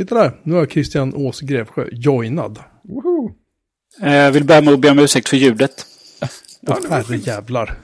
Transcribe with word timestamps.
Titta 0.00 0.14
där, 0.14 0.32
nu 0.42 0.54
har 0.54 0.66
Christian 0.66 1.14
Ås 1.14 1.40
Grevsjö 1.40 1.88
joinad. 1.92 2.58
Woho! 2.84 3.30
Jag 4.00 4.32
vill 4.32 4.44
börja 4.44 4.60
med 4.60 4.74
att 4.74 4.80
be 4.80 4.90
om 4.90 4.98
ursäkt 4.98 5.28
för 5.28 5.36
ljudet. 5.36 5.86
Åh 6.66 6.76
herre 6.90 7.16
jävlar. 7.16 7.74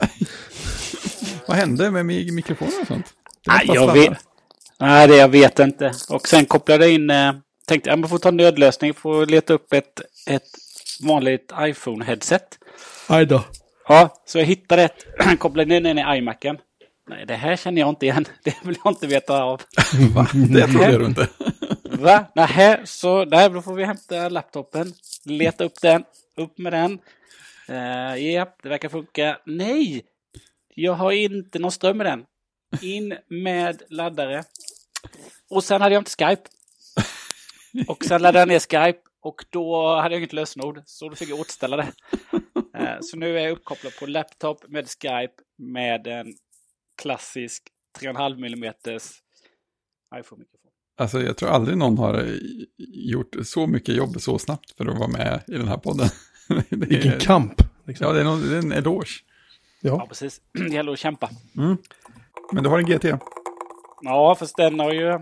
Vad 1.47 1.57
hände 1.57 1.91
med 1.91 2.05
mi- 2.05 2.31
mikrofonen 2.31 2.73
och 2.81 2.87
sånt? 2.87 3.05
Det 3.45 3.51
Nej, 3.51 3.65
jag 3.73 3.93
vet. 3.93 4.17
Nej, 4.79 5.07
det 5.07 5.15
jag 5.15 5.29
vet 5.29 5.59
inte. 5.59 5.93
Och 6.09 6.27
sen 6.27 6.45
kopplade 6.45 6.85
jag 6.85 6.93
in, 6.93 7.09
eh, 7.09 7.33
tänkte 7.67 7.89
jag 7.89 8.09
får 8.09 8.17
ta 8.17 8.29
en 8.29 8.37
nödlösning, 8.37 8.93
får 8.93 9.25
leta 9.25 9.53
upp 9.53 9.73
ett, 9.73 10.01
ett 10.27 10.43
vanligt 11.03 11.51
iPhone-headset. 11.51 12.43
Aj 13.07 13.25
då. 13.25 13.43
Ja, 13.87 14.23
så 14.25 14.37
jag 14.37 14.45
hittade 14.45 14.83
ett, 14.83 15.05
kopplade 15.39 15.75
in 15.75 15.83
den 15.83 15.99
i 15.99 16.17
iMacen. 16.17 16.57
Nej, 17.09 17.25
det 17.27 17.35
här 17.35 17.55
känner 17.55 17.81
jag 17.81 17.89
inte 17.89 18.05
igen. 18.05 18.25
Det 18.43 18.53
vill 18.63 18.75
jag 18.83 18.91
inte 18.91 19.07
veta 19.07 19.43
av. 19.43 19.61
Va? 20.15 20.27
Det 20.33 20.67
trodde 20.67 20.97
du 20.97 21.05
inte. 21.05 21.27
Va? 21.99 22.25
Nähä, 22.35 22.85
så 22.85 23.25
nej, 23.25 23.49
då 23.49 23.61
får 23.61 23.75
vi 23.75 23.83
hämta 23.83 24.29
laptopen, 24.29 24.93
leta 25.25 25.63
upp 25.63 25.81
den, 25.81 26.03
upp 26.35 26.57
med 26.57 26.73
den. 26.73 26.99
Uh, 27.69 28.31
Japp, 28.33 28.63
det 28.63 28.69
verkar 28.69 28.89
funka. 28.89 29.39
Nej! 29.45 30.05
Jag 30.75 30.93
har 30.93 31.11
inte 31.11 31.59
någon 31.59 31.71
ström 31.71 32.01
i 32.01 32.03
den. 32.03 32.25
In 32.81 33.17
med 33.27 33.83
laddare. 33.89 34.43
Och 35.49 35.63
sen 35.63 35.81
hade 35.81 35.95
jag 35.95 36.01
inte 36.01 36.25
Skype. 36.25 36.41
Och 37.87 38.05
sen 38.05 38.21
laddade 38.21 38.39
jag 38.39 38.47
ner 38.47 38.59
Skype 38.59 38.99
och 39.21 39.45
då 39.49 39.95
hade 39.95 40.15
jag 40.15 40.19
inget 40.19 40.33
lösenord. 40.33 40.81
Så 40.85 41.09
då 41.09 41.15
fick 41.15 41.29
jag 41.29 41.39
återställa 41.39 41.77
det. 41.77 41.91
Uh, 42.79 42.97
så 43.01 43.17
nu 43.17 43.37
är 43.37 43.43
jag 43.43 43.51
uppkopplad 43.51 43.95
på 43.99 44.05
laptop 44.05 44.67
med 44.67 44.87
Skype 44.87 45.33
med 45.57 46.07
en 46.07 46.33
klassisk 47.01 47.63
3,5 47.99 48.45
mm 48.45 48.73
iPhone-mikrofon. 50.15 50.66
Alltså 50.99 51.21
jag 51.21 51.37
tror 51.37 51.49
aldrig 51.49 51.77
någon 51.77 51.97
har 51.97 52.25
gjort 52.87 53.35
så 53.43 53.67
mycket 53.67 53.95
jobb 53.95 54.21
så 54.21 54.39
snabbt 54.39 54.71
för 54.77 54.85
att 54.85 54.97
vara 54.99 55.07
med 55.07 55.43
i 55.47 55.51
den 55.51 55.67
här 55.67 55.77
podden. 55.77 56.07
Det 56.47 56.55
är- 56.71 56.87
Vilken 56.87 57.19
kamp. 57.19 57.61
Liksom. 57.85 58.07
Ja, 58.07 58.13
det 58.13 58.19
är, 58.19 58.23
någon, 58.23 58.41
det 58.49 58.55
är 58.55 58.59
en 58.59 58.71
eloge. 58.71 59.07
Ja, 59.81 59.89
Ja. 59.89 60.05
precis. 60.07 60.41
Det 60.53 60.73
gäller 60.73 60.91
att 60.91 60.99
kämpa. 60.99 61.29
Men 62.51 62.63
du 62.63 62.69
har 62.69 62.79
en 62.79 62.85
GT. 62.85 63.05
Ja, 64.01 64.35
fast 64.39 64.57
den 64.57 64.79
har 64.79 64.93
ju... 64.93 65.19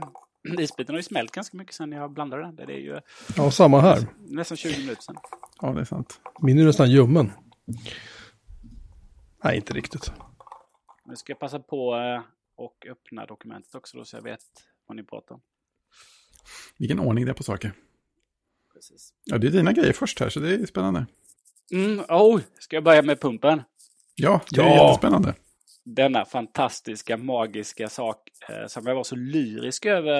Isbiten 0.59 0.93
har 0.95 0.99
ju 0.99 1.03
smält 1.03 1.31
ganska 1.31 1.57
mycket 1.57 1.75
sen 1.75 1.91
jag 1.91 2.11
blandade 2.11 2.41
den. 2.43 2.55
Det 2.55 2.63
är 2.63 2.67
ju 2.77 2.99
ja, 3.37 3.51
samma 3.51 3.79
här. 3.81 4.07
nästan 4.17 4.57
20 4.57 4.79
minuter 4.81 5.01
sedan. 5.01 5.15
Ja, 5.61 5.71
det 5.73 5.81
är 5.81 5.85
sant. 5.85 6.19
Min 6.41 6.59
är 6.59 6.63
nästan 6.65 6.91
ljummen. 6.91 7.31
Nej, 9.43 9.55
inte 9.55 9.73
riktigt. 9.73 10.11
Nu 11.05 11.15
ska 11.15 11.31
jag 11.31 11.39
passa 11.39 11.59
på 11.59 11.95
eh, 11.95 12.21
och 12.57 12.85
öppna 12.91 13.25
dokumentet 13.25 13.75
också 13.75 13.97
då 13.97 14.05
så 14.05 14.17
jag 14.17 14.21
vet 14.23 14.39
vad 14.87 14.95
ni 14.95 15.03
pratar 15.03 15.35
om. 15.35 15.41
Vilken 16.77 16.99
ordning 16.99 17.25
det 17.25 17.31
är 17.31 17.33
på 17.33 17.43
saker. 17.43 17.73
Precis. 18.73 19.13
Ja, 19.23 19.37
det 19.37 19.47
är 19.47 19.51
dina 19.51 19.71
grejer 19.73 19.93
först 19.93 20.19
här, 20.19 20.29
så 20.29 20.39
det 20.39 20.53
är 20.53 20.65
spännande. 20.65 21.05
Mm, 21.71 21.99
oh, 22.09 22.41
ska 22.59 22.75
jag 22.75 22.83
börja 22.83 23.01
med 23.01 23.21
pumpen? 23.21 23.61
Ja, 24.15 24.41
det 24.51 24.61
är 24.61 24.65
Ja. 24.65 24.87
jättespännande. 24.87 25.33
Denna 25.83 26.25
fantastiska, 26.25 27.17
magiska 27.17 27.89
sak 27.89 28.17
eh, 28.49 28.67
som 28.67 28.85
jag 28.87 28.95
var 28.95 29.03
så 29.03 29.15
lyrisk 29.15 29.85
över 29.85 30.19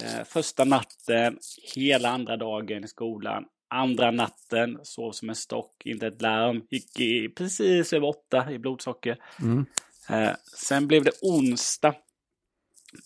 eh, 0.00 0.24
första 0.24 0.64
natten, 0.64 1.38
hela 1.74 2.08
andra 2.08 2.36
dagen 2.36 2.84
i 2.84 2.88
skolan. 2.88 3.44
Andra 3.68 4.10
natten, 4.10 4.78
sov 4.82 5.12
som 5.12 5.28
en 5.28 5.34
stock, 5.34 5.82
inte 5.84 6.06
ett 6.06 6.22
larm, 6.22 6.62
gick 6.70 7.00
i 7.00 7.28
precis 7.28 7.92
över 7.92 8.06
åtta 8.08 8.52
i 8.52 8.58
blodsocker. 8.58 9.18
Mm. 9.40 9.66
Eh, 10.08 10.30
sen 10.44 10.86
blev 10.86 11.04
det 11.04 11.12
onsdag. 11.22 11.94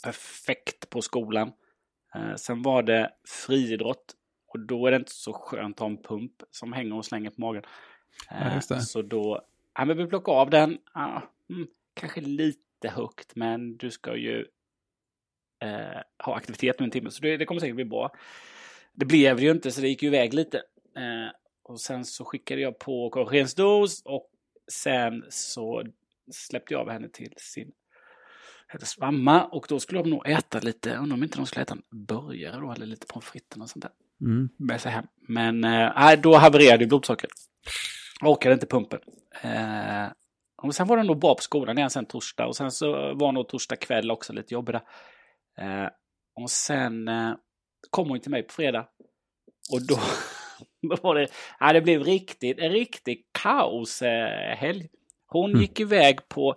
Perfekt 0.03 0.91
på 0.91 1.03
skolan. 1.03 1.53
Eh, 2.17 2.35
sen 2.37 2.63
var 2.63 2.83
det 2.83 3.11
friidrott. 3.29 4.15
Och 4.47 4.61
då 4.61 4.87
är 4.87 4.91
det 4.91 4.97
inte 4.97 5.13
så 5.13 5.33
skönt 5.33 5.77
att 5.77 5.81
ha 5.81 5.87
en 5.87 6.03
pump 6.03 6.33
som 6.51 6.73
hänger 6.73 6.95
och 6.95 7.05
slänger 7.05 7.31
på 7.31 7.41
magen. 7.41 7.63
Eh, 8.31 8.55
Ja, 8.55 8.61
det. 8.69 8.81
Så 8.81 9.03
då, 9.03 9.43
ja 9.75 9.85
men 9.85 9.97
vi 9.97 10.07
plockade 10.07 10.39
av 10.39 10.51
den. 10.51 10.79
Ah, 10.93 11.21
mm, 11.51 11.67
kanske 11.95 12.21
lite 12.21 12.89
högt 12.89 13.37
men 13.37 13.77
du 13.77 13.91
ska 13.91 14.17
ju 14.17 14.47
eh, 15.63 16.01
ha 16.25 16.37
aktivitet 16.37 16.81
nu 16.81 16.85
en 16.85 16.91
timme. 16.91 17.11
Så 17.11 17.23
det, 17.23 17.37
det 17.37 17.45
kommer 17.45 17.61
säkert 17.61 17.77
bli 17.77 17.85
bra. 17.85 18.13
Det 18.93 19.05
blev 19.05 19.37
det 19.37 19.43
ju 19.43 19.51
inte 19.51 19.71
så 19.71 19.81
det 19.81 19.89
gick 19.89 20.03
ju 20.03 20.09
iväg 20.09 20.35
lite. 20.35 20.59
Eh, 20.97 21.33
och 21.63 21.81
sen 21.81 22.05
så 22.05 22.25
skickade 22.25 22.61
jag 22.61 22.79
på 22.79 23.11
korrigeringsdos 23.11 24.03
och 24.05 24.31
sen 24.73 25.25
så 25.29 25.85
släppte 26.31 26.75
jag 26.75 26.81
av 26.81 26.91
henne 26.91 27.09
till 27.09 27.35
sin 27.37 27.73
hennes 28.67 28.99
mamma 28.99 29.45
och 29.45 29.67
då 29.69 29.81
skulle 29.81 30.03
de 30.03 30.11
nog 30.11 30.29
äta 30.29 30.61
lite, 30.61 30.97
undrar 30.97 31.17
om 31.17 31.23
inte 31.23 31.37
de 31.39 31.47
skulle 31.47 31.63
äta 31.63 31.75
en 31.75 32.07
burgare 32.07 32.61
då 32.61 32.73
eller 32.73 32.87
lite 32.87 33.07
pommes 33.07 33.25
fritesen 33.25 33.63
och 33.63 33.71
sånt 33.71 33.83
där 33.83 33.93
Mm. 34.21 34.49
med 34.59 34.81
sig 34.81 34.93
hem. 34.93 35.07
Men 35.29 35.65
eh, 35.65 36.13
då 36.21 36.37
havererade 36.37 36.85
ju 36.85 36.89
blodsockret. 36.89 37.31
Orkade 38.23 38.53
inte 38.55 38.67
pumpen. 38.67 39.01
Eh, 39.43 40.07
och 40.63 40.75
sen 40.75 40.87
var 40.87 40.97
det 40.97 41.03
nog 41.03 41.19
bra 41.21 41.35
på 41.35 41.43
skolan 41.43 41.79
igen 41.79 41.91
sen 41.91 42.07
torsdag 42.07 42.47
och 42.47 42.57
sen 42.57 42.71
så 42.71 43.15
var 43.15 43.33
nog 43.33 43.49
torsdag 43.49 43.77
kväll 43.77 44.11
också 44.11 44.33
lite 44.33 44.55
jobbig 44.55 44.75
där. 44.75 44.83
Eh, 45.85 45.89
och 46.43 46.51
sen 46.51 47.09
eh, 47.09 47.33
kom 47.91 48.09
hon 48.09 48.21
till 48.21 48.31
mig 48.31 48.43
på 48.43 48.53
fredag. 48.53 48.87
Och 49.73 49.87
då, 49.87 49.99
då 50.89 50.97
var 51.03 51.15
det, 51.15 51.29
ja, 51.61 51.73
det 51.73 51.81
blev 51.81 52.03
riktigt, 52.05 52.59
en 52.59 52.73
riktig 52.73 53.27
kaoshelg. 53.43 54.89
Hon 55.27 55.51
Mm. 55.51 55.61
gick 55.63 55.81
iväg 55.81 56.29
på 56.29 56.55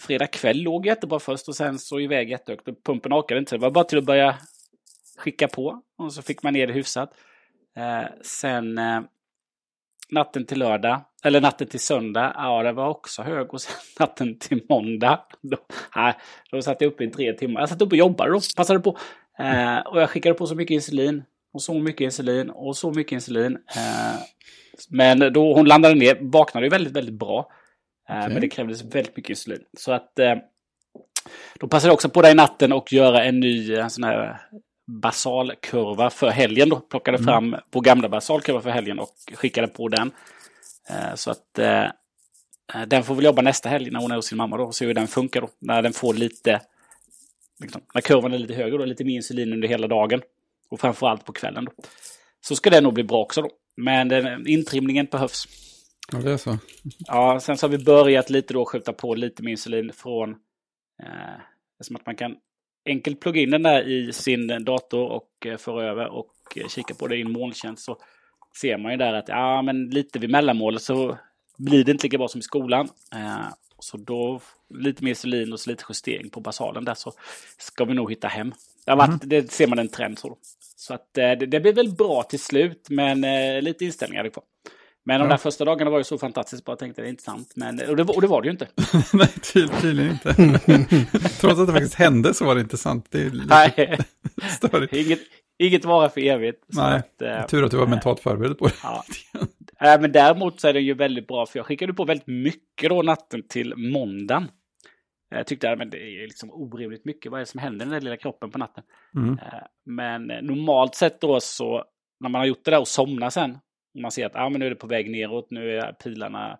fredag 0.00 0.26
kväll, 0.26 0.62
låg 0.62 0.86
jättebra 0.86 1.18
först 1.18 1.48
och 1.48 1.56
sen 1.56 1.78
så 1.78 2.00
iväg 2.00 2.30
jättehögt. 2.30 2.68
Och 2.68 2.84
pumpen 2.84 3.12
orkade 3.12 3.40
inte, 3.40 3.56
det 3.56 3.60
var 3.60 3.70
bara 3.70 3.84
till 3.84 3.98
att 3.98 4.04
börja 4.04 4.38
skicka 5.18 5.48
på. 5.48 5.82
Och 5.98 6.12
så 6.12 6.22
fick 6.22 6.42
man 6.42 6.52
ner 6.52 6.66
det 6.66 6.72
hyfsat. 6.72 7.14
Eh, 7.76 8.08
sen 8.22 8.78
eh, 8.78 9.00
natten 10.10 10.46
till 10.46 10.58
lördag, 10.58 11.00
eller 11.24 11.40
natten 11.40 11.68
till 11.68 11.80
söndag, 11.80 12.34
ja 12.36 12.62
det 12.62 12.72
var 12.72 12.88
också 12.88 13.22
hög. 13.22 13.54
Och 13.54 13.60
sen 13.60 13.76
natten 13.98 14.38
till 14.38 14.62
måndag, 14.68 15.20
då, 15.42 15.56
nej, 15.96 16.14
då 16.50 16.62
satt 16.62 16.80
jag 16.80 16.88
uppe 16.88 17.04
i 17.04 17.10
tre 17.10 17.32
timmar. 17.32 17.60
Jag 17.60 17.68
satt 17.68 17.82
uppe 17.82 17.94
och 17.94 17.98
jobbade 17.98 18.30
då, 18.30 18.40
passade 18.56 18.80
på. 18.80 18.98
Eh, 19.38 19.78
och 19.78 20.00
jag 20.00 20.10
skickade 20.10 20.34
på 20.34 20.46
så 20.46 20.54
mycket 20.54 20.74
insulin. 20.74 21.22
Och 21.52 21.62
så 21.62 21.74
mycket 21.74 22.00
insulin 22.00 22.50
och 22.50 22.76
så 22.76 22.92
mycket 22.92 23.12
insulin. 23.12 23.58
Eh, 23.76 24.20
men 24.88 25.32
då 25.32 25.54
hon 25.54 25.66
landade 25.66 25.94
ner, 25.94 26.18
vaknade 26.20 26.66
ju 26.66 26.70
väldigt, 26.70 26.92
väldigt 26.92 27.14
bra. 27.14 27.50
Eh, 28.10 28.18
Okej. 28.18 28.32
Men 28.32 28.40
det 28.40 28.48
krävdes 28.48 28.82
väldigt 28.82 29.16
mycket 29.16 29.30
insulin. 29.30 29.64
Så 29.78 29.92
att 29.92 30.18
eh, 30.18 30.34
då 31.60 31.68
passade 31.68 31.88
jag 31.88 31.94
också 31.94 32.08
på 32.08 32.22
det 32.22 32.30
i 32.30 32.34
natten 32.34 32.72
och 32.72 32.92
göra 32.92 33.24
en 33.24 33.40
ny 33.40 33.74
en 33.74 33.90
sån 33.90 34.04
här 34.04 34.40
basalkurva 34.86 36.10
för 36.10 36.28
helgen. 36.28 36.68
Då. 36.68 36.80
Plockade 36.80 37.18
fram 37.18 37.56
vår 37.70 37.80
gamla 37.80 38.08
basalkurva 38.08 38.60
för 38.60 38.70
helgen 38.70 38.98
och 38.98 39.14
skickade 39.34 39.68
på 39.68 39.88
den. 39.88 40.10
Eh, 40.88 41.14
så 41.14 41.30
att 41.30 41.58
eh, 41.58 41.84
eh, 42.74 42.82
den 42.86 43.04
får 43.04 43.14
väl 43.14 43.24
jobba 43.24 43.42
nästa 43.42 43.68
helg 43.68 43.90
när 43.90 44.00
hon 44.00 44.10
är 44.10 44.16
hos 44.16 44.26
sin 44.26 44.38
mamma 44.38 44.56
då 44.56 44.64
och 44.64 44.74
se 44.74 44.86
hur 44.86 44.94
den 44.94 45.08
funkar 45.08 45.40
då. 45.40 45.48
När 45.58 45.82
den 45.82 45.92
får 45.92 46.14
lite, 46.14 46.60
liksom, 47.60 47.80
när 47.94 48.00
kurvan 48.00 48.32
är 48.32 48.38
lite 48.38 48.54
högre 48.54 48.78
då, 48.78 48.84
lite 48.84 49.04
mer 49.04 49.16
insulin 49.16 49.52
under 49.52 49.68
hela 49.68 49.88
dagen. 49.88 50.22
Och 50.70 50.80
framförallt 50.80 51.24
på 51.24 51.32
kvällen 51.32 51.64
då. 51.64 51.72
Så 52.40 52.56
ska 52.56 52.70
det 52.70 52.80
nog 52.80 52.94
bli 52.94 53.04
bra 53.04 53.18
också 53.18 53.42
då. 53.42 53.50
Men 53.76 54.08
den, 54.08 54.46
intrimningen 54.46 55.06
behövs. 55.06 55.48
Ja, 56.12 56.18
det 56.18 56.32
är 56.32 56.36
så. 56.36 56.58
Ja, 56.98 57.40
sen 57.40 57.56
så 57.56 57.66
har 57.66 57.70
vi 57.70 57.84
börjat 57.84 58.30
lite 58.30 58.54
då 58.54 58.64
skjuta 58.64 58.92
på 58.92 59.14
lite 59.14 59.42
med 59.42 59.50
insulin 59.50 59.92
från... 59.92 60.30
Eh, 61.02 61.40
som 61.80 61.96
att 61.96 62.06
man 62.06 62.16
kan 62.16 62.36
enkelt 62.86 63.20
plugga 63.20 63.40
in 63.40 63.50
den 63.50 63.62
där 63.62 63.88
i 63.88 64.12
sin 64.12 64.64
dator 64.64 65.08
och 65.08 65.46
eh, 65.46 65.56
föra 65.56 65.90
över 65.90 66.08
och 66.08 66.34
eh, 66.56 66.68
kika 66.68 66.94
på 66.94 67.06
det 67.06 67.16
i 67.16 67.20
en 67.20 67.32
molntjänst 67.32 67.84
så 67.84 67.98
ser 68.60 68.78
man 68.78 68.92
ju 68.92 68.98
där 68.98 69.12
att 69.12 69.28
ja, 69.28 69.62
men 69.62 69.90
lite 69.90 70.18
vid 70.18 70.30
mellanmålet 70.30 70.82
så 70.82 71.18
blir 71.58 71.84
det 71.84 71.92
inte 71.92 72.06
lika 72.06 72.18
bra 72.18 72.28
som 72.28 72.38
i 72.38 72.42
skolan. 72.42 72.88
Eh, 73.14 73.46
så 73.78 73.96
då 73.96 74.40
lite 74.68 75.04
mer 75.04 75.10
insulin 75.10 75.52
och 75.52 75.60
så 75.60 75.70
lite 75.70 75.84
justering 75.88 76.30
på 76.30 76.40
basalen 76.40 76.84
där 76.84 76.94
så 76.94 77.12
ska 77.58 77.84
vi 77.84 77.94
nog 77.94 78.10
hitta 78.10 78.28
hem. 78.28 78.52
Det, 78.86 78.94
varit, 78.94 79.20
det 79.22 79.52
ser 79.52 79.66
man 79.66 79.78
en 79.78 79.88
trend 79.88 80.18
så. 80.18 80.38
Så 80.76 80.94
att 80.94 81.18
eh, 81.18 81.32
det, 81.32 81.46
det 81.46 81.60
blir 81.60 81.72
väl 81.72 81.94
bra 81.94 82.22
till 82.22 82.40
slut 82.40 82.86
men 82.90 83.24
eh, 83.24 83.62
lite 83.62 83.84
inställningar 83.84 84.20
är 84.20 84.24
det 84.24 84.30
kvar. 84.30 84.44
Men 85.10 85.20
de 85.20 85.24
Ja. 85.24 85.30
där 85.30 85.36
första 85.36 85.64
dagarna 85.64 85.90
var 85.90 85.98
ju 85.98 86.04
så 86.04 86.18
fantastiskt 86.18 86.64
bra. 86.64 86.72
Jag 86.72 86.78
tänkte 86.78 87.02
det 87.02 87.08
är 87.08 87.10
inte 87.10 87.22
sant. 87.22 87.52
Men, 87.56 87.80
och, 87.88 87.96
det, 87.96 88.02
var- 88.04 88.14
och 88.14 88.20
det 88.20 88.26
var 88.26 88.42
det 88.42 88.46
ju 88.46 88.52
inte. 88.52 88.68
Nej, 89.12 89.28
ty- 89.52 89.68
tydligen 89.80 90.10
inte. 90.12 90.34
Trots 91.40 91.60
att 91.60 91.66
det 91.66 91.72
faktiskt 91.72 91.94
hände 91.94 92.34
så 92.34 92.44
var 92.44 92.54
det 92.54 92.60
inte 92.60 92.76
sant. 92.76 93.06
Det 93.10 93.22
är 93.22 93.32
Nej, 93.46 93.98
inget, 95.06 95.18
inget 95.58 95.84
vara 95.84 96.08
för 96.08 96.20
evigt. 96.20 96.64
Nej, 96.68 96.96
att, 96.98 97.22
eh, 97.22 97.46
tur 97.46 97.64
att 97.64 97.70
du 97.70 97.76
var 97.76 97.86
mentalt 97.86 98.20
förberedd 98.20 98.58
på 98.58 98.66
det. 98.66 98.72
Ja. 98.82 99.04
Äh, 99.94 100.00
men 100.00 100.12
däremot 100.12 100.60
så 100.60 100.68
är 100.68 100.72
det 100.72 100.80
ju 100.80 100.94
väldigt 100.94 101.26
bra 101.26 101.46
för 101.46 101.58
jag 101.58 101.66
skickade 101.66 101.94
på 101.94 102.04
väldigt 102.04 102.26
mycket 102.26 102.88
då 102.90 103.02
natten 103.02 103.42
till 103.48 103.74
måndagen. 103.76 104.48
Jag 105.34 105.46
tyckte 105.46 105.70
att 105.70 105.78
det 105.90 105.96
är 105.98 106.26
liksom 106.26 106.50
orimligt 106.50 107.04
mycket. 107.04 107.32
Vad 107.32 107.40
är 107.40 107.44
det 107.44 107.50
som 107.50 107.60
händer 107.60 107.86
i 107.86 107.88
den 107.88 107.94
där 107.94 108.00
lilla 108.00 108.16
kroppen 108.16 108.50
på 108.50 108.58
natten? 108.58 108.84
Mm. 109.16 109.38
Eh, 109.38 109.44
Men 109.86 110.30
eh, 110.30 110.42
normalt 110.42 110.94
sett 110.94 111.20
då 111.20 111.40
så 111.40 111.84
när 112.20 112.28
man 112.28 112.38
har 112.38 112.46
gjort 112.46 112.64
det 112.64 112.70
där 112.70 112.80
och 112.80 112.88
somnar 112.88 113.30
sen. 113.30 113.58
Man 113.94 114.10
ser 114.10 114.26
att 114.26 114.36
ah, 114.36 114.48
men 114.48 114.60
nu 114.60 114.66
är 114.66 114.70
det 114.70 114.76
på 114.76 114.86
väg 114.86 115.10
neråt. 115.10 115.50
Nu 115.50 115.78
är 115.78 115.92
pilarna 115.92 116.58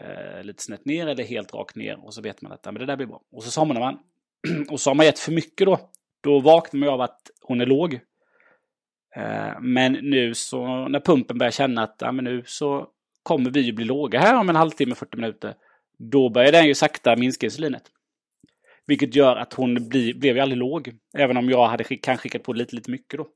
eh, 0.00 0.44
lite 0.44 0.62
snett 0.62 0.84
ner 0.84 1.06
eller 1.06 1.24
helt 1.24 1.54
rakt 1.54 1.76
ner. 1.76 2.04
Och 2.04 2.14
så 2.14 2.22
vet 2.22 2.42
man 2.42 2.52
att 2.52 2.66
ah, 2.66 2.72
men 2.72 2.80
det 2.80 2.86
där 2.86 2.96
blir 2.96 3.06
bra. 3.06 3.22
Och 3.32 3.42
så 3.42 3.50
somnar 3.50 3.80
man. 3.80 3.98
och 4.70 4.80
så 4.80 4.90
har 4.90 4.94
man 4.94 5.06
gett 5.06 5.18
för 5.18 5.32
mycket 5.32 5.66
då. 5.66 5.90
Då 6.20 6.40
vaknar 6.40 6.78
man 6.78 6.86
ju 6.86 6.92
av 6.92 7.00
att 7.00 7.20
hon 7.40 7.60
är 7.60 7.66
låg. 7.66 7.94
Eh, 9.16 9.60
men 9.60 9.92
nu 9.92 10.34
så 10.34 10.88
när 10.88 11.00
pumpen 11.00 11.38
börjar 11.38 11.50
känna 11.50 11.82
att 11.82 12.02
ah, 12.02 12.12
men 12.12 12.24
nu 12.24 12.42
så 12.46 12.88
kommer 13.22 13.50
vi 13.50 13.60
ju 13.60 13.72
bli 13.72 13.84
låga 13.84 14.20
här 14.20 14.40
om 14.40 14.48
en 14.48 14.56
halvtimme, 14.56 14.94
40 14.94 15.16
minuter. 15.16 15.54
Då 15.98 16.28
börjar 16.28 16.52
den 16.52 16.66
ju 16.66 16.74
sakta 16.74 17.16
minska 17.16 17.46
insulinet. 17.46 17.82
Vilket 18.86 19.14
gör 19.14 19.36
att 19.36 19.52
hon 19.52 19.88
bli, 19.88 20.14
blev 20.14 20.36
ju 20.36 20.42
aldrig 20.42 20.58
låg. 20.58 20.92
Även 21.16 21.36
om 21.36 21.50
jag 21.50 21.68
hade 21.68 21.84
skick, 21.84 22.04
kanske 22.04 22.22
skickat 22.22 22.42
på 22.42 22.52
lite, 22.52 22.76
lite 22.76 22.90
mycket 22.90 23.18
då. 23.18 23.28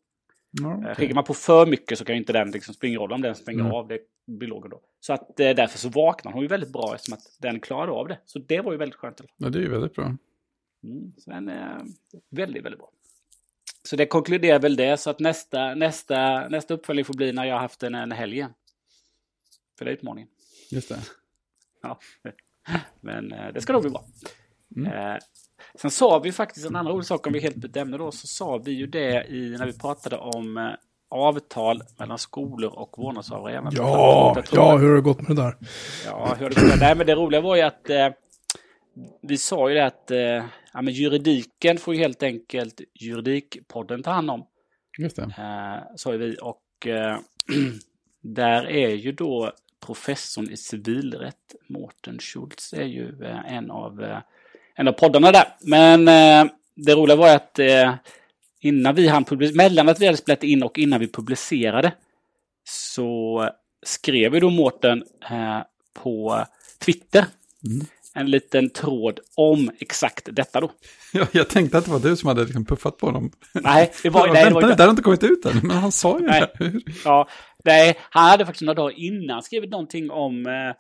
Eh, 0.63 0.79
okej. 0.79 0.95
Skickar 0.95 1.15
man 1.15 1.25
på 1.25 1.35
för 1.35 1.67
mycket 1.67 1.99
så 1.99 2.05
kan 2.05 2.15
ju 2.15 2.21
inte 2.21 2.33
den 2.33 2.51
liksom 2.51 2.75
springa 2.75 2.99
roll 2.99 3.13
om 3.13 3.23
den 3.23 3.35
springer 3.35 3.61
Mm. 3.61 3.73
av. 3.73 3.89
Det 3.89 4.01
blir 4.27 4.49
låg 4.49 4.71
då. 4.71 4.81
Så 5.01 5.13
att 5.13 5.41
eh, 5.41 5.51
därför 5.55 5.79
så 5.79 5.89
vaknar 5.89 6.33
hon 6.33 6.43
ju 6.43 6.49
väldigt 6.49 6.73
bra 6.73 6.95
eftersom 6.95 7.15
att 7.15 7.37
den 7.39 7.61
klarade 7.61 7.93
av 7.93 8.09
det. 8.09 8.19
Så 8.27 8.39
det 8.39 8.61
var 8.61 8.73
ju 8.73 8.79
väldigt 8.79 8.97
skönt. 8.99 9.21
Ja, 9.37 9.49
det 9.49 9.59
är 9.59 9.63
ju 9.63 9.69
väldigt 9.71 9.95
bra. 9.95 10.05
Mm, 10.85 11.13
så 11.19 11.31
den 11.31 11.49
är 11.49 11.85
väldigt, 12.31 12.65
väldigt 12.65 12.79
bra. 12.79 12.91
Så 13.83 13.97
det 13.97 14.07
konkluderar 14.07 14.59
väl 14.59 14.77
det. 14.77 14.97
Så 14.97 15.11
att 15.11 15.21
nästa, 15.21 15.75
nästa, 15.75 16.49
nästa 16.49 16.75
uppföljning 16.75 17.05
får 17.05 17.15
bli 17.15 17.33
när 17.33 17.45
jag 17.45 17.55
har 17.55 17.61
haft 17.61 17.83
en, 17.83 17.95
en 17.95 18.13
helg 18.13 18.35
igen. 18.37 18.53
För 19.79 19.85
det 19.85 19.91
är 19.91 19.95
utmaningen. 19.95 20.29
Just 20.71 20.89
det. 20.89 20.99
Ja. 21.83 21.99
Men 23.01 23.33
eh, 23.33 23.53
det 23.53 23.61
ska 23.61 23.73
nog 23.73 23.83
bli 23.83 23.91
bra. 23.91 24.05
Mm. 24.77 25.19
Sen 25.75 25.91
sa 25.91 26.19
vi 26.19 26.33
faktiskt 26.33 26.67
en 26.67 26.77
annan 26.77 26.93
rolig 26.93 27.07
sak 27.07 27.27
om 27.27 27.33
vi 27.33 27.41
helt 27.41 27.57
byter 27.57 27.79
ämne 27.79 27.97
då. 27.97 28.11
Så 28.11 28.27
sa 28.27 28.59
vi 28.59 28.73
ju 28.73 28.87
det 28.87 29.27
i, 29.29 29.57
när 29.59 29.67
vi 29.67 29.79
pratade 29.79 30.17
om 30.17 30.57
eh, 30.57 30.71
avtal 31.11 31.83
mellan 31.99 32.19
skolor 32.19 32.79
och 32.79 32.95
vårdnadshavare. 32.99 33.53
Ja, 33.73 34.43
ja, 34.53 34.77
hur 34.77 34.89
har 34.89 34.95
det 34.95 35.01
gått 35.01 35.29
med 35.29 35.37
det 35.37 35.43
där? 35.43 35.57
Ja, 36.07 36.35
hur 36.39 36.45
har 36.45 36.51
det 36.51 36.71
gått? 36.71 36.81
Nej, 36.81 36.95
men 36.97 37.07
det 37.07 37.15
roliga 37.15 37.41
var 37.41 37.57
ju 37.57 37.63
att 37.63 37.91
eh, 37.91 38.09
vi 39.23 39.39
sa 39.39 39.69
ju 39.69 39.75
det 39.75 39.87
att 39.87 40.11
eh, 40.11 40.45
ja, 40.73 40.83
men 40.83 40.95
juridiken 40.95 41.79
får 41.79 41.95
ju 41.95 42.01
helt 42.01 42.23
enkelt 42.23 42.81
Juridikpodden 42.95 44.03
ta 44.03 44.11
hand 44.11 44.31
om. 44.31 44.47
Just 44.99 45.17
det. 45.17 45.23
Eh, 45.23 45.97
sa 45.97 46.13
ju 46.13 46.19
vi. 46.19 46.37
Och 46.43 46.87
eh, 46.87 47.19
där 48.23 48.67
är 48.67 48.89
ju 48.89 49.13
då 49.13 49.53
professorn 49.87 50.51
i 50.51 50.57
civilrätt, 50.57 51.55
Mårten 51.69 52.19
Schultz, 52.19 52.73
är 52.73 52.85
ju 52.85 53.25
eh, 53.25 53.53
en, 53.55 53.71
av, 53.71 54.03
eh, 54.03 54.19
en 54.79 54.89
av 54.89 54.93
poddarna 54.93 55.33
där. 55.33 55.45
Men 55.61 56.09
eh, 56.09 56.53
det 56.75 56.95
roliga 56.95 57.17
var 57.17 57.37
att 57.37 57.59
eh, 57.59 57.95
innan 58.61 58.95
vi 58.95 59.09
hann 59.09 59.25
publicera, 59.25 59.57
mellan 59.57 59.89
att 59.89 60.01
vi 60.01 60.07
hade 60.07 60.19
spelat 60.19 60.45
in 60.45 60.63
och 60.63 60.79
innan 60.79 61.01
vi 61.01 61.09
publicerade 61.09 61.93
så 62.69 63.51
skrev 63.87 64.35
ju 64.35 64.41
då 64.41 64.51
Mårten 64.51 65.05
eh, 65.31 65.59
på 66.03 66.45
Twitter 66.85 67.25
Mm. 67.65 67.87
en 68.15 68.31
liten 68.31 68.71
tråd 68.71 69.21
om 69.35 69.71
exakt 69.81 70.29
detta 70.33 70.61
då. 70.61 70.71
Ja, 71.13 71.27
jag 71.33 71.49
tänkte 71.49 71.79
att 71.79 71.85
det 71.85 71.91
var 71.91 71.99
du 71.99 72.17
som 72.17 72.29
hade 72.29 72.45
liksom 72.45 72.65
puffat 72.65 72.97
på 72.99 73.07
honom. 73.07 73.31
Nej, 73.55 73.93
det 74.03 74.11
var, 74.11 74.29
nej, 74.33 74.45
det 74.45 74.51
var 74.51 74.63
nu, 74.63 74.75
det 74.75 74.83
har 74.83 74.91
inte 74.91 75.03
kommit 75.03 75.25
ut 75.25 75.45
än, 75.45 75.61
men 75.63 75.77
han 75.77 75.93
sa 75.93 76.19
ju 76.21 76.27
Nej. 76.27 76.53
det. 76.59 76.73
Ja, 77.05 77.29
nej, 77.65 77.99
han 78.11 78.31
hade 78.31 78.47
faktiskt 78.47 78.63
några 78.63 78.75
dagar 78.75 78.99
innan 78.99 79.43
skrivit 79.43 79.71
någonting 79.71 80.11
om, 80.11 80.47
eh, 80.47 80.75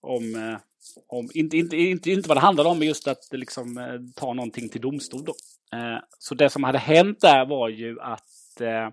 om, 0.00 0.34
eh, 0.34 0.58
om 1.06 1.28
inte, 1.34 1.56
inte, 1.56 1.76
inte, 1.76 2.10
inte 2.10 2.28
vad 2.28 2.36
det 2.36 2.40
handlade 2.40 2.68
om, 2.68 2.78
men 2.78 2.88
just 2.88 3.08
att 3.08 3.28
liksom, 3.30 3.78
eh, 3.78 4.00
ta 4.16 4.32
någonting 4.32 4.68
till 4.68 4.80
domstol. 4.80 5.24
Då. 5.24 5.34
Eh, 5.76 5.98
så 6.18 6.34
det 6.34 6.50
som 6.50 6.64
hade 6.64 6.78
hänt 6.78 7.20
där 7.20 7.46
var 7.46 7.68
ju 7.68 8.00
att, 8.00 8.60
eh, 8.60 8.86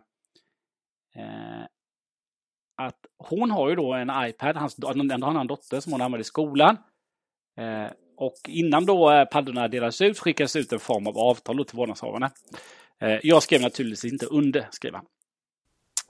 eh, 1.15 1.63
att 2.77 2.99
hon 3.17 3.51
har 3.51 3.69
ju 3.69 3.75
då 3.75 3.93
en 3.93 4.11
iPad, 4.15 4.57
hans, 4.57 4.75
har 4.83 5.25
han 5.25 5.37
en 5.37 5.47
dotter 5.47 5.79
som 5.79 5.91
hon 5.91 6.01
använder 6.01 6.21
i 6.21 6.23
skolan. 6.23 6.77
Eh, 7.57 7.91
och 8.17 8.35
innan 8.47 8.85
då 8.85 9.25
paddorna 9.31 9.67
delades 9.67 10.01
ut 10.01 10.19
skickades 10.19 10.55
ut 10.55 10.73
en 10.73 10.79
form 10.79 11.07
av 11.07 11.17
avtal 11.17 11.65
till 11.65 11.77
vårdnadshavarna. 11.77 12.31
Jag 13.21 13.43
skrev 13.43 13.61
naturligtvis 13.61 14.11
inte 14.11 14.25
under, 14.25 14.67
skrev 14.71 14.93
han. 14.93 15.05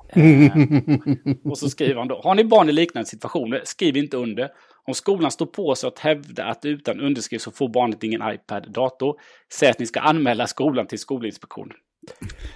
Och 1.43 1.57
så 1.57 1.69
skriver 1.69 1.95
han 1.95 2.07
då, 2.07 2.21
har 2.21 2.35
ni 2.35 2.43
barn 2.43 2.69
i 2.69 2.71
liknande 2.71 3.09
situationer, 3.09 3.61
skriv 3.65 3.97
inte 3.97 4.17
under. 4.17 4.49
Om 4.89 4.93
skolan 4.95 5.31
står 5.31 5.45
på 5.45 5.75
sig 5.75 5.87
att 5.87 5.99
hävda 5.99 6.45
att 6.45 6.65
utan 6.65 6.99
underskrift 7.01 7.43
så 7.43 7.51
får 7.51 7.69
barnet 7.69 8.03
ingen 8.03 8.21
iPad, 8.33 8.71
dator, 8.71 9.19
säg 9.53 9.69
att 9.69 9.79
ni 9.79 9.85
ska 9.85 9.99
anmäla 9.99 10.47
skolan 10.47 10.87
till 10.87 10.99
Skolinspektionen. 10.99 11.77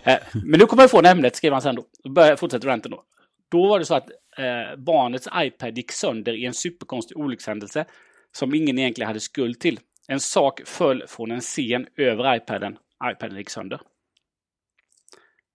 Eh, 0.03 0.17
men 0.45 0.59
nu 0.59 0.65
kommer 0.65 0.83
jag 0.83 0.87
ifrån 0.87 1.05
ämnet, 1.05 1.35
skriver 1.35 1.53
han 1.53 1.61
sen 1.61 1.75
då. 1.75 1.85
Då 2.03 2.09
börjar- 2.11 2.35
fortsätter 2.35 2.67
ranten 2.67 2.91
då. 2.91 3.03
Då 3.51 3.67
var 3.67 3.79
det 3.79 3.85
så 3.85 3.95
att 3.95 4.09
eh, 4.37 4.77
barnets 4.77 5.27
iPad 5.35 5.77
gick 5.77 5.91
sönder 5.91 6.33
i 6.33 6.45
en 6.45 6.53
superkonstig 6.53 7.17
olyckshändelse 7.17 7.85
som 8.31 8.55
ingen 8.55 8.79
egentligen 8.79 9.07
hade 9.07 9.19
skuld 9.19 9.59
till. 9.59 9.79
En 10.07 10.19
sak 10.19 10.61
föll 10.65 11.03
från 11.07 11.31
en 11.31 11.41
scen 11.41 11.87
över 11.97 12.35
iPaden. 12.35 12.77
iPaden 13.11 13.37
gick 13.37 13.49
sönder. 13.49 13.81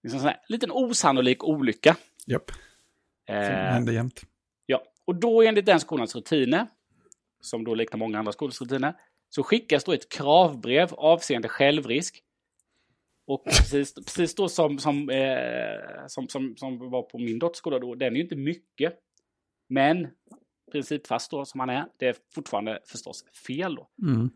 Liksom 0.03 0.17
en 0.17 0.21
sån 0.21 0.29
här 0.29 0.41
liten 0.49 0.71
osannolik 0.73 1.45
olycka. 1.45 1.97
Japp, 2.27 2.53
det 3.27 3.33
Eh, 3.33 3.73
händer 3.73 3.93
jämt. 3.93 4.21
Och 5.09 5.15
då 5.15 5.43
enligt 5.43 5.67
den 5.67 5.81
skolans 5.81 6.15
rutiner, 6.15 6.67
som 7.41 7.65
då 7.65 7.75
liknar 7.75 7.99
många 7.99 8.19
andra 8.19 8.33
skolors 8.33 8.61
rutiner, 8.61 8.95
så 9.29 9.43
skickas 9.43 9.85
då 9.85 9.93
ett 9.93 10.09
kravbrev 10.09 10.95
avseende 10.95 11.49
självrisk. 11.49 12.23
Och 13.27 13.45
precis, 13.45 13.95
precis 13.95 14.35
då 14.35 14.49
som, 14.49 14.79
som, 14.79 15.11
eh, 15.11 16.07
som, 16.07 16.29
som, 16.29 16.57
som 16.57 16.91
var 16.91 17.03
på 17.03 17.19
min 17.19 17.39
dotters 17.39 17.57
skola 17.57 17.79
då, 17.79 17.95
den 17.95 18.13
är 18.13 18.17
ju 18.17 18.23
inte 18.23 18.37
mycket. 18.37 18.99
Men 19.69 20.09
principfast 20.73 21.31
då 21.31 21.45
som 21.45 21.61
han 21.61 21.71
är, 21.71 21.87
det 21.97 22.07
är 22.07 22.17
fortfarande 22.35 22.81
förstås 22.87 23.25
fel 23.47 23.75
då. 23.75 23.89
Mm. 24.03 24.31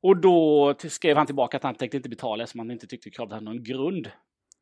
Och 0.00 0.16
då 0.16 0.74
skrev 0.78 1.16
han 1.16 1.26
tillbaka 1.26 1.56
att 1.56 1.62
han 1.62 1.74
tänkte 1.74 1.96
inte 1.96 2.08
betala 2.08 2.42
eftersom 2.42 2.58
han 2.58 2.70
inte 2.70 2.86
tyckte 2.86 3.10
kravet 3.10 3.32
hade 3.32 3.44
någon 3.44 3.64
grund. 3.64 4.06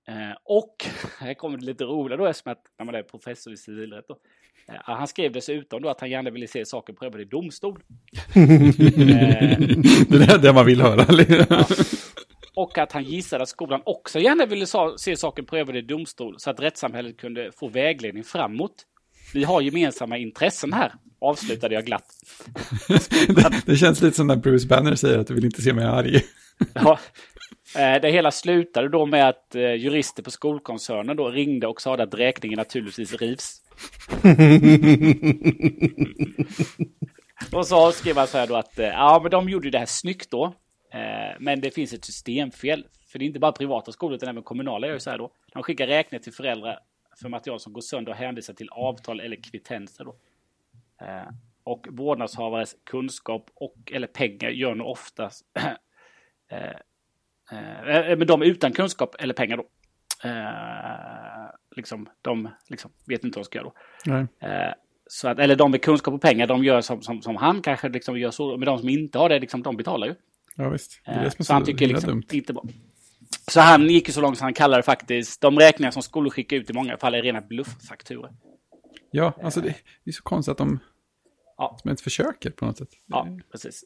Eh, 0.09 0.37
och 0.45 0.77
här 1.19 1.35
kommer 1.35 1.59
det 1.59 1.65
lite 1.65 1.85
roliga 1.85 2.17
då 2.17 2.27
eftersom 2.27 2.53
att 2.53 2.63
när 2.79 2.87
man 2.87 2.95
är 2.95 3.03
professor 3.03 3.53
i 3.53 3.57
civilrätt. 3.57 4.09
Då. 4.09 4.19
Han 4.69 5.09
skrev 5.09 5.33
dessutom 5.33 5.83
då 5.83 5.89
att 5.89 6.01
han 6.01 6.11
gärna 6.11 6.31
ville 6.31 6.49
se 6.49 6.67
saken 6.67 6.95
prövad 6.95 7.21
i 7.21 7.25
domstol. 7.25 7.83
Det 10.09 10.25
är 10.33 10.39
det 10.39 10.53
man 10.53 10.67
vill 10.67 10.81
höra. 10.81 11.07
och 12.55 12.79
att 12.79 12.93
han 12.93 13.05
gissade 13.05 13.43
att 13.43 13.49
skolan 13.49 13.81
också 13.85 14.19
gärna 14.19 14.47
ville 14.47 14.67
se 14.99 15.17
saken 15.17 15.45
prövad 15.45 15.77
i 15.77 15.81
domstol 15.83 16.35
så 16.39 16.51
att 16.51 16.61
rättssamhället 16.61 17.17
kunde 17.17 17.51
få 17.53 17.69
vägledning 17.69 18.25
framåt. 18.25 18.85
Vi 19.35 19.45
har 19.45 19.61
gemensamma 19.61 20.19
intressen 20.19 20.73
här, 20.73 20.93
avslutade 21.21 21.75
jag 21.75 21.85
glatt. 21.85 22.07
det, 23.29 23.63
det 23.67 23.77
känns 23.77 24.03
lite 24.03 24.17
som 24.17 24.27
när 24.27 24.37
Bruce 24.37 24.67
Banner 24.67 24.95
säger 24.95 25.19
att 25.19 25.27
du 25.27 25.35
vill 25.35 25.45
inte 25.45 25.63
se 25.63 25.73
mig 25.73 25.85
arg. 25.85 26.23
Ja, 26.75 26.99
eh, 27.77 28.01
det 28.03 28.11
hela 28.11 28.31
slutade 28.31 28.89
då 28.89 29.07
med 29.07 29.29
att 29.29 29.55
eh, 29.55 29.75
jurister 29.75 30.23
på 30.23 30.31
skolkoncernen 30.31 31.17
då 31.17 31.29
ringde 31.29 31.67
och 31.67 31.83
sa 31.83 31.95
att 31.95 32.15
räkningen 32.15 32.57
naturligtvis 32.57 33.15
rivs 33.15 33.63
och 37.53 37.67
så 37.67 37.93
skrev 37.93 38.17
han 38.17 38.27
så 38.27 38.39
här 38.39 38.47
då 38.47 38.57
att 38.57 38.79
eh, 38.79 38.87
ja, 38.87 39.21
men 39.23 39.31
de 39.31 39.49
gjorde 39.49 39.71
det 39.71 39.79
här 39.79 39.87
snyggt 39.87 40.31
då. 40.31 40.45
Eh, 40.93 41.37
men 41.41 41.61
det 41.61 41.71
finns 41.71 41.93
ett 41.93 42.05
systemfel. 42.05 42.87
För 43.07 43.19
det 43.19 43.25
är 43.25 43.27
inte 43.27 43.39
bara 43.39 43.53
privata 43.53 43.93
skolor 43.93 44.17
utan 44.17 44.29
även 44.29 44.43
kommunala 44.43 44.87
gör 44.87 44.95
ju 44.95 45.01
så 45.01 45.11
här 45.11 45.19
då. 45.19 45.33
De 45.53 45.63
skickar 45.63 45.87
räkningar 45.87 46.23
till 46.23 46.33
föräldrar 46.33 46.79
för 47.21 47.29
material 47.29 47.61
som 47.61 47.73
går 47.73 47.81
sönder 47.81 48.13
och 48.13 48.19
hänvisar 48.19 48.55
till 48.55 48.69
avtal 48.69 49.21
eller 49.21 49.37
kvittenser 49.37 50.05
då. 50.05 50.17
Eh, 51.07 51.29
och 51.65 51.87
vårdnadshavares 51.91 52.77
kunskap 52.85 53.51
och 53.55 53.93
eller 53.93 54.07
pengar 54.07 54.51
gör 54.51 54.75
nog 54.75 54.87
oftast 54.87 55.45
men 58.19 58.27
de 58.27 58.43
utan 58.43 58.73
kunskap 58.73 59.17
eller 59.19 59.35
pengar 59.35 59.57
då. 59.57 59.67
Eh, 60.25 61.51
liksom, 61.77 62.09
de 62.23 62.49
liksom, 62.69 62.91
vet 63.07 63.25
inte 63.25 63.39
vad 63.39 63.45
de 63.45 63.47
ska 63.47 63.59
göra 63.59 63.73
då. 64.05 64.47
Eh, 64.47 64.73
så 65.07 65.29
att, 65.29 65.39
eller 65.39 65.57
de 65.57 65.71
med 65.71 65.83
kunskap 65.83 66.15
och 66.15 66.23
pengar, 66.23 66.47
de 66.47 66.65
gör 66.65 66.81
som, 66.81 67.03
som, 67.03 67.23
som 67.23 67.37
han 67.37 67.63
kanske 67.63 67.89
liksom 67.89 68.19
gör 68.19 68.31
så. 68.31 68.57
Men 68.57 68.67
de 68.67 68.79
som 68.79 68.89
inte 68.89 69.19
har 69.19 69.29
det, 69.29 69.39
liksom, 69.39 69.63
de 69.63 69.77
betalar 69.77 70.07
ju. 70.07 70.15
Ja, 70.57 70.69
visst. 70.69 71.01
Det 71.05 71.11
är 71.11 71.17
Eh, 71.17 71.23
det 71.25 71.31
som 71.31 71.43
är 71.43 71.45
så 71.45 71.53
han 71.53 71.65
tycker 71.65 71.87
liksom 71.87 72.23
inte 72.33 72.53
bra. 72.53 72.65
Så 73.51 73.61
han 73.61 73.91
gick 73.91 74.09
ju 74.09 74.13
så 74.13 74.21
långt 74.21 74.39
så 74.39 74.45
han 74.45 74.55
kallade 74.55 74.79
det 74.79 74.83
faktiskt, 74.83 75.41
de 75.41 75.59
räkningar 75.59 75.91
som 75.91 76.03
skolor 76.03 76.31
skickar 76.31 76.57
ut 76.57 76.71
i 76.71 76.73
många 76.73 76.97
fall 76.97 77.15
är 77.15 77.23
rena 77.23 77.41
blufffakturor. 77.41 78.31
Ja, 79.11 79.33
alltså 79.43 79.61
det, 79.61 79.75
är 80.05 80.13
så 80.13 80.23
konstigt 80.23 80.53
att 80.53 80.59
de, 80.59 80.79
Ja. 81.57 81.79
de 81.83 81.89
ens 81.89 82.03
försöker 82.03 82.51
på 82.51 82.65
något 82.65 82.79
sätt. 82.79 82.89
Ja, 83.07 83.29
precis. 83.53 83.85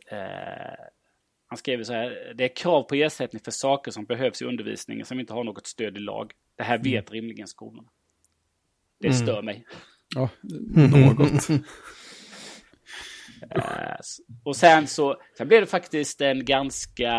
Han 1.51 1.57
skrev 1.57 1.85
så 1.85 1.93
här, 1.93 2.33
det 2.37 2.45
är 2.45 2.57
krav 2.57 2.83
på 2.83 2.95
ersättning 2.95 3.43
för 3.45 3.51
saker 3.51 3.91
som 3.91 4.05
behövs 4.05 4.43
i 4.43 4.45
undervisningen 4.45 5.07
som 5.07 5.21
inte 5.21 5.33
har 5.33 5.45
något 5.45 5.67
stöd 5.67 5.97
i 5.97 6.01
lag. 6.01 6.33
Det 6.57 6.63
här 6.63 6.79
vet 6.79 7.11
rimligen 7.11 7.49
skolorna. 7.49 7.89
Det 9.01 9.13
stör 9.13 9.43
mig. 9.43 9.65
Ja, 10.15 10.29
något. 10.75 11.49
Och 14.45 14.57
sen 14.57 14.87
så, 14.87 15.17
sen 15.39 15.49
blev 15.49 15.61
det 15.61 15.67
faktiskt 15.67 16.21
en 16.21 16.45
ganska, 16.45 17.13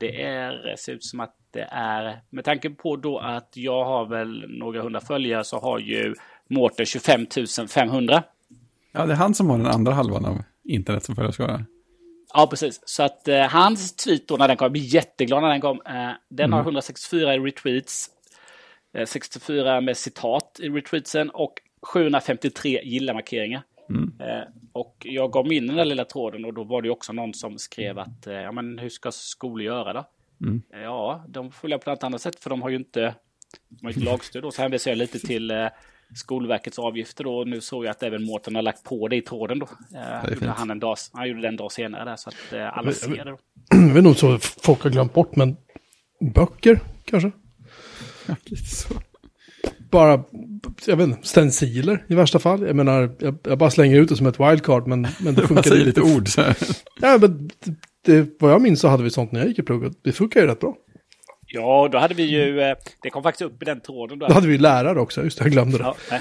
det 0.00 0.22
är, 0.22 0.76
ser 0.76 0.92
ut 0.92 1.04
som 1.04 1.20
att 1.20 1.36
det 1.50 1.68
är, 1.70 2.20
med 2.30 2.44
tanke 2.44 2.70
på 2.70 2.96
då 2.96 3.18
att 3.18 3.50
jag 3.54 3.84
har 3.84 4.06
väl 4.06 4.44
några 4.48 4.82
hundra 4.82 5.00
följare 5.00 5.44
så 5.44 5.58
har 5.58 5.78
ju 5.78 6.14
Mårten 6.48 6.86
25 6.86 7.26
500. 7.68 8.22
Ja, 8.92 9.06
det 9.06 9.12
är 9.12 9.16
han 9.16 9.34
som 9.34 9.50
har 9.50 9.58
den 9.58 9.66
andra 9.66 9.92
halvan 9.92 10.24
av 10.24 10.42
internet 10.64 11.04
som 11.04 11.16
följarskara. 11.16 11.64
Ja, 12.34 12.46
precis. 12.50 12.80
Så 12.84 13.02
att 13.02 13.28
eh, 13.28 13.40
hans 13.48 13.96
tweet 13.96 14.28
då 14.28 14.36
när 14.36 14.48
den 14.48 14.56
kom, 14.56 14.64
jag 14.64 14.72
blir 14.72 14.94
jätteglad 14.94 15.42
när 15.42 15.48
den 15.50 15.60
kom. 15.60 15.80
Eh, 15.86 16.10
den 16.28 16.52
har 16.52 16.60
164 16.60 17.38
retweets. 17.38 18.10
eh, 18.96 19.06
64 19.06 19.80
med 19.80 19.96
citat 19.96 20.60
i 20.62 20.68
retweetsen 20.68 21.30
och 21.30 21.52
753 21.82 22.80
gilla-markeringar. 22.84 23.62
Mm. 23.88 24.12
Eh, 24.20 24.44
och 24.72 24.96
jag 25.04 25.32
gav 25.32 25.46
mig 25.46 25.56
in 25.56 25.64
i 25.64 25.66
den 25.66 25.76
där 25.76 25.84
lilla 25.84 26.04
tråden 26.04 26.44
och 26.44 26.54
då 26.54 26.64
var 26.64 26.82
det 26.82 26.90
också 26.90 27.12
någon 27.12 27.34
som 27.34 27.58
skrev 27.58 27.98
att 27.98 28.26
eh, 28.26 28.34
ja, 28.34 28.52
men 28.52 28.78
hur 28.78 28.88
ska 28.88 29.10
skolor 29.12 29.62
göra 29.62 29.92
då? 29.92 30.04
Mm. 30.40 30.62
Eh, 30.74 30.80
Ja, 30.82 31.24
de 31.28 31.50
följer 31.52 31.78
på 31.78 31.90
något 31.90 32.02
annat 32.04 32.20
sätt 32.22 32.40
för 32.40 32.50
de 32.50 32.62
har 32.62 32.68
ju 32.68 32.76
inte, 32.76 33.14
de 33.68 33.86
har 33.86 33.92
inte 33.92 34.04
lagstöd. 34.04 34.42
Då. 34.42 34.50
Så 34.50 34.62
hänvisar 34.62 34.90
jag 34.90 34.98
lite 34.98 35.18
till 35.18 35.50
Skolverkets 36.14 36.78
avgifter 36.78 37.24
då. 37.24 37.36
Och 37.36 37.48
nu 37.48 37.60
såg 37.60 37.84
jag 37.84 37.90
att 37.90 38.02
även 38.02 38.24
Mårten 38.24 38.54
har 38.54 38.62
lagt 38.62 38.84
på 38.84 39.08
det 39.08 39.16
i 39.16 39.22
tråden 39.22 39.58
då. 39.58 39.68
Eh, 39.94 40.34
gjorde 40.34 40.50
han, 40.50 40.70
en 40.70 40.78
dag, 40.78 40.96
han 41.12 41.28
gjorde 41.28 41.40
det 41.40 41.48
en 41.48 41.56
dag 41.56 41.72
senare 41.72 42.04
där 42.04 42.16
så 42.16 42.28
att 42.28 42.52
eh, 42.52 42.78
alla 42.78 42.92
ser 42.92 43.08
det 43.08 43.30
då. 43.30 43.38
Det 43.94 43.98
är 43.98 44.02
nog 44.02 44.16
så 44.16 44.38
folk 44.38 44.82
har 44.82 44.90
glömt 44.90 45.14
bort, 45.14 45.36
men 45.36 45.56
böcker 46.34 46.80
kanske? 47.04 47.30
Ja, 48.26 48.36
lite 48.44 48.64
så. 48.64 48.94
Bara, 49.90 50.24
jag 50.86 50.96
vet 50.96 51.08
inte, 51.08 51.28
stenciler 51.28 52.04
i 52.08 52.14
värsta 52.14 52.38
fall. 52.38 52.66
Jag 52.66 52.76
menar, 52.76 53.16
jag, 53.18 53.38
jag 53.42 53.58
bara 53.58 53.70
slänger 53.70 54.00
ut 54.00 54.08
det 54.08 54.16
som 54.16 54.26
ett 54.26 54.40
wildcard, 54.40 54.86
men, 54.86 55.06
men 55.20 55.34
det 55.34 55.42
funkar 55.46 55.62
säger 55.62 55.84
lite 55.84 56.00
ord 56.00 56.28
så 56.28 56.42
här. 56.42 56.56
Ja, 57.00 57.18
men 57.20 57.50
det, 57.64 57.74
det, 58.04 58.28
vad 58.40 58.52
jag 58.52 58.62
minns 58.62 58.80
så 58.80 58.88
hade 58.88 59.02
vi 59.02 59.10
sånt 59.10 59.32
när 59.32 59.40
jag 59.40 59.48
gick 59.48 59.58
i 59.58 59.62
plugget. 59.62 59.92
Det 60.02 60.12
funkar 60.12 60.40
ju 60.40 60.46
rätt 60.46 60.60
bra. 60.60 60.76
Ja, 61.54 61.88
då 61.92 61.98
hade 61.98 62.14
vi 62.14 62.22
ju, 62.22 62.60
eh, 62.60 62.76
det 63.02 63.10
kom 63.10 63.22
faktiskt 63.22 63.42
upp 63.42 63.62
i 63.62 63.64
den 63.64 63.80
tråden. 63.80 64.18
Då. 64.18 64.26
Då 64.26 64.34
hade 64.34 64.48
vi 64.48 64.58
lärare 64.58 65.00
också, 65.00 65.22
just 65.22 65.38
det, 65.38 65.44
jag 65.44 65.52
glömde 65.52 65.78
det. 65.78 65.94
Ja. 66.10 66.16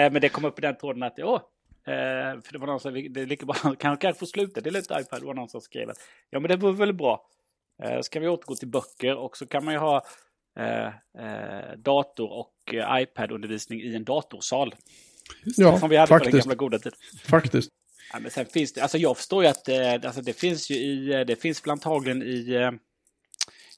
Eh, 0.00 0.12
men 0.12 0.20
det 0.20 0.28
kom 0.28 0.44
upp 0.44 0.58
i 0.58 0.62
den 0.62 0.76
tråden 0.76 1.02
att, 1.02 1.18
åh, 1.18 1.40
eh, 1.86 2.40
för 2.42 2.52
det 2.52 2.58
var 2.58 2.66
någon 2.66 2.80
som, 2.80 2.94
det 2.94 3.20
är 3.20 3.26
lika 3.26 3.46
bra, 3.46 3.54
kan 3.54 3.76
kanske 3.96 4.14
få 4.14 4.26
sluta 4.26 4.60
dela 4.60 4.78
ut 4.78 4.84
iPad, 4.84 5.20
det 5.20 5.26
var 5.26 5.34
någon 5.34 5.48
som 5.48 5.60
skrev 5.60 5.90
att, 5.90 5.96
ja 6.30 6.40
men 6.40 6.50
det 6.50 6.56
var 6.56 6.72
väl 6.72 6.92
bra. 6.92 7.26
Ska 8.02 8.20
vi 8.20 8.28
återgå 8.28 8.54
till 8.54 8.68
böcker 8.68 9.16
och 9.16 9.36
så 9.36 9.46
kan 9.46 9.64
man 9.64 9.74
ju 9.74 9.80
ha 9.80 9.96
eh, 10.58 10.92
dator 11.76 12.32
och 12.32 12.74
iPad-undervisning 13.00 13.80
i 13.80 13.94
en 13.94 14.04
datorsal. 14.04 14.74
Ja, 15.44 15.78
Som 15.78 15.90
vi 15.90 15.96
hade 15.96 16.08
på 16.08 16.14
den 16.14 16.24
faktiskt. 16.24 16.44
gamla 16.44 16.54
goda 16.54 16.78
tiden. 16.78 16.98
Faktiskt. 17.24 17.70
Ja, 18.12 18.18
men 18.18 18.30
sen 18.30 18.46
finns 18.46 18.72
det, 18.72 18.80
alltså 18.80 18.98
jag 18.98 19.16
förstår 19.16 19.42
ju 19.44 19.48
att 19.48 19.68
alltså 20.04 20.22
det 20.22 20.32
finns 20.32 20.70
ju 20.70 20.74
i, 20.74 21.24
det 21.26 21.36
finns 21.36 21.66
väl 21.66 21.70
antagligen 21.70 22.22
i, 22.22 22.70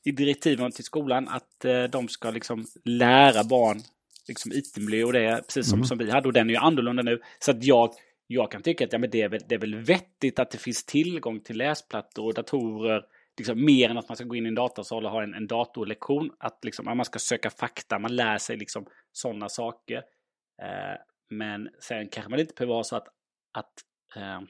i 0.04 0.10
direktiven 0.10 0.72
till 0.72 0.84
skolan 0.84 1.28
att 1.28 1.64
eh, 1.64 1.82
de 1.82 2.08
ska 2.08 2.30
liksom 2.30 2.66
lära 2.84 3.44
barn 3.44 3.80
liksom 4.28 4.52
IT-miljö 4.52 5.04
och 5.04 5.12
det, 5.12 5.42
precis 5.46 5.70
som, 5.70 5.84
som 5.84 5.98
vi 5.98 6.10
hade. 6.10 6.28
Och 6.28 6.32
den 6.32 6.50
är 6.50 6.54
ju 6.54 6.60
annorlunda 6.60 7.02
nu. 7.02 7.20
Så 7.38 7.50
att 7.50 7.64
jag, 7.64 7.90
jag 8.26 8.50
kan 8.50 8.62
tycka 8.62 8.84
att 8.84 8.92
ja, 8.92 8.98
men 8.98 9.10
det, 9.10 9.22
är 9.22 9.28
väl, 9.28 9.40
det 9.48 9.54
är 9.54 9.58
väl 9.58 9.74
vettigt 9.74 10.38
att 10.38 10.50
det 10.50 10.58
finns 10.58 10.84
tillgång 10.84 11.40
till 11.40 11.56
läsplattor 11.56 12.24
och 12.24 12.34
datorer. 12.34 13.04
Liksom, 13.38 13.64
mer 13.64 13.90
än 13.90 13.98
att 13.98 14.08
man 14.08 14.16
ska 14.16 14.24
gå 14.24 14.36
in 14.36 14.46
i 14.46 14.48
en 14.48 14.54
datasal 14.54 15.04
och 15.04 15.10
ha 15.10 15.22
en, 15.22 15.34
en 15.34 15.46
datorlektion. 15.46 16.30
Att 16.38 16.64
liksom, 16.64 16.84
man 16.84 17.04
ska 17.04 17.18
söka 17.18 17.50
fakta, 17.50 17.98
man 17.98 18.16
lär 18.16 18.38
sig 18.38 18.56
liksom 18.56 18.86
sådana 19.12 19.48
saker. 19.48 19.96
Eh, 20.62 20.96
men 21.30 21.68
sen 21.80 22.08
kanske 22.08 22.30
man 22.30 22.40
inte 22.40 22.54
behöver 22.56 22.74
ha 22.74 22.84
så 22.84 22.96
att, 22.96 23.08
att 23.52 23.72
eh, 24.16 24.40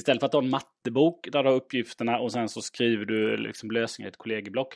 istället 0.00 0.20
för 0.20 0.26
att 0.26 0.32
ha 0.32 0.42
en 0.42 0.50
mattebok 0.50 1.28
där 1.32 1.42
du 1.42 1.48
har 1.48 1.56
uppgifterna 1.56 2.18
och 2.18 2.32
sen 2.32 2.48
så 2.48 2.62
skriver 2.62 3.04
du 3.04 3.36
liksom 3.36 3.70
lösningar 3.70 4.08
i 4.08 4.10
ett 4.10 4.16
kollegieblock. 4.16 4.74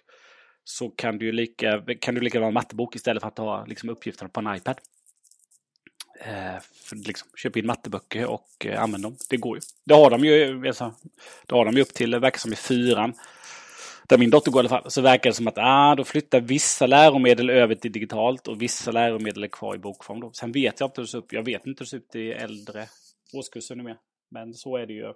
Så 0.64 0.90
kan 0.90 1.19
du 1.19 1.26
ju 1.26 1.33
lika, 1.33 1.83
kan 2.00 2.14
du 2.14 2.21
lika 2.21 2.38
gärna 2.38 2.45
ha 2.45 2.49
en 2.49 2.54
mattebok 2.54 2.97
istället 2.97 3.23
för 3.23 3.28
att 3.28 3.38
ha 3.38 3.64
liksom 3.66 3.88
uppgifterna 3.88 4.28
på 4.28 4.40
en 4.40 4.57
iPad. 4.57 4.76
Eh, 6.21 6.61
för 6.75 6.97
liksom, 6.97 7.28
köp 7.37 7.57
in 7.57 7.66
matteböcker 7.66 8.26
och 8.26 8.66
eh, 8.66 8.83
använd 8.83 9.04
dem. 9.04 9.16
Det 9.31 9.37
går 9.37 9.57
ju. 9.57 9.61
Det 9.85 9.95
har 9.95 10.11
de 10.11 10.25
ju, 10.25 10.66
alltså, 10.66 10.95
det 11.47 11.54
har 11.54 11.64
de 11.64 11.75
ju 11.75 11.83
upp 11.83 11.95
till, 11.95 12.11
det 12.11 12.19
verkar 12.19 12.38
som 12.38 12.52
i 12.52 12.57
fyran. 12.57 13.14
Där 14.09 14.19
min 14.19 14.31
dotter 14.31 14.50
går 14.50 14.61
i 14.64 14.69
alla 14.69 14.69
fall. 14.69 14.90
Så 14.90 15.00
verkar 15.00 15.31
det 15.31 15.35
som 15.35 15.49
att 15.49 15.59
ah, 15.59 15.95
då 15.95 16.04
flyttar 16.04 16.40
vissa 16.40 16.87
läromedel 16.87 17.50
över 17.50 17.75
till 17.75 17.93
digitalt 17.93 18.49
och 18.49 18.62
vissa 18.62 18.90
läromedel 18.90 19.45
är 19.45 19.49
kvar 19.49 19.75
i 19.75 19.78
bokform. 19.78 20.21
Då. 20.21 20.33
Sen 20.33 20.52
vet 20.52 20.81
jag 20.81 20.87
inte 20.87 21.00
hur 21.00 21.07
det 21.07 21.11
ser 21.11 21.19
ut. 21.19 21.33
Jag 21.33 21.43
vet 21.43 21.66
inte 21.66 21.81
hur 21.81 21.85
det 21.85 21.90
ser 21.90 21.97
ut 21.97 22.14
i 22.14 22.33
äldre 22.33 22.87
årskurser 23.33 23.75
numera. 23.75 23.97
Men 24.28 24.54
så 24.54 24.76
är 24.76 24.87
det 24.87 24.93
ju. 24.93 25.14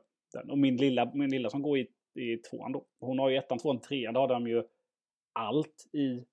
Och 0.49 0.59
min 0.59 0.77
lilla, 0.77 1.11
min 1.15 1.31
lilla 1.31 1.51
som 1.51 1.63
går 1.63 1.79
i, 1.79 1.89
i 2.15 2.37
tvåan 2.37 2.73
då. 2.73 2.87
Hon 3.01 3.19
har 3.19 3.29
ju 3.29 3.37
ettan, 3.37 3.59
tvåan, 3.59 3.81
trean. 3.81 4.15
Då 4.15 4.21
har 4.21 4.29
de 4.29 4.47
ju 4.47 4.63
allt 5.33 5.87
i, 5.93 6.25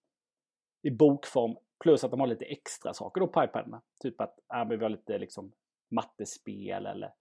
i 0.82 0.91
bokform. 0.91 1.55
Plus 1.84 2.03
att 2.03 2.12
de 2.12 2.20
har 2.20 2.27
lite 2.27 2.46
extra 2.46 2.94
saker 2.94 3.22
då 3.22 3.27
på 3.27 3.44
iPaderna. 3.44 3.82
Typ 4.00 4.22
att 4.22 4.39
äh, 4.53 4.65
vi 4.70 4.75
har 4.75 4.89
lite 4.89 5.17
liksom 5.17 5.51
mattespel 5.89 6.86
eller 6.86 7.13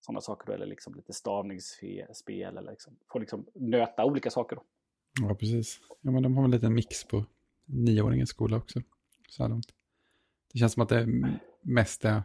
sådana 0.00 0.20
saker. 0.20 0.46
Då, 0.46 0.52
eller 0.52 0.66
liksom 0.66 0.94
lite 0.94 1.12
stavningsspel. 1.12 2.56
Eller 2.56 2.70
liksom, 2.70 2.96
får 3.12 3.20
liksom 3.20 3.46
nöta 3.54 4.04
olika 4.04 4.30
saker. 4.30 4.56
Då. 4.56 4.62
Ja, 5.20 5.34
precis. 5.34 5.80
Ja, 6.00 6.10
men 6.10 6.22
de 6.22 6.36
har 6.36 6.44
en 6.44 6.50
liten 6.50 6.74
mix 6.74 7.04
på 7.04 7.24
nioåringens 7.64 8.30
skola 8.30 8.56
också. 8.56 8.80
Så 9.28 9.42
här 9.42 9.50
långt. 9.50 9.74
Det 10.52 10.58
känns 10.58 10.72
som 10.72 10.82
att 10.82 10.88
det 10.88 10.98
är 10.98 11.40
mest 11.60 12.04
är 12.04 12.22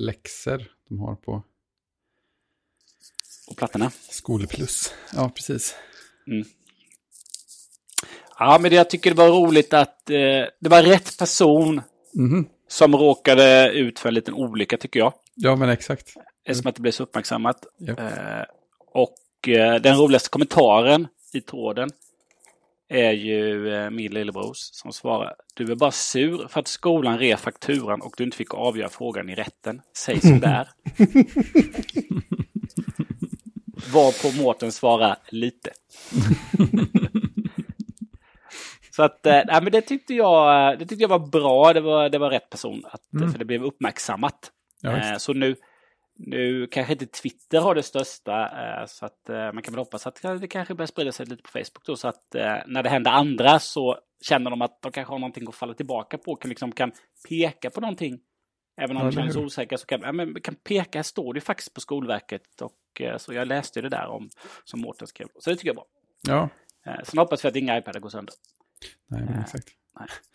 läxor 0.00 0.76
de 0.88 0.98
har 0.98 1.16
på 1.16 1.42
på 3.52 3.58
plattorna. 3.58 3.90
Skolplus. 4.10 4.94
Ja, 5.14 5.28
precis. 5.34 5.74
Mm. 6.26 6.44
Ja, 8.38 8.58
men 8.60 8.70
det, 8.70 8.76
jag 8.76 8.90
tycker 8.90 9.10
det 9.10 9.16
var 9.16 9.28
roligt 9.28 9.74
att 9.74 10.10
eh, 10.10 10.16
det 10.60 10.68
var 10.68 10.82
rätt 10.82 11.18
person 11.18 11.82
Mhm. 12.14 12.46
som 12.68 12.96
råkade 12.96 13.70
ut 13.72 13.98
för 13.98 14.08
en 14.08 14.14
liten 14.14 14.34
olycka 14.34 14.76
tycker 14.76 15.00
jag. 15.00 15.12
Ja, 15.34 15.56
men 15.56 15.68
exakt. 15.68 16.14
Eftersom 16.44 16.68
att 16.68 16.74
det 16.74 16.80
blev 16.82 16.92
så 16.92 17.02
uppmärksammat. 17.02 17.66
Ja. 17.78 17.92
Eh, 17.98 18.44
och 18.94 19.48
eh, 19.48 19.74
den 19.80 19.96
roligaste 19.96 20.28
kommentaren 20.28 21.08
i 21.32 21.40
tråden 21.40 21.90
är 22.88 23.12
ju 23.12 23.74
eh, 23.74 23.90
min 23.90 24.12
lillebrors 24.14 24.56
som 24.58 24.92
svarar. 24.92 25.34
Du 25.54 25.72
är 25.72 25.74
bara 25.74 25.90
sur 25.90 26.48
för 26.48 26.60
att 26.60 26.68
skolan 26.68 27.18
rev 27.18 27.36
fakturan 27.36 28.00
och 28.02 28.14
du 28.16 28.24
inte 28.24 28.36
fick 28.36 28.54
avgöra 28.54 28.88
frågan 28.88 29.30
i 29.30 29.34
rätten. 29.34 29.80
Säg 29.96 30.20
som 30.20 30.40
det 30.40 30.48
är. 33.86 33.92
Varpå 33.94 34.42
Mårten 34.42 34.72
svarar 34.72 35.16
lite. 35.28 35.70
Så 38.96 39.02
att, 39.02 39.26
eh, 39.26 39.32
nej, 39.46 39.62
men 39.62 39.72
det 39.72 39.80
tyckte 39.80 40.14
jag, 40.14 40.78
det 40.78 40.86
tyckte 40.86 41.02
jag 41.02 41.08
var 41.08 41.18
bra. 41.18 41.72
Det 41.72 41.80
var, 41.80 42.08
det 42.08 42.18
var 42.18 42.30
rätt 42.30 42.50
person. 42.50 42.82
Att, 42.84 43.02
Mm. 43.14 43.30
För 43.32 43.38
det 43.38 43.44
blev 43.44 43.64
uppmärksammat. 43.64 44.50
Ja, 44.80 44.96
Eh, 44.96 45.16
så 45.16 45.32
nu, 45.32 45.56
nu 46.16 46.66
kanske 46.66 46.92
inte 46.92 47.06
Twitter 47.06 47.60
har 47.60 47.74
det 47.74 47.82
största. 47.82 48.42
Eh, 48.42 48.86
så 48.86 49.06
att 49.06 49.28
eh, 49.28 49.52
man 49.52 49.62
kan 49.62 49.74
väl 49.74 49.78
hoppas 49.78 50.06
att 50.06 50.22
det 50.40 50.48
kanske 50.48 50.74
börjar 50.74 50.86
sprida 50.86 51.12
sig 51.12 51.26
lite 51.26 51.42
på 51.42 51.50
Facebook. 51.50 51.86
Då, 51.86 51.96
så 51.96 52.08
att 52.08 52.34
eh, 52.34 52.56
när 52.66 52.82
det 52.82 52.88
händer 52.88 53.10
andra 53.10 53.58
så 53.58 53.98
känner 54.28 54.50
de 54.50 54.62
att 54.62 54.82
de 54.82 54.92
kanske 54.92 55.12
har 55.12 55.18
någonting 55.18 55.48
att 55.48 55.54
falla 55.54 55.74
tillbaka 55.74 56.18
på. 56.18 56.36
Kan, 56.36 56.48
liksom, 56.48 56.72
kan 56.72 56.92
peka 57.28 57.70
på 57.70 57.80
någonting. 57.80 58.18
Även 58.80 58.96
om 58.96 59.02
Ja, 59.02 59.10
de 59.10 59.14
känner 59.16 59.30
sig 59.32 59.44
osäkra 59.44 59.78
så 59.78 59.86
kan, 59.86 60.00
ja, 60.00 60.12
men, 60.12 60.40
kan 60.40 60.54
peka. 60.54 60.98
Här 60.98 61.02
står 61.02 61.34
det 61.34 61.36
ju 61.36 61.40
faktiskt 61.40 61.74
på 61.74 61.80
Skolverket. 61.80 62.60
Och, 62.60 62.72
eh, 63.00 63.16
så 63.18 63.32
jag 63.32 63.48
läste 63.48 63.80
det 63.80 63.88
där 63.88 64.06
om 64.06 64.30
som 64.64 64.80
Mårten 64.80 65.06
skrev. 65.06 65.28
Så 65.38 65.50
det 65.50 65.56
tycker 65.56 65.68
jag 65.68 65.74
är 65.74 65.76
bra. 65.76 65.86
Ja, 66.20 66.48
Eh, 66.86 67.02
sen 67.04 67.18
hoppas 67.18 67.44
vi 67.44 67.48
att 67.48 67.56
inga 67.56 67.78
iPadar 67.78 68.00
går 68.00 68.08
sönder. 68.10 68.34
nej, 69.06 69.22
men 69.24 69.34
Eh. 69.34 69.40
exakt. 69.42 69.68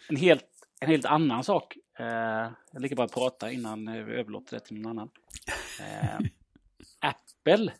En 0.09 0.15
helt, 0.15 0.45
en 0.79 0.87
helt 0.89 1.05
annan 1.05 1.43
sak. 1.43 1.77
Jag 1.97 2.81
lika 2.81 2.95
bara 2.95 3.07
prata 3.07 3.51
innan 3.51 4.05
vi 4.05 4.13
överlåter 4.13 4.55
det 4.57 4.65
till 4.65 4.81
någon 4.81 4.91
annan. 4.99 5.09
Apple. 6.99 7.73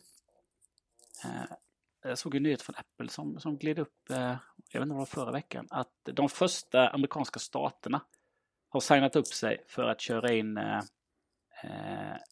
Jag 2.02 2.18
såg 2.18 2.34
en 2.34 2.42
nyhet 2.42 2.62
från 2.62 2.76
Apple 2.76 3.08
som, 3.08 3.40
som 3.40 3.58
gled 3.58 3.78
upp, 3.78 4.02
jag 4.08 4.28
vet 4.72 4.74
inte 4.74 4.80
om 4.82 4.88
det 4.88 4.94
var 4.94 5.04
förra 5.06 5.32
veckan, 5.32 5.66
att 5.70 5.92
de 6.04 6.28
första 6.28 6.88
amerikanska 6.88 7.38
staterna 7.38 8.00
har 8.68 8.80
signat 8.80 9.16
upp 9.16 9.26
sig 9.26 9.64
för 9.68 9.82
att 9.84 10.00
köra 10.00 10.32
in 10.32 10.58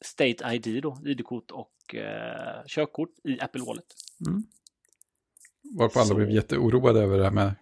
State 0.01 0.53
ID, 0.55 0.83
då, 0.83 0.97
ID-kort 1.05 1.51
och 1.51 1.95
eh, 1.95 2.65
körkort 2.67 3.09
i 3.23 3.39
Apple 3.41 3.61
Wallet. 3.61 3.85
Mm. 4.27 4.43
Varpå 5.79 5.99
alla 5.99 6.07
Så. 6.07 6.15
blev 6.15 6.29
jätteoroade 6.31 6.99
över 7.01 7.17
det 7.17 7.23
här 7.23 7.31
med, 7.31 7.55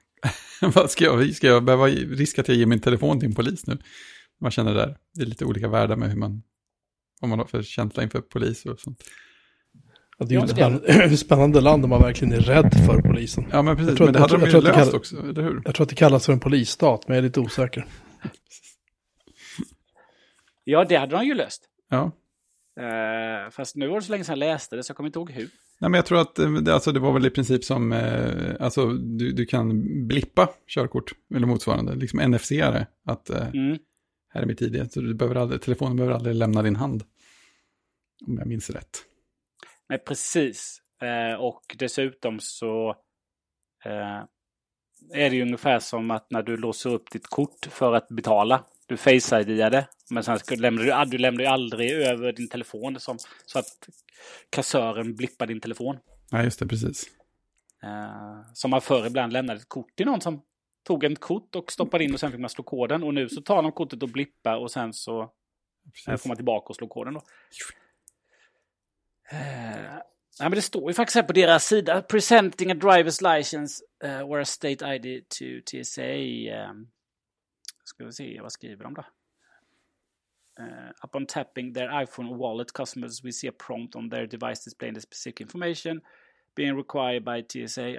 vad 0.75 0.91
ska 0.91 1.03
jag, 1.05 1.33
ska 1.35 1.47
jag 1.47 1.63
behöva 1.63 1.85
riska 1.87 2.41
att 2.41 2.47
jag 2.47 2.57
ger 2.57 2.65
min 2.65 2.79
telefon 2.81 3.19
till 3.19 3.29
en 3.29 3.35
polis 3.35 3.67
nu? 3.67 3.77
Man 4.41 4.51
känner 4.51 4.73
där, 4.73 4.97
det 5.13 5.21
är 5.21 5.25
lite 5.25 5.45
olika 5.45 5.67
världar 5.67 5.95
med 5.95 6.09
hur 6.09 6.17
man, 6.17 6.43
vad 7.21 7.29
man 7.29 7.39
har 7.39 7.45
för 7.45 7.61
känsla 7.63 8.03
inför 8.03 8.21
polis 8.21 8.65
och 8.65 8.79
sånt. 8.79 9.03
Ja, 10.17 10.25
det 10.25 10.35
är 10.35 10.39
ju 10.39 10.45
ett 10.45 10.55
det 10.55 10.61
är 10.61 10.69
spänn- 10.79 11.13
ett 11.13 11.19
spännande 11.19 11.61
land 11.61 11.83
om 11.83 11.89
man 11.89 12.01
verkligen 12.01 12.33
är 12.33 12.39
rädd 12.39 12.73
för 12.85 13.01
polisen. 13.01 13.45
Ja, 13.51 13.61
men 13.61 13.75
precis, 13.75 13.89
Jag 13.89 13.97
tror 13.97 14.05
men 14.07 14.15
att- 14.15 14.29
det 14.29 14.35
hade 14.37 14.45
de 14.45 14.51
ju 14.57 14.61
löst 14.61 14.75
kallas- 14.75 14.93
också, 14.93 15.17
eller 15.19 15.41
hur? 15.43 15.61
Jag 15.65 15.75
tror 15.75 15.83
att 15.83 15.89
det 15.89 15.95
kallas 15.95 16.25
för 16.25 16.33
en 16.33 16.39
polisstat, 16.39 17.07
men 17.07 17.15
jag 17.15 17.23
är 17.23 17.27
lite 17.27 17.39
osäker. 17.39 17.85
Ja, 20.67 20.85
det 20.85 20.95
hade 20.95 21.15
de 21.15 21.25
ju 21.25 21.33
löst. 21.33 21.69
Ja. 21.89 22.11
Eh, 22.79 23.49
fast 23.49 23.75
nu 23.75 23.87
var 23.87 23.95
det 23.95 24.01
så 24.05 24.11
länge 24.11 24.23
sedan 24.23 24.39
jag 24.39 24.49
läste 24.49 24.75
det 24.75 24.83
så 24.83 24.91
jag 24.91 24.97
kommer 24.97 25.07
inte 25.07 25.19
ihåg 25.19 25.31
hur. 25.31 25.49
Nej, 25.79 25.89
men 25.91 25.93
jag 25.93 26.05
tror 26.05 26.21
att 26.21 26.39
eh, 26.39 26.51
det, 26.51 26.73
alltså, 26.73 26.91
det 26.91 26.99
var 26.99 27.11
väl 27.11 27.25
i 27.25 27.29
princip 27.29 27.63
som, 27.63 27.91
eh, 27.91 28.55
alltså 28.59 28.87
du, 28.93 29.31
du 29.31 29.45
kan 29.45 29.81
blippa 30.07 30.49
körkort 30.67 31.11
eller 31.35 31.47
motsvarande, 31.47 31.95
liksom 31.95 32.19
NFC-are, 32.21 32.85
att 33.05 33.29
eh, 33.29 33.47
Mm. 33.47 33.77
här 34.33 34.41
är 34.41 34.45
mitt 34.45 34.61
ID, 34.61 34.91
så 34.91 35.01
du 35.01 35.13
behöver 35.13 35.35
aldrig, 35.35 35.61
telefonen 35.61 35.95
behöver 35.97 36.15
aldrig 36.15 36.35
lämna 36.35 36.61
din 36.61 36.75
hand. 36.75 37.03
Om 38.27 38.37
jag 38.37 38.47
minns 38.47 38.69
rätt. 38.69 38.97
Nej, 39.89 39.99
precis. 39.99 40.81
Eh, 41.01 41.39
och 41.39 41.61
dessutom 41.79 42.39
så... 42.39 42.89
Eh, 43.85 44.23
är 45.13 45.29
det 45.29 45.35
ju 45.35 45.41
ungefär 45.41 45.79
som 45.79 46.11
att 46.11 46.31
när 46.31 46.43
du 46.43 46.57
låser 46.57 46.89
upp 46.89 47.11
ditt 47.11 47.27
kort 47.27 47.65
för 47.69 47.93
att 47.93 48.07
betala. 48.07 48.63
Du 48.85 48.97
face 48.97 49.41
id 49.41 49.47
det 49.47 49.87
men 50.09 50.23
sen 50.23 50.39
lämnar 50.57 50.83
du, 50.83 50.91
ah, 50.91 51.05
du 51.05 51.17
lämnar 51.17 51.43
ju 51.43 51.47
aldrig 51.47 51.91
över 51.91 52.33
din 52.33 52.49
telefon 52.49 52.99
som, 52.99 53.17
så 53.45 53.59
att 53.59 53.89
kassören 54.49 55.15
blippar 55.15 55.47
din 55.47 55.59
telefon. 55.59 55.97
Ja, 56.31 56.43
just 56.43 56.59
det, 56.59 56.67
precis. 56.67 57.05
Uh, 57.83 58.41
som 58.53 58.71
man 58.71 58.81
förr 58.81 59.07
ibland 59.07 59.33
lämnade 59.33 59.59
ett 59.59 59.69
kort 59.69 59.95
till 59.95 60.05
någon 60.05 60.21
som 60.21 60.41
tog 60.83 61.03
ett 61.03 61.19
kort 61.19 61.55
och 61.55 61.71
stoppade 61.71 62.03
in 62.03 62.13
och 62.13 62.19
sen 62.19 62.31
fick 62.31 62.39
man 62.39 62.49
slå 62.49 62.63
koden. 62.63 63.03
Och 63.03 63.13
nu 63.13 63.29
så 63.29 63.41
tar 63.41 63.63
de 63.63 63.71
kortet 63.71 64.03
och 64.03 64.09
blippar 64.09 64.57
och 64.57 64.71
sen 64.71 64.93
så 64.93 65.31
precis. 65.93 66.21
får 66.21 66.27
man 66.27 66.37
tillbaka 66.37 66.69
och 66.69 66.75
slå 66.75 66.87
koden. 66.87 67.13
Då. 67.13 67.21
Uh, 69.33 69.99
Ja, 70.39 70.43
men 70.49 70.51
det 70.51 70.61
står 70.61 70.89
ju 70.89 70.93
faktiskt 70.93 71.15
här 71.15 71.23
på 71.23 71.33
deras 71.33 71.65
sida. 71.65 72.01
Presenting 72.01 72.71
a 72.71 72.73
driver's 72.73 73.37
license 73.37 73.83
uh, 74.05 74.21
or 74.21 74.39
a 74.39 74.45
state 74.45 74.95
ID 74.95 75.29
to 75.29 75.45
TSA. 75.65 76.01
Um, 76.69 76.87
ska 77.85 78.05
vi 78.05 78.11
se, 78.11 78.41
vad 78.41 78.51
skriver 78.51 78.83
de 78.83 78.93
då? 78.93 79.05
Uh, 80.59 80.91
upon 81.03 81.25
tapping 81.25 81.73
their 81.73 81.89
iPhone 81.89 82.37
wallet, 82.37 82.73
customers 82.73 83.23
will 83.23 83.33
see 83.33 83.47
a 83.47 83.51
prompt 83.51 83.95
on 83.95 84.09
their 84.09 84.25
device 84.25 84.63
displaying 84.63 84.93
the 84.93 85.01
specific 85.01 85.41
information 85.41 86.01
being 86.55 86.75
required 86.75 87.25
by 87.25 87.41
TSA. 87.41 87.95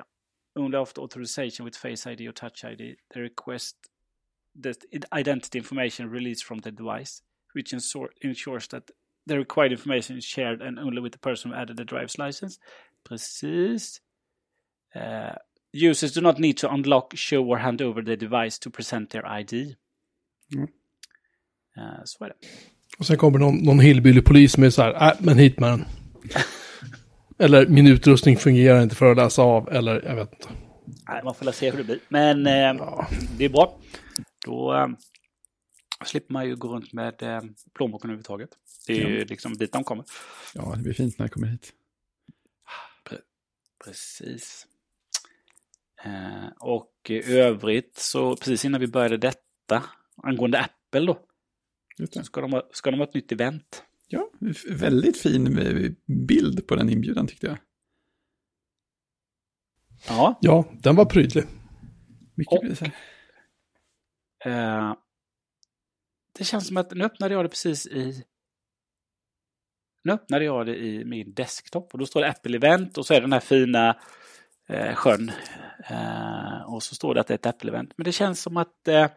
Only 0.56 0.78
after 0.78 1.02
authorization 1.02 1.66
with 1.66 1.76
Face 1.76 2.06
ID 2.06 2.26
or 2.26 2.32
Touch 2.32 2.64
ID, 2.64 2.96
the 3.12 3.20
request 3.20 3.76
the 4.58 4.74
identity 5.12 5.58
information 5.58 6.08
released 6.08 6.44
from 6.44 6.58
the 6.60 6.70
device, 6.70 7.20
which 7.52 7.74
ensures 7.74 8.68
that 8.68 8.90
the 9.26 9.36
required 9.36 9.72
information 9.72 10.16
is 10.16 10.24
shared 10.24 10.62
and 10.62 10.78
only 10.78 11.00
with 11.00 11.12
the 11.12 11.18
person 11.18 11.50
who 11.50 11.56
added 11.56 11.76
the 11.76 11.84
driver's 11.84 12.18
license. 12.18 12.58
Precis. 13.04 14.00
Uh, 14.94 15.34
users 15.76 16.14
do 16.14 16.20
not 16.20 16.38
need 16.38 16.56
to 16.56 16.68
unlock, 16.68 17.16
show 17.16 17.50
or 17.50 17.56
hand 17.56 17.82
over 17.82 18.02
the 18.02 18.16
device 18.16 18.58
to 18.58 18.70
present 18.70 19.10
their 19.10 19.40
ID. 19.40 19.52
Mm. 20.54 20.68
Uh, 21.78 22.00
så 22.04 22.24
är 22.24 22.28
det. 22.28 22.34
Och 22.98 23.06
sen 23.06 23.16
kommer 23.16 23.38
någon, 23.38 23.56
någon 23.56 23.80
hillbilly-polis 23.80 24.58
med 24.58 24.74
så 24.74 24.82
här, 24.82 25.08
äh, 25.10 25.16
men 25.20 25.38
hit 25.38 25.60
med 25.60 25.70
den. 25.70 25.84
eller 27.38 27.66
min 27.66 27.86
utrustning 27.86 28.36
fungerar 28.36 28.82
inte 28.82 28.96
för 28.96 29.10
att 29.10 29.16
läsa 29.16 29.42
av, 29.42 29.68
eller 29.68 30.02
jag 30.04 30.16
vet 30.16 30.32
inte. 30.32 30.48
Nej, 31.08 31.20
man 31.24 31.34
får 31.34 31.52
se 31.52 31.70
hur 31.70 31.78
det 31.78 31.84
blir. 31.84 32.00
Men 32.08 32.46
eh, 32.46 32.52
ja. 32.52 33.08
det 33.38 33.44
är 33.44 33.48
bra. 33.48 33.78
Då 34.44 34.74
eh, 34.74 34.88
slipper 36.04 36.32
man 36.32 36.46
ju 36.46 36.56
gå 36.56 36.68
runt 36.68 36.92
med 36.92 37.22
eh, 37.22 37.40
plånboken 37.74 38.10
överhuvudtaget. 38.10 38.50
Det 38.86 38.92
är 38.92 39.02
ja. 39.02 39.08
ju 39.08 39.24
liksom 39.24 39.56
dit 39.56 39.72
de 39.72 39.84
kommer. 39.84 40.04
Ja, 40.54 40.74
det 40.76 40.82
blir 40.82 40.92
fint 40.92 41.18
när 41.18 41.24
jag 41.24 41.32
kommer 41.32 41.46
hit. 41.46 41.72
Pre 43.04 43.18
precis. 43.84 44.66
Eh, 46.06 46.48
och 46.58 46.92
i 47.08 47.32
övrigt 47.32 47.96
så 47.96 48.36
precis 48.36 48.64
innan 48.64 48.80
vi 48.80 48.86
började 48.86 49.16
detta 49.16 49.84
angående 50.22 50.60
Apple 50.60 51.06
då. 51.06 51.18
Ska 52.22 52.40
de, 52.40 52.62
ska 52.72 52.90
de 52.90 53.00
ha 53.00 53.06
ett 53.06 53.14
nytt 53.14 53.32
event. 53.32 53.82
Ja, 54.08 54.30
väldigt 54.70 55.20
fin 55.20 55.96
bild 56.06 56.66
på 56.66 56.76
den 56.76 56.90
inbjudan 56.90 57.26
tyckte 57.26 57.46
jag. 57.46 57.58
Ja. 60.08 60.38
Ja, 60.40 60.64
den 60.72 60.96
var 60.96 61.04
prydlig. 61.04 61.44
Mycket 62.34 62.82
och, 62.82 62.88
eh, 64.46 64.94
Det 66.38 66.44
känns 66.44 66.66
som 66.66 66.76
att 66.76 66.90
nu 66.90 67.04
öppnade 67.04 67.34
jag 67.34 67.44
det 67.44 67.48
precis 67.48 67.86
i 67.86 68.24
nu 70.02 70.12
öppnade 70.12 70.44
jag 70.44 70.66
det 70.66 70.76
i 70.76 71.04
min 71.04 71.34
desktop 71.34 71.92
och 71.92 71.98
då 71.98 72.06
står 72.06 72.20
det 72.20 72.28
Apple 72.28 72.56
Event 72.56 72.98
och 72.98 73.06
så 73.06 73.14
är 73.14 73.20
det 73.20 73.26
den 73.26 73.32
här 73.32 73.40
fina 73.40 73.96
eh, 74.68 74.94
sjön. 74.94 75.32
Eh, 75.90 76.74
och 76.74 76.82
så 76.82 76.94
står 76.94 77.14
det 77.14 77.20
att 77.20 77.26
det 77.26 77.34
är 77.34 77.38
ett 77.38 77.46
Apple 77.46 77.70
Event. 77.70 77.92
Men 77.96 78.04
det 78.04 78.12
känns 78.12 78.42
som 78.42 78.56
att 78.56 78.88
eh, 78.88 79.10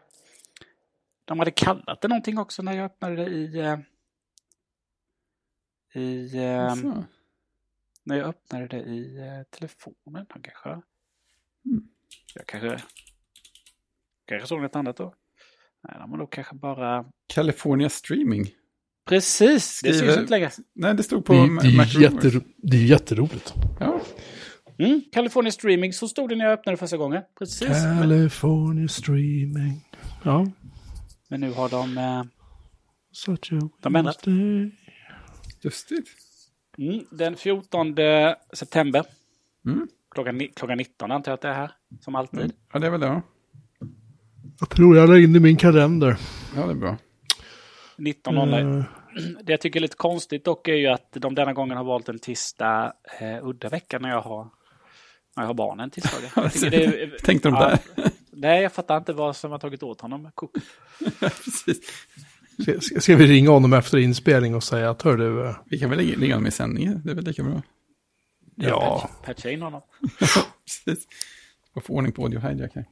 de 1.24 1.38
hade 1.38 1.50
kallat 1.50 2.00
det 2.00 2.08
någonting 2.08 2.38
också 2.38 2.62
när 2.62 2.72
jag 2.72 2.84
öppnade 2.84 3.16
det 3.16 3.26
i... 3.26 3.58
Eh, 3.58 3.78
i 6.02 6.36
eh, 6.36 6.74
när 8.04 8.16
jag 8.16 8.28
öppnade 8.28 8.66
det 8.66 8.80
i 8.80 9.18
eh, 9.18 9.42
telefonen 9.58 10.26
kanske. 10.42 10.68
Mm. 10.68 11.88
Jag 12.34 12.46
kanske... 12.46 12.82
Kanske 14.26 14.48
såg 14.48 14.62
något 14.62 14.76
annat 14.76 14.96
då. 14.96 15.14
Nej, 15.82 15.96
de 15.98 16.10
har 16.10 16.18
nog 16.18 16.32
kanske 16.32 16.54
bara... 16.54 17.04
California 17.26 17.88
Streaming. 17.88 18.50
Precis, 19.04 19.80
det 19.82 19.94
syns 19.94 20.16
inte 20.16 20.30
längre. 20.30 20.50
Nej, 20.74 20.94
det 20.94 21.02
stod 21.02 21.24
på 21.24 21.32
det, 21.32 21.58
det, 21.62 21.68
är 21.68 22.02
jätter, 22.02 22.40
det 22.56 22.76
är 22.76 22.84
jätteroligt. 22.84 23.54
Ja. 23.80 24.00
Mm, 24.80 25.00
California 25.12 25.52
Streaming, 25.52 25.92
så 25.92 26.08
stod 26.08 26.28
det 26.28 26.36
när 26.36 26.44
jag 26.44 26.52
öppnade 26.52 26.78
första 26.78 26.96
gången. 26.96 27.22
Precis. 27.38 27.68
California 27.68 28.88
Streaming. 28.88 29.86
Ja. 30.22 30.46
Men 31.28 31.40
nu 31.40 31.52
har 31.52 31.68
de... 31.68 31.98
Eh, 31.98 32.22
Such 33.12 33.52
a 33.52 33.68
de 33.80 33.96
ändrat. 33.96 34.26
Just 35.60 35.88
det. 35.88 36.02
Mm, 36.84 37.04
den 37.10 37.36
14 37.36 37.94
september. 38.52 39.04
Mm. 39.66 39.88
Klockan, 40.10 40.40
klockan 40.56 40.78
19 40.78 41.10
antar 41.10 41.32
jag 41.32 41.34
att 41.34 41.40
det 41.40 41.48
är 41.48 41.54
här, 41.54 41.70
som 42.00 42.14
alltid. 42.14 42.40
Mm. 42.40 42.52
Ja, 42.72 42.78
det 42.78 42.86
är 42.86 42.90
väl 42.90 43.00
det. 43.00 43.22
Jag 44.60 44.70
tror 44.70 44.96
jag 44.96 45.08
la 45.08 45.18
in 45.18 45.36
i 45.36 45.40
min 45.40 45.56
kalender. 45.56 46.16
Ja, 46.56 46.66
det 46.66 46.72
är 46.72 46.74
bra. 46.74 46.96
19.00. 47.96 48.60
Mm. 48.60 48.84
Det 49.42 49.52
jag 49.52 49.60
tycker 49.60 49.80
är 49.80 49.82
lite 49.82 49.96
konstigt 49.96 50.44
dock 50.44 50.68
är 50.68 50.74
ju 50.74 50.86
att 50.86 51.12
de 51.12 51.34
denna 51.34 51.52
gången 51.52 51.76
har 51.76 51.84
valt 51.84 52.08
en 52.08 52.18
tisdag 52.18 52.92
eh, 53.20 53.46
udda 53.46 53.68
vecka 53.68 53.98
när 53.98 54.08
jag 54.08 54.20
har, 54.20 54.48
jag 55.36 55.42
har 55.42 55.54
barnen 55.54 55.90
tisdagar. 55.90 57.18
Tänkte 57.24 57.48
de 57.48 57.54
där? 57.54 57.78
nej, 58.30 58.62
jag 58.62 58.72
fattar 58.72 58.96
inte 58.96 59.12
vad 59.12 59.36
som 59.36 59.50
har 59.50 59.58
tagit 59.58 59.82
åt 59.82 60.00
honom. 60.00 60.30
Ska, 62.62 63.00
ska, 63.00 63.16
vi 63.16 63.26
ringa 63.26 63.50
honom 63.50 63.72
efter 63.72 63.98
inspelning 63.98 64.54
och 64.54 64.64
säga 64.64 64.90
att 64.90 65.02
hör 65.02 65.16
du... 65.16 65.24
Uh... 65.24 65.56
Vi 65.64 65.78
kan 65.78 65.90
väl 65.90 65.98
ringa 65.98 66.34
honom 66.34 66.46
i 66.46 66.50
sändningen, 66.50 67.02
det 67.04 67.10
är 67.10 67.14
väl 67.14 67.24
lika 67.24 67.42
bra. 67.42 67.62
Ja. 68.54 69.10
Patcha 69.24 69.50
in 69.50 69.62
honom. 69.62 69.82
Precis. 70.18 71.06
Och 71.74 71.84
få 71.84 71.92
ordning 71.92 72.12
på 72.12 72.22
audio 72.22 72.40
hijack 72.40 72.72
här. 72.74 72.86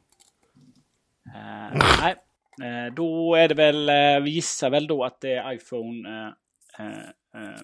Uh, 1.26 1.82
nej, 2.00 2.16
Eh, 2.62 2.94
då 2.94 3.34
är 3.34 3.48
det 3.48 3.54
väl, 3.54 3.88
eh, 3.88 4.24
vi 4.24 4.30
gissar 4.30 4.70
väl 4.70 4.86
då 4.86 5.04
att 5.04 5.20
det 5.20 5.32
är 5.32 5.52
iPhone 5.52 6.08
eh, 6.78 7.60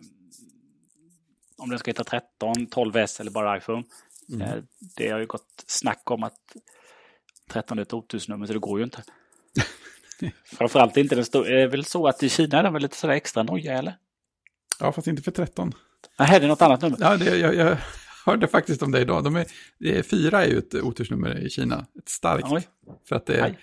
om 1.57 1.71
den 1.71 1.79
ska 1.79 1.91
heta 1.91 2.05
13, 2.05 2.55
12S 2.55 3.21
eller 3.21 3.31
bara 3.31 3.57
iPhone. 3.57 3.85
Mm. 4.33 4.67
Det 4.97 5.11
har 5.11 5.19
ju 5.19 5.27
gått 5.27 5.65
snack 5.67 6.11
om 6.11 6.23
att 6.23 6.57
13 7.51 7.79
är 7.79 7.83
ett 7.83 7.93
otursnummer 7.93 8.47
så 8.47 8.53
det 8.53 8.59
går 8.59 8.79
ju 8.79 8.85
inte. 8.85 9.03
Framförallt 10.45 10.97
inte 10.97 11.15
den 11.15 11.25
stora. 11.25 11.49
Är 11.49 11.55
det 11.55 11.67
väl 11.67 11.85
så 11.85 12.07
att 12.07 12.23
i 12.23 12.29
Kina 12.29 12.59
är 12.59 12.63
den 12.63 12.73
väl 12.73 12.83
lite 12.83 12.97
sådär 12.97 13.15
extra 13.15 13.43
noja 13.43 13.79
eller? 13.79 13.97
Ja, 14.81 14.93
fast 14.93 15.07
inte 15.07 15.23
för 15.23 15.31
13. 15.31 15.73
Nej, 16.19 16.41
det 16.41 16.47
är 16.47 16.49
något 16.49 16.63
annat 16.63 16.83
nummer. 16.83 16.99
Ja, 17.01 17.17
det, 17.17 17.37
jag, 17.39 17.55
jag 17.55 17.77
hörde 18.27 18.49
faktiskt 18.49 18.83
om 18.83 18.93
det 18.93 19.01
idag. 19.01 19.25
De 19.25 19.37
är, 19.37 19.47
det 19.79 19.99
är, 19.99 20.03
fyra 20.03 20.45
är 20.45 20.49
ju 20.49 20.59
ett 20.59 20.75
otursnummer 20.75 21.47
i 21.47 21.51
Kina. 21.51 21.87
Ett 21.99 22.09
starkt. 22.09 22.47
Oj. 22.51 22.69
För 23.09 23.17
att 23.17 23.27
det 23.27 23.37
är, 23.37 23.57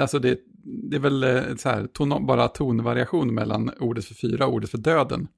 alltså 0.00 0.18
det, 0.18 0.40
det 0.64 0.96
är 0.96 1.00
väl 1.00 1.24
eh, 1.24 1.56
så 1.56 1.68
här, 1.68 1.86
ton, 1.86 2.26
bara 2.26 2.48
tonvariation 2.48 3.34
mellan 3.34 3.70
ordet 3.78 4.04
för 4.04 4.14
fyra 4.14 4.46
och 4.46 4.52
ordet 4.52 4.70
för 4.70 4.78
döden. 4.78 5.28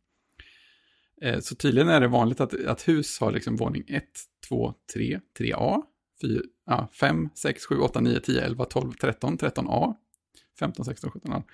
Eh, 1.20 1.40
så 1.40 1.54
tydligen 1.54 1.88
är 1.88 2.00
det 2.00 2.08
vanligt 2.08 2.40
att, 2.40 2.64
att 2.66 2.88
hus 2.88 3.20
har 3.20 3.32
liksom 3.32 3.56
våning 3.56 3.84
1, 3.88 4.04
2, 4.48 4.74
3, 4.94 5.20
3A, 5.38 5.82
4, 6.22 6.40
ja, 6.66 6.88
5, 6.92 7.28
6, 7.34 7.66
7, 7.66 7.78
8, 7.78 8.00
9, 8.00 8.20
10, 8.20 8.44
11, 8.44 8.64
12, 8.64 8.92
13, 8.92 9.38
13A, 9.38 9.94
15, 10.58 10.84
16, 10.84 11.10
17, 11.10 11.32
18. 11.32 11.44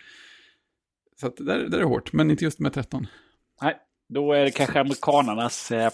Så 1.21 1.27
att 1.27 1.37
där, 1.37 1.45
där 1.47 1.77
är 1.77 1.81
det 1.81 1.85
hårt, 1.85 2.13
men 2.13 2.31
inte 2.31 2.45
just 2.45 2.59
med 2.59 2.73
13. 2.73 3.07
Nej, 3.63 3.77
då 4.09 4.33
är 4.33 4.45
det 4.45 4.51
kanske 4.51 4.81
amerikanernas, 4.81 5.71
eh, 5.71 5.93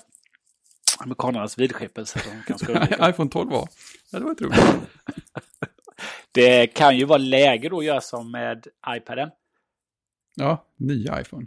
amerikanernas 0.99 1.59
vidskepelse. 1.59 2.21
iPhone 3.01 3.31
12A, 3.31 3.67
ja, 4.11 4.19
det 4.19 4.25
var 4.25 4.33
ett 4.33 4.43
roligt. 4.43 4.61
Det 6.33 6.67
kan 6.67 6.97
ju 6.97 7.05
vara 7.05 7.19
läge 7.19 7.69
då 7.69 7.79
att 7.79 7.85
göra 7.85 8.01
som 8.01 8.31
med 8.31 8.67
iPaden. 8.97 9.31
Ja, 10.35 10.67
nya 10.77 11.21
iPhone. 11.21 11.47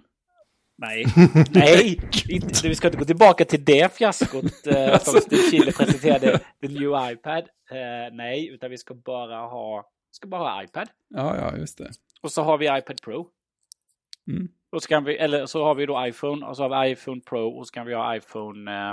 Nej, 0.77 1.05
nej, 1.51 1.99
inte, 2.29 2.67
vi 2.67 2.75
ska 2.75 2.87
inte 2.87 2.97
gå 2.97 3.05
tillbaka 3.05 3.45
till 3.45 3.65
det 3.65 3.95
fiaskot 3.97 4.67
eh, 4.67 4.99
som 5.01 5.21
Steve 5.21 5.41
Chile 5.51 5.71
presenterade, 5.71 6.39
the 6.61 6.67
new 6.67 7.11
iPad. 7.11 7.43
Eh, 7.71 8.13
nej, 8.13 8.49
utan 8.49 8.69
vi 8.69 8.77
ska 8.77 8.93
bara 8.93 9.37
ha, 9.37 9.91
ska 10.11 10.27
bara 10.27 10.51
ha 10.51 10.63
iPad. 10.63 10.89
Ja, 11.09 11.37
ja, 11.37 11.57
just 11.57 11.77
det. 11.77 11.91
Och 12.21 12.31
så 12.31 12.43
har 12.43 12.57
vi 12.57 12.65
iPad 12.65 13.01
Pro. 13.01 13.29
Mm. 14.27 14.47
Och 14.71 14.83
så 14.83 14.89
kan 14.89 15.03
vi, 15.03 15.17
eller 15.17 15.45
så 15.45 15.63
har 15.63 15.75
vi 15.75 15.85
då 15.85 16.07
iPhone 16.07 16.45
och 16.45 16.57
så 16.57 16.63
har 16.63 16.85
vi 16.85 16.91
iPhone 16.91 17.21
Pro 17.21 17.47
och 17.47 17.67
så 17.67 17.71
kan 17.71 17.85
vi 17.85 17.93
ha 17.93 18.15
iPhone 18.15 18.71
eh, 18.71 18.91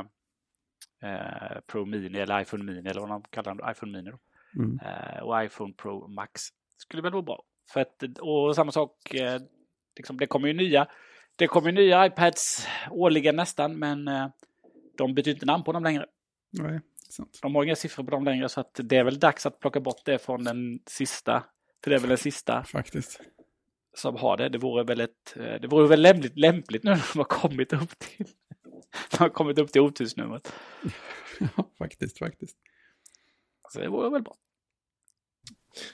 eh 1.10 1.60
Pro 1.66 1.84
Mini 1.84 2.18
eller 2.18 2.40
iPhone 2.40 2.64
Mini 2.64 2.90
eller 2.90 3.00
vad 3.00 3.10
de 3.10 3.22
kallar 3.30 3.54
det, 3.54 3.72
iPhone 3.72 3.92
Mini. 3.92 4.10
Då. 4.10 4.18
Mm. 4.62 4.80
Eh, 4.84 5.22
och 5.22 5.44
iPhone 5.44 5.72
Pro 5.72 6.08
Max. 6.08 6.42
Skulle 6.76 7.02
väl 7.02 7.12
vara 7.12 7.22
bra. 7.22 7.42
För 7.72 7.80
att, 7.80 8.02
och 8.20 8.56
samma 8.56 8.72
sak, 8.72 9.14
eh, 9.14 9.40
liksom, 9.96 10.16
det 10.16 10.26
kommer 10.26 10.48
ju 10.48 10.54
nya 10.54 10.86
det 11.40 11.48
kommer 11.48 11.72
nya 11.72 12.06
iPads 12.06 12.66
årligen 12.90 13.36
nästan, 13.36 13.78
men 13.78 14.08
eh, 14.08 14.28
de 14.96 15.14
byter 15.14 15.28
inte 15.28 15.46
namn 15.46 15.64
på 15.64 15.72
dem 15.72 15.84
längre. 15.84 16.06
Nej. 16.50 16.80
Sant. 17.08 17.38
De 17.42 17.54
har 17.54 17.64
inga 17.64 17.76
siffror 17.76 18.04
på 18.04 18.10
dem 18.10 18.24
längre 18.24 18.48
så 18.48 18.60
att 18.60 18.80
det 18.82 18.96
är 18.96 19.04
väl 19.04 19.18
dags 19.18 19.46
att 19.46 19.60
plocka 19.60 19.80
bort 19.80 20.04
det 20.04 20.18
från 20.18 20.44
den 20.44 20.80
sista. 20.86 21.44
För 21.84 21.90
det 21.90 21.96
är 21.96 22.00
väl 22.00 22.08
den 22.08 22.18
sista 22.18 22.64
Faktiskt. 22.64 23.20
som 23.96 24.16
har 24.16 24.36
det. 24.36 24.48
Det 24.48 24.58
vore 24.58 24.84
väl, 24.84 25.00
ett, 25.00 25.36
eh, 25.36 25.60
det 25.60 25.66
vore 25.66 25.88
väl 25.88 26.02
lämpligt, 26.02 26.38
lämpligt 26.38 26.84
nu 26.84 26.90
när 26.90 27.06
de 27.12 27.18
har 27.18 27.24
kommit 27.24 27.72
upp 27.72 27.98
till, 27.98 28.26
de 29.10 29.16
har 29.18 29.28
kommit 29.28 29.58
upp 29.58 29.72
till 29.72 29.80
otursnumret. 29.80 30.52
Ja, 31.56 31.70
faktiskt, 31.78 32.18
faktiskt. 32.18 32.56
Så 33.68 33.80
det 33.80 33.88
vore 33.88 34.10
väl 34.10 34.22
bra. 34.22 34.34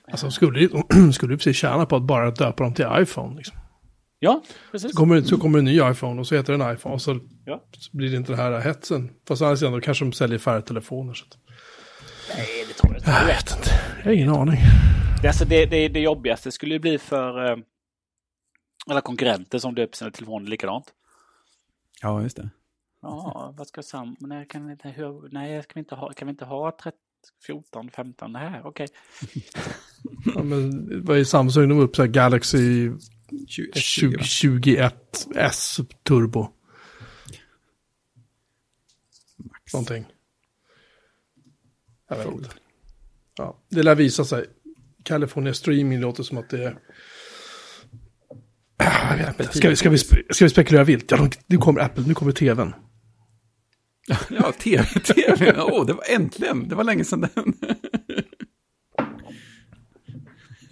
Alltså 0.05 0.31
skulle 0.31 0.69
skulle 1.13 1.33
ju 1.33 1.39
precis 1.39 1.57
tjäna 1.57 1.87
på 1.87 1.97
att 1.97 2.03
bara 2.03 2.31
döpa 2.31 2.65
dem 2.65 2.75
till 2.75 2.87
iPhone. 2.91 3.37
Liksom. 3.37 3.57
Ja, 4.18 4.42
precis. 4.70 4.90
Så, 4.92 4.96
kommer, 4.96 5.20
så 5.22 5.38
kommer 5.38 5.59
en 5.59 5.64
ny 5.64 5.81
iPhone 5.90 6.20
och 6.20 6.26
så 6.26 6.35
heter 6.35 6.59
den 6.59 6.74
iPhone. 6.74 6.94
Och 6.94 7.02
så, 7.02 7.20
Ja. 7.44 7.64
så 7.79 7.96
blir 7.96 8.11
det 8.11 8.16
inte 8.16 8.33
den 8.33 8.38
här 8.40 8.61
hetsen. 8.61 9.11
Fast 9.29 9.59
sidan 9.59 9.72
då 9.72 9.81
kanske 9.81 10.05
de 10.05 10.12
säljer 10.12 10.38
färre 10.38 10.62
telefoner. 10.62 11.14
Så 11.14 11.24
att, 11.24 11.37
Nej, 12.37 12.64
det 12.68 12.74
tror 12.74 12.92
jag 12.92 13.00
inte. 13.00 13.11
jag 13.11 13.26
vet 13.26 13.57
inte. 13.57 13.70
Jag 13.98 14.05
har 14.05 14.12
ingen 14.12 14.29
aning. 14.29 14.61
Det, 15.22 15.29
alltså 15.29 15.44
det, 15.44 15.66
det, 15.66 15.88
det 15.88 16.00
jobbigaste 16.00 16.52
skulle 16.52 16.74
ju 16.74 16.79
bli 16.81 16.98
för 16.98 17.50
eh, 17.50 17.57
alla 18.87 19.00
konkurrenter 19.00 19.59
som 19.59 19.74
döper 19.74 19.96
sina 19.96 20.11
telefoner 20.11 20.50
likadant. 20.50 20.92
Ja, 22.02 22.22
just 22.22 22.37
det. 22.37 22.50
Ja, 23.02 23.55
vad 23.59 23.66
ska 23.66 23.83
Sam... 23.83 24.16
Nej, 24.20 24.46
kan 24.48 24.66
vi 24.66 24.72
inte, 24.72 24.88
hur, 24.88 25.29
nej, 25.33 25.62
kan 25.62 25.72
vi 25.74 25.79
inte 25.81 25.94
ha, 25.94 26.12
kan 26.12 26.26
vi 26.29 26.31
inte 26.31 26.44
ha 26.44 26.76
30, 26.83 26.96
14, 27.46 27.90
15 27.90 28.33
det 28.33 28.38
här? 28.38 28.61
Okej. 28.66 28.87
Ja, 30.35 30.42
men 30.42 30.87
vad 31.05 31.18
är 31.18 31.24
Samsung? 31.24 31.68
De 31.68 31.79
upp 31.79 31.96
så 31.96 32.02
här 32.02 32.09
Galaxy 32.09 32.90
20, 33.49 33.73
20, 33.75 34.25
21 34.25 35.27
S 35.35 35.81
Turbo. 36.03 36.49
Någonting. 39.73 40.07
Jag 42.09 42.17
vet 42.17 42.27
inte. 42.27 42.51
Ja, 43.37 43.62
det 43.69 43.83
lär 43.83 43.95
visa 43.95 44.25
sig. 44.25 44.47
California 45.03 45.55
Streaming 45.55 46.01
låter 46.01 46.23
som 46.23 46.39
att 46.39 46.51
det 46.51 46.65
är... 46.65 46.79
Jag 48.79 49.17
vet 49.17 49.41
inte. 49.41 49.59
Ska 49.59 49.69
vi, 49.69 49.77
ska 49.77 49.91
vi, 49.91 49.99
ska 49.99 50.45
vi 50.45 50.51
spekulera 50.51 50.85
vilt? 50.85 51.11
Ja, 51.11 51.31
nu 51.47 51.59
kommer 51.59 51.81
Apple, 51.81 52.05
nu 52.07 52.15
kommer 52.15 52.33
tvn. 52.33 52.75
Ja, 54.31 54.53
tv, 54.53 54.85
tv. 54.85 55.55
Åh, 55.57 55.83
oh, 55.83 55.87
det 55.87 55.93
var 55.93 56.05
äntligen. 56.09 56.69
Det 56.69 56.75
var 56.75 56.85
länge 56.85 57.05
sedan 57.05 57.21
den. 57.35 57.55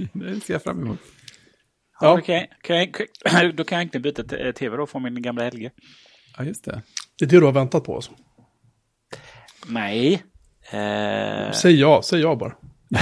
Det 0.13 0.41
ser 0.41 0.55
jag 0.55 0.63
fram 0.63 0.83
emot. 0.83 0.99
Ja. 2.01 2.19
Okej, 2.19 2.51
okej, 2.59 2.93
okej. 2.95 3.53
Då 3.55 3.65
kan 3.65 3.79
jag 3.79 3.85
inte 3.87 4.01
byta 4.01 4.23
t- 4.23 4.53
tv 4.53 4.77
då 4.77 4.87
från 4.87 5.03
min 5.03 5.23
gamla 5.23 5.49
LG. 5.51 5.71
Ja, 6.39 6.45
just 6.45 6.65
det. 6.65 6.83
Det 7.19 7.25
är 7.25 7.29
det 7.29 7.39
du 7.41 7.45
har 7.45 7.53
väntat 7.53 7.85
på. 7.85 7.95
Alltså. 7.95 8.13
Nej. 9.67 10.23
Eh, 10.71 11.53
Säg 11.53 11.81
ja, 11.81 12.01
säg 12.05 12.21
ja 12.21 12.37
bara. 12.37 12.55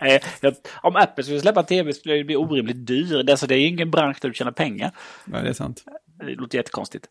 nej, 0.00 0.22
jag, 0.40 0.54
om 0.82 0.96
Apple 0.96 1.24
skulle 1.24 1.40
släppa 1.40 1.62
tv 1.62 1.92
skulle 1.92 2.14
det 2.14 2.24
bli 2.24 2.36
orimligt 2.36 2.86
dyr. 2.86 3.22
Det, 3.22 3.32
alltså, 3.32 3.46
det 3.46 3.54
är 3.54 3.58
ju 3.58 3.66
ingen 3.66 3.90
bransch 3.90 4.16
där 4.20 4.28
du 4.28 4.34
tjänar 4.34 4.52
pengar. 4.52 4.90
Ja, 5.32 5.40
det 5.42 5.48
är 5.48 5.52
sant. 5.52 5.84
Det 6.18 6.34
låter 6.34 6.58
jättekonstigt. 6.58 7.06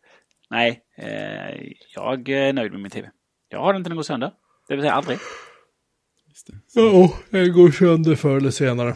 Nej, 0.50 0.80
eh, 0.98 1.72
jag 1.94 2.28
är 2.28 2.52
nöjd 2.52 2.72
med 2.72 2.80
min 2.80 2.90
tv. 2.90 3.10
Jag 3.48 3.60
har 3.60 3.72
den 3.72 3.84
till 3.84 3.90
den 3.90 3.96
går 3.96 4.02
sönder. 4.02 4.32
Det 4.68 4.74
vill 4.74 4.82
säga 4.82 4.92
aldrig. 4.92 5.18
Ja, 6.74 7.12
det 7.30 7.48
går 7.48 7.70
sönder 7.70 8.14
förr 8.14 8.36
eller 8.36 8.50
senare. 8.50 8.94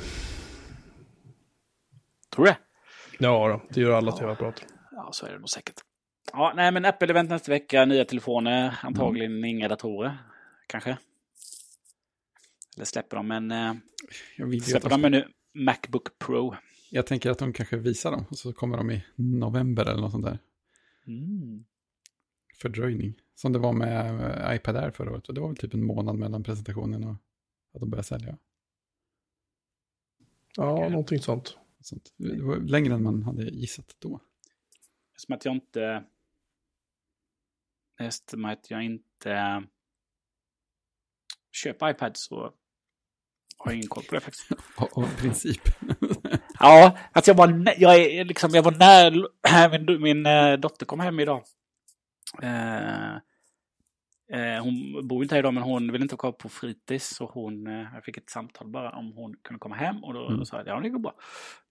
Tror 2.39 2.47
du 2.47 2.53
det? 2.53 2.59
Ja, 3.19 3.49
då, 3.49 3.75
det 3.75 3.81
gör 3.81 3.93
alla 3.93 4.13
tv-apparater. 4.13 4.67
Ja, 4.91 5.09
så 5.13 5.27
är 5.27 5.33
det 5.33 5.39
nog 5.39 5.49
säkert. 5.49 5.75
Ja, 6.33 6.53
nej, 6.57 6.73
men 6.73 6.85
Apple-event 6.85 7.29
nästa 7.29 7.53
vecka. 7.53 7.85
Nya 7.85 8.05
telefoner. 8.05 8.79
Antagligen 8.83 9.45
inga 9.45 9.69
datorer. 9.69 10.19
Kanske. 10.67 10.99
Eller 12.77 12.85
släpper 12.85 13.17
de 13.17 13.31
en... 13.31 13.51
Eh, 13.51 13.75
släpper 14.63 14.89
de, 14.89 15.05
en 15.05 15.13
ny 15.13 15.25
Macbook 15.55 16.19
Pro. 16.19 16.55
jag 16.91 17.07
tänker 17.07 17.31
att 17.31 17.39
de 17.39 17.53
kanske 17.53 17.77
visar 17.77 18.11
dem 18.11 18.25
och 18.31 18.39
så 18.39 18.53
kommer 18.53 18.77
de 18.77 18.91
i 18.91 19.05
november 19.17 19.83
eller 19.87 20.01
något 20.01 20.13
sånt 20.13 20.25
där. 20.25 20.39
Mm. 21.07 21.65
Fördröjning. 22.55 23.15
Som 23.35 23.53
det 23.53 23.59
var 23.59 23.73
med 23.73 24.21
eh, 24.51 24.57
iPad 24.57 24.77
Air 24.77 24.91
förra 24.91 25.11
året. 25.11 25.29
Och 25.29 25.35
det 25.35 25.41
var 25.41 25.49
väl 25.49 25.57
typ 25.57 25.75
en 25.75 25.85
månad 25.85 26.17
mellan 26.17 26.45
presentationen 26.45 27.05
och 27.05 27.17
att 27.75 27.81
de 27.81 27.91
började 27.91 28.07
sälja. 28.07 28.39
Ja, 30.57 30.89
någonting 30.89 31.19
sånt. 31.19 31.59
Sånt. 31.81 32.13
Det 32.17 32.43
var 32.43 32.57
längre 32.57 32.95
än 32.95 33.03
man 33.03 33.23
hade 33.23 33.43
gissat 33.43 33.97
då. 33.99 34.21
Som 35.17 35.35
att 35.35 35.45
jag 35.45 35.55
inte... 35.55 36.05
Eftersom 38.01 38.45
att 38.45 38.71
jag 38.71 38.85
inte 38.85 39.63
köper 41.53 41.91
iPad 41.91 42.13
så 42.15 42.37
har 43.59 43.73
jag 43.73 43.75
ingen 43.75 43.89
koll 43.89 44.05
på 44.05 44.15
det 44.15 44.21
faktiskt. 44.21 44.51
Av, 44.77 45.17
princip. 45.21 45.63
Ja, 46.61 46.99
alltså 47.13 47.31
jag 47.31 47.37
var, 47.37 47.75
jag 47.79 47.97
är 47.97 48.25
liksom, 48.25 48.51
jag 48.51 48.63
var 48.63 48.73
när 48.73 49.79
min, 49.87 50.03
min 50.03 50.27
eh, 50.27 50.53
dotter 50.53 50.87
kom 50.87 51.01
hem 51.01 51.21
idag. 51.21 51.45
Eh, 52.43 53.15
eh, 54.33 54.63
hon 54.63 55.09
bor 55.09 55.23
inte 55.23 55.35
här 55.35 55.41
idag 55.41 55.55
men 55.55 55.63
hon 55.63 55.93
vill 55.93 56.03
inte 56.03 56.15
vara 56.15 56.21
kvar 56.21 56.33
på 56.33 56.49
fritids 56.49 57.09
så 57.17 57.27
hon, 57.27 57.67
eh, 57.67 57.87
jag 57.95 58.05
fick 58.05 58.17
ett 58.17 58.31
samtal 58.31 58.69
bara 58.69 58.91
om 58.93 59.13
hon 59.13 59.37
kunde 59.43 59.59
komma 59.59 59.75
hem 59.75 60.05
och 60.05 60.15
då, 60.15 60.29
Mm. 60.29 60.45
sa 60.45 60.57
jag 60.57 60.67
ja 60.67 60.81
det 60.81 60.89
går 60.89 60.99
bra. 60.99 61.15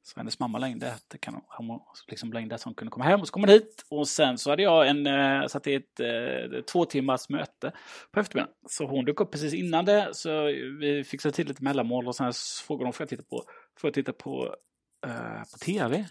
Så 0.07 0.19
hennes 0.19 0.39
mamma 0.39 0.57
längde 0.57 0.93
att 0.93 1.05
det 1.07 1.17
kan 1.17 1.41
hon, 1.47 1.79
liksom 2.07 2.33
längde 2.33 2.55
att 2.55 2.63
hon 2.63 2.73
kunde 2.73 2.91
komma 2.91 3.05
hem 3.05 3.21
och 3.21 3.27
så 3.27 3.33
kom 3.33 3.43
hon 3.43 3.49
hit 3.49 3.85
och 3.89 4.07
sen 4.07 4.37
så 4.37 4.49
hade 4.49 4.63
jag 4.63 4.87
en, 4.87 5.07
eh, 5.07 5.47
satt 5.47 5.67
i 5.67 5.75
ett 5.75 5.99
eh, 5.99 6.61
två 6.71 6.85
timmars 6.85 7.29
möte 7.29 7.71
på 8.11 8.19
eftermiddagen. 8.19 8.53
Så 8.69 8.87
hon 8.87 9.05
dök 9.05 9.21
upp 9.21 9.31
precis 9.31 9.53
innan 9.53 9.85
det 9.85 10.09
så 10.11 10.43
vi 10.79 11.03
fixade 11.07 11.35
till 11.35 11.47
lite 11.47 11.63
mellanmål 11.63 12.07
och 12.07 12.15
sen 12.15 12.33
så 12.33 12.63
frågade 12.63 12.85
hon 12.85 12.93
får 12.93 13.03
jag 13.03 13.09
titta 13.09 13.23
på, 13.23 13.43
får 13.79 13.87
jag 13.87 13.93
titta 13.93 14.13
på 14.13 14.55
eh, 15.05 15.41
på 15.51 15.57
tv. 15.57 16.05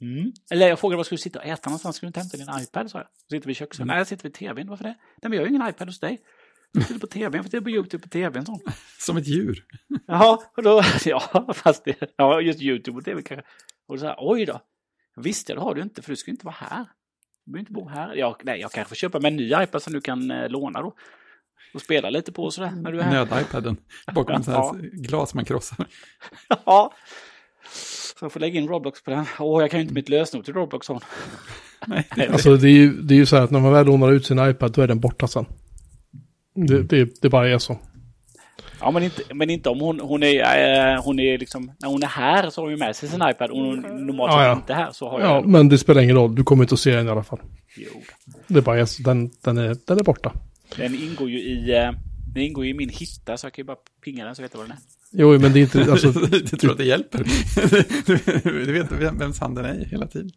Mm. 0.00 0.32
Eller 0.50 0.68
jag 0.68 0.78
frågade 0.78 0.96
vad 0.96 1.06
skulle 1.06 1.16
du 1.16 1.22
sitta 1.22 1.38
och 1.38 1.44
äta 1.44 1.70
någonstans? 1.70 1.96
Skulle 1.96 2.06
du 2.06 2.20
inte 2.20 2.20
hämta 2.20 2.36
din 2.36 2.62
iPad? 2.62 2.90
sa 2.90 2.98
jag. 2.98 3.06
Så 3.06 3.30
sitter 3.30 3.46
vi 3.46 3.52
i 3.52 3.54
köksstolen. 3.54 3.86
Mm. 3.86 3.94
Nej, 3.94 4.00
jag 4.00 4.06
sitter 4.06 4.22
vid 4.22 4.34
tvn. 4.34 4.68
Varför 4.68 4.84
det? 4.84 4.90
Nej, 4.90 5.18
men 5.22 5.32
jag 5.32 5.40
har 5.40 5.46
ju 5.46 5.54
ingen 5.54 5.68
iPad 5.68 5.88
hos 5.88 6.00
dig. 6.00 6.22
Jag 6.72 6.82
sitter 6.86 7.00
på 7.00 7.06
tvn. 7.06 7.32
Jag 7.34 7.44
får 7.44 7.50
titta 7.50 7.62
på 7.64 7.70
YouTube 7.70 8.02
på 8.02 8.08
tvn. 8.08 8.46
Så. 8.46 8.60
Som 8.98 9.16
ett 9.16 9.26
djur. 9.26 9.64
Jaha, 10.06 10.38
och 10.56 10.62
då, 10.62 10.82
ja, 11.04 11.52
fast 11.54 11.84
det, 11.84 12.12
ja, 12.16 12.40
just 12.40 12.62
YouTube 12.62 12.98
och 12.98 13.04
tv 13.04 13.22
kanske. 13.22 13.46
Och 13.88 14.00
så 14.00 14.06
här, 14.06 14.16
oj 14.18 14.46
då. 14.46 14.60
Visst, 15.16 15.48
ja, 15.48 15.54
det 15.54 15.60
har 15.60 15.74
du 15.74 15.82
inte, 15.82 16.02
för 16.02 16.10
du 16.10 16.16
ska 16.16 16.30
inte 16.30 16.46
vara 16.46 16.56
här. 16.58 16.84
Du 17.44 17.52
behöver 17.52 17.60
inte 17.60 17.72
bo 17.72 17.88
här. 17.88 18.14
Jag, 18.14 18.36
nej, 18.44 18.60
jag 18.60 18.72
kanske 18.72 18.88
får 18.88 18.96
köpa 18.96 19.20
mig 19.20 19.28
en 19.30 19.36
ny 19.36 19.52
iPad 19.62 19.82
som 19.82 19.92
du 19.92 20.00
kan 20.00 20.30
eh, 20.30 20.48
låna 20.48 20.82
då. 20.82 20.94
Och 21.74 21.82
spela 21.82 22.10
lite 22.10 22.32
på 22.32 22.50
sådär 22.50 22.70
när 22.70 22.92
du 22.92 22.98
är 23.00 23.02
här. 23.02 23.12
Nöd-iPaden. 23.12 23.76
Bakom 24.14 24.42
så 24.42 24.50
Ja. 24.50 24.72
här 24.74 24.90
glas 24.92 25.34
man 25.34 25.44
krossar. 25.44 25.86
Ja. 26.64 26.92
Så 28.18 28.24
jag 28.24 28.32
får 28.32 28.40
lägga 28.40 28.60
in 28.60 28.68
Roblox 28.68 29.02
på 29.02 29.10
den. 29.10 29.24
Åh, 29.38 29.62
jag 29.62 29.70
kan 29.70 29.80
ju 29.80 29.82
inte 29.82 29.94
mitt 29.94 30.08
lösenord 30.08 30.44
till 30.44 30.54
Roblox. 30.54 30.88
Hon. 30.88 31.00
Nej. 31.86 32.28
Alltså 32.32 32.56
det 32.56 32.68
är, 32.68 32.72
ju, 32.72 32.92
det 33.02 33.14
är 33.14 33.16
ju 33.18 33.26
så 33.26 33.36
här 33.36 33.42
att 33.42 33.50
när 33.50 33.60
man 33.60 33.72
väl 33.72 33.86
lånar 33.86 34.12
ut 34.12 34.26
sin 34.26 34.38
iPad 34.50 34.72
då 34.72 34.82
är 34.82 34.86
den 34.88 35.00
borta 35.00 35.28
sen. 35.28 35.46
Det, 36.56 36.82
det, 36.82 37.22
det 37.22 37.28
bara 37.28 37.48
är 37.48 37.58
så. 37.58 37.78
Ja, 38.80 38.90
men 38.90 39.02
inte, 39.02 39.22
men 39.34 39.50
inte 39.50 39.68
om 39.68 39.80
hon, 39.80 40.00
hon 40.00 40.22
är, 40.22 40.94
eh, 40.94 41.02
hon 41.04 41.18
är 41.20 41.38
liksom, 41.38 41.72
när 41.80 41.88
hon 41.88 42.02
är 42.02 42.06
här 42.06 42.50
så 42.50 42.60
har 42.60 42.66
hon 42.66 42.72
ju 42.72 42.78
med 42.78 42.96
sig 42.96 43.08
sin 43.08 43.22
iPad 43.30 43.50
och 43.50 43.58
hon 43.58 43.80
normalt 43.80 44.32
Ja, 44.32 44.44
ja. 44.46 44.52
inte 44.52 44.74
här 44.74 44.92
så 44.92 45.08
har 45.08 45.20
jag 45.20 45.30
Ja, 45.30 45.40
den. 45.40 45.50
men 45.50 45.68
det 45.68 45.78
spelar 45.78 46.02
ingen 46.02 46.16
roll. 46.16 46.34
Du 46.34 46.44
kommer 46.44 46.64
inte 46.64 46.74
att 46.74 46.80
se 46.80 46.96
den 46.96 47.06
i 47.06 47.10
alla 47.10 47.22
fall. 47.24 47.40
Jo. 47.76 48.02
Det 48.46 48.62
bara 48.62 48.80
är 48.80 48.84
så. 48.84 49.02
Den, 49.02 49.30
den, 49.44 49.58
är, 49.58 49.76
den 49.86 49.98
är 49.98 50.02
borta. 50.02 50.32
Den 50.76 50.94
ingår 50.94 51.30
ju 51.30 51.38
i, 51.38 51.76
eh, 51.76 51.92
den 52.34 52.42
ingår 52.42 52.64
ju 52.64 52.70
i 52.70 52.74
min 52.74 52.88
hitta 52.88 53.36
så 53.36 53.46
jag 53.46 53.52
kan 53.52 53.62
ju 53.62 53.66
bara 53.66 53.76
pinga 54.04 54.24
den 54.24 54.34
så 54.34 54.42
vet 54.42 54.54
jag 54.54 54.58
vad 54.58 54.68
den 54.68 54.76
är. 54.76 54.82
Jo, 55.12 55.38
men 55.38 55.52
det 55.52 55.58
är 55.58 55.62
inte... 55.62 55.92
Alltså, 55.92 56.10
du 56.30 56.40
tror 56.40 56.70
att 56.70 56.78
det 56.78 56.84
hjälper? 56.84 57.18
du, 58.66 58.72
vet 58.72 58.92
vem, 58.92 59.18
vems 59.18 59.40
hand 59.40 59.56
den 59.56 59.64
är 59.64 59.84
hela 59.84 60.06
tiden. 60.06 60.30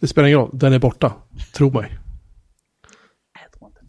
det 0.00 0.06
spelar 0.06 0.28
ingen 0.28 0.38
roll. 0.40 0.50
Den 0.52 0.72
är 0.72 0.78
borta. 0.78 1.12
Tro 1.54 1.70
mig. 1.70 1.82
Nej, 1.82 3.44
jag 3.44 3.52
tror 3.52 3.68
inte. 3.68 3.80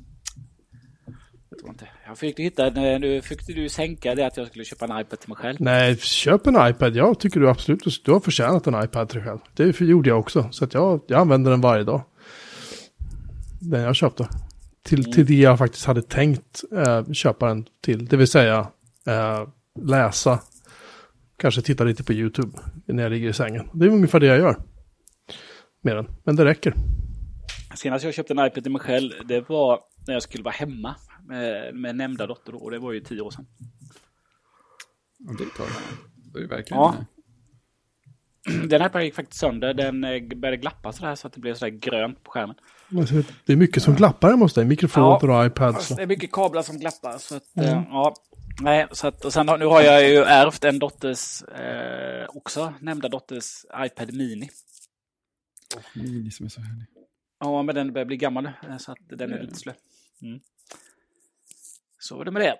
Jag 1.50 1.60
tror 1.60 1.70
inte. 1.72 1.88
Jag 2.12 2.18
fick 2.18 2.40
hitta, 2.40 2.70
nu 2.70 3.22
fick 3.22 3.48
du 3.48 3.70
sänka 3.70 4.16
det 4.16 4.28
att 4.28 4.38
jag 4.38 4.48
skulle 4.48 4.66
köpa 4.66 4.86
en 4.86 5.02
iPad 5.02 5.20
till 5.20 5.30
mig 5.30 5.38
själv. 5.38 5.58
Nej, 5.60 5.98
köp 5.98 6.48
en 6.48 6.70
iPad. 6.70 6.96
Jag 6.96 7.20
tycker 7.20 7.40
du 7.40 7.50
absolut 7.50 8.06
du 8.06 8.12
har 8.12 8.20
förtjänat 8.20 8.68
en 8.68 8.84
iPad 8.84 9.10
till 9.10 9.20
dig 9.20 9.28
själv. 9.28 9.40
Det 9.54 9.82
gjorde 9.82 10.10
jag 10.10 10.20
också. 10.20 10.48
Så 10.52 10.66
att 10.66 10.74
jag, 10.74 11.02
jag 11.08 11.20
använder 11.20 11.52
den 11.52 11.62
varje 11.62 11.84
dag. 11.84 12.02
Den 13.60 13.82
jag 13.82 13.96
köpte. 13.96 14.28
Till, 14.84 15.12
till 15.12 15.26
det 15.26 15.34
jag 15.34 15.58
faktiskt 15.58 15.86
hade 15.86 16.02
tänkt 16.02 16.64
eh, 16.78 17.12
köpa 17.12 17.48
den 17.48 17.66
till. 17.82 18.06
Det 18.06 18.18
vill 18.18 18.28
säga 18.28 18.68
eh, 19.08 19.48
läsa. 19.82 20.40
Kanske 21.38 21.62
titta 21.62 21.84
lite 21.84 22.04
på 22.04 22.14
YouTube 22.14 22.58
när 22.86 23.04
jag 23.04 23.12
ligger 23.12 23.30
i 23.30 23.34
sängen. 23.34 23.70
Det 23.74 23.86
är 23.86 23.90
ungefär 23.90 24.20
det 24.20 24.26
jag 24.26 24.38
gör. 24.38 24.56
Med 25.84 25.96
den. 25.96 26.08
Men 26.24 26.36
det 26.36 26.46
räcker. 26.46 26.74
Senast 27.76 28.06
jag 28.06 28.14
köpte 28.14 28.34
en 28.34 28.46
iPad 28.46 28.64
till 28.64 28.72
mig 28.72 28.82
själv, 28.82 29.12
det 29.26 29.50
var 29.50 29.80
när 30.08 30.14
jag 30.14 30.24
skulle 30.24 30.44
vara 30.44 30.54
hemma 30.54 30.96
med, 31.32 31.76
med 31.76 31.96
nämnda 31.96 32.28
dotter 32.28 32.52
då, 32.52 32.58
och 32.58 32.72
det 32.72 32.80
var 32.80 32.92
ju 32.92 33.00
tio 33.00 33.22
år 33.22 33.32
sedan. 33.32 33.46
Ja, 35.18 35.32
det 35.32 35.46
tar 35.58 35.66
det. 35.66 36.34
Det 36.34 36.44
är 36.44 36.48
verkligen... 36.48 36.82
Ja. 36.82 36.96
den 38.68 38.82
här 38.82 39.02
gick 39.02 39.16
faktiskt 39.16 39.40
sönder. 39.40 39.74
Den 39.74 40.04
eh, 40.04 40.24
började 40.24 40.58
glappa 40.58 40.92
sådär 40.92 41.16
så 41.16 41.28
att 41.28 41.34
det 41.34 41.40
blev 41.40 41.56
sådär 41.56 41.72
grönt 41.72 42.24
på 42.24 42.32
skärmen. 42.32 42.56
Det 43.46 43.54
är 43.54 43.58
mycket 43.58 43.84
som 43.84 43.96
glappar 43.96 44.34
hos 44.34 44.54
dig. 44.54 44.66
Mikrofoner 44.66 45.20
ja, 45.22 45.40
och 45.40 45.46
iPads. 45.46 45.88
Det 45.88 46.02
är 46.02 46.08
mycket 46.08 46.32
kablar 46.32 46.62
som 46.62 46.80
glappar. 46.80 47.18
Så 47.18 47.36
att, 47.36 47.56
mm. 47.56 47.84
ja, 47.90 48.16
nej, 48.62 48.88
så 48.92 49.08
att, 49.08 49.26
och 49.26 49.34
sen 49.34 49.46
nu 49.46 49.66
har 49.66 49.82
jag 49.82 50.10
ju 50.10 50.18
ärvt 50.18 50.64
en 50.64 50.80
dotters, 50.80 51.44
eh, 51.44 52.26
också 52.30 52.74
nämnda 52.80 53.10
dotters 53.10 53.66
iPad 53.78 54.14
Mini. 54.14 54.50
Mini 55.96 56.32
som 56.32 56.46
är 56.46 56.50
så 56.50 56.62
härlig. 56.62 56.86
Ja, 57.40 57.64
men 57.64 57.76
den 57.76 57.94
börjar 57.94 58.06
bli 58.06 58.18
gammal 58.18 58.44
nu. 58.44 58.80
Så 58.80 58.92
att 58.92 58.98
den 59.10 59.34
är 59.34 59.42
lite 59.42 59.56
slö. 59.56 59.74
Mm. 60.22 60.40
Så 62.02 62.18
var 62.18 62.26
det 62.26 62.32
med 62.32 62.42
det. 62.42 62.56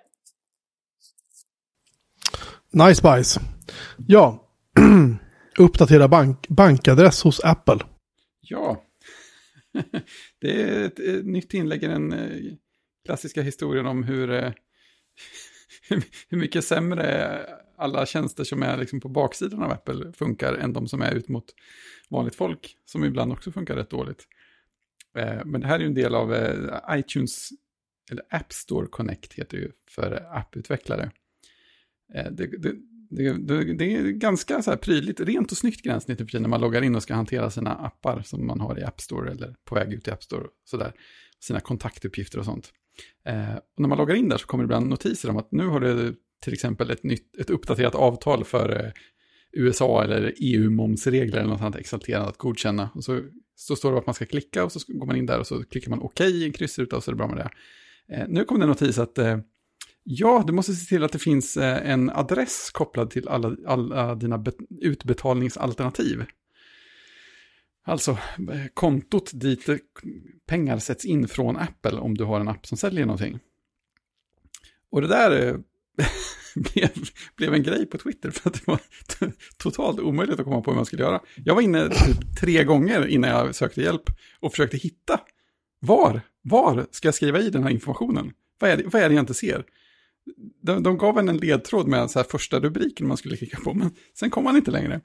Nice 2.70 2.94
Spice. 2.94 3.40
Ja, 4.06 4.48
uppdatera 5.58 6.08
bank 6.08 6.48
bankadress 6.48 7.22
hos 7.22 7.40
Apple. 7.40 7.78
Ja, 8.40 8.84
det 10.40 10.62
är 10.62 10.84
ett, 10.84 10.98
ett 10.98 11.26
nytt 11.26 11.54
inlägg 11.54 11.82
i 11.84 11.86
den 11.86 12.12
eh, 12.12 12.52
klassiska 13.04 13.42
historien 13.42 13.86
om 13.86 14.02
hur, 14.02 14.30
eh, 14.30 14.52
hur 16.28 16.38
mycket 16.38 16.64
sämre 16.64 17.38
alla 17.76 18.06
tjänster 18.06 18.44
som 18.44 18.62
är 18.62 18.76
liksom 18.76 19.00
på 19.00 19.08
baksidan 19.08 19.62
av 19.62 19.70
Apple 19.70 20.12
funkar 20.12 20.54
än 20.54 20.72
de 20.72 20.88
som 20.88 21.02
är 21.02 21.14
ut 21.14 21.28
mot 21.28 21.44
vanligt 22.10 22.34
folk, 22.34 22.76
som 22.84 23.04
ibland 23.04 23.32
också 23.32 23.52
funkar 23.52 23.76
rätt 23.76 23.90
dåligt. 23.90 24.26
Eh, 25.18 25.44
men 25.44 25.60
det 25.60 25.66
här 25.66 25.74
är 25.74 25.80
ju 25.80 25.86
en 25.86 25.94
del 25.94 26.14
av 26.14 26.36
iTunes, 26.90 27.50
eller 28.10 28.22
App 28.30 28.52
Store 28.52 28.86
Connect 28.86 29.32
heter 29.32 29.56
det 29.56 29.62
ju 29.62 29.72
för 29.90 30.28
apputvecklare. 30.32 31.10
Eh, 32.14 32.30
det, 32.32 32.46
det, 32.46 32.74
det, 33.10 33.74
det, 33.74 33.96
är 33.96 34.10
ganska 34.10 34.62
så 34.62 34.70
här 34.70 34.76
prydligt, 34.76 35.20
rent 35.20 35.52
och 35.52 35.58
snyggt 35.58 35.82
gränssnitt 35.82 36.30
för 36.30 36.40
när 36.40 36.48
man 36.48 36.60
loggar 36.60 36.82
in 36.82 36.94
och 36.94 37.02
ska 37.02 37.14
hantera 37.14 37.50
sina 37.50 37.74
appar 37.74 38.22
som 38.22 38.46
man 38.46 38.60
har 38.60 38.78
i 38.78 38.84
App 38.84 39.00
Store 39.00 39.30
eller 39.30 39.54
på 39.64 39.74
väg 39.74 39.92
ut 39.92 40.08
i 40.08 40.10
App 40.10 40.22
Store. 40.22 40.46
Sådär. 40.64 40.92
Sina 41.40 41.60
kontaktuppgifter 41.60 42.38
och 42.38 42.44
sånt. 42.44 42.72
Eh, 43.26 43.54
och 43.54 43.80
när 43.80 43.88
man 43.88 43.98
loggar 43.98 44.14
in 44.14 44.28
där 44.28 44.36
så 44.36 44.46
kommer 44.46 44.64
det 44.64 44.66
ibland 44.66 44.88
notiser 44.88 45.30
om 45.30 45.36
att 45.36 45.52
nu 45.52 45.66
har 45.66 45.80
du 45.80 46.16
till 46.42 46.52
exempel 46.52 46.90
ett, 46.90 47.02
nytt, 47.02 47.36
ett 47.36 47.50
uppdaterat 47.50 47.94
avtal 47.94 48.44
för 48.44 48.84
eh, 48.84 48.92
USA 49.52 50.04
eller 50.04 50.34
EU-momsregler 50.38 51.38
eller 51.38 51.48
något 51.48 51.60
annat 51.60 51.76
exalterande 51.76 52.28
att 52.28 52.38
godkänna. 52.38 52.90
Och 52.94 53.04
så, 53.04 53.20
så 53.54 53.76
står 53.76 53.92
det 53.92 53.98
att 53.98 54.06
man 54.06 54.14
ska 54.14 54.26
klicka 54.26 54.64
och 54.64 54.72
så 54.72 54.80
går 54.88 55.06
man 55.06 55.16
in 55.16 55.26
där 55.26 55.38
och 55.38 55.46
så 55.46 55.64
klickar 55.64 55.90
man 55.90 56.00
OK 56.00 56.20
i 56.20 56.44
en 56.44 56.52
kryssruta 56.52 56.96
och 56.96 57.04
så 57.04 57.10
är 57.10 57.12
det 57.12 57.16
bra 57.16 57.28
med 57.28 57.36
det. 57.36 57.50
Eh, 58.12 58.24
nu 58.28 58.44
kom 58.44 58.58
det 58.58 58.64
en 58.64 58.68
notis 58.68 58.98
att 58.98 59.18
eh, 59.18 59.38
Ja, 60.04 60.44
du 60.46 60.52
måste 60.52 60.72
se 60.72 60.86
till 60.86 61.04
att 61.04 61.12
det 61.12 61.18
finns 61.18 61.56
eh, 61.56 61.90
en 61.90 62.10
adress 62.10 62.70
kopplad 62.70 63.10
till 63.10 63.28
alla, 63.28 63.56
alla 63.66 64.14
dina 64.14 64.44
utbetalningsalternativ. 64.80 66.24
Alltså 67.84 68.18
kontot 68.74 69.30
dit 69.34 69.68
pengar 70.46 70.78
sätts 70.78 71.04
in 71.04 71.28
från 71.28 71.56
Apple 71.56 71.98
om 71.98 72.14
du 72.16 72.24
har 72.24 72.40
en 72.40 72.48
app 72.48 72.66
som 72.66 72.78
säljer 72.78 73.06
någonting. 73.06 73.38
Och 74.90 75.00
det 75.00 75.08
där 75.08 75.58
blev, 76.54 76.90
blev 77.36 77.54
en 77.54 77.62
grej 77.62 77.86
på 77.86 77.98
Twitter 77.98 78.30
för 78.30 78.50
att 78.50 78.54
det 78.54 78.66
var 78.66 78.80
totalt 79.56 80.00
omöjligt 80.00 80.40
att 80.40 80.44
komma 80.44 80.60
på 80.60 80.70
hur 80.70 80.76
man 80.76 80.86
skulle 80.86 81.02
göra. 81.02 81.20
Jag 81.36 81.54
var 81.54 81.62
inne 81.62 81.88
typ 81.88 82.40
tre 82.40 82.64
gånger 82.64 83.06
innan 83.06 83.30
jag 83.30 83.54
sökte 83.54 83.82
hjälp 83.82 84.04
och 84.40 84.50
försökte 84.50 84.76
hitta 84.76 85.20
var, 85.82 86.20
var 86.42 86.86
ska 86.90 87.08
jag 87.08 87.14
skriva 87.14 87.40
i 87.40 87.50
den 87.50 87.62
här 87.62 87.70
informationen? 87.70 88.32
Vad 88.58 88.70
är 88.70 88.76
det, 88.76 88.84
vad 88.86 89.02
är 89.02 89.08
det 89.08 89.14
jag 89.14 89.22
inte 89.22 89.34
ser? 89.34 89.64
de, 90.62 90.82
de 90.82 90.98
gav 90.98 91.18
en 91.18 91.28
en 91.28 91.36
ledtråd 91.36 91.88
med 91.88 92.10
så 92.10 92.18
här 92.18 92.26
första 92.30 92.60
rubriken 92.60 93.06
man 93.06 93.16
skulle 93.16 93.36
klicka 93.36 93.58
på, 93.64 93.74
men 93.74 93.90
sen 94.18 94.30
kom 94.30 94.44
man 94.44 94.56
inte 94.56 94.70
längre. 94.70 95.00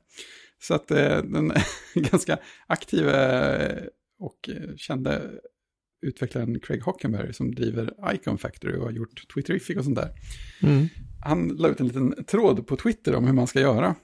Så 0.61 0.73
att 0.73 0.91
eh, 0.91 1.23
den 1.23 1.53
ganska 1.95 2.37
aktiva 2.67 3.55
eh, 3.57 3.83
och 4.19 4.49
eh, 4.49 4.75
kände 4.75 5.21
utvecklaren 6.01 6.59
Craig 6.59 6.81
Hockenberry 6.81 7.33
som 7.33 7.55
driver 7.55 8.13
Icon 8.13 8.37
Factory 8.37 8.77
och 8.77 8.83
har 8.83 8.91
gjort 8.91 9.33
Twitterific 9.33 9.77
och 9.77 9.83
sånt 9.83 9.95
där. 9.95 10.09
Mm. 10.63 10.87
Han 11.25 11.47
la 11.47 11.67
ut 11.67 11.79
en 11.79 11.87
liten 11.87 12.25
tråd 12.25 12.67
på 12.67 12.75
Twitter 12.75 13.15
om 13.15 13.25
hur 13.25 13.33
man 13.33 13.47
ska 13.47 13.59
göra. 13.59 13.95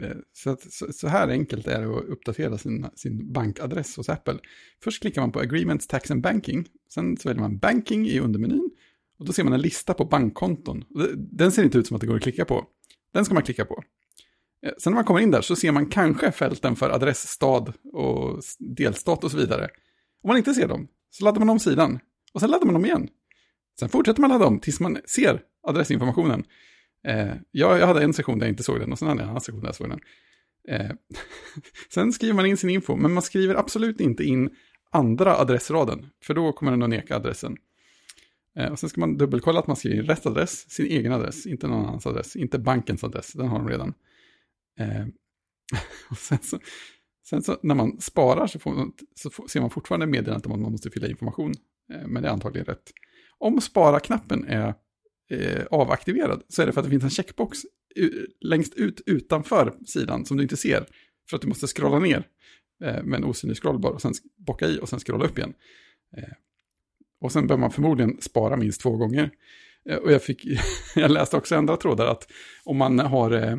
Eh, 0.00 0.16
så, 0.32 0.50
att, 0.50 0.72
så, 0.72 0.92
så, 0.92 1.08
här 1.08 1.28
enkelt 1.28 1.66
är 1.66 1.80
det 1.80 1.98
att 1.98 2.04
uppdatera 2.04 2.58
sin, 2.58 2.86
sin 2.94 3.32
bankadress 3.32 3.96
hos 3.96 4.08
Apple. 4.08 4.38
Först 4.84 5.00
klickar 5.02 5.20
man 5.20 5.32
på 5.32 5.40
Agreements, 5.40 5.86
Tax 5.86 6.10
and 6.10 6.22
Banking. 6.22 6.66
Sen 6.94 7.16
så 7.16 7.28
väljer 7.28 7.42
man 7.42 7.58
Banking 7.58 8.06
i 8.06 8.20
undermenyn. 8.20 8.70
Och 9.18 9.26
då 9.26 9.32
ser 9.32 9.44
man 9.44 9.52
en 9.52 9.60
lista 9.60 9.94
på 9.94 10.04
bankkonton. 10.04 10.84
Den 11.16 11.52
ser 11.52 11.64
inte 11.64 11.78
ut 11.78 11.86
som 11.86 11.94
att 11.94 12.00
det 12.00 12.06
går 12.06 12.16
att 12.16 12.22
klicka 12.22 12.44
på. 12.44 12.66
Den 13.14 13.24
ska 13.24 13.34
man 13.34 13.42
klicka 13.42 13.64
på. 13.64 13.82
Eh, 14.66 14.72
sen 14.78 14.90
när 14.90 14.94
man 14.94 15.04
kommer 15.04 15.20
in 15.20 15.30
där 15.30 15.40
så 15.40 15.56
ser 15.56 15.72
man 15.72 15.86
kanske 15.86 16.32
fälten 16.32 16.76
för 16.76 16.90
adress, 16.90 17.28
stad 17.28 17.72
och 17.92 18.42
delstat 18.58 19.24
och 19.24 19.30
så 19.30 19.36
vidare. 19.36 19.68
Om 20.22 20.28
man 20.28 20.36
inte 20.36 20.54
ser 20.54 20.68
dem 20.68 20.88
så 21.10 21.24
laddar 21.24 21.38
man 21.38 21.48
om 21.48 21.58
sidan. 21.58 21.98
Och 22.32 22.40
sen 22.40 22.50
laddar 22.50 22.66
man 22.66 22.76
om 22.76 22.84
igen. 22.84 23.08
Sen 23.78 23.88
fortsätter 23.88 24.20
man 24.20 24.30
ladda 24.30 24.46
om 24.46 24.60
tills 24.60 24.80
man 24.80 24.98
ser 25.04 25.42
adressinformationen. 25.62 26.44
Eh, 27.04 27.34
jag, 27.50 27.78
jag 27.78 27.86
hade 27.86 28.02
en 28.02 28.12
session 28.12 28.38
där 28.38 28.46
jag 28.46 28.52
inte 28.52 28.62
såg 28.62 28.80
den 28.80 28.92
och 28.92 28.98
sen 28.98 29.08
hade 29.08 29.20
jag 29.20 29.24
en 29.24 29.30
annan 29.30 29.40
session 29.40 29.60
där 29.60 29.68
jag 29.68 29.74
såg 29.74 29.88
den. 29.88 30.00
Eh, 30.68 30.90
sen 31.94 32.12
skriver 32.12 32.34
man 32.34 32.46
in 32.46 32.56
sin 32.56 32.70
info, 32.70 32.96
men 32.96 33.12
man 33.12 33.22
skriver 33.22 33.54
absolut 33.54 34.00
inte 34.00 34.24
in 34.24 34.50
andra 34.90 35.36
adressraden, 35.36 36.06
för 36.24 36.34
då 36.34 36.52
kommer 36.52 36.72
den 36.72 36.82
att 36.82 36.90
neka 36.90 37.16
adressen. 37.16 37.56
Eh, 38.56 38.72
och 38.72 38.78
sen 38.78 38.90
ska 38.90 39.00
man 39.00 39.16
dubbelkolla 39.16 39.60
att 39.60 39.66
man 39.66 39.76
skriver 39.76 39.96
in 39.96 40.06
rätt 40.06 40.26
adress, 40.26 40.70
sin 40.70 40.86
egen 40.86 41.12
adress, 41.12 41.46
inte 41.46 41.68
någon 41.68 41.86
annans 41.86 42.06
adress, 42.06 42.36
inte 42.36 42.58
bankens 42.58 43.04
adress, 43.04 43.32
den 43.32 43.48
har 43.48 43.58
de 43.58 43.68
redan. 43.68 43.94
Eh, 44.78 45.06
och 46.10 46.16
sen 46.16 46.38
så, 46.42 46.58
sen 47.24 47.42
så 47.42 47.58
när 47.62 47.74
man 47.74 48.00
sparar 48.00 48.46
så, 48.46 48.58
får, 48.58 48.90
så 49.14 49.30
får, 49.30 49.46
ser 49.46 49.60
man 49.60 49.70
fortfarande 49.70 50.06
meddelandet 50.06 50.46
om 50.46 50.52
att 50.52 50.60
man 50.60 50.72
måste 50.72 50.90
fylla 50.90 51.08
information, 51.08 51.52
eh, 51.92 52.06
men 52.06 52.22
det 52.22 52.28
är 52.28 52.32
antagligen 52.32 52.66
rätt. 52.66 52.92
Om 53.38 53.60
spara-knappen 53.60 54.44
är 54.44 54.74
eh, 55.32 55.64
avaktiverad 55.70 56.42
så 56.48 56.62
är 56.62 56.66
det 56.66 56.72
för 56.72 56.80
att 56.80 56.86
det 56.86 56.90
finns 56.90 57.04
en 57.04 57.10
checkbox 57.10 57.58
längst 58.40 58.74
ut 58.74 59.00
utanför 59.06 59.74
sidan 59.86 60.24
som 60.24 60.36
du 60.36 60.42
inte 60.42 60.56
ser, 60.56 60.86
för 61.30 61.36
att 61.36 61.42
du 61.42 61.48
måste 61.48 61.66
scrolla 61.66 61.98
ner 61.98 62.26
eh, 62.84 63.02
med 63.02 63.16
en 63.16 63.24
osynlig 63.24 63.56
scrollbar 63.56 63.90
och 63.90 64.02
sen 64.02 64.12
bocka 64.46 64.66
i 64.68 64.78
och 64.80 64.88
sen 64.88 64.98
scrolla 64.98 65.24
upp 65.24 65.38
igen. 65.38 65.54
Eh, 66.16 66.32
och 67.20 67.32
sen 67.32 67.46
behöver 67.46 67.60
man 67.60 67.70
förmodligen 67.70 68.20
spara 68.20 68.56
minst 68.56 68.80
två 68.80 68.96
gånger. 68.96 69.30
Eh, 69.88 69.96
och 69.96 70.12
jag, 70.12 70.22
fick, 70.22 70.46
jag 70.96 71.10
läste 71.10 71.36
också 71.36 71.56
andra 71.56 71.76
trådar 71.76 72.06
att 72.06 72.32
om 72.64 72.76
man 72.76 72.98
har 72.98 73.30
eh, 73.30 73.56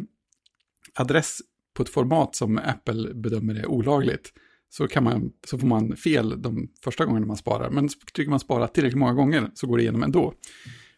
adress 0.93 1.39
på 1.73 1.83
ett 1.83 1.89
format 1.89 2.35
som 2.35 2.57
Apple 2.57 3.13
bedömer 3.13 3.55
är 3.55 3.65
olagligt 3.65 4.33
så, 4.69 4.87
kan 4.87 5.03
man, 5.03 5.31
så 5.47 5.57
får 5.57 5.67
man 5.67 5.95
fel 5.95 6.41
de 6.41 6.69
första 6.83 7.05
gångerna 7.05 7.25
man 7.25 7.37
sparar. 7.37 7.69
Men 7.69 7.89
trycker 8.15 8.29
man 8.29 8.39
spara 8.39 8.67
tillräckligt 8.67 8.99
många 8.99 9.13
gånger 9.13 9.51
så 9.53 9.67
går 9.67 9.77
det 9.77 9.83
igenom 9.83 10.03
ändå. 10.03 10.33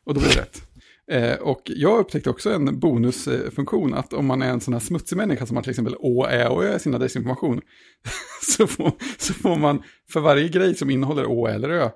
Och 0.06 0.14
då 0.14 0.20
blir 0.20 0.30
det 0.30 0.42
rätt. 0.42 0.62
Eh, 1.12 1.42
och 1.42 1.62
jag 1.66 2.00
upptäckte 2.00 2.30
också 2.30 2.50
en 2.50 2.80
bonusfunktion 2.80 3.94
att 3.94 4.14
om 4.14 4.26
man 4.26 4.42
är 4.42 4.50
en 4.50 4.62
sån 4.62 4.74
här 4.74 4.82
smutsig 4.82 5.18
människa 5.18 5.46
som 5.46 5.56
har 5.56 5.64
till 5.64 5.70
exempel 5.70 5.96
Å, 6.00 6.26
Ä 6.26 6.48
och 6.48 6.64
Ö 6.64 6.76
i 6.76 6.80
sin 6.80 6.96
adressinformation 6.96 7.62
så, 8.42 8.68
får, 8.68 8.92
så 9.18 9.34
får 9.34 9.56
man 9.56 9.84
för 10.12 10.20
varje 10.20 10.50
grej 10.50 10.76
som 10.76 10.90
innehåller 10.90 11.26
Å 11.26 11.48
eller 11.48 11.70
Ö 11.70 11.90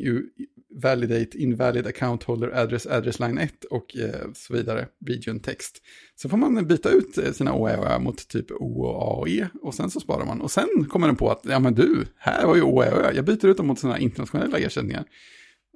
Validate 0.75 1.38
Invalid 1.38 1.88
Account 1.88 2.23
Holder 2.23 2.47
Address 2.47 2.86
Address 2.86 3.19
Line 3.19 3.38
1 3.38 3.63
och 3.63 3.97
eh, 3.97 4.31
så 4.34 4.53
vidare, 4.53 4.88
region 5.05 5.39
text. 5.39 5.81
Så 6.15 6.29
får 6.29 6.38
man 6.38 6.67
byta 6.67 6.89
ut 6.89 7.17
eh, 7.17 7.31
sina 7.31 7.53
Å 7.53 7.62
och 7.62 7.69
Ö 7.69 7.99
mot 7.99 8.27
typ 8.27 8.51
O 8.51 8.84
och 8.84 9.01
A 9.01 9.19
och 9.19 9.29
E 9.29 9.47
och 9.62 9.73
sen 9.73 9.89
så 9.89 9.99
sparar 9.99 10.25
man. 10.25 10.41
Och 10.41 10.51
sen 10.51 10.86
kommer 10.89 11.07
den 11.07 11.15
på 11.15 11.31
att, 11.31 11.41
ja 11.43 11.60
men 11.60 11.73
du, 11.73 12.05
här 12.17 12.45
var 12.45 12.55
ju 12.55 12.62
och 12.62 12.86
Ö, 12.86 13.12
jag 13.15 13.25
byter 13.25 13.45
ut 13.45 13.57
dem 13.57 13.67
mot 13.67 13.79
sådana 13.79 13.99
internationella 13.99 14.57
ersättningar. 14.57 15.05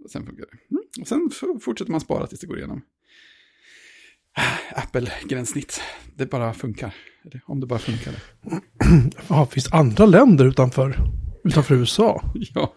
Och 0.04 0.12
sen 0.12 0.26
funkar 0.26 0.46
det. 0.46 0.76
Mm. 0.76 0.84
Och 1.02 1.08
sen 1.08 1.30
fortsätter 1.62 1.92
man 1.92 2.02
spara 2.02 2.28
tills 2.28 2.42
det 2.42 2.48
går 2.48 2.58
igenom. 2.58 2.82
Apple-gränssnitt. 4.76 5.82
Det 6.16 6.26
bara 6.26 6.54
funkar. 6.54 6.96
Om 7.46 7.60
det 7.60 7.68
bara 7.68 7.80
funkar. 7.80 8.14
Ja, 9.30 9.46
finns 9.46 9.74
andra 9.74 10.06
länder 10.06 10.46
utanför, 10.46 10.98
utanför 11.44 11.76
USA? 11.76 12.24
ja. 12.54 12.74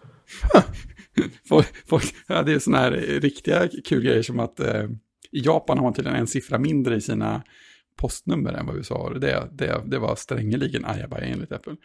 folk, 1.45 1.87
folk, 1.87 2.15
ja. 2.27 2.43
Det 2.43 2.53
är 2.53 2.59
sådana 2.59 2.83
här 2.83 2.91
riktiga 3.21 3.67
kul 3.67 4.03
grejer 4.03 4.21
som 4.21 4.39
att 4.39 4.59
eh, 4.59 4.83
i 5.31 5.39
Japan 5.39 5.77
har 5.77 5.83
man 5.83 5.93
tydligen 5.93 6.19
en 6.19 6.27
siffra 6.27 6.59
mindre 6.59 6.95
i 6.95 7.01
sina 7.01 7.43
postnummer 7.95 8.53
än 8.53 8.65
vad 8.65 8.75
USA 8.75 8.97
har. 8.97 9.13
Det, 9.13 9.49
det, 9.51 9.83
det 9.85 9.99
var 9.99 10.15
strängeligen 10.15 10.85
ajabaja 10.85 11.25
enligt 11.25 11.51
Apple. 11.51 11.75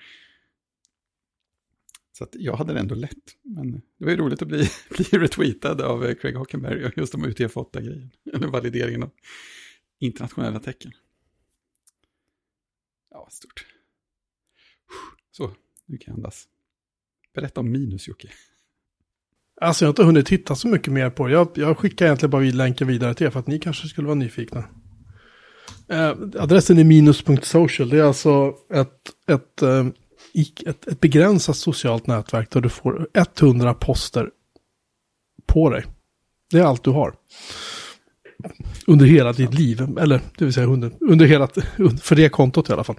Så 2.18 2.26
jag 2.32 2.56
hade 2.56 2.72
det 2.72 2.80
ändå 2.80 2.94
lätt. 2.94 3.36
Men 3.42 3.72
det 3.72 4.04
var 4.04 4.10
ju 4.10 4.16
roligt 4.16 4.42
att 4.42 4.48
bli, 4.48 4.58
bli 4.90 5.04
retweetad 5.18 5.84
av 5.84 6.04
eh, 6.04 6.14
Craig 6.14 6.34
Hockenberg. 6.34 6.92
just 6.96 7.12
de 7.12 7.24
UTF-8-grejen. 7.24 8.10
Eller 8.32 8.46
valideringen 8.46 9.02
av 9.02 9.10
internationella 9.98 10.60
tecken. 10.60 10.92
Ja, 13.10 13.28
stort. 13.30 13.66
Så, 15.30 15.54
nu 15.86 15.98
kan 15.98 16.12
jag 16.12 16.18
andas. 16.18 16.48
Berätta 17.32 17.60
om 17.60 17.72
minus, 17.72 18.08
Jocke. 18.08 18.28
Alltså 19.60 19.84
jag 19.84 19.88
har 19.88 19.92
inte 19.92 20.02
hunnit 20.02 20.26
titta 20.26 20.54
så 20.54 20.68
mycket 20.68 20.92
mer 20.92 21.10
på 21.10 21.26
det. 21.26 21.32
Jag, 21.32 21.48
jag 21.54 21.78
skickar 21.78 22.06
egentligen 22.06 22.30
bara 22.30 22.42
länken 22.42 22.86
vidare 22.86 23.14
till 23.14 23.26
er 23.26 23.30
för 23.30 23.40
att 23.40 23.46
ni 23.46 23.58
kanske 23.58 23.88
skulle 23.88 24.06
vara 24.06 24.14
nyfikna. 24.14 24.64
Eh, 25.88 26.10
adressen 26.38 26.78
är 26.78 26.84
minus.social. 26.84 27.88
Det 27.88 27.98
är 27.98 28.02
alltså 28.02 28.54
ett, 28.72 28.90
ett, 29.30 29.62
eh, 29.62 29.86
ett, 30.66 30.86
ett 30.86 31.00
begränsat 31.00 31.56
socialt 31.56 32.06
nätverk 32.06 32.50
där 32.50 32.60
du 32.60 32.68
får 32.68 33.08
100 33.40 33.74
poster 33.74 34.30
på 35.46 35.70
dig. 35.70 35.84
Det 36.50 36.58
är 36.58 36.64
allt 36.64 36.84
du 36.84 36.90
har. 36.90 37.14
Under 38.86 39.06
hela 39.06 39.32
ditt 39.32 39.54
liv, 39.54 39.82
eller 40.00 40.20
det 40.38 40.44
vill 40.44 40.54
säga 40.54 40.66
under, 40.66 40.92
under 41.00 41.26
hela, 41.26 41.48
för 42.02 42.16
det 42.16 42.28
kontot 42.28 42.70
i 42.70 42.72
alla 42.72 42.84
fall. 42.84 42.98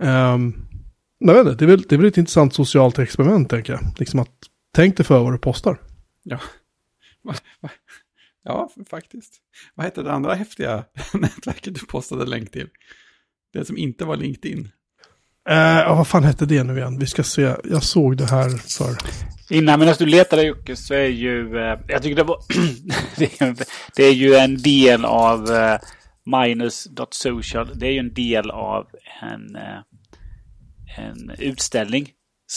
Um, 0.00 0.66
jag 1.18 1.34
vet 1.34 1.46
inte, 1.46 1.64
det, 1.64 1.64
är 1.64 1.76
väl, 1.76 1.82
det 1.82 1.94
är 1.94 1.96
väl 1.96 2.06
ett 2.06 2.18
intressant 2.18 2.54
socialt 2.54 2.98
experiment 2.98 3.50
tänker 3.50 3.72
jag. 3.72 3.80
Liksom 3.98 4.20
att 4.20 4.28
tänk 4.72 4.96
dig 4.96 5.06
för 5.06 5.22
vad 5.22 5.32
du 5.32 5.38
postar. 5.38 5.80
Ja, 6.22 6.38
ja 8.44 8.70
faktiskt. 8.90 9.34
Vad 9.74 9.84
hette 9.84 10.02
det 10.02 10.12
andra 10.12 10.34
häftiga 10.34 10.84
nätverket 11.14 11.74
du 11.74 11.86
postade 11.86 12.26
länk 12.26 12.50
till? 12.50 12.68
Det 13.52 13.64
som 13.64 13.78
inte 13.78 14.04
var 14.04 14.16
LinkedIn. 14.16 14.70
Uh, 15.50 15.96
vad 15.96 16.08
fan 16.08 16.24
hette 16.24 16.46
det 16.46 16.62
nu 16.62 16.76
igen? 16.76 16.98
Vi 16.98 17.06
ska 17.06 17.22
se, 17.22 17.56
jag 17.64 17.82
såg 17.82 18.16
det 18.16 18.26
här 18.26 18.48
för... 18.48 18.96
Innan 19.54 19.78
medan 19.78 19.94
du 19.98 20.06
letade 20.06 20.42
Jocke 20.42 20.76
så 20.76 20.94
är 20.94 21.06
ju, 21.06 21.54
uh, 21.54 21.80
jag 21.88 22.02
tycker 22.02 22.16
det 22.16 22.22
var, 22.22 22.42
det, 23.96 24.02
är, 24.02 24.12
ju 24.12 24.34
en 24.34 24.56
del 24.56 25.04
av 25.04 25.50
uh, 25.50 25.78
minus.social. 26.24 27.78
Det 27.78 27.86
är 27.86 27.90
ju 27.90 27.98
en 27.98 28.14
del 28.14 28.50
av 28.50 28.86
en, 29.22 29.56
en 30.96 31.30
utställning, 31.38 32.08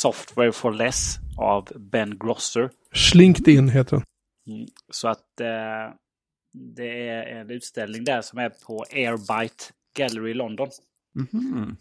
Software 0.02 0.52
for 0.52 0.74
Less, 0.74 1.18
av 1.38 1.72
Ben 1.76 2.18
Grosser. 2.18 2.70
Slinked 2.94 3.70
heter 3.70 3.96
den. 3.96 4.06
Mm, 4.48 4.68
så 4.92 5.08
att 5.08 5.26
det 6.76 7.10
är 7.10 7.24
en 7.24 7.50
utställning 7.50 8.04
där 8.04 8.22
som 8.22 8.40
är 8.40 8.50
på 8.50 8.86
Airbyte 8.92 9.64
Gallery 9.98 10.32
i 10.32 10.34
London. 10.34 10.70
Mm 11.16 11.28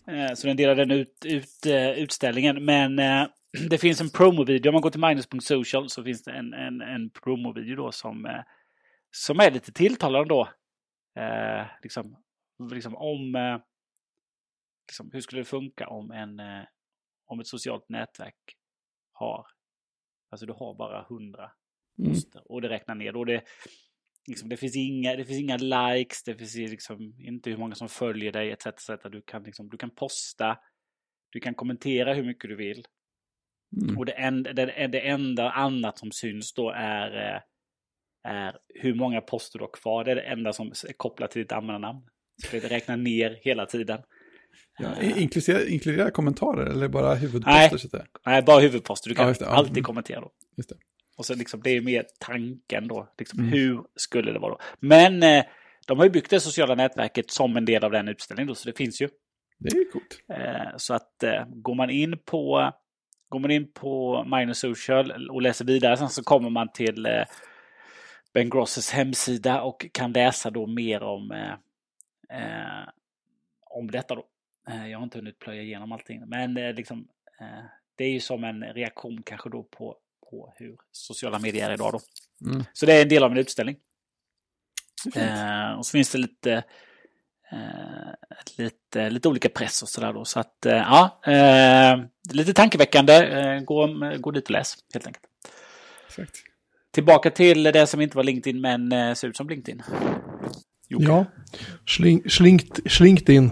-hmm. 0.06 0.34
Så 0.34 0.46
den 0.46 0.56
delar 0.56 0.74
den 0.74 0.90
ut, 0.90 1.24
ut 1.24 1.66
uh, 1.66 1.90
utställningen. 1.90 2.64
Men 2.64 2.98
uh, 2.98 3.26
det 3.70 3.78
finns 3.78 4.00
en 4.00 4.10
promovideo. 4.10 4.68
Om 4.68 4.72
man 4.72 4.82
går 4.82 4.90
till 4.90 5.00
minus.social 5.00 5.90
så 5.90 6.04
finns 6.04 6.24
det 6.24 6.32
en, 6.32 6.52
en, 6.54 6.80
en 6.80 7.10
promovideo 7.10 7.76
då 7.76 7.92
som, 7.92 8.24
uh, 8.24 8.40
som 9.10 9.40
är 9.40 9.50
lite 9.50 9.72
tilltalande 9.72 10.28
då. 10.28 10.48
liksom, 11.82 12.16
liksom 12.72 12.96
om... 12.96 13.32
liksom, 14.88 15.10
hur 15.12 15.20
skulle 15.20 15.40
det 15.40 15.44
funka 15.44 15.86
om, 15.86 16.10
en, 16.10 16.40
om 17.26 17.40
ett 17.40 17.46
socialt 17.46 17.88
nätverk 17.88 18.56
har... 19.12 19.46
Alltså 20.30 20.46
du 20.46 20.52
har 20.52 20.74
bara 20.74 21.06
hundra 21.08 21.52
mm. 21.98 22.10
poster 22.10 22.52
och 22.52 22.62
det 22.62 22.68
räknar 22.68 22.94
ner. 22.94 23.16
Och 23.16 23.26
det, 23.26 23.44
Liksom, 24.26 24.48
det, 24.48 24.56
finns 24.56 24.76
inga, 24.76 25.16
det 25.16 25.24
finns 25.24 25.40
inga 25.40 25.56
likes, 25.56 26.22
det 26.22 26.34
finns 26.34 26.54
liksom 26.54 27.14
inte 27.18 27.50
hur 27.50 27.56
många 27.56 27.74
som 27.74 27.88
följer 27.88 28.32
dig 28.32 28.50
etc. 28.50 28.66
etc. 28.66 28.90
Du, 29.12 29.22
kan 29.22 29.42
liksom, 29.42 29.68
du 29.68 29.76
kan 29.76 29.90
posta, 29.90 30.58
du 31.30 31.40
kan 31.40 31.54
kommentera 31.54 32.14
hur 32.14 32.24
mycket 32.24 32.50
du 32.50 32.56
vill. 32.56 32.86
Mm. 33.82 33.98
Och 33.98 34.06
det 34.06 34.12
enda, 34.12 34.52
det, 34.52 34.86
det 34.86 35.00
enda 35.00 35.50
annat 35.50 35.98
som 35.98 36.12
syns 36.12 36.54
då 36.54 36.70
är, 36.70 37.34
eh, 37.34 37.40
är 38.22 38.58
hur 38.68 38.94
många 38.94 39.20
poster 39.20 39.58
du 39.58 39.64
har 39.64 39.72
kvar. 39.72 40.04
Det 40.04 40.10
är 40.10 40.16
det 40.16 40.22
enda 40.22 40.52
som 40.52 40.66
är 40.66 40.92
kopplat 40.92 41.30
till 41.30 41.42
ditt 41.42 41.52
användarnamn. 41.52 42.08
Så 42.42 42.56
det 42.56 42.70
räknar 42.70 42.96
ner 42.96 43.38
hela 43.42 43.66
tiden. 43.66 44.02
Ja, 44.78 45.02
inkluderar, 45.02 45.68
inkluderar 45.68 46.10
kommentarer 46.10 46.66
eller 46.66 46.88
bara 46.88 47.14
huvudposter? 47.14 47.90
Nej, 47.92 48.06
nej 48.26 48.42
bara 48.42 48.60
huvudposter. 48.60 49.08
Du 49.08 49.14
kan 49.14 49.34
ja, 49.40 49.46
alltid 49.46 49.72
mm. 49.72 49.84
kommentera 49.84 50.20
då. 50.20 50.30
Just 50.56 50.68
det. 50.68 50.76
Och 51.16 51.26
så 51.26 51.34
liksom, 51.34 51.62
det 51.62 51.70
är 51.70 51.80
mer 51.80 52.04
tanken 52.20 52.88
då. 52.88 53.08
Liksom, 53.18 53.38
mm. 53.38 53.52
Hur 53.52 53.80
skulle 53.96 54.32
det 54.32 54.38
vara 54.38 54.52
då? 54.52 54.58
Men 54.80 55.22
eh, 55.22 55.44
de 55.86 55.98
har 55.98 56.04
ju 56.04 56.10
byggt 56.10 56.30
det 56.30 56.40
sociala 56.40 56.74
nätverket 56.74 57.30
som 57.30 57.56
en 57.56 57.64
del 57.64 57.84
av 57.84 57.90
den 57.90 58.08
utställningen 58.08 58.48
då, 58.48 58.54
så 58.54 58.68
det 58.68 58.76
finns 58.76 59.02
ju. 59.02 59.08
Det 59.58 59.68
är 59.68 59.90
coolt. 59.92 60.20
Eh, 60.28 60.76
så 60.76 60.94
att 60.94 61.22
eh, 61.22 61.44
går 61.48 61.74
man 61.74 61.90
in 61.90 62.18
på 62.24 62.72
Går 63.34 63.38
man 63.38 63.50
in 63.50 63.72
på 63.72 64.24
Minor 64.24 64.52
Social 64.52 65.30
och 65.30 65.42
läser 65.42 65.64
vidare 65.64 65.96
sen 65.96 66.08
så 66.08 66.22
kommer 66.22 66.50
man 66.50 66.72
till 66.72 67.06
eh, 67.06 67.22
Ben 68.34 68.50
Grosses 68.50 68.90
hemsida 68.90 69.62
och 69.62 69.86
kan 69.92 70.12
läsa 70.12 70.50
då 70.50 70.66
mer 70.66 71.02
om, 71.02 71.30
eh, 71.30 71.52
eh, 72.38 72.88
om 73.70 73.90
detta 73.90 74.14
då. 74.14 74.24
Eh, 74.68 74.88
jag 74.90 74.98
har 74.98 75.04
inte 75.04 75.18
hunnit 75.18 75.38
plöja 75.38 75.62
igenom 75.62 75.92
allting, 75.92 76.28
men 76.28 76.54
liksom, 76.54 77.08
det 77.96 78.04
är 78.04 78.10
ju 78.10 78.20
som 78.20 78.44
en 78.44 78.62
reaktion 78.62 79.22
kanske 79.22 79.50
då 79.50 79.62
på 79.62 79.96
på 80.34 80.52
hur 80.56 80.76
sociala 80.92 81.38
medier 81.38 81.70
är 81.70 81.74
idag. 81.74 81.92
Då. 81.92 82.00
Mm. 82.50 82.64
Så 82.72 82.86
det 82.86 82.92
är 82.92 83.02
en 83.02 83.08
del 83.08 83.24
av 83.24 83.32
en 83.32 83.38
utställning. 83.38 83.76
Eh, 85.14 85.72
och 85.72 85.86
så 85.86 85.90
finns 85.90 86.10
det 86.12 86.18
lite, 86.18 86.64
eh, 87.52 88.58
lite, 88.58 89.10
lite 89.10 89.28
olika 89.28 89.48
press 89.48 89.82
och 89.82 89.88
sådär 89.88 90.12
då. 90.12 90.24
Så 90.24 90.40
att 90.40 90.66
eh, 90.66 90.76
ja, 90.76 91.20
eh, 91.26 92.04
lite 92.32 92.52
tankeväckande. 92.52 93.14
Eh, 93.14 93.60
gå, 93.60 93.86
gå 94.18 94.30
dit 94.30 94.44
och 94.44 94.50
läs 94.50 94.76
helt 94.94 95.06
enkelt. 95.06 95.26
Perfekt. 96.06 96.38
Tillbaka 96.90 97.30
till 97.30 97.62
det 97.62 97.86
som 97.86 98.00
inte 98.00 98.16
var 98.16 98.24
LinkedIn 98.24 98.60
men 98.60 98.92
eh, 98.92 99.14
ser 99.14 99.28
ut 99.28 99.36
som 99.36 99.48
LinkedIn. 99.48 99.82
Jocke. 100.88 101.04
Ja, 101.04 101.24
slink, 101.88 102.32
slinkt, 102.32 102.80
slinkt 102.86 103.28
in. 103.28 103.50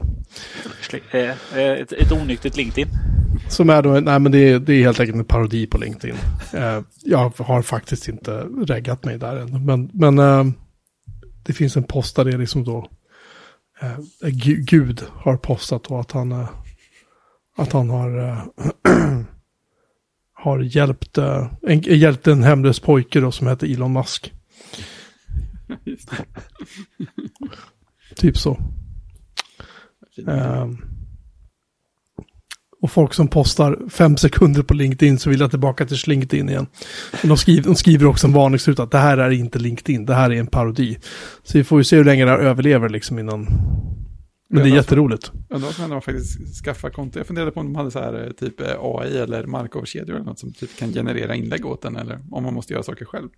Ett, 1.55 1.93
ett 1.93 2.13
onyktert 2.13 2.57
LinkedIn. 2.57 2.89
Som 3.49 3.71
är 3.71 3.83
då, 3.83 3.91
nej 3.91 4.19
men 4.19 4.33
det 4.33 4.39
är, 4.39 4.59
det 4.59 4.75
är 4.75 4.83
helt 4.83 5.01
enkelt 5.01 5.19
en 5.19 5.25
parodi 5.25 5.67
på 5.67 5.79
LinkedIn. 5.79 6.17
Eh, 6.53 6.81
jag 7.03 7.33
har 7.39 7.63
faktiskt 7.63 8.09
inte 8.09 8.47
reggat 8.67 9.05
mig 9.05 9.19
där 9.19 9.37
än. 9.37 9.65
Men, 9.65 9.91
men 9.93 10.19
eh, 10.19 10.45
det 11.43 11.53
finns 11.53 11.77
en 11.77 11.85
post 11.85 12.17
där 12.17 12.25
det 12.25 12.31
är 12.31 12.39
liksom 12.39 12.65
då 12.65 12.89
eh, 13.81 13.99
Gud 14.59 15.03
har 15.09 15.37
postat 15.37 15.87
och 15.87 16.01
att 16.01 16.13
han, 16.13 16.33
eh, 16.33 16.49
att 17.57 17.73
han 17.73 17.91
har, 17.91 18.29
eh, 18.29 18.45
har 20.33 20.61
hjälpt, 20.61 21.19
eh, 21.19 21.53
en, 21.63 21.81
hjälpt 21.81 22.27
en 22.27 22.43
hemlös 22.43 22.81
pojke 22.81 23.21
då 23.21 23.33
som 23.33 23.47
heter 23.47 23.73
Elon 23.73 23.93
Musk. 23.93 24.33
Typ 28.23 28.39
så. 28.39 28.59
Um, 30.27 30.79
och 32.83 32.91
folk 32.91 33.15
som 33.15 33.29
postar 33.29 33.89
fem 33.89 34.17
sekunder 34.17 34.63
på 34.63 34.75
LinkedIn 34.75 35.19
så 35.19 35.31
vill 35.31 35.41
jag 35.41 35.51
tillbaka 35.51 35.87
till 35.87 35.99
LinkedIn 36.07 36.49
igen. 36.49 36.67
Men 37.23 37.29
de, 37.29 37.37
skriver, 37.37 37.63
de 37.63 37.75
skriver 37.75 38.07
också 38.07 38.27
en 38.27 38.33
varningsrut 38.33 38.79
att 38.79 38.91
det 38.91 38.99
här 38.99 39.19
är 39.19 39.31
inte 39.31 39.59
LinkedIn, 39.59 40.07
det 40.07 40.15
här 40.15 40.31
är 40.31 40.37
en 40.37 40.47
parodi. 40.47 40.99
Så 41.43 41.59
vi 41.59 41.65
får 41.65 41.81
ju 41.81 41.85
se 41.85 41.97
hur 41.97 42.05
länge 42.05 42.25
det 42.25 42.31
här 42.31 42.39
överlever 42.39 42.89
liksom 42.89 43.19
innan. 43.19 43.49
Men 44.49 44.63
det 44.63 44.71
är 44.71 44.75
jätteroligt. 44.75 45.33
Ja, 45.49 45.59
då 45.59 45.67
kan 45.67 45.91
man 45.91 46.03
faktiskt 46.03 46.65
skaffa 46.65 46.91
konto. 46.91 47.19
Jag 47.19 47.27
funderade 47.27 47.51
på 47.51 47.61
om 47.61 47.67
de 47.67 47.77
hade 47.77 47.91
så 47.91 47.99
här 47.99 48.27
eh, 48.27 48.33
typ 48.33 48.61
eh, 48.61 48.67
AI 48.81 49.19
eller 49.19 49.47
Markov-kedjor 49.47 50.17
eller 50.17 50.27
något 50.27 50.39
som 50.39 50.53
typ 50.53 50.79
kan 50.79 50.93
generera 50.93 51.35
inlägg 51.35 51.67
åt 51.67 51.83
den 51.83 51.97
eller 51.97 52.19
om 52.31 52.43
man 52.43 52.55
måste 52.55 52.73
göra 52.73 52.83
saker 52.83 53.05
själv. 53.05 53.29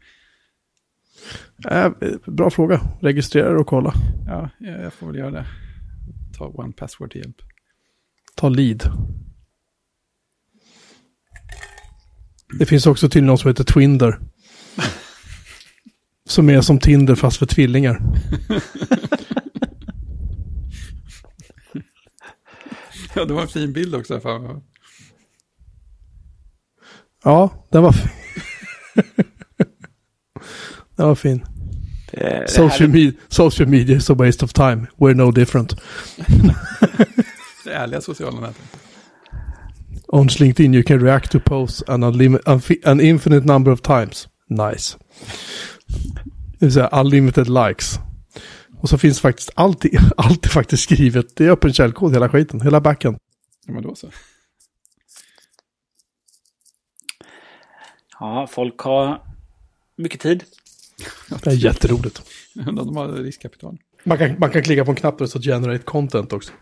Äh, 1.71 1.91
bra 2.27 2.51
fråga. 2.51 2.81
Registrera 3.01 3.61
och 3.61 3.67
kolla. 3.67 3.95
Ja, 4.27 4.51
jag 4.59 4.93
får 4.93 5.07
väl 5.07 5.17
göra 5.17 5.31
det. 5.31 5.47
Ta 6.39 6.47
One 6.47 6.73
Password 6.73 7.13
till 7.13 7.21
hjälp. 7.21 7.37
Ta 8.35 8.49
lead. 8.49 8.91
Det 12.59 12.67
finns 12.67 12.87
också 12.87 13.09
till 13.09 13.25
någon 13.25 13.39
som 13.39 13.49
heter 13.49 13.65
Twinder. 13.65 14.19
som 16.29 16.51
är 16.51 16.61
som 16.61 16.79
Tinder 16.79 17.15
fast 17.15 17.37
för 17.37 17.47
tvillingar. 17.47 18.03
ja, 23.15 23.25
det 23.25 23.35
var 23.35 23.43
en 23.43 23.49
fin 23.49 23.73
bild 23.73 23.95
också. 23.95 24.21
Fan. 24.21 24.63
Ja, 27.25 27.67
den 27.71 27.83
var 27.83 27.93
fin. 27.93 28.11
den 30.97 31.07
var 31.07 31.15
fin. 31.15 31.45
Det, 32.11 32.51
social, 32.51 32.93
det 32.93 33.05
me 33.05 33.13
social 33.29 33.69
media 33.69 33.97
is 33.97 34.11
a 34.11 34.15
waste 34.15 34.45
of 34.45 34.53
time. 34.53 34.87
We're 35.01 35.15
no 35.15 35.31
different. 35.31 35.75
det 37.65 37.73
ärliga 37.73 38.01
sociala 38.01 38.41
nätet. 38.41 38.63
On 40.09 40.27
LinkedIn 40.27 40.75
you 40.75 40.83
can 40.83 41.01
react 41.01 41.31
to 41.31 41.41
posts 41.41 41.83
an, 41.89 42.05
an 42.85 43.01
infinite 43.01 43.47
number 43.47 43.73
of 43.73 43.81
times. 43.81 44.29
Nice. 44.49 44.99
Det 46.59 46.67
vill 46.67 46.73
säga 46.73 46.89
unlimited 46.89 47.49
likes. 47.49 47.99
Och 48.81 48.89
så 48.89 48.99
finns 48.99 49.21
faktiskt 49.21 49.51
alltid, 49.55 49.99
alltid 50.17 50.51
faktiskt 50.53 50.83
skrivet. 50.83 51.37
Det 51.37 51.47
är 51.47 51.51
öppen 51.51 51.73
källkod 51.73 52.13
hela 52.13 52.29
skiten, 52.29 52.61
hela 52.61 52.81
backen. 52.81 53.19
Ja 53.67 53.73
men 53.73 53.83
då 53.83 53.95
så. 53.95 54.11
Ja, 58.21 58.47
folk 58.51 58.79
har 58.79 59.23
mycket 59.97 60.21
tid. 60.21 60.45
Det 61.43 61.51
är 61.51 61.55
jätteroligt. 61.55 62.23
De 62.53 62.97
har 62.97 63.09
riskkapital. 63.09 63.79
Man 64.05 64.19
kan, 64.19 64.39
man 64.39 64.51
kan 64.51 64.63
klicka 64.63 64.85
på 64.85 64.91
en 64.91 64.97
knapp 64.97 65.21
och 65.21 65.31
så 65.31 65.41
generate 65.41 65.85
content 65.85 66.33
också. 66.33 66.53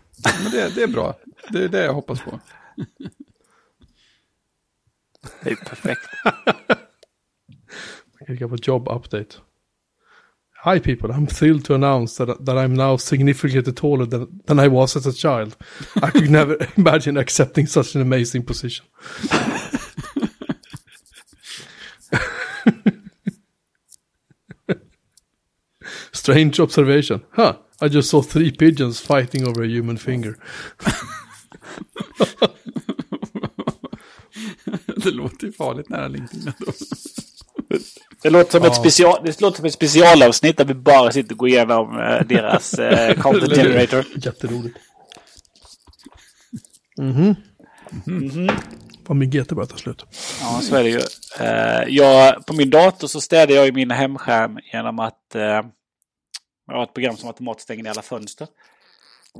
Men 0.43 0.51
det, 0.51 0.75
det 0.75 0.83
är 0.83 0.87
bra. 0.87 1.17
Det 1.49 1.63
är 1.63 1.67
det 1.67 1.83
jag 1.83 1.93
hoppas 1.93 2.21
på. 2.21 2.39
Det 5.43 5.51
är 5.51 5.55
perfekt. 5.55 6.01
Jag 8.19 8.27
klickar 8.27 8.47
på 8.47 8.55
job 8.55 8.87
update. 8.87 9.35
Hi 10.65 10.79
people, 10.79 11.09
I'm 11.09 11.27
thrilled 11.27 11.65
to 11.65 11.73
announce 11.73 12.25
that, 12.25 12.45
that 12.45 12.55
I'm 12.55 12.75
now 12.75 12.97
significantly 12.97 13.73
taller 13.73 14.05
than, 14.05 14.41
than 14.45 14.59
I 14.59 14.69
was 14.69 14.95
as 14.95 15.05
a 15.05 15.11
child. 15.11 15.57
I 15.95 16.09
could 16.11 16.29
never 16.29 16.57
imagine 16.77 17.17
accepting 17.17 17.67
such 17.67 17.95
an 17.95 18.01
amazing 18.01 18.45
position. 18.45 18.85
Strange 26.23 26.59
observation. 26.61 27.21
Huh, 27.35 27.53
I 27.81 27.87
just 27.87 28.09
saw 28.09 28.23
three 28.23 28.51
pigeons 28.51 29.01
fighting 29.01 29.47
over 29.47 29.63
a 29.63 29.67
human 29.67 29.97
finger. 29.97 30.35
det 34.97 35.11
låter 35.11 35.45
ju 35.47 35.53
farligt 35.53 35.89
nära 35.89 36.07
LinkedIn 36.07 36.47
ändå. 36.59 36.71
Det 38.21 38.29
låter, 38.29 38.51
som 38.51 38.63
Ja. 38.63 38.69
ett 38.69 38.75
special, 38.75 39.19
det 39.25 39.41
låter 39.41 39.57
som 39.57 39.65
ett 39.65 39.73
specialavsnitt 39.73 40.57
där 40.57 40.65
vi 40.65 40.73
bara 40.73 41.11
sitter 41.11 41.31
och 41.31 41.37
går 41.37 41.49
igenom 41.49 41.99
eh, 41.99 42.21
deras 42.27 42.73
eh, 42.73 43.15
content 43.21 43.53
generator. 43.55 44.05
Jätteroligt. 44.15 44.77
Mhm. 46.97 47.35
Mhm. 48.05 48.49
Var 49.07 49.15
min 49.15 49.29
GT 49.29 49.49
börjar 49.51 49.67
ta 49.67 49.77
slut. 49.77 50.05
Ja, 50.41 50.59
så 50.61 50.75
är 50.75 50.83
det 50.83 50.89
ju. 50.89 51.01
Eh, 51.39 51.83
jag, 51.95 52.45
på 52.45 52.53
min 52.53 52.69
dator 52.69 53.07
så 53.07 53.21
städar 53.21 53.55
jag 53.55 53.67
i 53.67 53.71
min 53.71 53.91
hemskärm 53.91 54.59
genom 54.73 54.99
att 54.99 55.35
eh, 55.35 55.61
jag 56.67 56.73
har 56.73 56.83
ett 56.83 56.93
program 56.93 57.17
som 57.17 57.27
automatiskt 57.27 57.63
stänger 57.63 57.83
ner 57.83 57.91
alla 57.91 58.01
fönster. 58.01 58.47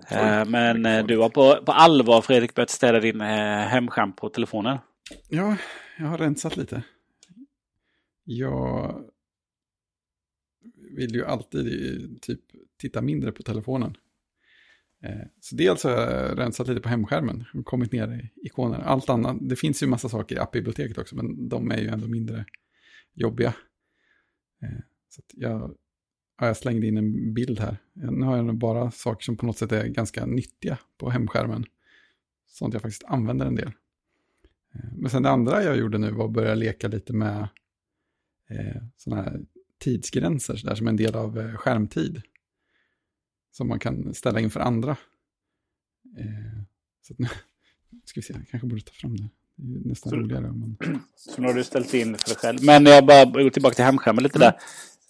Eh, 0.09 0.45
men 0.45 0.85
eh, 0.85 1.05
du 1.05 1.17
har 1.17 1.29
på, 1.29 1.65
på 1.65 1.71
allvar, 1.71 2.21
Fredrik, 2.21 2.55
börjat 2.55 2.69
städa 2.69 2.99
din 2.99 3.21
eh, 3.21 3.67
hemskärm 3.67 4.13
på 4.13 4.29
telefonen. 4.29 4.77
Ja, 5.29 5.57
jag 5.97 6.05
har 6.05 6.17
rensat 6.17 6.57
lite. 6.57 6.83
Jag 8.23 9.03
vill 10.95 11.15
ju 11.15 11.25
alltid 11.25 12.21
typ 12.21 12.39
titta 12.77 13.01
mindre 13.01 13.31
på 13.31 13.43
telefonen. 13.43 13.97
Så 15.41 15.55
dels 15.55 15.83
har 15.83 15.91
jag 15.91 16.39
rensat 16.39 16.67
lite 16.67 16.81
på 16.81 16.89
hemskärmen 16.89 17.45
och 17.53 17.65
kommit 17.65 17.91
ner 17.91 18.07
i 18.07 18.47
ikoner. 18.47 18.79
Allt 18.79 19.09
annat, 19.09 19.37
det 19.41 19.55
finns 19.55 19.83
ju 19.83 19.87
massa 19.87 20.09
saker 20.09 20.35
i 20.35 20.39
appbiblioteket 20.39 20.97
också, 20.97 21.15
men 21.15 21.49
de 21.49 21.71
är 21.71 21.77
ju 21.77 21.87
ändå 21.87 22.07
mindre 22.07 22.45
jobbiga. 23.13 23.53
Så 25.09 25.19
att 25.19 25.31
jag, 25.33 25.75
ja, 26.39 26.47
jag 26.47 26.57
slängde 26.57 26.87
in 26.87 26.97
en 26.97 27.33
bild 27.33 27.59
här. 27.59 27.77
Nu 27.93 28.25
har 28.25 28.37
jag 28.37 28.55
bara 28.57 28.91
saker 28.91 29.23
som 29.23 29.37
på 29.37 29.45
något 29.45 29.57
sätt 29.57 29.71
är 29.71 29.87
ganska 29.87 30.25
nyttiga 30.25 30.77
på 30.97 31.09
hemskärmen. 31.09 31.65
Sånt 32.47 32.73
jag 32.73 32.81
faktiskt 32.81 33.03
använder 33.03 33.45
en 33.45 33.55
del. 33.55 33.71
Eh, 34.75 34.79
Men 34.97 35.09
sen 35.11 35.23
det 35.23 35.29
andra 35.29 35.63
jag 35.63 35.77
gjorde 35.77 35.97
nu 35.97 36.11
var 36.11 36.25
att 36.25 36.31
börja 36.31 36.55
leka 36.55 36.87
lite 36.87 37.13
med 37.13 37.47
eh, 38.49 38.81
sådana 38.97 39.21
här 39.21 39.41
tidsgränser, 39.79 40.55
så 40.55 40.67
där 40.67 40.75
som 40.75 40.87
en 40.87 40.95
del 40.97 41.15
av 41.15 41.39
eh, 41.39 41.55
skärmtid. 41.55 42.21
Som 43.51 43.67
man 43.67 43.79
kan 43.79 44.13
ställa 44.13 44.39
in 44.39 44.49
för 44.49 44.59
andra. 44.59 44.91
Eh, 46.17 46.61
så 47.01 47.13
att 47.13 47.19
nu, 47.19 47.27
ska 48.05 48.19
vi 48.19 48.21
se, 48.21 48.33
jag 48.33 48.47
kanske 48.47 48.67
borde 48.67 48.81
ta 48.81 48.91
fram 48.93 49.15
det. 49.17 49.29
Det 49.55 49.79
är 49.79 49.87
nästan 49.87 50.09
Så- 50.09 50.15
roligare 50.15 50.49
om 50.49 50.59
man... 50.59 50.77
Så 51.15 51.41
nu 51.41 51.47
har 51.47 51.53
du 51.53 51.63
ställt 51.63 51.93
in 51.93 52.17
för 52.17 52.27
dig 52.29 52.37
själv. 52.37 52.59
Men 52.63 52.85
jag 52.85 53.05
bara 53.05 53.25
går 53.25 53.49
tillbaka 53.49 53.75
till 53.75 53.85
hemskärmen 53.85 54.23
lite 54.23 54.39
där. 54.39 54.53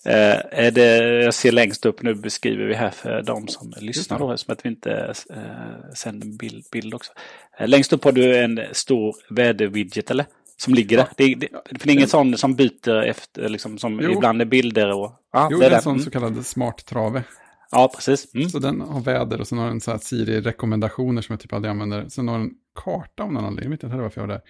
Eh, 0.06 0.39
är 0.66 0.72
det, 0.72 0.97
jag 1.24 1.34
ser 1.34 1.51
längst 1.51 1.86
upp 1.86 2.01
nu 2.01 2.14
beskriver 2.16 2.66
vi 2.66 2.74
här 2.74 2.89
för 2.89 3.22
de 3.22 3.47
som 3.47 3.74
lyssnar 3.82 4.20
då, 4.20 4.38
som 4.38 4.54
att 4.54 4.66
vi 4.66 4.70
inte 4.70 5.14
eh, 5.30 5.93
sänder 5.95 6.38
bild, 6.38 6.66
bild 6.72 6.93
också. 6.93 7.12
Eh, 7.60 7.68
längst 7.68 7.93
upp 7.93 8.04
har 8.04 8.12
du 8.12 8.38
en 8.38 8.60
stor 8.72 9.16
väderwidget 9.30 10.12
eller? 10.12 10.26
Som 10.58 10.74
ligger 10.74 10.97
där. 10.97 11.08
Det, 11.18 11.36
det, 11.36 11.47
för 11.80 11.88
det 11.88 11.91
är 11.91 11.93
ingen 11.95 12.08
sån 12.08 12.38
som 12.38 12.56
byter 12.56 13.04
efter, 13.04 13.49
liksom, 13.49 13.78
som 13.78 13.99
Jo. 14.04 14.12
ibland 14.12 14.41
är 14.41 14.45
bilder 14.45 14.91
och... 14.93 15.12
Ja, 15.34 15.47
Jo, 15.51 15.60
det 15.60 15.66
är 15.66 15.72
en 15.72 15.82
sån 15.82 15.93
Mm. 15.93 16.04
så 16.06 16.12
kallad 16.12 16.45
smart 16.45 16.86
trave. 16.86 17.24
Ja, 17.72 17.91
precis. 17.95 18.36
Mm. 18.36 18.49
Så 18.49 18.60
den 18.60 18.82
har 18.82 19.01
väder 19.01 19.41
och 19.41 19.47
sen 19.47 19.58
har 19.58 19.68
den 19.68 19.82
så 19.82 19.91
här 19.91 19.97
Siri-rekommendationer 19.97 21.22
som 21.22 21.34
jag 21.34 21.39
typ 21.39 21.54
aldrig 21.54 21.70
använder. 21.72 22.10
Sen 22.10 22.28
har 22.28 22.38
den 22.39 22.51
karta 22.76 23.24
om 23.24 23.34
någon 23.34 23.45
anledning, 23.45 23.64
jag 23.72 23.78
vet 23.78 23.84
inte 23.84 23.95
varför 23.97 24.22
jag 24.22 24.28
har 24.28 24.34
det. 24.34 24.41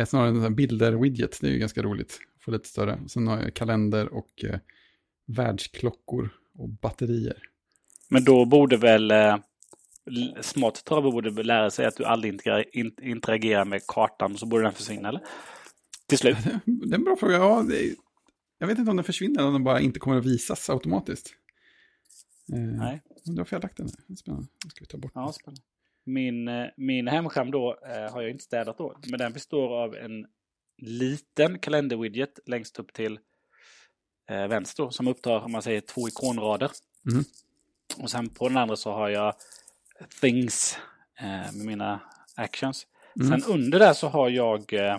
Eh, 0.00 0.06
Sen 0.06 0.20
har 0.20 0.26
den 0.26 0.54
bilder-widget, 0.54 1.38
det 1.40 1.46
är 1.46 1.50
ju 1.50 1.58
ganska 1.58 1.82
roligt. 1.82 2.18
Få 2.44 2.50
lite 2.50 2.68
större. 2.68 2.98
Sen 3.08 3.26
har 3.28 3.40
jag 3.40 3.54
kalender 3.54 4.14
och 4.14 4.44
eh, 4.44 4.58
världsklockor 5.26 6.30
och 6.58 6.68
batterier. 6.68 7.42
Men 8.08 8.24
då 8.24 8.44
borde 8.44 8.76
väl 8.76 9.10
eh, 9.10 9.36
smart 10.40 10.84
trave 10.84 11.10
borde 11.10 11.42
lära 11.42 11.70
sig 11.70 11.86
att 11.86 11.96
du 11.96 12.04
aldrig 12.04 12.32
interagerar, 12.32 12.76
in, 12.76 12.94
interagerar 13.02 13.64
med 13.64 13.86
kartan 13.86 14.38
så 14.38 14.46
borde 14.46 14.62
den 14.62 14.72
försvinna 14.72 15.08
eller? 15.08 15.20
Till 16.06 16.18
slut. 16.18 16.36
Det 16.64 16.90
är 16.90 16.94
en 16.94 17.04
bra 17.04 17.16
fråga. 17.16 17.34
Ja, 17.36 17.60
är, 17.60 17.94
jag 18.58 18.66
vet 18.66 18.78
inte 18.78 18.90
om 18.90 18.96
den 18.96 19.04
försvinner 19.04 19.38
eller 19.38 19.46
om 19.48 19.52
den 19.52 19.64
bara 19.64 19.80
inte 19.80 19.98
kommer 20.00 20.18
att 20.18 20.24
visas 20.26 20.70
automatiskt. 20.70 21.34
Eh, 22.52 22.58
Nej. 22.58 23.02
Men 23.26 23.34
då 23.34 23.40
har 23.42 23.48
jag 23.50 23.62
lagt 23.62 23.76
den. 23.76 23.88
här. 24.08 24.16
Spännande. 24.16 24.46
Nu 24.64 24.70
ska 24.70 24.80
vi 24.80 24.86
ta 24.86 24.98
bort 24.98 25.12
Ja, 25.14 25.20
den. 25.24 25.32
spännande. 25.32 25.62
Min, 26.04 26.48
eh, 26.48 26.66
min 26.76 27.08
hemskärm 27.08 27.50
då 27.50 27.78
eh, 27.86 28.12
har 28.12 28.22
jag 28.22 28.30
inte 28.30 28.44
städat 28.44 28.78
då. 28.78 28.96
Men 29.06 29.18
den 29.18 29.32
består 29.32 29.82
av 29.82 29.94
en 29.94 30.26
liten 30.78 31.58
kalenderwidget 31.58 32.38
längst 32.46 32.78
upp 32.78 32.92
till 32.92 33.18
eh, 34.30 34.46
vänster 34.46 34.90
som 34.90 35.08
upptar, 35.08 35.40
om 35.40 35.52
man 35.52 35.62
säger, 35.62 35.80
två 35.80 36.08
ikonrader. 36.08 36.70
Mm. 37.10 37.24
Och 37.96 38.10
sen 38.10 38.28
på 38.28 38.48
den 38.48 38.56
andra 38.56 38.76
så 38.76 38.92
har 38.92 39.08
jag 39.08 39.34
things 40.20 40.78
eh, 41.20 41.52
med 41.52 41.66
mina 41.66 42.00
actions. 42.36 42.86
Mm. 43.20 43.28
Sen 43.28 43.52
under 43.52 43.78
där 43.78 43.92
så 43.92 44.08
har 44.08 44.28
jag 44.28 44.72
eh, 44.72 44.98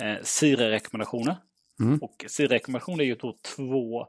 eh, 0.00 0.22
Siri-rekommendationer. 0.22 1.36
Mm. 1.80 1.98
Och 1.98 2.24
Siri-rekommendationer 2.28 3.00
är 3.00 3.06
ju 3.06 3.14
då 3.14 3.36
två 3.56 4.06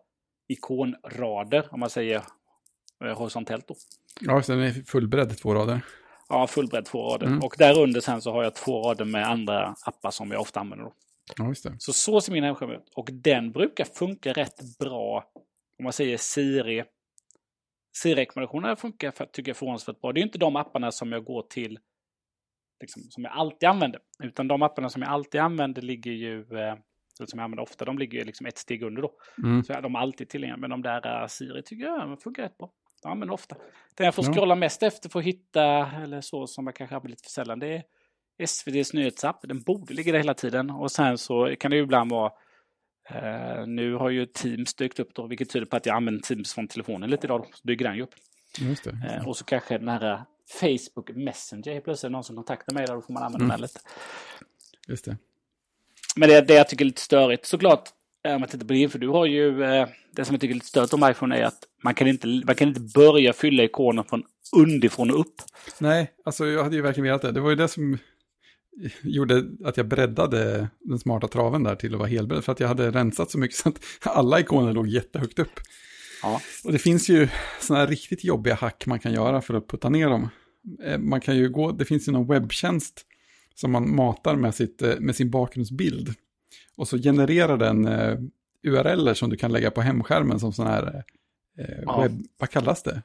ikonrader, 0.47 1.67
om 1.71 1.79
man 1.79 1.89
säger 1.89 2.23
eh, 3.03 3.17
horisontellt 3.17 3.67
då. 3.67 3.75
Ja, 4.21 4.43
sen 4.43 4.59
är 4.59 4.71
fullbredd 4.71 5.37
två 5.37 5.55
rader. 5.55 5.81
Ja, 6.29 6.47
fullbredd 6.47 6.85
två 6.85 7.09
rader. 7.09 7.27
Mm. 7.27 7.39
Och 7.39 7.55
där 7.57 7.79
under 7.79 8.01
sen 8.01 8.21
så 8.21 8.31
har 8.31 8.43
jag 8.43 8.55
två 8.55 8.81
rader 8.81 9.05
med 9.05 9.27
andra 9.29 9.75
appar 9.85 10.11
som 10.11 10.31
jag 10.31 10.41
ofta 10.41 10.59
använder. 10.59 10.85
Då. 10.85 10.93
Ja. 11.37 11.53
Så 11.77 11.93
så 11.93 12.21
ser 12.21 12.33
min 12.33 12.43
hemskärm 12.43 12.71
ut. 12.71 12.89
Och 12.95 13.09
den 13.11 13.51
brukar 13.51 13.85
funka 13.85 14.33
rätt 14.33 14.77
bra 14.79 15.31
om 15.79 15.83
man 15.83 15.93
säger 15.93 16.17
Siri. 16.17 16.83
Siri-rekommendationerna 17.97 18.75
funkar 18.75 19.11
för, 19.11 19.25
tycker 19.25 19.49
jag 19.49 19.57
förvånansvärt 19.57 20.01
bra. 20.01 20.11
Det 20.13 20.19
är 20.19 20.23
inte 20.23 20.37
de 20.37 20.55
apparna 20.55 20.91
som 20.91 21.11
jag 21.11 21.23
går 21.23 21.41
till 21.49 21.79
liksom, 22.81 23.01
som 23.09 23.23
jag 23.23 23.33
alltid 23.33 23.69
använder. 23.69 24.01
Utan 24.23 24.47
de 24.47 24.61
apparna 24.61 24.89
som 24.89 25.01
jag 25.01 25.11
alltid 25.11 25.41
använder 25.41 25.81
ligger 25.81 26.11
ju, 26.11 26.39
eh, 26.39 26.75
som 27.13 27.39
jag 27.39 27.43
använder 27.43 27.63
ofta, 27.63 27.85
de 27.85 27.97
ligger 27.97 28.19
ju 28.19 28.25
liksom 28.25 28.45
ett 28.45 28.57
steg 28.57 28.83
under 28.83 29.01
då. 29.01 29.11
Mm. 29.43 29.63
Så 29.63 29.73
är 29.73 29.81
de 29.81 29.95
alltid 29.95 30.29
tillgängliga. 30.29 30.57
Men 30.57 30.69
de 30.69 30.81
där 30.81 31.21
uh, 31.21 31.27
Siri 31.27 31.63
tycker 31.63 31.85
jag 31.85 32.21
funkar 32.21 32.43
rätt 32.43 32.57
bra. 32.57 32.71
Jag 33.03 33.11
använder 33.11 33.33
ofta. 33.33 33.55
Den 33.95 34.05
jag 34.05 34.15
får 34.15 34.25
Ja. 34.25 34.33
scrolla 34.33 34.55
mest 34.55 34.83
efter 34.83 35.09
för 35.09 35.19
att 35.19 35.25
hitta, 35.25 35.91
eller 36.03 36.21
så, 36.21 36.47
som 36.47 36.65
jag 36.67 36.75
kanske 36.75 36.95
använder 36.95 37.09
lite 37.09 37.23
för 37.23 37.29
sällan, 37.31 37.59
det 37.59 37.67
är 37.67 37.83
SVDs 38.39 38.93
nyhetsapp. 38.93 39.39
Den 39.43 39.61
borde 39.61 39.93
ligga 39.93 40.11
där 40.11 40.19
hela 40.19 40.33
tiden. 40.33 40.69
Och 40.69 40.91
sen 40.91 41.17
så 41.17 41.55
kan 41.59 41.71
det 41.71 41.77
ju 41.77 41.83
ibland 41.83 42.11
vara 42.11 42.31
eh, 43.09 43.67
nu 43.67 43.93
har 43.93 44.09
ju 44.09 44.25
Teams 44.25 44.73
dykt 44.73 44.99
upp 44.99 45.13
då, 45.15 45.27
vilket 45.27 45.49
tyder 45.49 45.65
på 45.65 45.75
att 45.75 45.85
jag 45.85 45.95
använder 45.95 46.21
Teams 46.21 46.53
från 46.53 46.67
telefonen 46.67 47.09
lite 47.09 47.27
idag. 47.27 47.39
Då. 47.41 47.47
Så 47.53 47.67
dyker 47.67 47.85
den 47.85 47.95
ju 47.95 48.01
upp. 48.03 48.13
Ja, 48.59 48.65
Just 48.65 48.83
det. 48.83 48.97
Eh, 49.21 49.27
och 49.27 49.37
så 49.37 49.43
kanske 49.45 49.77
den 49.77 49.87
här 49.87 50.11
eh, 50.11 50.19
Facebook 50.59 51.09
Messenger, 51.15 51.73
helt 51.73 51.83
plötsligt 51.85 52.11
någon 52.11 52.23
som 52.23 52.35
kontaktar 52.35 52.73
mig 52.73 52.85
där, 52.85 52.93
då 52.95 53.01
får 53.01 53.13
man 53.13 53.23
använda 53.23 53.45
Mm. 53.45 53.49
den 53.49 53.61
lite. 53.61 53.79
Just 54.87 55.05
det. 55.05 55.17
Men 56.15 56.29
det, 56.29 56.41
det 56.41 56.53
jag 56.53 56.69
tycker 56.69 56.85
är 56.85 56.87
lite 56.87 57.01
störigt 57.01 57.45
såklart, 57.45 57.89
eh, 58.25 58.33
om 58.35 58.39
man 58.41 58.49
tittar 58.49 58.65
på 58.67 58.73
din, 58.73 58.89
för 58.89 58.99
du 58.99 59.07
har 59.07 59.25
ju, 59.25 59.63
eh, 59.63 59.87
det 60.11 60.25
som 60.25 60.33
jag 60.33 60.41
tycker 60.41 60.51
är 60.53 60.55
lite 60.55 60.65
störigt 60.67 60.93
om 60.93 61.09
iPhone 61.09 61.37
är 61.39 61.43
att 61.43 61.59
man 61.83 61.93
kan 61.93 62.07
inte, 62.07 62.27
man 62.45 62.55
kan 62.55 62.67
inte 62.67 62.79
börja 62.95 63.33
fylla 63.33 63.63
ikonen 63.63 64.03
från 64.05 64.23
underifrån 64.55 65.11
och 65.11 65.19
upp. 65.19 65.35
Nej, 65.79 66.11
alltså 66.25 66.45
jag 66.45 66.63
hade 66.63 66.75
ju 66.75 66.81
verkligen 66.81 67.03
velat 67.05 67.21
det. 67.21 67.31
Det 67.31 67.39
var 67.41 67.49
ju 67.49 67.55
det 67.55 67.67
som 67.67 67.97
gjorde 69.01 69.43
att 69.65 69.77
jag 69.77 69.87
breddade 69.87 70.67
den 70.79 70.99
smarta 70.99 71.27
traven 71.27 71.63
där 71.63 71.75
till 71.75 71.93
att 71.93 71.99
vara 71.99 72.09
helbredd. 72.09 72.43
För 72.43 72.51
att 72.51 72.59
jag 72.59 72.67
hade 72.67 72.91
rensat 72.91 73.31
så 73.31 73.37
mycket 73.37 73.57
så 73.57 73.69
att 73.69 73.79
alla 74.01 74.39
ikoner 74.39 74.73
låg 74.73 74.87
jättehögt 74.87 75.39
upp. 75.39 75.59
Ja. 76.23 76.41
Och 76.63 76.71
det 76.71 76.79
finns 76.79 77.09
ju 77.09 77.27
sådana 77.61 77.83
här 77.83 77.91
riktigt 77.91 78.23
jobbiga 78.23 78.55
hack 78.55 78.85
man 78.85 78.99
kan 78.99 79.13
göra 79.13 79.41
för 79.41 79.53
att 79.53 79.67
putta 79.67 79.89
ner 79.89 80.09
dem. 80.09 80.29
Eh, 80.83 80.97
Man 80.97 81.21
kan 81.21 81.37
ju 81.37 81.49
gå, 81.49 81.71
det 81.71 81.85
finns 81.85 82.07
ju 82.07 82.11
någon 82.11 82.27
webbtjänst 82.27 83.05
som 83.55 83.71
man 83.71 83.95
matar 83.95 84.35
med, 84.35 84.55
sitt, 84.55 84.81
eh, 84.81 84.93
med 84.99 85.15
sin 85.15 85.29
bakgrundsbild. 85.31 86.13
Och 86.77 86.87
så 86.87 86.97
genererar 86.97 87.57
den 87.57 87.87
eh, 87.87 88.17
URLer 88.67 89.13
som 89.13 89.29
du 89.29 89.37
kan 89.37 89.51
lägga 89.51 89.71
på 89.71 89.81
hemskärmen 89.81 90.39
som 90.39 90.53
sådana 90.53 90.73
här, 90.73 91.03
eh, 91.59 91.65
Ja. 91.85 92.01
webb, 92.01 92.25
vad 92.39 92.49
kallas 92.49 92.83
det? 92.83 93.01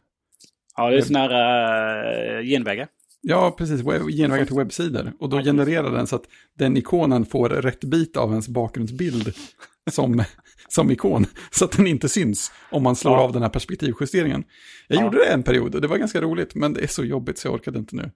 Ja, 0.76 0.90
det 0.90 0.96
är 0.96 1.02
sådana 1.02 1.28
här 1.34 2.38
uh, 2.38 2.44
genvägar. 2.46 2.88
Ja, 3.22 3.54
precis. 3.58 3.80
Web, 3.80 4.02
genvägar 4.10 4.44
till 4.44 4.56
webbsidor. 4.56 5.12
Och 5.20 5.28
då 5.28 5.36
Ja, 5.36 5.42
genererar 5.42 5.90
den 5.92 6.06
så 6.06 6.16
att 6.16 6.24
den 6.54 6.76
ikonen 6.76 7.26
får 7.26 7.48
rätt 7.48 7.84
bit 7.84 8.16
av 8.16 8.30
ens 8.30 8.48
bakgrundsbild 8.48 9.34
som, 9.90 10.24
som 10.68 10.90
ikon. 10.90 11.26
Så 11.50 11.64
att 11.64 11.72
den 11.72 11.86
inte 11.86 12.08
syns 12.08 12.52
om 12.70 12.82
man 12.82 12.96
slår 12.96 13.12
Ja. 13.14 13.20
av 13.20 13.32
den 13.32 13.42
här 13.42 13.48
perspektivjusteringen. 13.48 14.44
Jag 14.88 14.98
Ja. 14.98 15.04
gjorde 15.04 15.18
det 15.18 15.24
en 15.32 15.42
period 15.42 15.74
och 15.74 15.80
det 15.80 15.88
var 15.88 15.96
ganska 15.96 16.20
roligt, 16.20 16.54
men 16.54 16.72
det 16.72 16.82
är 16.82 16.86
så 16.86 17.04
jobbigt 17.04 17.38
så 17.38 17.48
jag 17.48 17.54
orkade 17.54 17.78
inte 17.78 17.96
nu. 17.96 18.10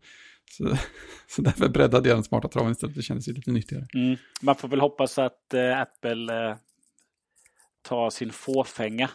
Så, 0.50 0.76
så 1.28 1.42
därför 1.42 1.68
breddade 1.68 2.08
jag 2.08 2.16
den 2.16 2.24
smarta 2.24 2.48
traven 2.48 2.72
istället. 2.72 2.94
Det 2.96 3.02
kändes 3.02 3.28
ju 3.28 3.32
lite 3.32 3.50
nyttigare. 3.50 3.86
Mm. 3.94 4.16
Man 4.42 4.56
får 4.56 4.68
väl 4.68 4.80
hoppas 4.80 5.18
att 5.18 5.54
eh, 5.54 5.80
Apple 5.80 6.48
eh, 6.50 6.56
tar 7.82 8.10
sin 8.10 8.32
fåfänga 8.32 9.10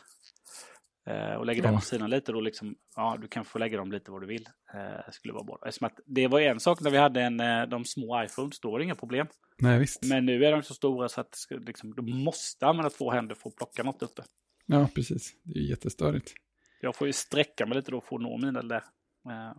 och 1.38 1.45
lägger 1.45 1.62
den 1.62 1.76
på 1.76 1.82
sidan 1.82 2.10
lite. 2.10 2.32
Då 2.32 2.41
liksom, 2.41 2.76
ja, 2.95 3.18
du 3.22 3.28
kan 3.28 3.45
få 3.45 3.60
lägga 3.60 3.78
dem 3.78 3.91
lite 3.91 4.12
vad 4.12 4.22
du 4.22 4.28
vill. 4.28 4.50
Eh, 4.74 5.12
skulle 5.12 5.34
vara 5.34 5.43
bra. 5.43 5.60
Eftersom 5.66 5.88
att 5.88 6.00
det 6.06 6.28
var 6.28 6.39
en 6.39 6.60
sak 6.60 6.82
när 6.82 6.91
vi 6.91 6.97
hade 6.97 7.22
en, 7.22 7.39
eh, 7.39 7.62
de 7.64 7.86
små 7.86 8.24
iPhones, 8.24 8.60
då 8.60 8.72
var 8.72 8.80
det 8.80 8.86
inga 8.86 8.95
problem. 8.95 9.28
Nej, 9.58 9.80
visst. 9.80 10.06
Men 10.06 10.26
nu 10.26 10.45
är 10.45 10.52
de 10.52 10.64
så 10.64 10.74
stora 10.74 11.10
så 11.10 11.22
att 11.22 11.36
liksom, 11.50 11.93
du 11.93 12.02
måste 12.02 12.68
använda 12.68 12.89
två 12.89 13.12
händer 13.12 13.36
för 13.36 13.50
att 13.50 13.56
plocka 13.56 13.84
något 13.84 14.04
uppe. 14.04 14.24
Ja, 14.66 14.89
precis. 14.95 15.36
Det 15.43 15.60
är 15.60 15.64
jättestörigt. 15.64 16.34
Jag 16.82 16.95
får 16.95 17.08
ju 17.08 17.14
sträcka 17.14 17.66
mig 17.66 17.76
lite 17.76 17.91
då 17.91 18.02
för 18.02 18.16
att 18.16 18.22
nå 18.22 18.38
mina 18.38 18.62
där. 18.62 18.84
Eh, 19.30 19.54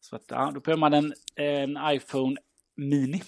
så 0.00 0.16
att, 0.16 0.24
ja, 0.28 0.50
då 0.54 0.60
behöver 0.60 0.80
man 0.80 0.94
en, 0.94 1.12
en 1.36 1.78
iPhone 1.94 2.36
Mini. 2.76 3.22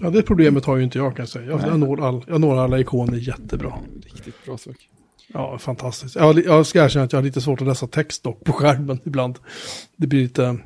Ja, 0.00 0.10
det 0.10 0.22
problemet 0.22 0.64
har 0.64 0.76
ju 0.76 0.84
inte 0.84 0.98
jag 0.98 1.16
kan 1.16 1.22
jag 1.22 1.28
säga. 1.28 1.46
Jag, 1.46 1.60
jag, 1.60 1.80
når, 1.80 2.04
all, 2.04 2.24
jag 2.28 2.40
når 2.40 2.58
alla 2.58 2.78
ikoner 2.78 3.18
jättebra. 3.18 3.78
Riktigt 4.02 4.44
bra 4.44 4.58
sak. 4.58 4.88
Ja, 5.32 5.58
fantastiskt. 5.58 6.16
Jag, 6.16 6.44
jag 6.44 6.66
ska 6.66 6.84
erkänna 6.84 7.04
att 7.04 7.12
jag 7.12 7.18
har 7.18 7.24
lite 7.24 7.40
svårt 7.40 7.60
att 7.60 7.66
läsa 7.66 7.86
text 7.86 8.24
dock 8.24 8.44
på 8.44 8.52
skärmen 8.52 9.00
ibland. 9.04 9.38
Det 9.96 10.06
blir 10.06 10.22
lite, 10.22 10.58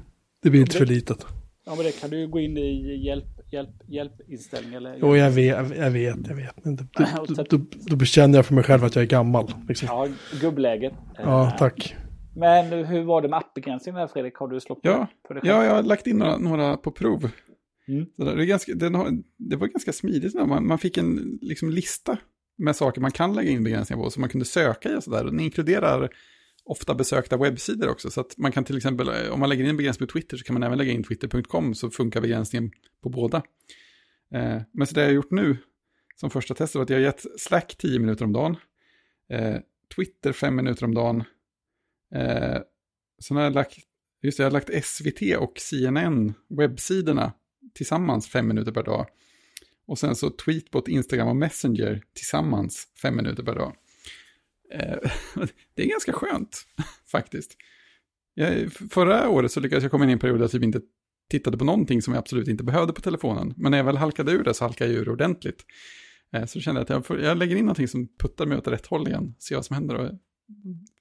det 0.43 0.51
blir 0.51 0.61
lite 0.61 0.77
för 0.77 0.87
litet. 0.87 1.27
Ja, 1.67 1.75
men 1.75 1.85
det 1.85 2.01
kan 2.01 2.11
du 2.11 2.19
ju 2.19 2.29
gå 2.29 2.41
in 2.41 2.59
i 2.59 3.05
hjälp, 3.07 3.25
hjälp, 3.53 3.71
hjälpinställning 3.89 4.75
eller... 4.75 4.99
Jo, 5.01 5.17
jag 5.17 5.31
vet, 5.31 5.77
jag 5.77 5.91
vet, 5.91 6.17
jag 6.29 6.35
vet. 6.35 6.67
Inte. 6.67 6.87
Då, 6.93 7.35
då, 7.35 7.45
då, 7.51 7.65
då 7.87 7.97
bekänner 7.97 8.39
jag 8.39 8.47
för 8.47 8.55
mig 8.55 8.65
själv 8.65 8.85
att 8.85 8.95
jag 8.95 9.03
är 9.03 9.09
gammal. 9.09 9.55
Liksom. 9.69 9.89
Ja, 9.91 10.09
gubbläget. 10.41 10.93
Ja, 11.19 11.57
tack. 11.59 11.95
Men 12.37 12.87
hur 12.87 13.05
var 13.05 13.23
det 13.23 13.29
med 13.29 13.39
appbegränsningen 13.39 14.01
där 14.01 14.07
Fredrik? 14.07 14.35
Har 14.37 14.49
du 14.49 14.61
slått 14.61 14.81
ja, 14.83 15.07
på 15.29 15.35
det 15.35 15.41
själv? 15.41 15.55
Ja, 15.55 15.65
jag 15.65 15.75
har 15.75 15.83
lagt 15.83 16.07
in 16.07 16.19
några, 16.19 16.39
några 16.39 16.77
på 16.77 16.91
prov. 16.91 17.31
Mm. 17.89 18.07
Det, 18.17 18.43
är 18.43 18.45
ganska, 18.45 18.75
det, 18.75 18.89
det 19.39 19.57
var 19.57 19.67
ganska 19.67 19.93
smidigt. 19.93 20.35
Man, 20.35 20.67
man 20.67 20.79
fick 20.79 20.97
en 20.97 21.39
liksom, 21.43 21.71
lista 21.71 22.19
med 22.59 22.77
saker 22.77 23.01
man 23.01 23.11
kan 23.11 23.35
lägga 23.35 23.51
in 23.51 23.65
begränsningar 23.65 24.03
på, 24.03 24.11
som 24.11 24.21
man 24.21 24.31
kunde 24.31 24.45
söka 24.45 24.93
i 24.93 24.97
och 24.97 25.05
sådär. 25.05 25.25
Den 25.25 25.41
inkluderar 25.41 26.11
ofta 26.65 26.95
besökta 26.95 27.37
webbsidor 27.37 27.89
också, 27.89 28.11
så 28.11 28.21
att 28.21 28.39
man 28.39 28.53
kan 28.53 28.65
till 28.65 28.77
exempel, 28.77 29.09
eh, 29.09 29.33
om 29.33 29.41
man 29.41 29.49
lägger 29.49 29.65
in 29.65 29.77
begränsning 29.77 30.07
på 30.07 30.13
Twitter 30.13 30.37
så 30.37 30.45
kan 30.45 30.55
man 30.55 30.63
även 30.63 30.79
lägga 30.79 30.93
in 30.93 31.03
twitter.com 31.03 31.75
så 31.75 31.91
funkar 31.91 32.21
begränsningen 32.21 32.71
på 33.03 33.09
båda. 33.09 33.43
Eh, 34.35 34.63
men 34.73 34.87
så 34.87 34.95
det 34.95 35.01
jag 35.01 35.09
har 35.09 35.15
gjort 35.15 35.31
nu, 35.31 35.57
som 36.17 36.31
första 36.31 36.55
test, 36.55 36.75
var 36.75 36.83
att 36.83 36.91
jag 36.91 36.97
har 36.97 37.03
gett 37.03 37.25
Slack 37.39 37.75
10 37.79 37.99
minuter 37.99 38.25
om 38.25 38.33
dagen, 38.33 38.57
eh, 39.31 39.57
Twitter 39.97 40.33
5 40.33 40.57
minuter 40.57 40.85
om 40.85 40.95
dagen, 40.95 41.25
eh, 42.15 42.59
sen 43.23 43.37
har 43.37 43.45
jag 43.45 43.55
lagt, 43.55 43.77
just 44.23 44.39
det, 44.39 44.43
jag 44.43 44.51
har 44.51 44.53
lagt 44.53 44.85
SVT 44.85 45.37
och 45.37 45.53
CNN, 45.59 46.35
webbsidorna, 46.49 47.33
tillsammans 47.75 48.29
5 48.29 48.49
minuter 48.49 48.73
per 48.73 48.83
dag. 48.83 49.07
Och 49.87 49.99
sen 49.99 50.17
så 50.17 50.31
Tweetbot, 50.31 50.89
Instagram 50.89 51.29
och 51.29 51.37
Messenger 51.37 52.03
tillsammans 52.15 52.89
fem 53.03 53.17
minuter 53.17 53.43
per 53.43 53.55
dag. 53.55 53.77
Eh, 54.73 54.99
det 55.75 55.83
är 55.83 55.89
ganska 55.89 56.13
skönt 56.13 56.67
faktiskt. 57.11 57.57
Jag, 58.35 58.73
förra 58.73 59.29
året 59.29 59.53
så 59.53 59.61
lyckades 59.61 59.83
jag 59.83 59.91
komma 59.91 60.05
in 60.05 60.11
i 60.11 60.13
en 60.13 60.19
period 60.19 60.39
där 60.39 60.45
jag 60.45 60.51
typ 60.51 60.63
inte 60.63 60.81
tittade 61.31 61.59
på 61.59 61.65
någonting 61.65 62.03
som 62.03 62.15
jag 62.15 62.19
absolut 62.19 62.49
inte 62.49 62.65
behövde 62.65 62.93
på 62.93 63.01
telefonen. 63.01 63.55
Men 63.57 63.71
när 63.71 63.79
jag 63.79 63.85
väl 63.85 63.97
halkade 63.97 64.33
ur 64.33 64.45
det 64.45 64.55
så 64.55 64.65
halkade 64.65 64.93
jag 64.93 65.01
ur 65.01 65.09
ordentligt. 65.09 65.65
Eh, 66.33 66.45
så 66.45 66.61
kände 66.61 66.79
jag 66.81 66.83
att 66.85 66.91
jag, 66.91 67.07
får, 67.07 67.21
jag 67.21 67.39
lägger 67.39 67.57
in 67.57 67.65
någonting 67.65 67.89
som 67.89 68.09
puttar 68.19 68.47
mig 68.47 68.59
åt 68.59 68.67
rätt 68.67 68.87
håll 68.87 69.09
igen. 69.09 69.35
Se 69.39 69.55
vad 69.55 69.65
som 69.65 69.75
händer. 69.75 69.95
Och 69.95 70.07
mm, 70.07 70.19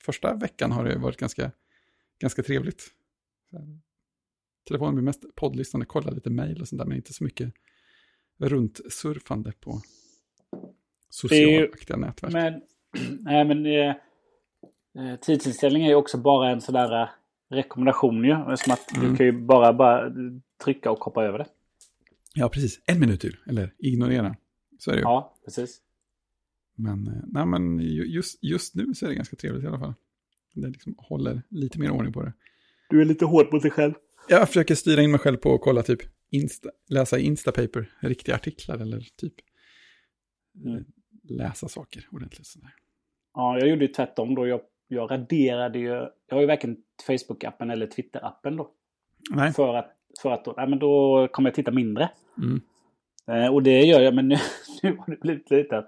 första 0.06 0.36
veckan 0.36 0.72
har 0.72 0.84
det 0.84 0.98
varit 0.98 1.18
ganska, 1.18 1.52
ganska 2.22 2.44
trevligt. 2.44 2.88
Telefonen 4.68 4.96
blir 4.96 5.04
mest 5.04 5.36
poddlyssnande, 5.36 5.86
kolla 5.86 6.12
lite 6.12 6.30
mejl 6.30 6.62
och 6.62 6.68
sånt 6.68 6.80
där, 6.80 6.86
men 6.86 6.98
inte 6.98 7.14
så 7.14 7.24
mycket 7.24 7.54
runt 8.42 8.80
surfande 8.90 9.52
på 9.60 9.82
sociala 11.10 11.68
nätverk. 11.98 12.34
Men, 12.34 12.62
nej, 13.20 13.46
men 13.46 13.66
eh, 13.66 13.96
eh, 15.12 15.20
tidsinställning 15.22 15.86
är 15.86 15.90
ju 15.90 15.96
också 15.96 16.18
bara 16.18 16.50
en 16.50 16.62
sådär 16.62 17.02
eh, 17.02 17.10
rekommendation 17.50 18.24
ju. 18.24 18.58
Som 18.58 18.74
att 18.74 18.96
mm. 18.96 19.12
du 19.12 19.18
kan 19.18 19.26
ju 19.26 19.32
bara, 19.32 19.74
bara 19.74 20.14
trycka 20.64 20.92
och 20.92 21.00
hoppa 21.00 21.24
över 21.24 21.38
det. 21.38 21.46
Ja, 22.34 22.50
precis. 22.50 22.82
En 22.86 23.00
minut 23.00 23.22
till, 23.22 23.38
eller 23.48 23.74
ignorera. 23.78 24.36
Så 24.80 24.92
är 24.92 24.96
det 24.96 25.00
ju. 25.00 25.04
Ja, 25.04 25.36
precis. 25.46 25.82
Men, 26.76 27.08
eh, 27.08 27.24
nej, 27.28 27.46
men 27.46 27.80
just, 27.80 28.44
just 28.44 28.76
nu 28.76 28.94
så 28.94 29.06
är 29.06 29.10
det 29.10 29.16
ganska 29.16 29.36
trevligt 29.36 29.64
i 29.64 29.68
alla 29.68 29.80
fall. 29.80 29.94
Det 30.54 30.68
liksom 30.68 30.96
håller 30.98 31.42
lite 31.50 31.80
mer 31.80 31.92
ordning 31.92 32.14
på 32.14 32.24
det. 32.24 32.34
Du 32.90 33.02
är 33.02 33.06
lite 33.06 33.26
hård 33.26 33.54
mot 33.54 33.62
dig 33.62 33.72
själv. 33.72 33.94
Jag 34.30 34.48
försöker 34.48 34.76
styra 34.76 35.02
in 35.02 35.12
mig 35.12 35.20
själv 35.20 35.38
på 35.38 35.56
att 35.56 35.62
kolla 35.62 35.84
typ 35.84 36.02
Insta, 36.32 36.70
läsa 36.90 37.20
Instapaper, 37.20 37.92
riktiga 38.00 38.36
artiklar 38.36 38.78
eller 38.78 39.00
typ 39.16 39.34
mm. 40.66 40.86
läsa 41.24 41.68
saker 41.68 42.08
ordentligt. 42.12 42.48
Sådär. 42.48 42.74
Ja, 43.34 43.60
jag 43.60 43.70
gjorde 43.70 43.86
ju 43.86 43.94
tvärtom 43.94 44.36
då. 44.36 44.48
Jag, 44.48 44.62
jag 44.88 45.12
raderade 45.12 45.80
ju, 45.80 45.88
jag 46.28 46.36
har 46.36 46.42
ju 46.42 46.48
varken 46.48 46.78
Facebook-appen 47.08 47.72
eller 47.72 47.88
Twitter-appen 47.88 48.58
då. 48.58 48.72
Nej. 49.30 49.54
För 49.54 49.76
att, 49.76 49.96
för 50.22 50.32
att 50.32 50.46
då, 50.46 50.54
nej, 50.58 50.68
men 50.68 50.80
då 50.80 51.28
kommer 51.32 51.50
jag 51.50 51.56
titta 51.56 51.72
mindre. 51.72 52.10
Mm. 52.38 52.62
Eh, 53.28 53.54
och 53.54 53.64
det 53.64 53.82
gör 53.82 54.02
jag, 54.02 54.16
men 54.16 54.28
nu, 54.28 54.38
nu 54.84 54.98
har 54.98 55.12
det 55.12 55.22
blivit 55.22 55.52
lite 55.52 55.78
att 55.78 55.88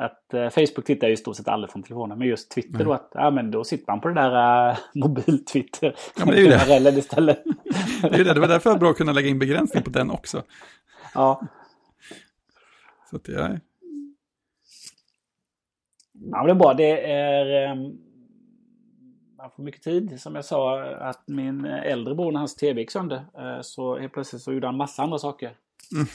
att 0.00 0.34
eh, 0.34 0.48
Facebook 0.48 0.84
tittar 0.84 1.06
ju 1.08 1.12
i 1.12 1.16
stort 1.16 1.36
sett 1.36 1.48
aldrig 1.48 1.70
från 1.70 1.82
telefonen. 1.82 2.18
Men 2.18 2.28
just 2.28 2.50
Twitter 2.50 2.74
mm. 2.74 2.86
då, 2.86 2.92
att 2.92 3.10
ja, 3.14 3.30
men 3.30 3.50
då 3.50 3.64
sitter 3.64 3.92
man 3.92 4.00
på 4.00 4.08
det 4.08 4.14
där 4.14 4.70
uh, 4.70 4.78
mobil-Twitter. 4.94 5.94
Ja, 6.16 6.24
men 6.24 6.34
det 6.34 6.40
är 6.40 6.78
ju 6.78 6.80
det. 6.80 6.90
istället. 6.98 7.44
det 8.02 8.08
är 8.08 8.24
det. 8.24 8.34
Det 8.34 8.40
var 8.40 8.48
därför 8.48 8.70
det 8.70 8.74
var 8.74 8.80
bra 8.80 8.90
att 8.90 8.96
kunna 8.96 9.12
lägga 9.12 9.28
in 9.28 9.38
begränsning 9.38 9.82
på 9.82 9.90
den 9.90 10.10
också. 10.10 10.42
Ja. 11.14 11.42
Så 13.10 13.16
att 13.16 13.28
jag... 13.28 13.60
Ja, 16.12 16.36
men 16.36 16.46
det 16.46 16.52
är 16.52 16.54
bra. 16.54 16.74
Det 16.74 17.10
är... 17.12 17.72
Um, 17.72 17.98
man 19.36 19.50
får 19.50 19.62
mycket 19.62 19.82
tid. 19.82 20.20
Som 20.20 20.34
jag 20.34 20.44
sa, 20.44 20.82
att 20.84 21.28
min 21.28 21.64
äldre 21.64 22.14
bror, 22.14 22.32
när 22.32 22.38
hans 22.38 22.56
tv 22.56 22.80
gick 22.80 22.90
sönder, 22.90 23.16
uh, 23.16 23.60
så 23.62 23.98
helt 23.98 24.12
plötsligt 24.12 24.42
så 24.42 24.52
gjorde 24.52 24.66
han 24.66 24.76
massa 24.76 25.02
andra 25.02 25.18
saker. 25.18 25.56
Mm. 25.94 26.06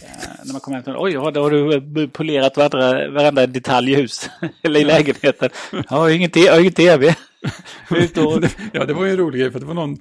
när 0.46 0.54
man 0.54 0.62
kommer 0.62 0.76
hem 0.78 0.84
till 0.84 0.96
Oj, 0.98 1.14
då 1.14 1.42
har 1.42 1.50
du 1.50 1.74
eh, 2.04 2.10
polerat 2.10 2.58
varandra, 2.58 3.10
varenda 3.12 3.48
detalj 3.48 3.92
i 3.92 3.96
hus 3.96 4.30
eller 4.62 4.80
i 4.80 4.84
lägenheten. 4.84 5.50
Ja, 5.72 5.84
jag 5.90 5.98
har 5.98 6.10
ingen, 6.10 6.30
jag 6.34 6.54
har 6.54 6.60
ingen 6.60 6.74
tv. 6.74 7.16
ja, 8.74 8.86
det 8.86 8.94
var 8.94 9.06
ju 9.06 9.12
en 9.12 9.18
rolig 9.18 9.40
grej 9.40 9.52
för 9.52 9.60
det 9.60 9.66
var 9.66 9.74
någon, 9.74 9.98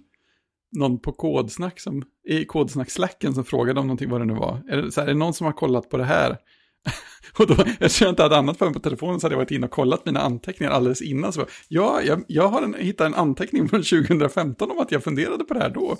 någon 0.76 0.98
på 0.98 1.12
kodsnack 1.12 1.80
som, 1.80 2.02
i 2.28 2.44
kodsnack-slacken 2.44 3.34
som 3.34 3.44
frågade 3.44 3.80
om 3.80 3.86
någonting 3.86 4.10
vad 4.10 4.20
det 4.20 4.24
nu 4.24 4.34
var. 4.34 4.62
Är 4.68 4.76
det, 4.76 4.92
så 4.92 5.00
här, 5.00 5.08
är 5.08 5.12
det 5.12 5.18
någon 5.18 5.34
som 5.34 5.44
har 5.44 5.52
kollat 5.52 5.90
på 5.90 5.96
det 5.96 6.04
här? 6.04 6.36
Och 7.38 7.46
då, 7.46 7.54
eftersom 7.80 8.04
jag 8.04 8.12
inte 8.12 8.22
hade 8.22 8.36
annat 8.36 8.58
för 8.58 8.64
mig 8.66 8.74
på 8.74 8.80
telefonen 8.80 9.20
så 9.20 9.24
hade 9.26 9.34
jag 9.34 9.38
varit 9.38 9.50
inne 9.50 9.66
och 9.66 9.72
kollat 9.72 10.06
mina 10.06 10.20
anteckningar 10.20 10.72
alldeles 10.72 11.02
innan. 11.02 11.32
Så 11.32 11.46
ja, 11.68 12.02
jag, 12.02 12.24
jag 12.28 12.48
har 12.48 12.62
en, 12.62 12.74
hittat 12.74 13.06
en 13.06 13.14
anteckning 13.14 13.68
från 13.68 13.82
2015 13.82 14.70
om 14.70 14.78
att 14.78 14.92
jag 14.92 15.04
funderade 15.04 15.44
på 15.44 15.54
det 15.54 15.60
här 15.60 15.70
då. 15.70 15.96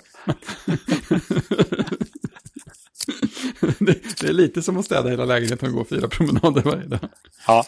Det, 3.79 4.21
det, 4.21 4.27
är 4.27 4.33
lite 4.33 4.61
som 4.61 4.77
att 4.77 4.85
städa 4.85 5.09
hela 5.09 5.25
lägenheten 5.25 5.69
och 5.69 5.75
gå 5.75 5.85
fyra 5.85 6.07
promenader 6.07 6.61
varje 6.61 6.85
dag. 6.85 6.99
Ja. 7.47 7.65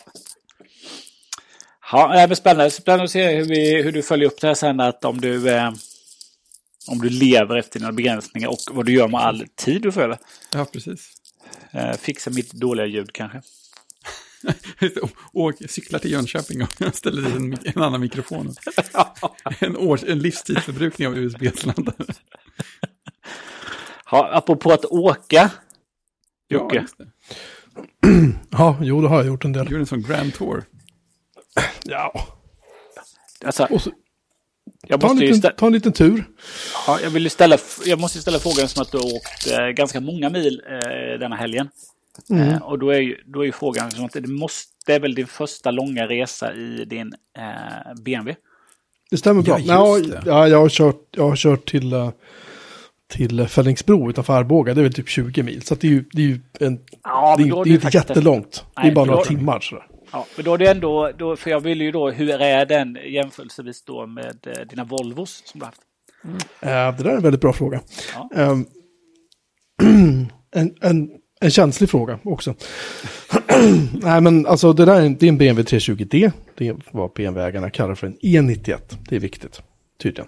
Ja, 1.92 2.08
det 2.08 2.20
är 2.20 2.36
spännande. 2.36 2.72
Spännande 2.72 3.04
att 3.04 3.12
se 3.12 3.36
hur, 3.36 3.46
vi, 3.46 3.82
hur 3.82 3.92
du 3.92 4.04
följer 4.04 4.28
upp 4.28 4.42
det 4.42 4.48
här 4.48 4.54
sen. 4.54 4.80
Att 4.80 5.06
om 5.06 5.22
du, 5.22 5.50
eh, 5.50 5.72
om 6.88 7.00
du 7.02 7.10
lever 7.10 7.56
efter 7.58 7.80
dina 7.80 7.92
begränsningar 7.92 8.48
och 8.48 8.60
vad 8.72 8.86
du 8.86 8.94
gör 8.94 9.08
med 9.08 9.20
all 9.20 9.46
tid 9.56 9.82
du 9.82 9.92
får 9.92 10.02
över. 10.02 10.18
Ja, 10.54 10.66
precis. 10.66 11.12
Eh, 11.72 11.94
fixa 11.98 12.30
mitt 12.30 12.52
dåliga 12.52 12.86
ljud 12.86 13.14
kanske. 13.14 13.42
och 15.34 15.54
cykla 15.70 16.00
till 16.00 16.12
Jönköping 16.12 16.64
och 16.64 16.96
ställa 16.96 17.22
dit 17.22 17.36
en, 17.36 17.58
en 17.64 17.82
annan 17.82 18.02
mikrofon. 18.02 18.56
en, 19.60 19.78
års, 19.78 20.04
en 20.04 20.20
livstidsförbrukning 20.20 21.08
av 21.08 21.18
USB-sladdar. 21.18 21.96
Ja, 24.12 24.30
apropå 24.34 24.72
att 24.72 24.86
åka. 24.86 25.52
Jocke. 26.50 26.76
Ja, 26.76 26.82
just 26.82 26.98
det. 26.98 27.08
ja, 28.52 28.78
jo, 28.82 29.02
det 29.02 29.08
har 29.08 29.18
jag 29.18 29.28
gjort 29.28 29.46
en 29.46 29.54
del. 29.54 29.66
Du 29.66 29.72
gjorde 29.72 29.82
en 29.82 29.88
sån 29.88 30.02
Grand 30.02 30.34
Tour. 30.34 30.64
Ja. 31.84 32.28
Alltså, 33.46 33.80
så, 33.80 33.92
jag 34.88 35.02
ta, 35.02 35.12
en 35.12 35.18
liten, 35.18 35.52
ta 35.58 35.68
en 35.68 35.74
liten 35.74 35.94
tur. 35.94 36.24
Ja, 36.88 37.00
jag, 37.04 37.10
vill 37.10 37.30
ställa, 37.30 37.58
jag 37.86 38.00
måste 38.00 38.20
ställa 38.20 38.40
frågan 38.40 38.68
som 38.68 38.82
att 38.82 38.92
du 38.92 38.98
har 38.98 39.16
åkt 39.16 39.52
eh, 39.52 39.68
ganska 39.68 40.02
många 40.02 40.30
mil 40.30 40.62
eh, 40.70 41.20
denna 41.20 41.36
helgen. 41.36 41.70
Mm. 42.30 42.50
Eh, 42.50 42.62
och 42.62 42.80
då 42.80 42.90
är, 42.90 43.00
ju, 43.00 43.18
då 43.26 43.42
är 43.42 43.46
ju 43.46 43.52
frågan 43.52 43.92
som 43.92 44.06
att 44.06 44.14
det 44.14 44.28
måste, 44.28 44.74
det 44.86 44.94
är 44.94 45.00
väl 45.00 45.16
din 45.16 45.28
första 45.28 45.72
långa 45.72 46.08
resa 46.08 46.54
i 46.54 46.86
din 46.86 47.14
eh, 47.38 47.94
BMW? 48.02 48.36
Det 49.10 49.18
stämmer 49.18 49.42
bra. 49.42 49.60
Ja, 49.60 50.00
ja, 50.26 50.48
jag, 50.48 50.62
har 50.62 50.70
kört, 50.70 51.08
jag 51.12 51.30
har 51.30 51.36
kört 51.36 51.70
till 51.70 51.94
uh, 51.94 52.10
till 53.08 53.48
Fällingsbro 53.48 54.10
utanför 54.10 54.34
Arboga. 54.34 54.74
Det 54.74 54.82
är 54.82 54.84
väl 54.84 54.94
typ 54.94 55.10
20 55.10 55.44
mil. 55.44 55.62
Så 55.62 55.76
det 55.76 55.88
är 55.88 55.92
ju, 55.92 56.06
det 56.12 56.22
är 56.22 56.26
ju 56.26 56.40
en, 56.60 56.80
ja, 57.04 57.36
det 57.38 57.44
är, 57.44 57.64
det 57.64 57.70
är 57.70 57.74
inte 57.74 57.90
jättelångt. 57.98 58.66
Nej, 58.78 58.86
det 58.86 58.92
är 58.92 58.96
bara 58.96 59.06
några 59.06 59.20
då, 59.20 59.26
timmar. 59.26 59.60
Sådär. 59.60 59.88
Ja, 60.12 60.26
men 60.36 60.46
då 60.46 60.54
är 60.54 60.58
det 60.58 60.72
ändå, 60.72 61.12
då, 61.18 61.36
för 61.36 61.50
jag 61.50 61.60
vill 61.60 61.82
ju 61.82 61.92
då, 61.92 62.10
hur 62.10 62.42
är 62.42 62.66
den 62.66 62.98
jämförelsevis 63.06 63.84
då 63.84 64.06
med 64.06 64.38
eh, 64.46 64.68
dina 64.70 64.84
Volvos 64.84 65.42
som 65.46 65.60
du 65.60 65.66
har 65.66 65.72
haft? 65.72 65.82
Mm. 66.24 66.98
Det 66.98 67.04
där 67.04 67.12
är 67.12 67.16
en 67.16 67.24
väldigt 67.24 67.42
bra 67.42 67.54
fråga. 67.54 67.82
Ja. 68.16 68.30
Um, 68.44 68.68
en, 70.52 70.76
en, 70.82 71.10
en 71.42 71.52
känslig 71.52 71.90
fråga 71.90 72.20
också. 72.24 72.56
Nej 73.92 74.22
men 74.22 74.46
alltså 74.46 74.74
det 74.74 74.86
där 74.86 75.02
är 75.02 75.06
en, 75.06 75.18
det 75.18 75.26
är 75.26 75.30
en 75.30 75.38
BMW 75.38 75.78
320D. 75.78 76.32
Det 76.58 76.68
är 76.68 76.76
vad 76.92 77.12
BMW-ägarna 77.14 77.70
kallar 77.70 77.96
för 77.96 78.08
en 78.08 78.18
E91. 78.18 78.78
Det 79.10 79.16
är 79.16 79.20
viktigt 79.20 79.62
tydligen. 79.98 80.28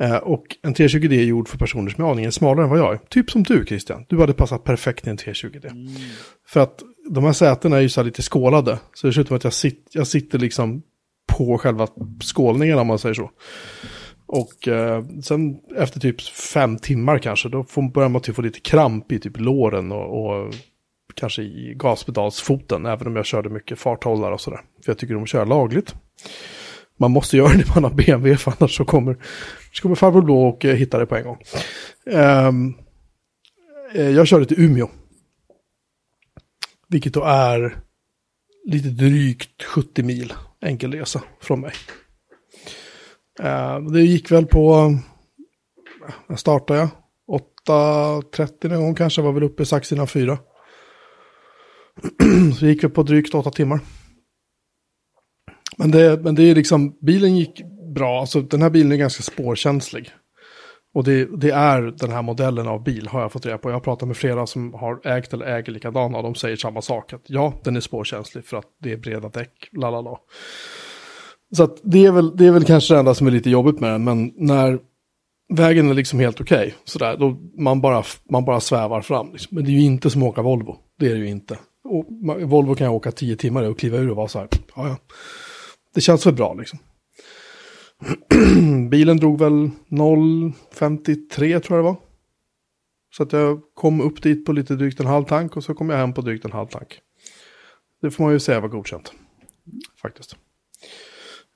Eh, 0.00 0.16
och 0.16 0.44
en 0.62 0.74
320D 0.74 1.12
är 1.12 1.24
gjord 1.24 1.48
för 1.48 1.58
personer 1.58 1.90
som 1.90 2.04
är 2.04 2.10
aningen 2.10 2.32
smalare 2.32 2.64
än 2.64 2.70
vad 2.70 2.78
jag 2.78 2.94
är. 2.94 2.98
Typ 3.08 3.30
som 3.30 3.42
du 3.42 3.64
Christian. 3.66 4.04
Du 4.08 4.20
hade 4.20 4.32
passat 4.32 4.64
perfekt 4.64 5.06
i 5.06 5.10
en 5.10 5.18
320D. 5.18 5.70
Mm. 5.70 5.92
För 6.46 6.60
att 6.60 6.82
de 7.10 7.24
här 7.24 7.32
sätena 7.32 7.76
är 7.76 7.80
ju 7.80 7.88
så 7.88 8.00
här 8.00 8.04
lite 8.04 8.22
skålade. 8.22 8.78
Så 8.94 9.06
det 9.06 9.12
ser 9.12 9.20
ut 9.20 9.28
som 9.28 9.36
att 9.36 9.44
jag, 9.44 9.52
sit, 9.52 9.88
jag 9.92 10.06
sitter 10.06 10.38
liksom 10.38 10.82
på 11.26 11.58
själva 11.58 11.88
skålningen 12.22 12.78
om 12.78 12.86
man 12.86 12.98
säger 12.98 13.14
så. 13.14 13.30
Och 14.26 14.68
eh, 14.68 15.04
sen 15.22 15.56
efter 15.76 16.00
typ 16.00 16.20
fem 16.22 16.78
timmar 16.78 17.18
kanske, 17.18 17.48
då 17.48 17.64
får, 17.64 17.82
börjar 17.82 18.08
man 18.08 18.22
typ 18.22 18.36
få 18.36 18.42
lite 18.42 18.60
kramp 18.60 19.12
i 19.12 19.18
typ 19.18 19.40
låren 19.40 19.92
och, 19.92 20.24
och 20.24 20.54
kanske 21.14 21.42
i 21.42 21.74
gaspedalsfoten, 21.76 22.86
även 22.86 23.06
om 23.06 23.16
jag 23.16 23.26
körde 23.26 23.48
mycket 23.48 23.78
farthållare 23.78 24.34
och 24.34 24.40
sådär. 24.40 24.60
För 24.84 24.90
jag 24.92 24.98
tycker 24.98 25.22
att 25.22 25.28
köra 25.28 25.44
lagligt 25.44 25.94
man 26.98 27.10
måste 27.10 27.36
göra 27.36 27.48
det 27.48 27.56
när 27.56 27.74
man 27.74 27.84
har 27.84 27.90
BMW, 27.90 28.36
för 28.36 28.54
annars 28.58 28.76
så 28.76 28.84
kommer, 28.84 29.16
så 29.72 29.82
kommer 29.82 29.94
farbror 29.94 30.22
Blå 30.22 30.48
och 30.48 30.64
eh, 30.64 30.74
hitta 30.74 30.98
det 30.98 31.06
på 31.06 31.16
en 31.16 31.24
gång. 31.24 31.38
Um, 32.04 32.74
jag 33.94 34.26
körde 34.26 34.46
till 34.46 34.60
Umeå. 34.60 34.88
Vilket 36.88 37.14
då 37.14 37.22
är 37.22 37.78
lite 38.64 38.88
drygt 38.88 39.62
70 39.62 40.02
mil 40.02 40.32
enkel 40.60 40.92
resa 40.92 41.22
från 41.40 41.60
mig. 41.60 41.72
Uh, 43.40 43.90
det 43.92 44.00
gick 44.00 44.30
väl 44.30 44.46
på, 44.46 44.94
när 46.28 46.36
startade 46.36 46.78
jag? 46.80 46.88
8.30 47.68 48.68
någon 48.68 48.80
gång 48.80 48.94
kanske, 48.94 49.22
var 49.22 49.32
väl 49.32 49.42
uppe 49.42 49.66
strax 49.66 49.92
innan 49.92 50.06
fyra. 50.06 50.38
så 52.58 52.64
det 52.64 52.70
gick 52.70 52.84
väl 52.84 52.90
på 52.90 53.02
drygt 53.02 53.34
åtta 53.34 53.50
timmar. 53.50 53.80
Men 55.76 55.90
det, 55.90 56.20
men 56.22 56.34
det 56.34 56.42
är 56.42 56.54
liksom, 56.54 56.96
bilen 57.00 57.36
gick 57.36 57.62
bra, 57.94 58.20
alltså 58.20 58.40
den 58.40 58.62
här 58.62 58.70
bilen 58.70 58.92
är 58.92 58.96
ganska 58.96 59.22
spårkänslig. 59.22 60.10
Och 60.94 61.04
det, 61.04 61.40
det, 61.40 61.50
är 61.50 61.82
den 61.82 62.10
här 62.10 62.22
modellen 62.22 62.68
av 62.68 62.82
bil 62.82 63.08
har 63.08 63.20
jag 63.20 63.32
fått 63.32 63.46
reda 63.46 63.58
på. 63.58 63.68
Jag 63.68 63.74
har 63.74 63.80
pratat 63.80 64.08
med 64.08 64.16
flera 64.16 64.46
som 64.46 64.74
har 64.74 65.06
ägt 65.06 65.32
eller 65.32 65.46
äger 65.46 65.72
likadana 65.72 66.18
och 66.18 66.22
de 66.24 66.34
säger 66.34 66.56
samma 66.56 66.82
sak. 66.82 67.12
Att 67.12 67.22
ja, 67.26 67.52
den 67.64 67.76
är 67.76 67.80
spårkänslig 67.80 68.44
för 68.44 68.56
att 68.56 68.66
det 68.82 68.92
är 68.92 68.96
breda 68.96 69.28
däck, 69.28 69.68
lalala. 69.72 70.18
Så 71.56 71.62
att 71.62 71.80
det 71.82 72.06
är, 72.06 72.12
väl, 72.12 72.36
det 72.36 72.46
är 72.46 72.50
väl 72.50 72.64
kanske 72.64 72.94
det 72.94 72.98
enda 72.98 73.14
som 73.14 73.26
är 73.26 73.30
lite 73.30 73.50
jobbigt 73.50 73.80
med 73.80 73.90
den, 73.90 74.04
men 74.04 74.32
när 74.36 74.78
vägen 75.54 75.90
är 75.90 75.94
liksom 75.94 76.20
helt 76.20 76.40
okej, 76.40 76.58
okay, 76.58 76.72
sådär, 76.84 77.16
då 77.16 77.36
man 77.58 77.80
bara, 77.80 78.02
man 78.30 78.44
bara 78.44 78.60
svävar 78.60 79.00
fram. 79.02 79.32
Liksom. 79.32 79.54
Men 79.54 79.64
det 79.64 79.70
är 79.70 79.72
ju 79.72 79.80
inte 79.80 80.10
som 80.10 80.22
att 80.22 80.28
åka 80.28 80.42
Volvo, 80.42 80.76
det 80.98 81.06
är 81.06 81.14
det 81.14 81.20
ju 81.20 81.28
inte. 81.28 81.58
Och 81.84 82.06
Volvo 82.48 82.74
kan 82.74 82.84
jag 82.84 82.94
åka 82.94 83.12
tio 83.12 83.36
timmar 83.36 83.62
och 83.62 83.78
kliva 83.78 83.98
ur 83.98 84.10
och 84.10 84.16
vara 84.16 84.28
så 84.28 84.38
här, 84.38 84.48
ja 84.76 84.88
ja 84.88 84.96
det 85.94 86.00
känns 86.00 86.26
väl 86.26 86.34
bra 86.34 86.54
liksom. 86.54 86.78
Bilen 88.90 89.16
drog 89.16 89.38
väl 89.38 89.70
0,53 89.88 91.60
tror 91.60 91.78
jag 91.78 91.84
det 91.84 91.90
var. 91.90 91.96
Så 93.16 93.22
att 93.22 93.32
jag 93.32 93.60
kom 93.74 94.00
upp 94.00 94.22
dit 94.22 94.44
på 94.44 94.52
lite 94.52 94.74
drygt 94.74 95.00
en 95.00 95.06
halv 95.06 95.24
tank 95.24 95.56
och 95.56 95.64
så 95.64 95.74
kom 95.74 95.90
jag 95.90 95.96
hem 95.96 96.12
på 96.12 96.20
drygt 96.20 96.44
en 96.44 96.52
halv 96.52 96.66
tank. 96.66 97.00
Det 98.02 98.10
får 98.10 98.24
man 98.24 98.32
ju 98.32 98.40
säga 98.40 98.60
var 98.60 98.68
godkänt. 98.68 99.12
Faktiskt. 100.02 100.36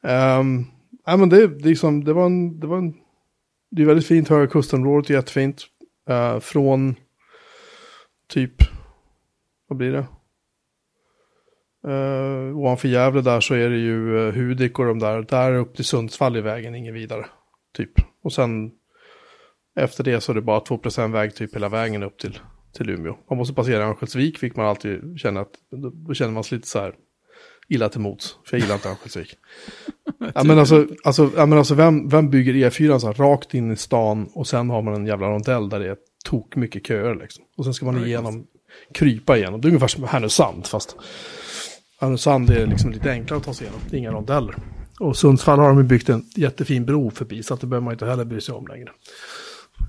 Ehm, 0.03 0.41
um, 0.41 0.67
ja, 1.07 1.17
men 1.17 1.29
det, 1.29 1.47
det, 1.47 1.69
liksom, 1.69 2.05
det 2.05 2.13
var 2.13 2.27
en, 2.27 2.61
det 2.61 2.67
var 2.67 2.79
en, 2.79 2.95
det 3.71 3.83
är 3.83 3.87
väldigt 3.87 4.07
fint, 4.07 4.29
Höga 4.29 4.47
Kusten-området 4.47 5.11
jättefint. 5.11 5.67
Uh, 6.11 6.41
från 6.41 6.95
typ, 8.29 8.55
vad 9.69 9.79
blir 9.79 9.93
det? 9.93 10.07
Uh, 11.89 12.59
ovanför 12.59 12.89
Gävle 12.89 13.21
där 13.21 13.41
så 13.41 13.55
är 13.55 13.71
det 13.71 13.77
ju 13.77 14.17
uh, 14.17 14.35
Hudik 14.35 14.79
och 14.79 14.85
de 14.85 14.99
där. 14.99 15.23
Där 15.23 15.55
upp 15.55 15.75
till 15.75 15.85
Sundsvall 15.85 16.37
i 16.37 16.41
vägen, 16.41 16.75
ingen 16.75 16.95
vidare. 16.95 17.27
Typ. 17.77 17.93
Och 18.23 18.33
sen 18.33 18.71
efter 19.81 20.05
det 20.05 20.21
så 20.21 20.33
är 20.33 20.35
det 20.35 20.43
bara 20.43 20.61
2% 20.61 21.13
väg 21.13 21.35
typ 21.35 21.55
hela 21.55 21.69
vägen 21.69 22.03
upp 22.03 22.19
till, 22.19 22.39
till 22.73 22.91
Umeå. 22.91 23.17
Man 23.31 23.39
måste 23.39 23.55
passera 23.55 23.85
Örnsköldsvik 23.85 24.39
fick 24.39 24.57
man 24.57 24.67
alltid 24.67 25.19
känna 25.19 25.41
att 25.41 25.53
då, 25.71 25.91
då 25.91 26.15
känner 26.15 26.33
man 26.33 26.45
sig 26.45 26.57
lite 26.57 26.69
så 26.69 26.79
här 26.79 26.95
illa 27.69 27.89
till 27.89 28.01
mots. 28.01 28.39
För 28.45 28.57
jag 28.57 28.63
gillar 28.63 28.75
inte 28.75 28.89
Örnsköldsvik. 28.89 29.37
ja, 30.35 30.45
men 30.45 30.59
alltså, 30.59 30.87
alltså, 31.05 31.31
ja, 31.37 31.47
men 31.47 31.59
alltså 31.59 31.75
vem, 31.75 32.09
vem 32.09 32.31
bygger 32.31 32.55
E4 32.55 32.99
så 32.99 33.07
här, 33.07 33.15
rakt 33.15 33.55
in 33.55 33.73
i 33.73 33.77
stan 33.77 34.29
och 34.35 34.47
sen 34.47 34.71
har 34.71 34.83
man 34.83 34.95
en 34.95 35.07
jävla 35.07 35.27
rondell 35.27 35.69
där 35.69 35.79
det 35.81 35.91
är 35.91 35.97
tok 36.25 36.57
mycket 36.57 36.87
köer 36.87 37.15
liksom. 37.15 37.45
Och 37.57 37.65
sen 37.65 37.75
ska 37.75 37.87
man 37.87 38.07
igenom, 38.07 38.47
krypa 38.95 39.37
igenom. 39.37 39.61
Det 39.61 39.67
är 39.67 39.71
ungefär 39.71 39.89
som 39.89 40.05
Härnösand 40.05 40.67
fast 40.67 40.97
Härnösand 42.01 42.51
är 42.51 42.67
liksom 42.67 42.91
lite 42.91 43.11
enklare 43.11 43.39
att 43.39 43.45
ta 43.45 43.55
sig 43.55 43.67
igenom, 43.67 43.81
det 43.91 43.97
är 43.97 43.99
inga 43.99 44.13
rondeller. 44.13 44.55
Och 45.01 45.17
Sundsvall 45.17 45.59
har 45.59 45.69
de 45.69 45.87
byggt 45.87 46.09
en 46.09 46.25
jättefin 46.37 46.85
bro 46.85 47.11
förbi, 47.11 47.43
så 47.43 47.55
att 47.55 47.61
det 47.61 47.67
behöver 47.67 47.85
man 47.85 47.93
inte 47.93 48.07
heller 48.07 48.25
bry 48.25 48.41
sig 48.41 48.55
om 48.55 48.67
längre. 48.67 48.91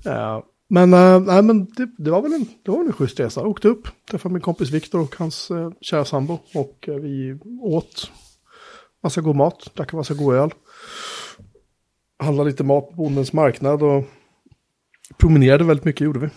Uh, 0.06 0.44
men, 0.68 0.94
uh, 0.94 1.20
nej, 1.20 1.42
men 1.42 1.64
det, 1.64 1.90
det, 1.98 2.10
var 2.10 2.22
väl 2.22 2.32
en, 2.32 2.46
det 2.62 2.70
var 2.70 2.80
en 2.80 2.92
schysst 2.92 3.20
resa. 3.20 3.40
Jag 3.40 3.50
åkte 3.50 3.68
upp, 3.68 3.88
träffade 4.10 4.32
min 4.32 4.42
kompis 4.42 4.70
Viktor 4.70 5.00
och 5.00 5.16
hans 5.18 5.50
uh, 5.50 5.70
kära 5.80 6.04
sambo. 6.04 6.38
Och 6.54 6.88
uh, 6.88 6.94
vi 6.94 7.38
åt 7.60 8.10
massa 9.02 9.20
god 9.20 9.36
mat, 9.36 9.70
drack 9.74 9.92
massa 9.92 10.14
god 10.14 10.34
öl. 10.34 10.50
Handlade 12.18 12.50
lite 12.50 12.64
mat 12.64 12.90
på 12.90 12.96
bondens 12.96 13.32
marknad 13.32 13.82
och 13.82 14.04
promenerade 15.16 15.64
väldigt 15.64 15.84
mycket 15.84 16.04
gjorde 16.04 16.18
vi. 16.18 16.28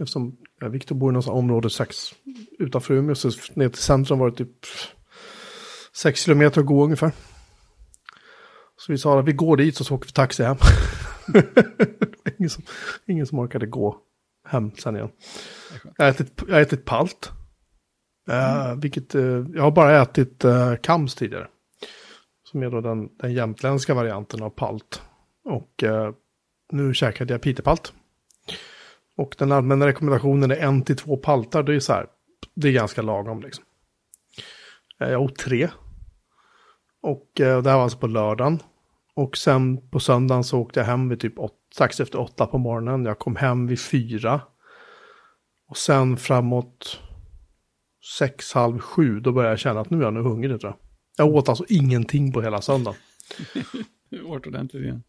Eftersom 0.00 0.36
Viktor 0.68 0.94
bor 0.94 1.12
i 1.12 1.14
något 1.14 1.28
område 1.28 1.70
6 1.70 1.96
utanför 2.58 2.94
Umeå, 2.94 3.14
så 3.14 3.30
ner 3.54 3.68
till 3.68 3.82
centrum 3.82 4.18
var 4.18 4.30
det 4.30 4.36
typ 4.36 4.66
6 5.96 6.20
kilometer 6.20 6.60
att 6.60 6.66
gå 6.66 6.84
ungefär. 6.84 7.12
Så 8.76 8.92
vi 8.92 8.98
sa 8.98 9.18
att 9.18 9.24
vi 9.24 9.32
går 9.32 9.56
dit 9.56 9.80
och 9.80 9.86
så 9.86 9.94
åker 9.94 10.06
vi 10.06 10.12
taxi 10.12 10.42
hem. 10.42 10.56
ingen, 12.38 12.50
som, 12.50 12.64
ingen 13.06 13.26
som 13.26 13.38
orkade 13.38 13.66
gå 13.66 13.96
hem 14.48 14.70
sen 14.78 14.96
igen. 14.96 15.10
Jag 15.96 16.04
har 16.04 16.10
ätit, 16.10 16.42
jag 16.48 16.54
har 16.54 16.60
ätit 16.60 16.84
palt. 16.84 17.32
Mm. 18.28 18.70
Uh, 18.70 18.80
vilket, 18.80 19.14
uh, 19.14 19.46
jag 19.54 19.62
har 19.62 19.70
bara 19.70 20.02
ätit 20.02 20.44
uh, 20.44 20.76
kams 20.76 21.14
tidigare. 21.14 21.48
Som 22.44 22.62
är 22.62 22.70
då 22.70 22.80
den, 22.80 23.08
den 23.18 23.32
jämtländska 23.32 23.94
varianten 23.94 24.42
av 24.42 24.50
palt. 24.50 25.02
Och 25.44 25.84
nu 26.72 26.94
käkade 26.94 27.34
jag 27.34 27.42
pitepalt. 27.42 27.92
Och 29.16 29.34
den 29.38 29.52
allmänna 29.52 29.86
rekommendationen 29.86 30.50
är 30.50 30.56
en 30.56 30.82
till 30.82 30.96
två 30.96 31.16
paltar. 31.16 31.62
Det 31.62 31.74
är 31.74 31.80
så 31.80 31.92
här, 31.92 32.06
det 32.54 32.68
är 32.68 32.72
ganska 32.72 33.02
lagom 33.02 33.42
liksom. 33.42 33.64
Eh, 35.00 35.08
jag 35.08 35.22
åt 35.22 35.36
tre. 35.36 35.68
Och 37.02 37.40
eh, 37.40 37.62
det 37.62 37.70
här 37.70 37.76
var 37.76 37.82
alltså 37.82 37.98
på 37.98 38.06
lördagen. 38.06 38.62
Och 39.14 39.36
sen 39.36 39.90
på 39.90 40.00
söndagen 40.00 40.44
så 40.44 40.60
åkte 40.60 40.80
jag 40.80 40.86
hem 40.86 41.08
vid 41.08 41.20
typ 41.20 41.38
åt, 41.38 41.54
strax 41.74 42.00
efter 42.00 42.20
åtta 42.20 42.46
på 42.46 42.58
morgonen. 42.58 43.04
Jag 43.04 43.18
kom 43.18 43.36
hem 43.36 43.66
vid 43.66 43.80
fyra. 43.80 44.40
Och 45.68 45.76
sen 45.76 46.16
framåt 46.16 47.00
sex, 48.18 48.52
halv 48.52 48.78
sju, 48.78 49.20
då 49.20 49.32
började 49.32 49.52
jag 49.52 49.58
känna 49.58 49.80
att 49.80 49.90
nu 49.90 49.98
är 49.98 50.02
jag 50.02 50.14
nu 50.14 50.20
hungrig 50.20 50.60
tror 50.60 50.72
jag. 50.72 50.78
Jag 51.26 51.34
åt 51.34 51.48
alltså 51.48 51.64
ingenting 51.68 52.32
på 52.32 52.42
hela 52.42 52.60
söndagen. 52.60 53.00
Du 54.10 54.22
Åt 54.24 54.46
ordentligt 54.46 54.82
igen. 54.82 55.02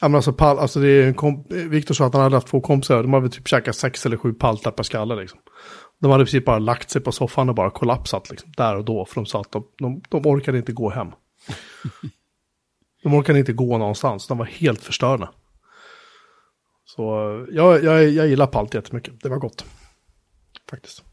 Ja, 0.00 0.08
men 0.08 0.14
alltså, 0.14 0.32
pal, 0.32 0.58
alltså 0.58 0.80
det 0.80 0.88
är 0.88 1.68
Viktor 1.68 1.94
sa 1.94 2.06
att 2.06 2.14
han 2.14 2.22
hade 2.22 2.36
haft 2.36 2.46
två 2.46 2.60
kompisar, 2.60 3.02
de 3.02 3.12
hade 3.12 3.28
typ 3.28 3.48
käkat 3.48 3.76
sex 3.76 4.06
eller 4.06 4.16
sju 4.16 4.32
paltar 4.32 4.70
per 4.70 4.82
skalle 4.82 5.16
liksom. 5.16 5.40
De 6.00 6.10
hade 6.10 6.24
precis 6.24 6.44
bara 6.44 6.58
lagt 6.58 6.90
sig 6.90 7.00
på 7.00 7.12
soffan 7.12 7.48
och 7.48 7.54
bara 7.54 7.70
kollapsat 7.70 8.30
liksom, 8.30 8.52
där 8.56 8.76
och 8.76 8.84
då, 8.84 9.04
för 9.04 9.14
de 9.14 9.26
sa 9.26 9.40
att 9.40 9.52
de, 9.52 9.64
de, 9.78 10.02
de 10.08 10.26
orkade 10.26 10.58
inte 10.58 10.72
gå 10.72 10.90
hem. 10.90 11.08
de 13.02 13.14
orkade 13.14 13.38
inte 13.38 13.52
gå 13.52 13.78
någonstans, 13.78 14.26
de 14.26 14.38
var 14.38 14.46
helt 14.46 14.82
förstörda. 14.82 15.30
Så 16.84 17.02
jag, 17.52 17.84
jag, 17.84 18.08
jag 18.08 18.28
gillar 18.28 18.46
palt 18.46 18.74
jättemycket, 18.74 19.20
det 19.22 19.28
var 19.28 19.38
gott. 19.38 19.64
Faktiskt. 20.70 21.04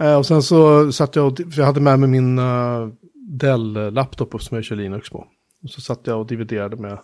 Eh, 0.00 0.16
och 0.16 0.26
sen 0.26 0.42
så 0.42 0.92
satt 0.92 1.16
jag, 1.16 1.36
för 1.36 1.58
jag 1.58 1.66
hade 1.66 1.80
med 1.80 2.00
mig 2.00 2.08
min 2.08 2.38
uh, 2.38 2.88
Dell-laptop 3.14 4.42
som 4.42 4.54
jag 4.54 4.64
kör 4.64 4.76
Linux 4.76 5.10
på. 5.10 5.26
Och 5.62 5.70
så 5.70 5.80
satt 5.80 6.06
jag 6.06 6.20
och 6.20 6.26
dividerade 6.26 6.76
med 6.76 6.98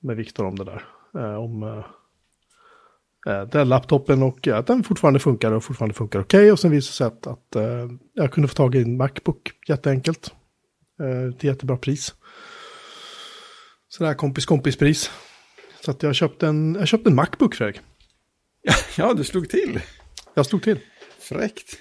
med 0.00 0.16
Viktor 0.16 0.46
om 0.46 0.56
det 0.58 0.64
där. 0.64 0.84
Eh, 1.14 1.34
om 1.34 1.62
eh, 1.62 1.84
eh, 3.32 3.48
den 3.48 3.68
laptopen 3.68 4.22
och 4.22 4.48
att 4.48 4.66
den 4.66 4.84
fortfarande 4.84 5.20
funkar 5.20 5.52
och 5.52 5.64
fortfarande 5.64 5.94
funkar 5.94 6.20
okej. 6.20 6.38
Okay. 6.38 6.50
Och 6.50 6.58
sen 6.58 6.70
visade 6.70 6.90
det 6.90 7.20
sig 7.22 7.32
att, 7.32 7.56
eh, 7.56 7.88
jag 8.14 8.32
kunde 8.32 8.48
få 8.48 8.54
tag 8.54 8.74
i 8.74 8.82
en 8.82 8.96
Macbook 8.96 9.52
jätteenkelt. 9.68 10.34
Eh, 11.00 11.36
till 11.36 11.48
jättebra 11.48 11.76
pris. 11.76 12.14
Sådär 13.88 14.14
kompis 14.14 14.46
kompis 14.46 14.76
pris. 14.76 15.10
Så 15.84 15.90
att 15.90 16.02
jag 16.02 16.14
köpte 16.14 16.46
en, 16.46 16.74
jag 16.74 16.88
köpte 16.88 17.10
en 17.10 17.14
Macbook 17.14 17.54
Fredrik. 17.54 17.80
Ja, 18.96 19.14
du 19.14 19.24
slog 19.24 19.48
till. 19.48 19.80
Jag 20.34 20.46
slog 20.46 20.62
till. 20.62 20.80
Fräckt. 21.18 21.78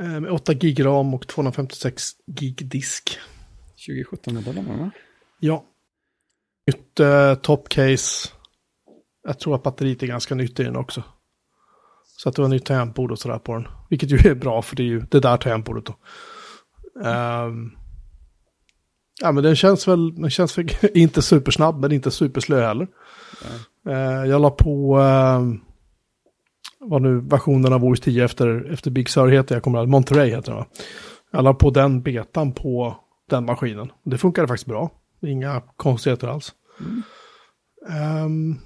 Eh, 0.00 0.20
med 0.20 0.30
8 0.30 0.54
gig 0.54 0.84
ram 0.84 1.14
och 1.14 1.26
256 1.26 2.02
gig 2.26 2.68
disk. 2.68 3.18
2017 3.86 4.34
modellen 4.34 4.78
va? 4.78 4.90
Ja, 5.40 5.64
nytt 6.66 7.00
eh, 7.00 7.34
topcase. 7.34 8.28
Jag 9.24 9.38
tror 9.38 9.54
att 9.54 9.62
batteriet 9.62 10.02
är 10.02 10.06
ganska 10.06 10.34
nytt 10.34 10.60
i 10.60 10.64
den 10.64 10.76
också. 10.76 11.02
Så 12.16 12.28
att 12.28 12.36
det 12.36 12.42
var 12.42 12.48
nytt 12.48 12.64
tangentbord 12.64 13.12
och 13.12 13.18
sådär 13.18 13.38
på 13.38 13.54
den. 13.54 13.68
Vilket 13.90 14.10
ju 14.10 14.30
är 14.30 14.34
bra 14.34 14.62
för 14.62 14.76
det 14.76 14.82
är 14.82 14.86
ju 14.86 15.00
det 15.00 15.20
där 15.20 15.36
tangentbordet 15.36 15.84
då. 15.84 15.94
Um, 17.08 17.76
ja 19.20 19.32
men 19.32 19.44
den 19.44 19.56
känns 19.56 19.88
väl, 19.88 20.14
den 20.14 20.30
känns 20.30 20.58
väl 20.58 20.68
inte 20.94 21.22
supersnabb 21.22 21.80
men 21.80 21.92
inte 21.92 22.10
superslö 22.10 22.66
heller. 22.66 22.88
Uh, 23.88 24.26
jag 24.26 24.40
la 24.40 24.50
på, 24.50 24.98
uh, 24.98 25.54
vad 26.80 27.02
nu 27.02 27.20
versionen 27.20 27.72
av 27.72 27.84
OS 27.84 28.00
10 28.00 28.24
efter, 28.24 28.72
efter 28.72 28.90
Big 28.90 29.08
Sur 29.08 29.28
heter, 29.28 29.54
jag 29.54 29.62
kommer 29.62 29.78
ihåg, 29.78 29.88
Monterey 29.88 30.30
heter 30.30 30.52
den 30.52 30.56
va? 30.56 30.66
Jag 31.30 31.44
la 31.44 31.54
på 31.54 31.70
den 31.70 32.02
betan 32.02 32.52
på 32.52 32.96
den 33.30 33.44
maskinen. 33.44 33.92
Det 34.04 34.18
funkade 34.18 34.48
faktiskt 34.48 34.68
bra. 34.68 34.90
Inga 35.20 35.60
konstigheter 35.76 36.28
alls. 36.28 36.54
Mm. 36.80 38.24
Um, 38.24 38.60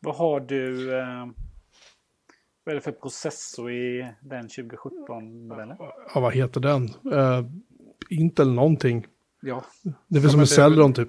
vad 0.00 0.16
har 0.16 0.40
du? 0.40 0.90
Uh, 0.90 1.26
vad 2.64 2.72
är 2.72 2.74
det 2.74 2.80
för 2.80 2.92
processor 2.92 3.72
i 3.72 4.14
den 4.20 4.48
2017-modellen? 4.48 5.76
Ja, 6.14 6.20
vad 6.20 6.34
heter 6.34 6.60
den? 6.60 6.88
Uh, 7.12 7.50
Intel 8.10 8.52
någonting. 8.52 9.06
Ja. 9.40 9.64
Det 10.08 10.18
är 10.18 10.22
väl 10.22 10.30
som 10.30 10.40
en 10.40 10.46
Celeron 10.46 10.92
typ. 10.92 11.08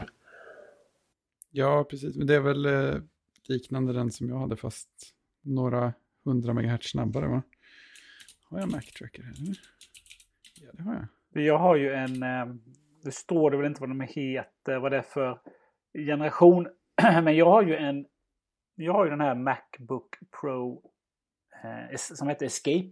Ja, 1.51 1.84
precis. 1.89 2.15
Men 2.15 2.28
det 2.28 2.36
är 2.36 2.39
väl 2.39 2.65
eh, 2.65 2.95
liknande 3.47 3.93
den 3.93 4.11
som 4.11 4.30
jag 4.30 4.39
hade 4.39 4.55
fast 4.55 4.89
några 5.41 5.93
hundra 6.24 6.53
megahertz 6.53 6.91
snabbare 6.91 7.28
va? 7.28 7.41
Har 8.43 8.59
jag 8.59 8.72
Mac 8.72 8.82
Tracker 8.82 9.24
här? 9.24 9.34
Ja, 10.61 10.70
det 10.74 10.84
har 10.84 10.93
jag. 11.34 11.43
Jag 11.43 11.57
har 11.57 11.76
ju 11.76 11.93
en, 11.93 12.24
det 13.03 13.11
står 13.11 13.51
det 13.51 13.57
väl 13.57 13.65
inte 13.65 13.81
vad 13.81 13.89
de 13.89 14.01
heter, 14.01 14.79
vad 14.79 14.91
det 14.91 14.97
är 14.97 15.01
för 15.01 15.39
generation. 15.93 16.67
Men 17.23 17.35
jag 17.35 17.45
har 17.45 17.61
ju 17.61 17.75
en 17.75 18.05
jag 18.75 18.93
har 18.93 19.05
ju 19.05 19.09
den 19.09 19.21
här 19.21 19.35
Macbook 19.35 20.15
Pro 20.41 20.91
eh, 21.63 21.95
som 21.95 22.27
heter 22.27 22.45
Escape. 22.45 22.91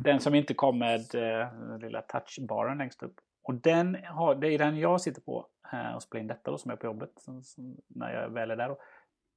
Den 0.00 0.20
som 0.20 0.34
inte 0.34 0.54
kom 0.54 0.78
med 0.78 1.14
eh, 1.14 1.78
lilla 1.78 2.02
touchbaren 2.02 2.78
längst 2.78 3.02
upp. 3.02 3.20
Och 3.42 3.54
den 3.54 3.94
har, 4.04 4.34
det 4.34 4.48
är 4.48 4.58
den 4.58 4.78
jag 4.78 5.00
sitter 5.00 5.20
på 5.20 5.46
eh, 5.72 5.94
och 5.94 6.02
spelar 6.02 6.20
in 6.20 6.26
detta 6.26 6.50
då 6.50 6.58
som 6.58 6.70
är 6.70 6.76
på 6.76 6.86
jobbet. 6.86 7.10
Som, 7.16 7.42
som, 7.42 7.76
när 7.88 8.12
jag 8.12 8.30
väl 8.30 8.50
är 8.50 8.56
där. 8.56 8.68
Då. 8.68 8.78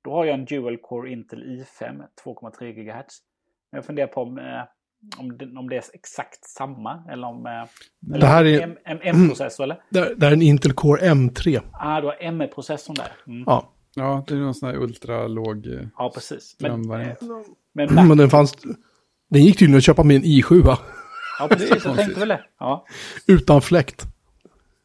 då 0.01 0.11
har 0.11 0.25
jag 0.25 0.33
en 0.33 0.45
Dual 0.45 0.77
Core 0.77 1.11
Intel 1.11 1.43
i5 1.43 2.07
2,3 2.23 2.71
GHz. 2.71 3.19
Jag 3.69 3.85
funderar 3.85 4.07
på 4.07 4.21
om, 4.21 4.37
eh, 4.37 4.63
om, 5.17 5.37
det, 5.37 5.45
om 5.59 5.69
det 5.69 5.75
är 5.75 5.83
exakt 5.93 6.45
samma 6.45 7.03
eller 7.11 7.27
om... 7.27 7.45
Eh, 7.45 8.19
det 8.19 8.25
här 8.25 8.45
är 8.45 8.77
en 8.85 8.99
M-processor 9.01 9.63
eller? 9.63 9.77
Det, 9.89 10.15
det 10.15 10.27
är 10.27 10.31
en 10.31 10.41
Intel 10.41 10.73
Core 10.73 11.01
M3. 11.13 11.61
Ah, 11.73 12.01
du 12.01 12.07
har 12.07 12.17
M-processorn 12.19 12.95
där. 12.95 13.11
Mm. 13.27 13.43
Ja. 13.47 13.69
Ja, 13.95 14.23
det 14.27 14.33
är 14.33 14.37
någon 14.37 14.55
sån 14.55 14.69
här 14.69 14.75
ultralåg 14.75 15.67
eh, 15.67 15.87
Ja, 15.97 16.11
precis. 16.15 16.55
Men, 16.59 16.91
eh, 16.91 17.07
men, 17.73 17.95
men 18.07 18.17
den 18.17 18.29
fanns... 18.29 18.53
Den 19.29 19.43
gick 19.43 19.57
tydligen 19.57 19.77
att 19.77 19.83
köpa 19.83 20.03
med 20.03 20.15
en 20.15 20.23
i7 20.23 20.63
va? 20.63 20.79
Ja, 21.39 21.47
precis. 21.47 21.85
Jag 21.85 21.95
tänkte 21.95 22.19
väl 22.19 22.29
det. 22.29 22.43
Ja. 22.59 22.85
Utan 23.27 23.61
fläkt. 23.61 24.05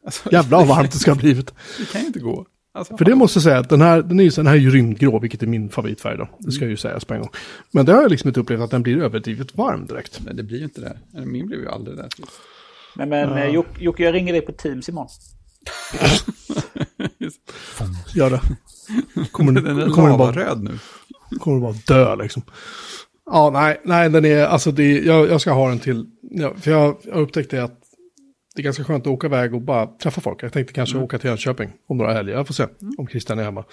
Alltså, 0.05 0.33
Jävlar 0.33 0.59
vad 0.59 0.69
varmt 0.77 0.93
det 0.93 0.99
ska 0.99 1.11
ha 1.11 1.19
blivit. 1.19 1.55
Det 1.79 1.93
kan 1.93 2.01
ju 2.01 2.07
inte 2.07 2.21
gå. 2.21 2.47
Alltså, 2.79 2.97
För 2.97 3.05
det 3.05 3.15
måste 3.15 3.37
jag 3.37 3.43
säga 3.43 3.59
att 3.59 3.69
den 3.69 3.81
här, 3.81 4.03
den 4.03 4.21
är, 4.21 4.37
den 4.37 4.47
här 4.47 4.55
är 4.55 4.59
ju 4.59 4.71
rymdgrå, 4.71 5.19
vilket 5.19 5.43
är 5.43 5.47
min 5.47 5.71
favoritfärg 5.71 6.17
då. 6.17 6.29
Det 6.39 6.53
ska 6.53 6.67
ju 6.67 6.77
sägas 6.77 7.05
på 7.05 7.15
en 7.15 7.21
gång. 7.21 7.31
Men 7.71 7.87
det 7.87 7.93
har 7.93 8.03
jag 8.03 8.11
liksom 8.11 8.29
inte 8.29 8.41
upplevt 8.41 8.61
att 8.61 8.71
den 8.71 8.83
blir 8.83 9.03
överdrivet 9.03 9.57
varm 9.57 9.87
direkt. 9.87 10.21
Nej, 10.25 10.35
det 10.35 10.43
blir 10.43 10.59
ju 10.59 10.65
inte 10.65 10.81
det. 10.81 10.99
Min 11.25 11.47
blev 11.47 11.61
ju 11.61 11.69
aldrig 11.69 11.97
det. 11.97 12.09
Nej, 12.97 13.07
men 13.07 13.31
ja. 13.31 13.39
Eh, 13.39 13.65
Jocke, 13.79 14.03
jag 14.03 14.15
ringer 14.15 14.33
dig 14.33 14.43
på 14.43 14.53
Teams 14.53 14.89
imorgon. 14.89 15.09
Gör 18.15 18.31
det. 18.31 18.41
Kommer, 19.31 19.53
den 19.53 19.79
är 19.79 19.91
kommer 19.91 20.19
bara, 20.19 20.33
röd 20.33 20.63
nu. 20.63 20.79
Kommer 21.39 21.61
bara 21.61 21.75
dö 21.87 22.17
liksom. 22.17 22.43
Ja, 23.31 23.51
nej, 23.51 23.81
nej, 23.85 24.11
den 24.11 24.25
är, 24.25 24.47
alltså 24.47 24.71
det, 24.71 24.99
jag, 24.99 25.29
jag 25.29 25.41
ska 25.41 25.53
ha 25.53 25.69
den 25.69 25.79
till, 25.79 26.07
ja, 26.31 26.55
för 26.61 26.71
jag, 26.71 26.97
jag 27.03 27.21
upptäckte 27.21 27.63
att 27.63 27.78
det 28.59 28.63
är 28.63 28.65
ganska 28.65 28.85
skönt 28.85 29.07
att 29.07 29.13
åka 29.13 29.27
iväg 29.27 29.55
och 29.55 29.63
bara 29.63 29.87
träffa 29.87 30.21
folk. 30.21 30.43
Jag 30.43 30.53
tänkte 30.53 30.73
kanske 30.73 30.95
mm. 30.95 31.05
åka 31.05 31.19
till 31.19 31.29
Jönköping 31.29 31.73
om 31.89 31.99
några 31.99 32.13
helger. 32.13 32.33
Jag 32.33 32.47
får 32.47 32.55
se 32.55 32.63
mm. 32.63 32.95
om 32.99 33.09
Christian 33.09 33.39
är 33.39 33.45
hemma. 33.45 33.65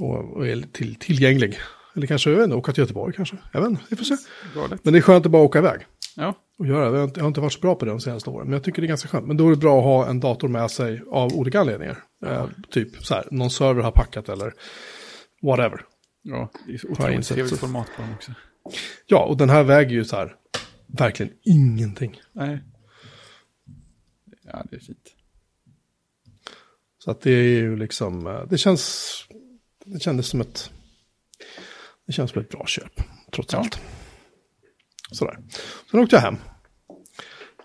Och, 0.00 0.36
och 0.36 0.46
är 0.46 0.62
till, 0.72 0.94
tillgänglig. 0.94 1.58
Eller 1.96 2.06
kanske 2.06 2.30
jag 2.30 2.36
vet 2.36 2.44
inte, 2.44 2.56
åka 2.56 2.72
till 2.72 2.82
Göteborg 2.82 3.14
kanske. 3.14 3.36
Jag 3.52 3.60
vet 3.60 3.70
inte, 3.70 3.82
vi 3.90 3.96
får 3.96 4.04
se. 4.04 4.16
Men 4.82 4.92
det 4.92 4.98
är 4.98 5.00
skönt 5.00 5.26
att 5.26 5.32
bara 5.32 5.42
åka 5.42 5.58
iväg. 5.58 5.80
Ja. 6.16 6.34
Och 6.58 6.66
göra 6.66 6.90
det. 6.90 6.90
Jag 6.90 6.98
har, 6.98 7.04
inte, 7.04 7.20
jag 7.20 7.24
har 7.24 7.28
inte 7.28 7.40
varit 7.40 7.52
så 7.52 7.60
bra 7.60 7.74
på 7.74 7.84
det 7.84 7.90
de 7.90 8.00
senaste 8.00 8.30
åren. 8.30 8.46
Men 8.46 8.52
jag 8.52 8.64
tycker 8.64 8.82
det 8.82 8.86
är 8.86 8.88
ganska 8.88 9.08
skönt. 9.08 9.26
Men 9.26 9.36
då 9.36 9.46
är 9.46 9.50
det 9.50 9.56
bra 9.56 9.78
att 9.78 9.84
ha 9.84 10.10
en 10.10 10.20
dator 10.20 10.48
med 10.48 10.70
sig 10.70 11.02
av 11.10 11.34
olika 11.34 11.60
anledningar. 11.60 11.98
Eh, 12.26 12.46
typ 12.70 13.04
så 13.04 13.14
här, 13.14 13.28
någon 13.30 13.50
server 13.50 13.82
har 13.82 13.92
packat 13.92 14.28
eller 14.28 14.52
whatever. 15.42 15.80
Ja, 16.22 16.50
det 16.66 16.74
är 16.74 16.78
så 16.78 16.88
otroligt 16.88 17.26
trevligt 17.26 17.60
format 17.60 17.86
på 17.96 18.02
dem 18.02 18.12
också. 18.14 18.32
Ja, 19.06 19.24
och 19.24 19.36
den 19.36 19.50
här 19.50 19.62
väger 19.62 19.90
ju 19.90 20.04
så 20.04 20.16
här, 20.16 20.34
verkligen 20.86 21.32
ingenting. 21.44 22.20
Nej. 22.32 22.60
Ja, 24.52 24.64
det 24.70 24.76
är 24.76 24.80
fint. 24.80 25.14
Så 26.98 27.10
att 27.10 27.20
det 27.20 27.30
är 27.30 27.42
ju 27.42 27.76
liksom, 27.76 28.26
eh, 28.26 28.44
det 28.50 28.58
känns, 28.58 29.14
det 29.84 30.00
kändes 30.00 30.26
som 30.26 30.40
ett, 30.40 30.70
det 32.06 32.12
känns 32.12 32.30
som 32.30 32.42
ett 32.42 32.48
bra 32.48 32.66
köp, 32.66 33.00
trots 33.32 33.52
ja. 33.52 33.58
allt. 33.58 33.80
Sådär. 35.10 35.38
Sen 35.90 36.00
åkte 36.00 36.16
jag 36.16 36.20
hem. 36.20 36.36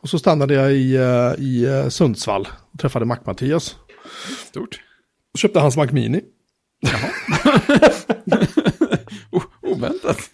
Och 0.01 0.09
så 0.09 0.19
stannade 0.19 0.53
jag 0.53 0.73
i, 0.73 0.95
eh, 0.95 1.33
i 1.37 1.65
eh, 1.65 1.89
Sundsvall 1.89 2.47
och 2.71 2.79
träffade 2.79 3.05
Mac-Mattias. 3.05 3.75
Stort. 4.47 4.81
Och 5.33 5.39
köpte 5.39 5.59
hans 5.59 5.77
Mac 5.77 5.87
Mini. 5.91 6.21
Jaha. 6.79 7.09
Oväntat. 9.61 10.29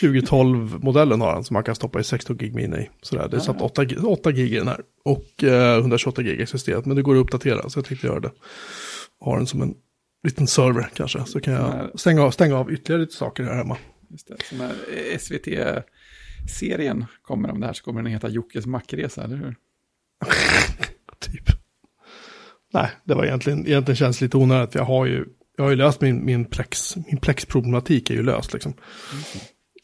2012-modellen 0.00 1.20
har 1.20 1.32
han 1.32 1.44
som 1.44 1.54
man 1.54 1.64
kan 1.64 1.74
stoppa 1.74 2.00
i 2.00 2.04
16 2.04 2.36
gig 2.36 2.54
mini. 2.54 2.90
Sådär. 3.02 3.28
Det 3.28 3.36
är 3.36 3.40
satt 3.40 3.62
8, 3.62 3.86
8 4.06 4.32
gig 4.32 4.52
i 4.52 4.56
den 4.56 4.68
här. 4.68 4.80
Och 5.04 5.44
eh, 5.44 5.78
128 5.78 6.22
gig 6.22 6.40
existerat. 6.40 6.86
Men 6.86 6.96
det 6.96 7.02
går 7.02 7.16
att 7.16 7.20
uppdatera 7.20 7.70
så 7.70 7.78
jag 7.78 7.86
tänkte 7.86 8.06
göra 8.06 8.20
det. 8.20 8.32
Ha 9.20 9.36
den 9.36 9.46
som 9.46 9.62
en 9.62 9.74
liten 10.24 10.46
server 10.46 10.88
kanske. 10.94 11.24
Så 11.24 11.40
kan 11.40 11.54
jag 11.54 12.00
stänga 12.00 12.22
av, 12.22 12.30
stänga 12.30 12.56
av 12.56 12.72
ytterligare 12.72 13.00
lite 13.00 13.14
saker 13.14 13.42
här 13.42 13.54
hemma. 13.54 13.76
Just 14.10 14.28
det, 14.28 14.36
som 14.44 14.60
är 14.60 14.74
SVT-serien 15.18 17.04
kommer 17.22 17.50
om 17.50 17.60
det 17.60 17.66
här 17.66 17.72
så 17.72 17.84
kommer 17.84 18.02
den 18.02 18.12
heta 18.12 18.28
Jockes 18.28 18.66
mackresa, 18.66 19.24
eller 19.24 19.36
hur? 19.36 19.54
typ. 21.18 21.44
Nej, 22.72 22.90
det 23.04 23.14
var 23.14 23.24
egentligen, 23.24 23.66
egentligen 23.66 23.96
känns 23.96 24.20
lite 24.20 24.36
onödigt. 24.36 24.74
Jag 24.74 24.84
har 24.84 25.06
ju, 25.06 25.24
jag 25.56 25.64
har 25.64 25.70
ju 25.70 25.76
löst 25.76 26.00
min, 26.00 26.24
min 26.24 26.44
plex, 26.44 26.96
min 26.96 27.16
plex-problematik 27.16 28.10
är 28.10 28.14
ju 28.14 28.22
löst 28.22 28.52
liksom. 28.52 28.72
Mm. 28.72 29.24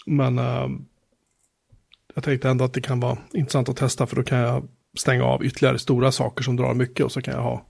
Men 0.06 0.38
uh, 0.38 0.68
jag 2.14 2.24
tänkte 2.24 2.48
ändå 2.48 2.64
att 2.64 2.72
det 2.72 2.80
kan 2.80 3.00
vara 3.00 3.18
intressant 3.32 3.68
att 3.68 3.76
testa 3.76 4.06
för 4.06 4.16
då 4.16 4.22
kan 4.22 4.38
jag 4.38 4.68
stänga 4.98 5.24
av 5.24 5.44
ytterligare 5.44 5.78
stora 5.78 6.12
saker 6.12 6.44
som 6.44 6.56
drar 6.56 6.74
mycket 6.74 7.04
och 7.04 7.12
så 7.12 7.22
kan 7.22 7.34
jag 7.34 7.42
ha 7.42 7.66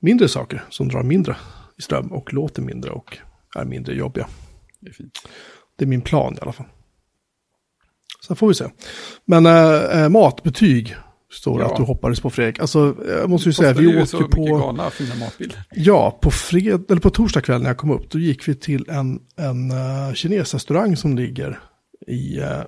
mindre 0.00 0.28
saker 0.28 0.64
som 0.68 0.88
drar 0.88 1.02
mindre 1.02 1.36
i 1.78 1.82
ström 1.82 2.12
och 2.12 2.32
låter 2.32 2.62
mindre 2.62 2.90
och 2.90 3.18
är 3.56 3.64
mindre 3.64 3.94
jobbiga. 3.94 4.26
Det 4.80 4.88
är 4.88 4.92
fint. 4.92 5.28
Det 5.76 5.84
är 5.84 5.88
min 5.88 6.02
plan 6.02 6.34
i 6.34 6.38
alla 6.40 6.52
fall. 6.52 6.66
Sen 8.26 8.36
får 8.36 8.48
vi 8.48 8.54
se. 8.54 8.64
Men 9.24 9.46
äh, 9.46 10.08
matbetyg 10.08 10.96
står 11.30 11.60
ja. 11.60 11.66
att 11.66 11.76
du 11.76 11.82
hoppades 11.82 12.20
på 12.20 12.30
Fredrik. 12.30 12.58
Alltså, 12.58 12.96
jag 13.08 13.30
måste 13.30 13.48
ju 13.48 13.52
säga, 13.52 13.72
vi 13.72 13.86
åkte 13.86 14.06
så 14.06 14.28
på... 14.28 14.44
Galna, 14.44 14.90
fina 14.90 15.14
matbilder. 15.14 15.62
Ja, 15.74 16.18
på, 16.22 16.30
fred, 16.30 16.90
eller 16.90 17.00
på 17.00 17.10
torsdag 17.10 17.40
kväll 17.40 17.62
när 17.62 17.70
jag 17.70 17.76
kom 17.76 17.90
upp, 17.90 18.10
då 18.10 18.18
gick 18.18 18.48
vi 18.48 18.54
till 18.54 18.90
en, 18.90 19.20
en 19.36 19.70
uh, 19.70 20.14
kinesrestaurang 20.14 20.96
som 20.96 21.16
ligger 21.16 21.58
i 22.06 22.40
uh, 22.40 22.62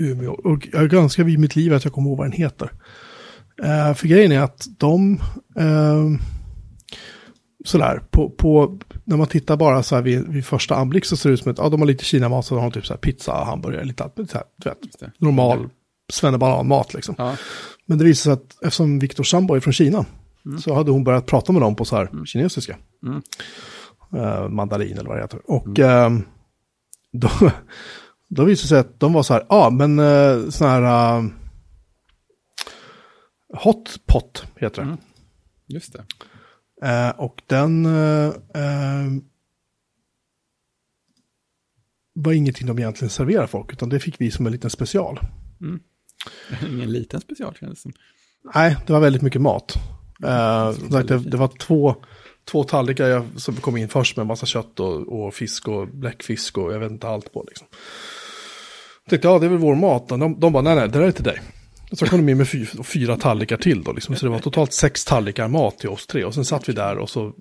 Umeå. 0.00 0.32
Och 0.32 0.68
jag 0.72 0.94
önskar 0.94 1.24
vid 1.24 1.38
mitt 1.38 1.56
liv 1.56 1.74
att 1.74 1.84
jag 1.84 1.92
kommer 1.92 2.08
ihåg 2.08 2.18
vad 2.18 2.26
den 2.26 2.32
heter. 2.32 2.72
Uh, 3.62 3.94
för 3.94 4.08
grejen 4.08 4.32
är 4.32 4.40
att 4.40 4.66
de... 4.78 5.20
Uh, 5.60 6.20
sådär, 7.64 8.02
på, 8.10 8.30
på, 8.30 8.78
när 9.04 9.16
man 9.16 9.26
tittar 9.26 9.56
bara 9.56 9.82
så 9.82 9.94
här 9.94 10.02
vid, 10.02 10.28
vid 10.28 10.44
första 10.44 10.76
anblick 10.76 11.04
så 11.04 11.16
ser 11.16 11.28
det 11.28 11.34
ut 11.34 11.40
som 11.40 11.52
att 11.52 11.58
ja, 11.58 11.68
de 11.68 11.80
har 11.80 11.86
lite 11.86 12.04
kinamat 12.04 12.44
så 12.46 12.54
de 12.54 12.64
har 12.64 12.70
typ 12.70 12.86
så 12.86 12.92
här 12.92 12.98
pizza, 12.98 13.32
hamburgare, 13.32 13.84
lite 13.84 14.04
allt, 14.04 14.30
så 14.30 14.38
här, 14.38 14.44
vet, 14.64 15.18
normal 15.18 15.68
svennebanan-mat 16.12 16.94
liksom. 16.94 17.14
Ja. 17.18 17.36
Men 17.86 17.98
det 17.98 18.04
visade 18.04 18.36
sig 18.36 18.44
att 18.44 18.62
eftersom 18.62 18.98
Viktor 18.98 19.24
sambo 19.24 19.54
är 19.54 19.60
från 19.60 19.72
Kina 19.72 20.06
mm. 20.46 20.58
så 20.58 20.74
hade 20.74 20.90
hon 20.90 21.04
börjat 21.04 21.26
prata 21.26 21.52
med 21.52 21.62
dem 21.62 21.76
på 21.76 21.84
så 21.84 21.96
här 21.96 22.06
mm. 22.06 22.26
kinesiska. 22.26 22.76
Mm. 23.02 23.22
Uh, 24.14 24.48
mandarin 24.48 24.98
eller 24.98 25.08
vad 25.08 25.16
det 25.16 25.22
heter. 25.22 25.50
Och 25.50 25.78
uh, 25.78 26.18
då, 27.12 27.30
då 28.28 28.44
visade 28.44 28.64
det 28.64 28.68
sig 28.68 28.78
att 28.78 29.00
de 29.00 29.12
var 29.12 29.22
så 29.22 29.32
här, 29.32 29.46
ja 29.48 29.66
ah, 29.66 29.70
men 29.70 29.98
uh, 29.98 30.50
sån 30.50 30.68
här 30.68 31.18
uh, 31.18 31.30
hot 33.54 34.06
pot 34.06 34.46
heter 34.56 34.82
det. 34.82 34.88
Mm. 34.88 34.98
Just 35.66 35.92
det. 35.92 36.04
Uh, 36.84 37.20
och 37.20 37.42
den 37.46 37.86
uh, 37.86 38.28
uh, 38.56 39.22
var 42.12 42.32
ingenting 42.32 42.66
de 42.66 42.78
egentligen 42.78 43.10
serverade 43.10 43.48
folk, 43.48 43.72
utan 43.72 43.88
det 43.88 44.00
fick 44.00 44.20
vi 44.20 44.30
som 44.30 44.46
en 44.46 44.52
liten 44.52 44.70
special. 44.70 45.20
Mm. 45.60 45.80
Ingen 46.68 46.92
liten 46.92 47.20
special 47.20 47.54
känns 47.54 47.74
det 47.74 47.80
som. 47.80 47.92
Nej, 48.54 48.76
det 48.86 48.92
var 48.92 49.00
väldigt 49.00 49.22
mycket 49.22 49.40
mat. 49.40 49.74
Uh, 50.24 51.00
det, 51.02 51.18
det 51.18 51.36
var 51.36 51.48
två, 51.48 51.96
två 52.44 52.64
tallrikar 52.64 53.06
jag, 53.08 53.26
som 53.36 53.54
kom 53.54 53.76
in 53.76 53.88
först 53.88 54.16
med 54.16 54.26
massa 54.26 54.46
kött 54.46 54.80
och, 54.80 55.22
och 55.24 55.34
fisk 55.34 55.68
och 55.68 55.88
bläckfisk 55.88 56.58
och 56.58 56.72
jag 56.72 56.78
vet 56.78 56.90
inte 56.90 57.08
allt 57.08 57.32
på 57.32 57.44
liksom. 57.48 57.66
Jag 59.04 59.10
tänkte, 59.10 59.28
ja 59.28 59.38
det 59.38 59.46
är 59.46 59.50
väl 59.50 59.58
vår 59.58 59.74
mat. 59.74 60.08
De, 60.08 60.40
de 60.40 60.52
bara, 60.52 60.62
nej 60.62 60.74
nej, 60.76 60.88
det 60.88 60.98
där 60.98 61.06
är 61.06 61.12
till 61.12 61.24
dig. 61.24 61.40
Så 61.92 62.06
kom 62.06 62.26
de 62.26 62.32
in 62.32 62.38
med 62.38 62.48
fyra, 62.48 62.82
fyra 62.82 63.16
tallrikar 63.16 63.56
till 63.56 63.82
då, 63.82 63.92
liksom. 63.92 64.16
så 64.16 64.26
det 64.26 64.32
var 64.32 64.38
totalt 64.38 64.72
sex 64.72 65.04
tallrikar 65.04 65.48
mat 65.48 65.78
till 65.78 65.88
oss 65.88 66.06
tre. 66.06 66.24
Och 66.24 66.34
sen 66.34 66.44
satt 66.44 66.68
vi 66.68 66.72
där 66.72 66.98
och 66.98 67.10
så 67.10 67.32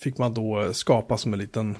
fick 0.00 0.18
man 0.18 0.34
då 0.34 0.70
skapa 0.72 1.16
som 1.16 1.32
en 1.32 1.38
liten, 1.38 1.76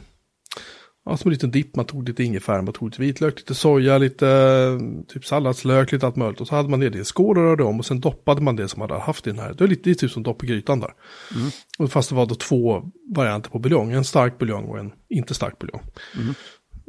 ja, 1.04 1.16
som 1.16 1.28
en 1.28 1.32
liten 1.32 1.50
dipp. 1.50 1.76
Man 1.76 1.84
tog 1.84 2.08
lite 2.08 2.24
ingefära, 2.24 2.62
man 2.62 2.72
tog 2.72 2.88
lite 2.88 3.02
vitlök, 3.02 3.38
lite 3.38 3.54
soja, 3.54 3.98
lite 3.98 4.78
typ 5.08 5.24
salladslök, 5.24 5.92
lite 5.92 6.06
allt 6.06 6.16
möjligt. 6.16 6.40
Och 6.40 6.46
så 6.46 6.54
hade 6.54 6.68
man 6.68 6.80
det 6.80 6.94
i 6.94 6.98
en 6.98 7.04
skål 7.04 7.38
och 7.38 7.44
rörde 7.44 7.64
om 7.64 7.78
och 7.78 7.86
sen 7.86 8.00
doppade 8.00 8.40
man 8.40 8.56
det 8.56 8.68
som 8.68 8.78
man 8.78 8.90
hade 8.90 9.02
haft 9.02 9.26
i 9.26 9.30
den 9.30 9.38
här. 9.38 9.48
Det 9.48 9.60
var 9.60 9.68
lite, 9.68 9.88
lite 9.88 10.00
typ 10.00 10.10
som 10.10 10.22
dopp 10.22 10.44
i 10.44 10.46
grytan 10.46 10.80
där. 10.80 10.94
Mm. 11.34 11.50
Och 11.78 11.92
fast 11.92 12.08
det 12.08 12.14
var 12.14 12.26
då 12.26 12.34
två 12.34 12.82
varianter 13.14 13.50
på 13.50 13.58
buljong, 13.58 13.92
en 13.92 14.04
stark 14.04 14.38
buljong 14.38 14.64
och 14.64 14.78
en 14.78 14.92
inte 15.08 15.34
stark 15.34 15.58
buljong. 15.58 15.82
Mm. 16.14 16.34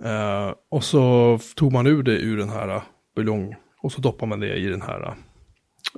Uh, 0.05 0.53
och 0.71 0.83
så 0.83 1.39
tog 1.55 1.71
man 1.71 1.87
ur 1.87 2.03
det 2.03 2.17
ur 2.17 2.37
den 2.37 2.49
här 2.49 2.81
buljong 3.15 3.55
och 3.81 3.91
så 3.91 4.01
doppar 4.01 4.27
man 4.27 4.39
det 4.39 4.55
i 4.55 4.65
den 4.65 4.81
här 4.81 5.17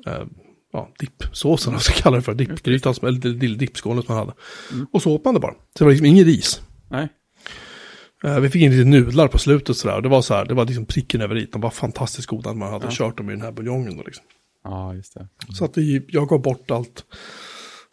uh, 0.07 0.25
ja, 0.73 0.89
dippsåsen, 0.99 1.73
vad 1.73 1.81
ska 1.81 1.93
jag 1.93 2.03
kalla 2.03 2.15
det 2.15 2.21
för, 2.21 2.33
dippgrytan, 2.33 2.93
eller 3.01 3.55
dippskålen 3.55 4.03
som 4.03 4.15
man 4.15 4.27
hade. 4.27 4.37
Mm. 4.73 4.87
Och 4.91 5.01
så 5.01 5.15
åt 5.15 5.25
man 5.25 5.33
det 5.33 5.39
bara. 5.39 5.53
Så 5.53 5.59
det 5.79 5.83
var 5.83 5.91
liksom 5.91 6.05
ingen 6.05 6.25
ris. 6.25 6.61
Nej. 6.89 7.09
Uh, 8.25 8.39
vi 8.39 8.49
fick 8.49 8.61
in 8.61 8.71
lite 8.71 8.89
nudlar 8.89 9.27
på 9.27 9.37
slutet 9.37 9.77
sådär. 9.77 10.01
Det 10.01 10.09
var 10.09 10.21
så 10.21 10.33
här, 10.33 10.45
det 10.45 10.53
var 10.53 10.65
liksom 10.65 10.85
pricken 10.85 11.21
över 11.21 11.37
i. 11.37 11.47
De 11.51 11.61
var 11.61 11.69
fantastiskt 11.69 12.27
goda 12.27 12.49
när 12.49 12.59
man 12.59 12.71
hade 12.71 12.85
ja. 12.85 12.91
kört 12.91 13.17
dem 13.17 13.29
i 13.29 13.33
den 13.33 13.41
här 13.41 13.51
buljongen. 13.51 13.97
Då, 13.97 14.03
liksom. 14.03 14.25
Ja, 14.63 14.93
just 14.93 15.13
det. 15.13 15.19
Mm. 15.19 15.53
Så 15.53 15.65
att 15.65 15.77
vi, 15.77 16.05
jag 16.07 16.27
gav 16.27 16.41
bort 16.41 16.71
allt. 16.71 17.05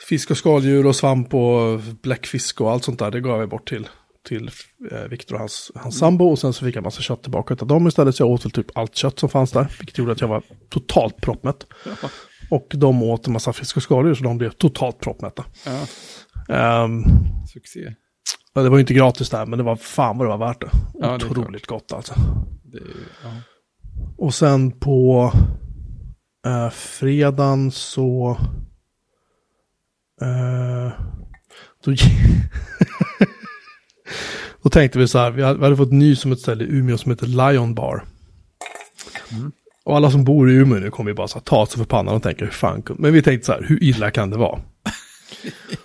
Fisk 0.09 0.31
och 0.31 0.37
skaldjur 0.37 0.87
och 0.87 0.97
svamp 0.97 1.35
och 1.35 1.81
bläckfisk 2.03 2.61
och 2.61 2.71
allt 2.71 2.85
sånt 2.85 2.99
där, 2.99 3.11
det 3.11 3.21
gav 3.21 3.41
jag 3.41 3.49
bort 3.49 3.69
till 3.69 3.89
till 4.29 4.51
eh, 4.91 5.05
Viktor 5.11 5.35
och 5.35 5.41
hans, 5.41 5.73
hans 5.75 5.99
sambo 5.99 6.25
och 6.25 6.39
sen 6.39 6.53
så 6.53 6.65
fick 6.65 6.77
jag 6.77 6.85
massa 6.85 7.03
kött 7.03 7.23
tillbaka 7.23 7.57
av 7.61 7.67
dem 7.67 7.87
istället. 7.87 8.17
Så 8.17 8.23
jag 8.23 8.31
åt 8.31 8.45
väl 8.45 8.53
typ 8.53 8.79
allt 8.79 8.95
kött 8.95 9.19
som 9.19 9.29
fanns 9.29 9.51
där, 9.51 9.67
vilket 9.79 9.99
gjorde 9.99 10.13
att 10.13 10.21
jag 10.21 10.29
var 10.29 10.43
totalt 10.69 11.17
proppmätt. 11.21 11.67
Ja. 11.85 12.09
Och 12.51 12.67
de 12.75 13.03
åt 13.03 13.27
en 13.27 13.33
massa 13.33 13.53
fisk 13.53 13.77
och 13.77 13.83
skaldjur 13.83 14.15
så 14.15 14.25
de 14.25 14.39
blev 14.39 14.51
totalt 14.51 15.01
proppmätta. 15.01 15.45
Ja. 16.49 16.85
Um, 16.85 17.05
Succé. 17.53 17.95
Det 18.55 18.69
var 18.69 18.77
ju 18.77 18.81
inte 18.81 18.95
gratis 18.95 19.31
där, 19.31 19.47
men 19.47 19.59
det 19.59 19.63
var 19.63 19.77
fan 19.77 20.19
vad 20.19 20.27
det 20.27 20.37
var 20.37 20.47
värt 20.47 20.61
det. 20.61 20.71
Ja, 21.01 21.15
Otroligt 21.15 21.67
gott 21.67 21.93
alltså. 21.93 22.15
Det, 22.63 22.79
ja. 23.25 23.31
Och 24.19 24.35
sen 24.35 24.73
på 24.73 25.33
uh, 26.47 26.71
fredagen 26.71 27.71
så... 27.71 28.39
Uh, 30.23 30.93
då, 31.85 31.95
Då 34.63 34.71
tänkte 34.71 34.99
vi 34.99 35.09
så 35.09 35.19
här, 35.19 35.31
vi 35.31 35.43
hade 35.43 35.77
fått 35.77 35.93
ny 35.93 36.17
som 36.17 36.33
ett 36.33 36.41
ställe 36.41 36.65
i 36.65 36.67
Umeå 36.71 36.99
som 36.99 37.11
heter 37.11 37.27
Lion 37.27 37.75
Bar. 37.75 38.05
Mm. 39.33 39.53
Och 39.85 39.97
alla 39.97 40.11
som 40.11 40.25
bor 40.25 40.51
i 40.51 40.55
Umeå 40.55 40.79
nu 40.79 40.91
kommer 40.91 41.11
ju 41.11 41.15
bara 41.15 41.29
så 41.29 41.39
här, 41.39 41.45
ta 41.45 41.67
sig 41.67 41.79
för 41.79 41.85
pannan 41.85 42.15
och 42.15 42.23
tänka 42.23 42.45
hur 42.45 42.53
fan 42.53 42.83
Men 42.99 43.13
vi 43.13 43.23
tänkte 43.23 43.47
så 43.47 43.53
här, 43.53 43.63
hur 43.69 43.83
illa 43.83 44.11
kan 44.11 44.31
det 44.31 44.37
vara? 44.37 44.61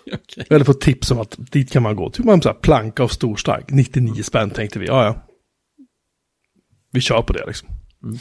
Okay. 0.06 0.46
Hade 0.50 0.66
fått 0.66 0.82
tips 0.82 1.12
om 1.12 1.20
att 1.20 1.36
dit 1.38 1.72
kan 1.72 1.84
man 1.84 1.96
gå. 1.96 2.10
Typ 2.10 2.26
man 2.26 2.42
så 2.42 2.50
här, 2.50 2.56
planka 2.56 3.04
och 3.04 3.12
storstark, 3.12 3.66
99 3.70 4.24
spänn 4.24 4.50
tänkte 4.50 4.80
vi, 4.80 4.88
ja 4.88 5.06
ja. 5.06 5.24
Vi 6.92 7.02
kör 7.02 7.22
på 7.22 7.34
det 7.34 7.46
liksom. 7.48 7.70
Mm. 8.04 8.18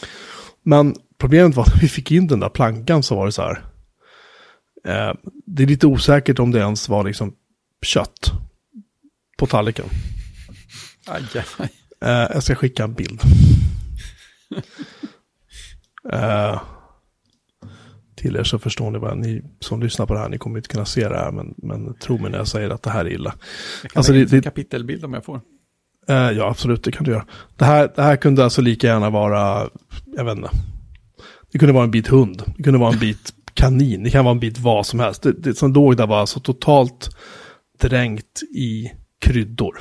Men 0.62 0.96
problemet 1.18 1.56
var 1.56 1.62
att 1.62 1.82
vi 1.82 1.88
fick 1.88 2.10
in 2.10 2.26
den 2.26 2.40
där 2.40 2.48
plankan 2.48 3.02
så 3.02 3.16
var 3.16 3.26
det 3.26 3.32
så 3.32 3.42
här. 3.42 3.64
Eh, 4.84 5.14
det 5.46 5.62
är 5.62 5.66
lite 5.66 5.86
osäkert 5.86 6.38
om 6.38 6.50
det 6.50 6.58
ens 6.58 6.88
var 6.88 7.04
liksom 7.04 7.34
kött 7.82 8.32
på 9.38 9.46
tallriken. 9.46 9.84
Aj, 11.06 11.22
aj, 11.34 11.44
aj. 11.58 11.70
Uh, 12.04 12.30
jag 12.34 12.42
ska 12.42 12.54
skicka 12.54 12.84
en 12.84 12.94
bild. 12.94 13.20
uh, 16.12 16.62
till 18.16 18.36
er 18.36 18.44
så 18.44 18.58
förstår 18.58 18.90
ni 18.90 18.98
vad 18.98 19.18
ni 19.18 19.42
som 19.60 19.82
lyssnar 19.82 20.06
på 20.06 20.14
det 20.14 20.20
här, 20.20 20.28
ni 20.28 20.38
kommer 20.38 20.56
inte 20.56 20.68
kunna 20.68 20.84
se 20.84 21.08
det 21.08 21.16
här, 21.16 21.32
men, 21.32 21.54
men 21.56 21.94
tro 21.98 22.18
mig 22.18 22.30
när 22.30 22.38
jag 22.38 22.48
säger 22.48 22.70
att 22.70 22.82
det 22.82 22.90
här 22.90 23.04
är 23.04 23.12
illa. 23.12 23.34
Jag 23.82 23.90
kan 23.90 24.00
alltså, 24.00 24.12
det, 24.12 24.24
det, 24.24 24.36
en 24.36 24.42
kapitelbild 24.42 25.04
om 25.04 25.14
jag 25.14 25.24
får. 25.24 25.40
Uh, 26.10 26.16
ja, 26.16 26.48
absolut, 26.50 26.84
det 26.84 26.92
kan 26.92 27.04
du 27.04 27.10
göra. 27.10 27.26
Det 27.56 27.64
här, 27.64 27.92
det 27.96 28.02
här 28.02 28.16
kunde 28.16 28.44
alltså 28.44 28.62
lika 28.62 28.86
gärna 28.86 29.10
vara, 29.10 29.68
jag 30.16 30.24
vet 30.24 30.36
inte, 30.36 30.50
det 31.52 31.58
kunde 31.58 31.72
vara 31.72 31.84
en 31.84 31.90
bit 31.90 32.08
hund, 32.08 32.42
det 32.56 32.62
kunde 32.62 32.78
vara 32.78 32.92
en 32.92 32.98
bit 32.98 33.32
kanin, 33.54 34.02
det 34.02 34.10
kan 34.10 34.24
vara 34.24 34.32
en 34.32 34.40
bit 34.40 34.58
vad 34.58 34.86
som 34.86 35.00
helst. 35.00 35.22
Det, 35.22 35.32
det 35.32 35.54
som 35.54 35.72
låg 35.72 35.96
där 35.96 36.06
var 36.06 36.20
alltså 36.20 36.40
totalt 36.40 37.08
dränkt 37.80 38.42
i 38.42 38.92
kryddor. 39.20 39.78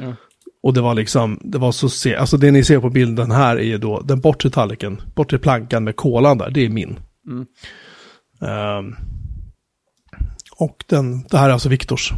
Ja. 0.00 0.16
Och 0.62 0.74
det 0.74 0.80
var 0.80 0.94
liksom, 0.94 1.40
det 1.42 1.58
var 1.58 1.72
så 1.72 1.88
se, 1.88 2.16
alltså 2.16 2.36
det 2.36 2.50
ni 2.50 2.64
ser 2.64 2.80
på 2.80 2.90
bilden 2.90 3.30
här 3.30 3.56
är 3.56 3.62
ju 3.62 3.78
då 3.78 4.00
den 4.00 4.20
bortre 4.20 4.50
tallriken, 4.50 5.02
bortre 5.14 5.38
plankan 5.38 5.84
med 5.84 5.96
kolan 5.96 6.38
där, 6.38 6.50
det 6.50 6.64
är 6.64 6.68
min. 6.68 6.98
Mm. 7.26 7.46
Um, 8.40 8.96
och 10.56 10.84
den, 10.86 11.22
det 11.22 11.38
här 11.38 11.48
är 11.48 11.52
alltså 11.52 11.68
Viktors. 11.68 12.12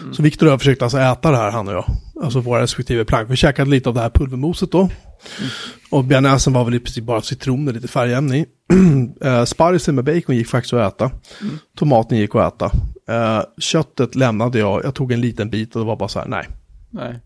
Mm. 0.00 0.14
Så 0.14 0.22
Viktor 0.22 0.46
och 0.46 0.52
jag 0.52 0.60
försökte 0.60 0.84
alltså 0.84 0.98
äta 0.98 1.30
det 1.30 1.36
här, 1.36 1.50
han 1.50 1.68
och 1.68 1.74
jag. 1.74 1.84
Alltså 2.22 2.40
våra 2.40 2.62
respektive 2.62 3.04
plank. 3.04 3.30
Vi 3.30 3.36
käkade 3.36 3.70
lite 3.70 3.88
av 3.88 3.94
det 3.94 4.00
här 4.00 4.10
pulvermoset 4.10 4.72
då. 4.72 4.80
Mm. 4.80 4.90
Och 5.90 6.04
bearnaisen 6.04 6.52
var 6.52 6.64
väl 6.64 6.74
i 6.74 6.80
princip 6.80 7.04
bara 7.04 7.22
citron 7.22 7.64
med 7.64 7.74
lite 7.74 7.88
färgämne 7.88 8.38
i. 8.38 8.46
uh, 9.24 9.44
sparrisen 9.44 9.94
med 9.94 10.04
bacon 10.04 10.36
gick 10.36 10.48
faktiskt 10.48 10.72
att 10.72 10.94
äta. 10.94 11.10
Mm. 11.40 11.58
Tomaten 11.76 12.18
gick 12.18 12.34
att 12.34 12.54
äta. 12.54 12.70
Uh, 13.10 13.44
köttet 13.58 14.14
lämnade 14.14 14.58
jag, 14.58 14.84
jag 14.84 14.94
tog 14.94 15.12
en 15.12 15.20
liten 15.20 15.50
bit 15.50 15.74
och 15.76 15.80
det 15.80 15.86
var 15.86 15.96
bara 15.96 16.08
så 16.08 16.18
här, 16.18 16.28
nej. 16.28 16.48
Nej. 16.90 17.20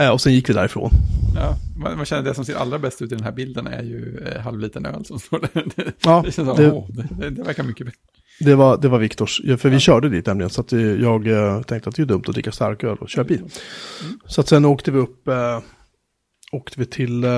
Uh, 0.00 0.08
och 0.08 0.20
sen 0.20 0.34
gick 0.34 0.48
vi 0.48 0.54
därifrån. 0.54 0.90
Ja, 1.40 1.56
man, 1.76 1.96
man 1.96 2.06
känner 2.06 2.22
det 2.22 2.34
som 2.34 2.44
ser 2.44 2.54
allra 2.54 2.78
bäst 2.78 3.02
ut 3.02 3.12
i 3.12 3.14
den 3.14 3.24
här 3.24 3.32
bilden 3.32 3.66
är 3.66 3.82
ju 3.82 4.26
eh, 4.26 4.40
halvliten 4.40 4.86
öl 4.86 5.04
som 5.04 5.18
står 5.18 5.40
där. 5.40 5.64
Det, 5.76 5.92
ja, 6.04 6.22
det, 6.26 6.32
känns 6.32 6.48
som, 6.48 6.56
det, 6.56 6.72
åh, 6.72 6.88
det, 6.90 7.30
det 7.30 7.42
verkar 7.42 7.62
mycket 7.62 7.86
bättre. 7.86 8.00
Det 8.40 8.54
var, 8.54 8.76
det 8.76 8.88
var 8.88 8.98
Viktors, 8.98 9.40
för 9.58 9.68
vi 9.68 9.74
ja. 9.76 9.80
körde 9.80 10.08
dit 10.08 10.26
nämligen. 10.26 10.50
Så 10.50 10.60
att 10.60 10.72
jag 10.72 11.26
eh, 11.26 11.62
tänkte 11.62 11.88
att 11.88 11.96
det 11.96 12.02
är 12.02 12.06
dumt 12.06 12.22
att 12.26 12.34
dricka 12.34 12.52
starköl 12.52 12.96
och 12.98 13.08
köra 13.08 13.24
bil. 13.24 13.38
Mm. 13.38 13.50
Så 14.26 14.40
att 14.40 14.48
sen 14.48 14.64
åkte 14.64 14.90
vi 14.90 14.98
upp, 14.98 15.28
äh, 15.28 15.60
åkte 16.52 16.80
vi 16.80 16.86
till 16.86 17.24
äh, 17.24 17.30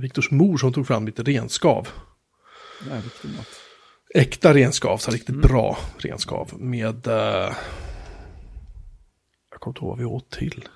Viktors 0.00 0.30
mor 0.30 0.56
som 0.56 0.72
tog 0.72 0.86
fram 0.86 1.06
lite 1.06 1.22
renskav. 1.22 1.88
Ja, 2.90 2.96
Äkta 4.14 4.54
renskav, 4.54 4.98
så 4.98 5.10
riktigt 5.10 5.28
mm. 5.28 5.40
bra 5.40 5.78
renskav 5.98 6.50
med, 6.58 7.06
äh, 7.06 7.14
jag 9.50 9.60
kommer 9.60 9.72
inte 9.72 9.80
ihåg 9.80 9.88
vad 9.90 9.98
vi 9.98 10.04
åt 10.04 10.30
till. 10.30 10.68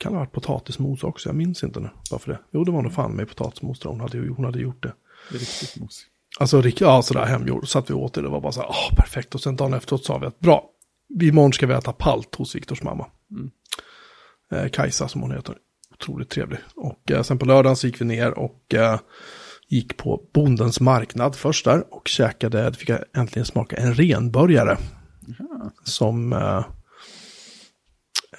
Kan 0.00 0.12
ha 0.12 0.18
varit 0.18 0.32
potatismos 0.32 1.04
också, 1.04 1.28
jag 1.28 1.36
minns 1.36 1.64
inte 1.64 1.80
nu. 1.80 1.88
Varför 2.10 2.32
det? 2.32 2.38
Jo, 2.50 2.64
det 2.64 2.70
var 2.70 2.82
nog 2.82 2.92
fan 2.92 3.12
med 3.12 3.28
potatismos, 3.28 3.84
hon 3.84 4.00
hade, 4.00 4.28
hon 4.28 4.44
hade 4.44 4.60
gjort 4.60 4.82
det. 4.82 4.92
Riktigt 5.30 5.76
mos. 5.80 6.06
Alltså 6.38 6.62
ja, 6.78 7.02
sådär 7.02 7.24
hemgjord. 7.24 7.68
Så 7.68 7.78
att 7.78 7.90
vi 7.90 7.94
åt 7.94 8.14
det, 8.14 8.22
det 8.22 8.28
var 8.28 8.40
bara 8.40 8.52
så 8.52 8.60
här, 8.60 8.68
oh, 8.68 8.94
perfekt. 8.96 9.34
Och 9.34 9.40
sen 9.40 9.56
dagen 9.56 9.74
efteråt 9.74 10.04
sa 10.04 10.18
vi 10.18 10.26
att 10.26 10.40
bra, 10.40 10.70
imorgon 11.22 11.52
ska 11.52 11.66
vi 11.66 11.74
äta 11.74 11.92
palt 11.92 12.34
hos 12.34 12.54
Viktors 12.54 12.82
mamma. 12.82 13.06
Mm. 13.30 13.50
Eh, 14.52 14.70
Kajsa 14.70 15.08
som 15.08 15.20
hon 15.20 15.32
heter. 15.32 15.56
Otroligt 15.92 16.30
trevlig. 16.30 16.58
Och 16.74 17.10
eh, 17.10 17.22
sen 17.22 17.38
på 17.38 17.46
lördagen 17.46 17.76
så 17.76 17.86
gick 17.86 18.00
vi 18.00 18.04
ner 18.04 18.38
och 18.38 18.74
eh, 18.74 19.00
gick 19.68 19.96
på 19.96 20.22
Bondens 20.32 20.80
marknad 20.80 21.36
först 21.36 21.64
där. 21.64 21.94
Och 21.94 22.08
käkade, 22.08 22.72
fick 22.72 22.88
jag 22.88 23.04
äntligen 23.14 23.46
smaka 23.46 23.76
en 23.76 23.94
renbörjare. 23.94 24.78
Mm. 25.26 25.70
Som 25.84 26.32
eh, 26.32 26.64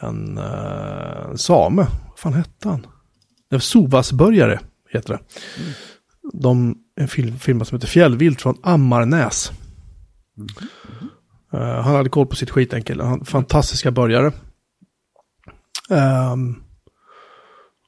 en 0.02 0.38
eh, 0.38 1.36
same, 1.36 1.88
vad 2.10 2.20
fan 2.20 2.34
hette 2.34 2.70
han? 2.70 2.86
Sovasbörjare 3.60 4.60
heter 4.90 5.14
det. 5.14 5.20
Mm 5.62 5.74
de, 6.34 6.78
en 6.96 7.08
film, 7.08 7.40
film 7.40 7.66
som 7.66 7.76
heter 7.76 7.88
Fjällvilt 7.88 8.42
från 8.42 8.58
Ammarnäs. 8.64 9.52
Mm. 10.38 10.48
Uh, 11.54 11.82
han 11.82 11.96
hade 11.96 12.10
koll 12.10 12.28
på 12.28 12.36
sitt 12.36 12.50
skit 12.50 12.74
enkelt. 12.74 13.02
Han, 13.02 13.26
fantastiska 13.26 13.92
börjare. 13.92 14.32
Um, 15.90 16.64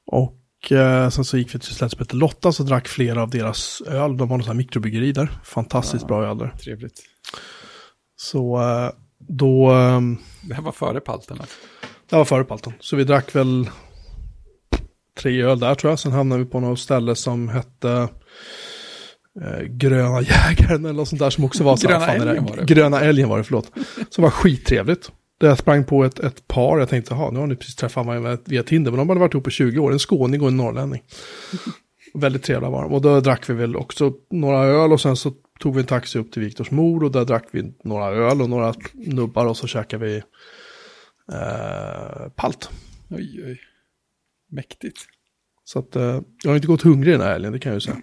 och 0.06 0.72
uh, 0.72 1.08
sen 1.08 1.24
så 1.24 1.38
gick 1.38 1.54
vi 1.54 1.58
till 1.58 1.84
ett 1.84 1.90
som 1.90 2.18
Lotta 2.18 2.52
så 2.52 2.62
drack 2.62 2.88
flera 2.88 3.22
av 3.22 3.30
deras 3.30 3.80
öl. 3.80 4.16
De 4.16 4.30
har 4.30 4.38
något 4.38 4.56
mikrobryggeri 4.56 5.12
där. 5.12 5.40
Fantastiskt 5.44 6.02
ja, 6.02 6.08
bra 6.08 6.24
öl 6.24 6.38
där. 6.38 6.48
Trevligt. 6.48 7.02
Så 8.16 8.58
uh, 8.60 8.90
då... 9.18 9.72
Um, 9.72 10.18
det 10.42 10.54
här 10.54 10.62
var 10.62 10.72
före 10.72 11.00
palten? 11.00 11.38
Det 12.10 12.16
var 12.16 12.24
före 12.24 12.44
palten. 12.44 12.72
Så 12.80 12.96
vi 12.96 13.04
drack 13.04 13.36
väl 13.36 13.70
tre 15.18 15.42
öl 15.42 15.60
där 15.60 15.74
tror 15.74 15.90
jag. 15.90 15.98
Sen 15.98 16.12
hamnade 16.12 16.44
vi 16.44 16.50
på 16.50 16.60
något 16.60 16.78
ställe 16.78 17.14
som 17.14 17.48
hette 17.48 18.08
eh, 19.42 19.62
Gröna 19.68 20.22
jägaren 20.22 20.84
eller 20.84 20.92
något 20.92 21.08
sånt 21.08 21.20
där 21.20 21.30
som 21.30 21.44
också 21.44 21.64
var 21.64 21.76
så 21.76 21.88
Gröna 21.88 22.06
älgen 22.06 22.44
var 22.44 22.56
det. 22.56 22.64
Gröna 22.64 23.00
älgen 23.00 23.28
var 23.28 23.38
det, 23.38 23.44
förlåt. 23.44 23.70
Som 24.10 24.22
var 24.22 24.30
skittrevligt. 24.30 25.12
Där 25.40 25.48
jag 25.48 25.58
sprang 25.58 25.84
på 25.84 26.04
ett, 26.04 26.18
ett 26.18 26.48
par, 26.48 26.78
jag 26.78 26.88
tänkte, 26.88 27.14
jaha, 27.14 27.30
nu 27.30 27.38
har 27.38 27.46
ni 27.46 27.56
precis 27.56 27.76
träffat 27.76 28.06
mig 28.06 28.38
via 28.44 28.62
Tinder, 28.62 28.90
men 28.90 28.98
de 28.98 29.08
hade 29.08 29.20
varit 29.20 29.34
ihop 29.34 29.48
i 29.48 29.50
20 29.50 29.78
år, 29.78 29.92
en 29.92 29.98
skåning 29.98 30.42
och 30.42 30.48
en 30.48 30.56
norrlänning. 30.56 31.02
Väldigt 32.14 32.42
trevliga 32.42 32.70
var 32.70 32.82
de. 32.82 32.92
Och 32.92 33.00
då 33.00 33.20
drack 33.20 33.50
vi 33.50 33.54
väl 33.54 33.76
också 33.76 34.12
några 34.30 34.58
öl 34.64 34.92
och 34.92 35.00
sen 35.00 35.16
så 35.16 35.32
tog 35.60 35.74
vi 35.74 35.80
en 35.80 35.86
taxi 35.86 36.18
upp 36.18 36.32
till 36.32 36.42
Viktors 36.42 36.70
mor 36.70 37.04
och 37.04 37.10
där 37.10 37.24
drack 37.24 37.44
vi 37.50 37.74
några 37.84 38.06
öl 38.06 38.42
och 38.42 38.50
några 38.50 38.74
nubbar 38.94 39.46
och 39.46 39.56
så 39.56 39.66
käkade 39.66 40.04
vi 40.04 40.22
eh, 41.32 42.28
palt. 42.28 42.70
Oj, 43.10 43.42
oj. 43.44 43.60
Mäktigt. 44.50 44.98
Så 45.64 45.78
att 45.78 45.96
eh, 45.96 46.20
jag 46.42 46.50
har 46.50 46.56
inte 46.56 46.66
gått 46.66 46.82
hungrig 46.82 47.14
den 47.14 47.20
här 47.20 47.32
helgen, 47.32 47.52
det 47.52 47.58
kan 47.58 47.72
jag 47.72 47.76
ju 47.76 47.80
säga. 47.80 47.96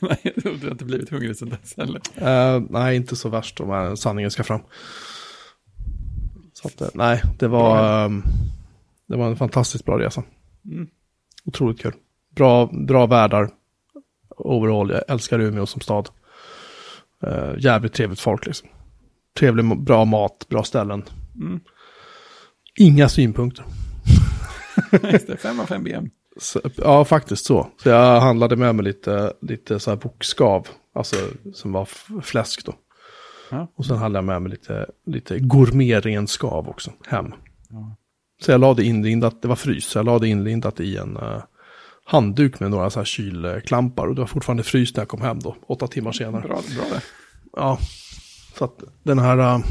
nej, 0.00 0.32
du 0.36 0.48
har 0.48 0.70
inte 0.70 0.84
blivit 0.84 1.10
hungrig 1.10 1.36
sen 1.36 1.48
dess 1.48 1.76
heller. 1.76 2.00
Eh, 2.14 2.62
nej, 2.70 2.96
inte 2.96 3.16
så 3.16 3.28
värst 3.28 3.60
om 3.60 3.96
sanningen 3.96 4.30
ska 4.30 4.44
fram. 4.44 4.60
Så 6.52 6.68
att, 6.68 6.80
eh, 6.80 6.88
nej, 6.94 7.22
det 7.38 7.48
var, 7.48 8.04
um, 8.04 8.22
det 9.06 9.16
var 9.16 9.26
en 9.26 9.36
fantastiskt 9.36 9.84
bra 9.84 9.98
resa. 9.98 10.22
Mm. 10.64 10.88
Otroligt 11.44 11.80
kul. 11.80 11.92
Bra, 12.34 12.66
bra 12.66 13.06
värdar. 13.06 13.50
Overall, 14.28 14.90
jag 14.90 15.02
älskar 15.08 15.38
Umeå 15.38 15.66
som 15.66 15.80
stad. 15.80 16.08
Uh, 17.26 17.54
jävligt 17.58 17.92
trevligt 17.92 18.20
folk 18.20 18.46
liksom. 18.46 18.68
Trevlig, 19.38 19.82
bra 19.82 20.04
mat, 20.04 20.46
bra 20.48 20.62
ställen. 20.62 21.04
Mm. 21.34 21.60
Inga 22.78 23.08
synpunkter. 23.08 23.64
5 25.36 25.60
av 25.60 25.66
5 25.66 25.84
BM. 25.84 26.10
Så, 26.36 26.60
ja, 26.76 27.04
faktiskt 27.04 27.44
så. 27.44 27.68
Så 27.82 27.88
jag 27.88 28.20
handlade 28.20 28.56
med 28.56 28.74
mig 28.74 28.84
lite, 28.84 29.32
lite 29.40 29.80
så 29.80 29.90
här 29.90 29.96
bokskav, 29.96 30.68
alltså 30.94 31.16
som 31.54 31.72
var 31.72 31.88
fläsk 32.22 32.64
då. 32.64 32.74
Ja. 33.50 33.72
Och 33.76 33.86
sen 33.86 33.96
hade 33.96 34.14
jag 34.14 34.24
med 34.24 34.42
mig 34.42 34.50
lite, 34.50 34.86
lite 35.06 35.38
gourmetrenskav 35.38 36.68
också 36.68 36.92
hem. 37.06 37.32
Ja. 37.68 37.96
Så 38.42 38.50
jag 38.50 38.60
lade 38.60 38.84
inlindat, 38.84 39.42
det 39.42 39.48
var 39.48 39.56
frys, 39.56 39.86
så 39.86 39.98
jag 39.98 40.06
lade 40.06 40.28
inlindat 40.28 40.80
i 40.80 40.96
en 40.96 41.16
uh, 41.16 41.42
handduk 42.04 42.60
med 42.60 42.70
några 42.70 42.90
så 42.90 43.00
här 43.00 43.04
kylklampar. 43.04 44.06
Och 44.06 44.14
det 44.14 44.20
var 44.20 44.26
fortfarande 44.26 44.62
fryst 44.62 44.96
när 44.96 45.00
jag 45.00 45.08
kom 45.08 45.20
hem 45.20 45.40
då, 45.40 45.56
åtta 45.66 45.86
timmar 45.86 46.12
senare. 46.12 46.42
Bra, 46.42 46.60
bra 46.76 46.84
det. 46.90 47.02
Ja, 47.56 47.78
så 48.58 48.64
att 48.64 48.82
den 49.02 49.18
här 49.18 49.38
uh, 49.38 49.64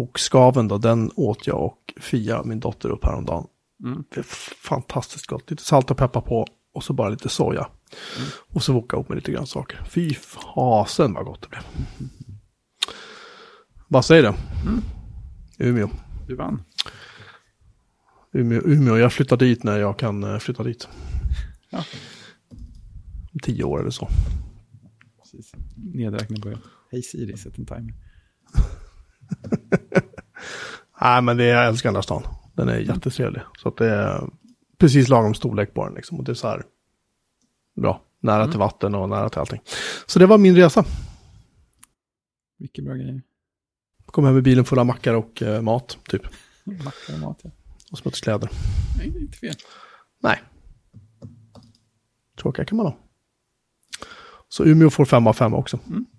fläskbokskaven 0.00 0.68
då, 0.68 0.78
den 0.78 1.10
åt 1.16 1.46
jag 1.46 1.64
och 1.64 1.94
Fia, 2.00 2.42
min 2.42 2.60
dotter, 2.60 2.90
upp 2.90 3.04
häromdagen. 3.04 3.46
Mm. 3.84 4.04
Det 4.08 4.20
är 4.20 4.24
fantastiskt 4.68 5.26
gott, 5.26 5.50
lite 5.50 5.62
salt 5.62 5.90
och 5.90 5.96
peppar 5.96 6.20
på 6.20 6.46
och 6.74 6.84
så 6.84 6.92
bara 6.92 7.08
lite 7.08 7.28
soja. 7.28 7.68
Mm. 8.16 8.28
Och 8.52 8.62
så 8.62 8.72
voka 8.72 8.96
ihop 8.96 9.08
med 9.08 9.16
lite 9.16 9.32
grönsaker. 9.32 9.84
Fy 9.84 10.14
fasen 10.14 11.12
vad 11.14 11.24
gott 11.24 11.42
det 11.42 11.48
blev. 11.48 11.62
Mm. 11.98 12.10
Vad 13.88 14.04
säger 14.04 14.22
du? 14.22 14.28
Mm. 14.68 14.82
Umeå. 15.58 15.90
Du 16.26 16.36
vann. 16.36 16.62
Umeå, 18.32 18.60
Umeå, 18.64 18.98
jag 18.98 19.12
flyttar 19.12 19.36
dit 19.36 19.64
när 19.64 19.78
jag 19.78 19.98
kan 19.98 20.24
eh, 20.24 20.38
flytta 20.38 20.62
dit. 20.62 20.88
Ja. 21.70 21.84
Tio 23.42 23.64
år 23.64 23.80
eller 23.80 23.90
så. 23.90 24.08
Precis. 25.22 25.52
Nedräkning 25.76 26.40
börjar. 26.40 26.58
Hej 26.90 27.02
Siri, 27.02 27.36
sätt 27.36 27.58
en 27.58 27.66
timer. 27.66 27.94
Nej, 31.00 31.22
men 31.22 31.36
det 31.36 31.44
är, 31.44 31.54
jag 31.54 31.66
älskar 31.66 31.88
den 31.88 31.94
där 31.94 32.02
stan. 32.02 32.22
Den 32.54 32.68
är 32.68 32.78
jättetrevlig. 32.78 33.42
Så 33.58 33.68
att 33.68 33.76
det 33.76 33.90
är 33.90 34.30
precis 34.78 35.08
lagom 35.08 35.34
storlek 35.34 35.74
på 35.74 35.84
den 35.84 35.94
liksom. 35.94 36.18
Och 36.18 36.24
det 36.24 36.32
är 36.32 36.34
så 36.34 36.48
här 36.48 36.62
bra. 37.76 38.02
Nära 38.20 38.40
mm. 38.40 38.50
till 38.50 38.58
vatten 38.58 38.94
och 38.94 39.08
nära 39.08 39.28
till 39.28 39.38
allting. 39.38 39.60
Så 40.06 40.18
det 40.18 40.26
var 40.26 40.38
min 40.38 40.56
resa. 40.56 40.84
Vilken 42.58 42.84
bra 42.84 42.94
grej. 42.94 43.22
Kom 44.06 44.24
hem 44.24 44.34
med 44.34 44.42
bilen 44.42 44.64
full 44.64 44.78
av 44.78 44.86
mackar 44.86 45.14
och 45.14 45.42
eh, 45.42 45.62
mat, 45.62 45.98
typ. 46.08 46.22
Mackar 46.64 47.14
och 47.14 47.20
mat, 47.20 47.40
ja. 47.42 47.50
Och 47.92 47.98
smutskläder. 47.98 48.50
Nej, 48.98 49.10
det 49.10 49.18
är 49.18 49.22
inte 49.22 49.38
fel. 49.38 49.54
Nej. 50.22 50.42
Tråkiga 52.40 52.64
kan 52.64 52.76
man 52.76 52.86
ha. 52.86 52.98
Så 54.48 54.64
Umeå 54.64 54.90
får 54.90 55.04
fem 55.04 55.26
av 55.26 55.32
fem 55.32 55.54
också. 55.54 55.78
Mm. 55.86 56.06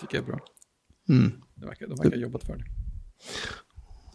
Tycker 0.00 0.16
jag 0.16 0.22
är 0.22 0.26
bra. 0.26 0.40
Mm. 1.08 1.42
Det 1.62 1.68
verkar, 1.68 1.86
de 1.86 1.96
verkar 1.96 2.10
ha 2.10 2.22
jobbat 2.22 2.44
för 2.44 2.56
det. 2.56 2.64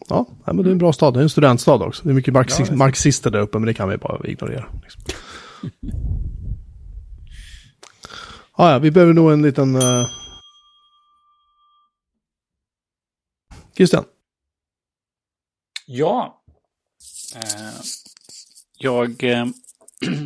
Ja, 0.10 0.26
men 0.46 0.58
det 0.58 0.70
är 0.70 0.72
en 0.72 0.78
bra 0.78 0.94
stad. 0.94 1.14
Det 1.14 1.20
är 1.20 1.24
en 1.24 1.30
studentstad 1.30 1.74
också. 1.74 2.04
Det 2.04 2.10
är 2.10 2.14
mycket 2.14 2.34
marxi 2.34 2.64
ja, 2.68 2.76
marxister 2.76 3.32
där 3.32 3.40
uppe, 3.40 3.60
men 3.60 3.66
det 3.68 3.74
kan 3.74 3.90
vi 3.90 3.98
bara 3.98 4.28
ignorera. 4.28 4.66
Liksom. 4.84 5.02
ja, 8.58 8.72
ja, 8.72 8.80
vi 8.80 8.92
behöver 8.92 9.14
nog 9.14 9.32
en 9.32 9.42
liten... 9.42 9.76
Uh... 9.76 10.08
Christian? 13.76 14.06
Ja. 15.86 16.42
Uh, 17.36 17.82
jag 18.78 19.24
uh, 19.24 19.46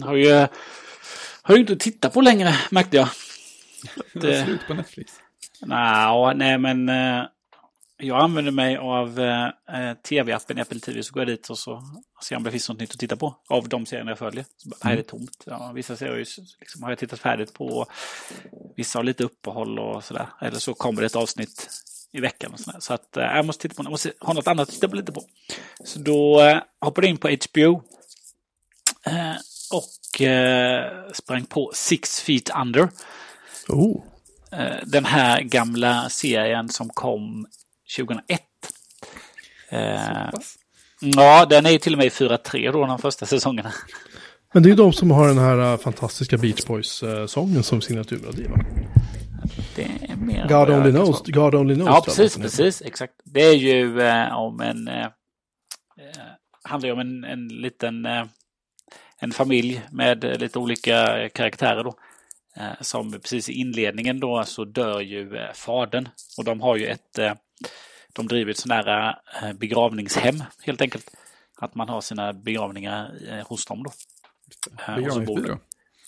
har 0.03 0.15
ju 0.15 0.47
har 1.41 1.55
ju 1.55 1.61
inte 1.61 1.76
tittat 1.76 2.13
på 2.13 2.22
längre, 2.22 2.55
märkte 2.72 2.97
jag. 2.97 3.09
Det 4.13 4.38
var 4.38 4.45
slut 4.45 4.67
på 4.67 4.74
Netflix. 4.74 5.20
Nah, 5.62 6.34
nej, 6.36 6.57
men 6.57 6.89
jag 8.01 8.24
använder 8.24 8.51
mig 8.51 8.78
av 8.78 9.20
eh, 9.20 9.45
eh 9.45 9.93
tv-appen 9.93 10.59
Apple 10.59 10.80
TV, 10.80 11.03
så 11.03 11.14
går 11.14 11.22
jag 11.22 11.28
dit 11.28 11.49
och 11.49 11.57
så 11.57 11.84
ser 12.24 12.36
om 12.36 12.43
det 12.43 12.51
finns 12.51 12.70
något 12.70 12.80
nytt 12.80 12.91
att 12.91 12.99
titta 12.99 13.16
på 13.16 13.36
av 13.49 13.70
de 13.70 13.86
serierna 13.86 14.12
jag 14.12 14.18
följer. 14.18 14.45
Så 14.57 14.70
här 14.82 14.91
är 14.91 14.95
det 14.95 15.12
mm. 15.14 15.20
tomt. 15.20 15.43
Ja, 15.45 15.72
vissa 15.76 15.95
serier 15.95 16.26
liksom, 16.59 16.84
har 16.84 16.91
jag 16.91 16.99
tittat 16.99 17.20
färdigt 17.20 17.53
på. 17.53 17.86
Vissa 18.76 18.99
har 18.99 19.03
lite 19.03 19.24
uppehåll 19.24 19.80
och 19.80 20.03
sådär. 20.03 20.28
Eller 20.41 20.59
så 20.59 20.74
kommer 20.74 21.01
det 21.01 21.05
ett 21.05 21.16
avsnitt 21.16 21.70
i 22.12 22.20
veckan. 22.20 22.53
Och 22.53 22.59
sådär. 22.59 22.80
Så 22.80 22.93
att 22.93 23.18
eh, 23.18 23.24
jag 23.24 23.45
måste 23.45 23.62
titta 23.62 23.76
på, 23.76 23.84
jag 23.84 23.91
måste 23.91 24.14
ha 24.20 24.34
något 24.34 24.47
annat 24.47 24.68
att 24.68 24.74
titta 24.74 24.89
på 24.89 24.95
lite 24.95 25.12
på. 25.12 25.24
Så 25.86 25.99
då 25.99 26.41
eh, 26.41 26.62
hoppade 26.82 27.07
jag 27.07 27.12
in 27.12 27.18
på 27.18 27.28
HBO. 27.28 27.84
Eh, 29.05 29.36
och 29.74 30.22
eh, 30.22 31.12
sprang 31.14 31.45
på 31.45 31.72
Six 31.74 32.22
Feet 32.22 32.49
Under. 32.62 32.89
Oh. 33.68 34.03
Eh, 34.51 34.75
den 34.85 35.05
här 35.05 35.41
gamla 35.41 36.09
serien 36.09 36.69
som 36.69 36.89
kom 36.89 37.45
2001. 37.97 38.41
Eh, 39.69 40.29
ja, 40.99 41.45
den 41.45 41.65
är 41.65 41.69
ju 41.69 41.77
till 41.77 41.93
och 41.93 41.97
med 41.97 42.07
i 42.07 42.09
4-3 42.09 42.71
då, 42.71 42.85
de 42.85 42.99
första 42.99 43.25
säsongerna. 43.25 43.73
Men 44.53 44.63
det 44.63 44.67
är 44.67 44.71
ju 44.71 44.75
de 44.75 44.93
som 44.93 45.11
har 45.11 45.27
den 45.27 45.37
här 45.37 45.73
uh, 45.73 45.77
fantastiska 45.77 46.37
Beach 46.37 46.65
Boys-sången 46.65 47.63
som 47.63 47.81
signaturmelodi 47.81 48.47
va? 48.47 48.57
Det 49.75 49.83
är 49.83 50.15
mer 50.15 50.47
God 50.47 50.69
only 50.69 50.91
knows. 50.91 51.21
God 51.21 51.55
only 51.55 51.75
knows. 51.75 51.87
Ja, 51.87 52.01
precis, 52.05 52.37
precis, 52.37 52.81
exakt. 52.81 53.13
Det 53.23 53.41
är 53.41 53.55
ju 53.55 54.01
eh, 54.01 54.33
om 54.33 54.61
en... 54.61 54.87
Eh, 54.87 55.03
eh 55.03 55.09
handlar 56.63 56.87
ju 56.87 56.93
om 56.93 56.99
en, 56.99 57.23
en 57.23 57.47
liten... 57.47 58.05
Eh, 58.05 58.25
en 59.23 59.31
familj 59.31 59.81
med 59.91 60.41
lite 60.41 60.59
olika 60.59 61.29
karaktärer 61.29 61.83
då. 61.83 61.93
Eh, 62.55 62.81
som 62.81 63.11
precis 63.11 63.49
i 63.49 63.53
inledningen 63.53 64.19
då 64.19 64.43
så 64.43 64.65
dör 64.65 65.01
ju 65.01 65.37
eh, 65.37 65.53
fadern. 65.53 66.09
Och 66.37 66.43
de 66.43 66.61
har 66.61 66.75
ju 66.75 66.87
ett 66.87 67.19
de 68.13 68.27
driver 68.27 68.51
ett 68.51 68.57
sånt 68.57 68.73
här 68.73 69.19
eh, 69.41 69.53
begravningshem 69.53 70.43
helt 70.63 70.81
enkelt. 70.81 71.11
Att 71.57 71.75
man 71.75 71.89
har 71.89 72.01
sina 72.01 72.33
begravningar 72.33 73.11
eh, 73.29 73.47
hos 73.47 73.65
dem 73.65 73.83
då. 73.83 73.91
Eh, 74.87 74.95
begravningsbyrå? 74.95 75.57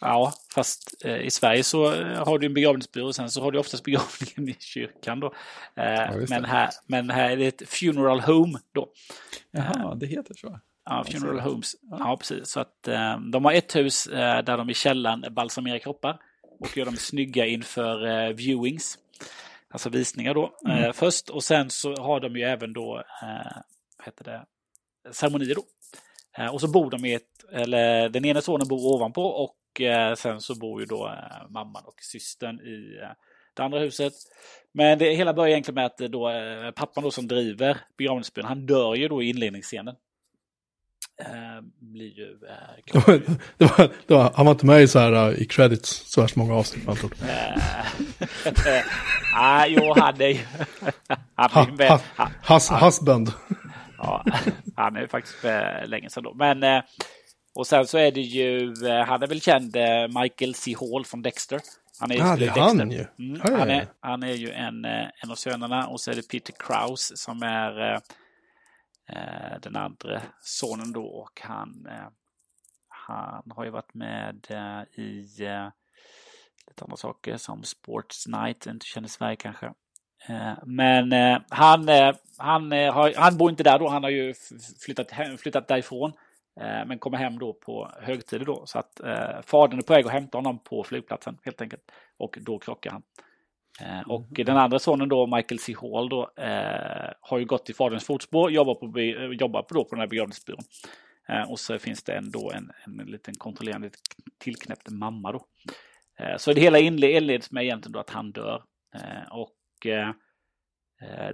Ja, 0.02 0.34
fast 0.56 1.06
i 1.06 1.30
Sverige 1.30 1.64
så 1.64 1.86
har 2.16 2.40
du 2.40 2.46
en 2.46 2.54
begravningsbyrå 2.54 3.08
och 3.08 3.16
sen 3.16 3.30
så 3.32 3.42
har 3.42 3.52
du 3.52 3.60
oftast 3.60 3.84
begravningen 3.86 4.50
i 4.50 4.56
kyrkan 4.60 5.20
då. 5.20 5.34
Ja, 5.74 6.12
men, 6.30 6.46
här, 6.46 6.70
men 6.88 7.10
här 7.10 7.30
är 7.30 7.38
det 7.38 7.48
ett 7.48 7.70
funeral 7.70 8.20
home 8.20 8.60
då. 8.72 8.90
Jaha, 9.52 9.96
det 9.96 10.06
heter 10.06 10.34
så? 10.34 10.60
Ja, 10.86 11.06
funeral 11.12 11.40
homes. 11.40 11.76
Ja, 11.82 12.18
precis. 12.18 12.48
Så 12.48 12.60
att 12.60 12.84
de 13.32 13.46
har 13.46 13.54
ett 13.54 13.76
hus 13.76 14.04
där 14.12 14.58
de 14.58 14.70
i 14.70 14.74
källaren 14.74 15.26
balsamerar 15.34 15.80
kroppar 15.80 16.20
och 16.60 16.78
gör 16.78 16.86
dem 16.86 16.96
snygga 16.96 17.46
inför 17.46 18.34
viewings. 18.34 18.98
Alltså 19.74 19.90
visningar 19.90 20.34
då 20.34 20.54
mm. 20.66 20.84
eh, 20.84 20.92
först 20.92 21.30
och 21.30 21.44
sen 21.44 21.70
så 21.70 21.96
har 21.96 22.20
de 22.20 22.36
ju 22.36 22.44
även 22.44 22.74
då, 22.74 22.98
eh, 22.98 23.62
vad 23.98 24.06
heter 24.06 24.24
det, 24.24 24.46
ceremonier 25.14 25.56
då. 25.56 25.64
Eh, 26.38 26.54
och 26.54 26.62
så 26.62 26.68
bor 26.68 26.90
de 26.90 27.06
i 27.06 27.14
ett, 27.14 27.44
eller 27.52 28.10
den 28.10 28.26
ena 28.26 28.42
sonen 28.42 28.68
bor 28.68 28.96
ovanpå 28.96 29.24
och 29.24 29.82
eh, 29.82 30.16
sen 30.16 30.42
så 30.42 30.56
bor 30.56 30.80
ju 30.80 30.86
då 30.86 31.08
eh, 31.08 31.50
mamman 31.50 31.84
och 31.86 31.96
systern 32.02 32.60
i 32.60 33.00
eh, 33.02 33.10
det 33.54 33.64
andra 33.64 33.80
huset. 33.80 34.14
Men 34.72 35.00
det 35.00 35.16
hela 35.16 35.34
börjar 35.34 35.50
egentligen 35.50 35.76
med 35.76 35.86
att 35.86 35.98
då 35.98 36.32
pappan 36.76 37.04
då 37.04 37.12
som 37.12 37.28
driver 37.28 37.78
begravningsbyrån, 37.98 38.48
han 38.48 38.66
dör 38.66 38.96
ju 38.96 39.08
då 39.08 39.24
i 39.24 39.30
inledningsscenen. 39.30 39.96
Eh, 41.22 41.62
blir 41.80 42.18
ju... 42.18 42.38
Eh, 42.50 43.02
det 43.58 43.78
var, 43.78 43.92
det 44.08 44.14
var, 44.14 44.32
han 44.36 44.46
var 44.46 44.52
inte 44.52 44.66
med 44.66 44.82
i, 44.82 44.88
så 44.88 45.00
här, 45.00 45.30
uh, 45.30 45.42
i 45.42 45.46
credits 45.46 45.90
så 45.90 46.22
här 46.22 46.32
många 46.36 46.54
avsnitt. 46.54 46.86
Man 46.86 46.98
ah, 49.36 49.66
jo, 49.68 49.94
han 49.98 50.22
är 50.22 50.28
ju... 50.28 50.40
han 51.36 51.80
är 51.80 51.90
ha, 51.90 52.00
ha, 52.18 52.30
has, 52.42 52.72
husband. 52.72 53.32
ja, 53.98 54.26
han 54.76 54.96
är 54.96 55.02
ju 55.02 55.08
faktiskt 55.08 55.46
äh, 55.46 55.86
länge 55.86 56.10
sedan 56.10 56.24
då. 56.24 56.34
Men, 56.34 56.82
och 57.56 57.68
sen 57.68 57.88
så 57.88 57.98
är 57.98 58.12
det 58.12 58.22
ju, 58.22 58.74
han 59.06 59.24
är 59.24 59.28
väl 59.28 59.42
känd, 59.42 59.78
Michael 60.22 60.56
C. 60.56 60.76
Hall 60.80 61.06
från 61.06 61.22
Dexter. 61.22 61.60
Han 62.00 62.12
är, 62.12 62.16
ja, 62.16 62.36
det 62.36 62.46
är 62.46 62.50
han 62.50 62.92
ju. 62.92 63.06
Mm, 63.20 63.42
han, 63.42 63.70
är, 63.70 63.88
han 64.00 64.24
är 64.24 64.34
ju 64.34 64.52
en, 64.52 64.86
en 64.86 65.32
av 65.32 65.36
sönerna 65.36 65.88
och 65.88 66.02
så 66.02 66.12
är 66.12 66.16
det 66.16 66.28
Peter 66.28 66.54
Kraus 66.60 67.12
som 67.16 67.44
är 67.44 67.82
Eh, 67.94 68.00
Eh, 69.16 69.60
den 69.62 69.76
andra 69.76 70.22
sonen 70.42 70.94
då 70.94 71.06
och 71.06 71.42
han, 71.44 71.88
eh, 71.90 72.08
han 72.88 73.52
har 73.56 73.64
ju 73.64 73.70
varit 73.70 73.94
med 73.94 74.48
eh, 74.50 75.00
i 75.00 75.28
eh, 75.40 75.70
lite 76.68 76.84
andra 76.84 76.98
saker 76.98 77.38
som 77.38 77.64
Sports 77.64 78.28
Night, 78.28 78.66
inte 78.66 78.86
känner 78.86 79.08
Sverige 79.08 79.36
kanske. 79.36 79.74
Eh, 80.30 80.54
men 80.66 81.12
eh, 81.12 81.40
han, 81.50 81.90
eh, 81.90 82.16
han, 82.38 82.72
eh, 82.72 82.94
har, 82.94 83.14
han 83.18 83.38
bor 83.38 83.50
inte 83.50 83.64
där 83.64 83.80
då, 83.80 83.88
han 83.88 84.04
har 84.04 84.10
ju 84.10 84.34
flyttat, 84.86 85.12
hem, 85.12 85.38
flyttat 85.38 85.68
därifrån. 85.68 86.14
Men 86.86 87.00
kommer 87.00 87.18
hem 87.18 87.40
då 87.40 87.54
på 87.54 87.92
högtider 88.02 88.46
då. 88.46 88.66
Så 88.66 88.80
att 88.80 89.00
eh, 89.00 89.42
fadern 89.42 89.80
är 89.80 89.84
på 89.84 89.94
väg 89.94 90.06
att 90.06 90.12
hämta 90.12 90.38
honom 90.38 90.60
på 90.60 90.84
flygplatsen 90.84 91.38
helt 91.44 91.62
enkelt. 91.62 91.92
Och 92.18 92.38
då 92.42 92.60
krockar 92.60 92.92
han. 92.92 93.04
Eh, 93.82 94.02
och 94.02 94.26
mm. 94.26 94.46
den 94.46 94.58
andra 94.58 94.80
sonen 94.80 95.10
då, 95.10 95.28
Michael 95.28 95.60
C. 95.60 95.76
Hall 95.82 96.10
då, 96.10 96.32
eh, 96.38 97.12
har 97.22 97.38
ju 97.38 97.46
gått 97.46 97.70
i 97.70 97.74
faderns 97.74 98.06
fotspår, 98.06 98.52
jobbar 98.52 98.76
på, 98.76 99.00
jobbar 99.34 99.62
på, 99.62 99.74
då 99.74 99.84
på 99.84 99.90
den 99.90 100.00
här 100.00 100.08
begravningsbyrån. 100.08 100.64
Eh, 101.30 101.52
och 101.52 101.60
så 101.60 101.80
finns 101.80 102.04
det 102.04 102.14
ändå 102.14 102.52
en, 102.52 102.72
en 102.86 103.06
liten 103.06 103.34
kontrollerande 103.36 103.90
tillknäppt 104.40 104.90
mamma 104.90 105.32
då. 105.32 105.46
Eh, 106.20 106.38
så 106.38 106.54
det 106.54 106.62
hela 106.62 106.80
inleds 106.80 107.52
med 107.52 107.64
egentligen 107.64 107.92
då 107.92 108.00
att 108.00 108.10
han 108.10 108.32
dör. 108.32 108.64
Eh, 108.96 109.32
och 109.32 109.86
eh, 109.86 110.10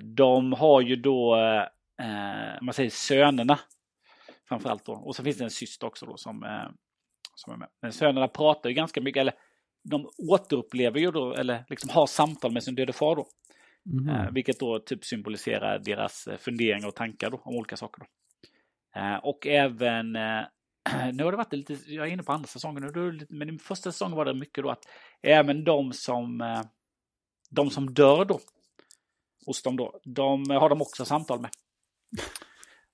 de 0.02 0.54
har 0.54 0.82
ju 0.82 0.96
då, 0.96 1.36
man 2.62 2.74
säger 2.74 2.90
sönerna 2.90 3.60
framförallt 4.50 4.86
då. 4.86 4.94
Och 4.94 5.16
så 5.16 5.24
finns 5.24 5.38
det 5.38 5.44
en 5.44 5.50
syster 5.50 5.88
också 5.88 6.06
då 6.06 6.18
som, 6.18 6.68
som 7.36 7.54
är 7.54 7.58
med. 7.58 7.68
Men 7.82 7.94
sönerna 7.94 8.28
pratar 8.28 8.70
ju 8.70 8.76
ganska 8.76 9.02
mycket, 9.02 9.22
eller 9.22 9.34
de 9.84 10.10
återupplever 10.32 11.00
ju 11.00 11.12
då, 11.12 11.34
eller 11.34 11.66
liksom 11.70 11.90
har 11.90 12.08
samtal 12.08 12.52
med 12.52 12.64
sin 12.64 12.76
döde 12.76 12.94
far 12.94 13.16
då. 13.16 13.28
Mm. 13.92 14.16
Eh, 14.16 14.32
vilket 14.32 14.60
då 14.60 14.80
typ 14.80 15.06
symboliserar 15.06 15.80
deras 15.80 16.28
funderingar 16.40 16.88
och 16.88 16.96
tankar 16.96 17.30
då, 17.30 17.42
om 17.44 17.56
olika 17.56 17.78
saker. 17.78 18.04
Då. 18.04 18.08
Eh, 19.00 19.16
och 19.16 19.48
även, 19.48 20.16
eh, 20.16 20.44
nu 21.14 21.24
har 21.24 21.32
det 21.32 21.38
varit 21.38 21.54
lite, 21.54 21.78
jag 21.86 22.08
är 22.08 22.12
inne 22.12 22.24
på 22.24 22.32
andra 22.32 22.48
säsongen 22.48 22.92
nu, 22.96 23.26
men 23.30 23.50
i 23.50 23.60
första 23.60 23.92
säsongen 23.92 24.18
var 24.18 24.26
det 24.26 24.34
mycket 24.34 24.64
då 24.64 24.70
att 24.70 24.84
även 25.22 25.64
de 25.64 25.94
som, 25.94 26.42
eh, 26.42 26.62
de 27.50 27.70
som 27.70 27.94
dör 27.94 28.26
då, 28.26 28.40
hos 29.46 29.64
dem 29.64 29.78
då, 29.78 30.00
de 30.04 30.50
har 30.50 30.70
de 30.70 30.82
också 30.82 31.06
samtal 31.06 31.42
med. 31.42 31.50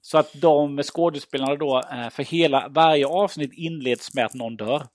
Så 0.01 0.17
att 0.17 0.41
de 0.41 0.83
skådespelarna 0.83 1.55
då, 1.55 1.81
eh, 1.91 2.09
för 2.09 2.23
hela, 2.23 2.67
varje 2.67 3.07
avsnitt 3.07 3.53
inleds 3.53 4.13
med 4.13 4.25
att 4.25 4.33
någon 4.33 4.55
dör. 4.55 4.87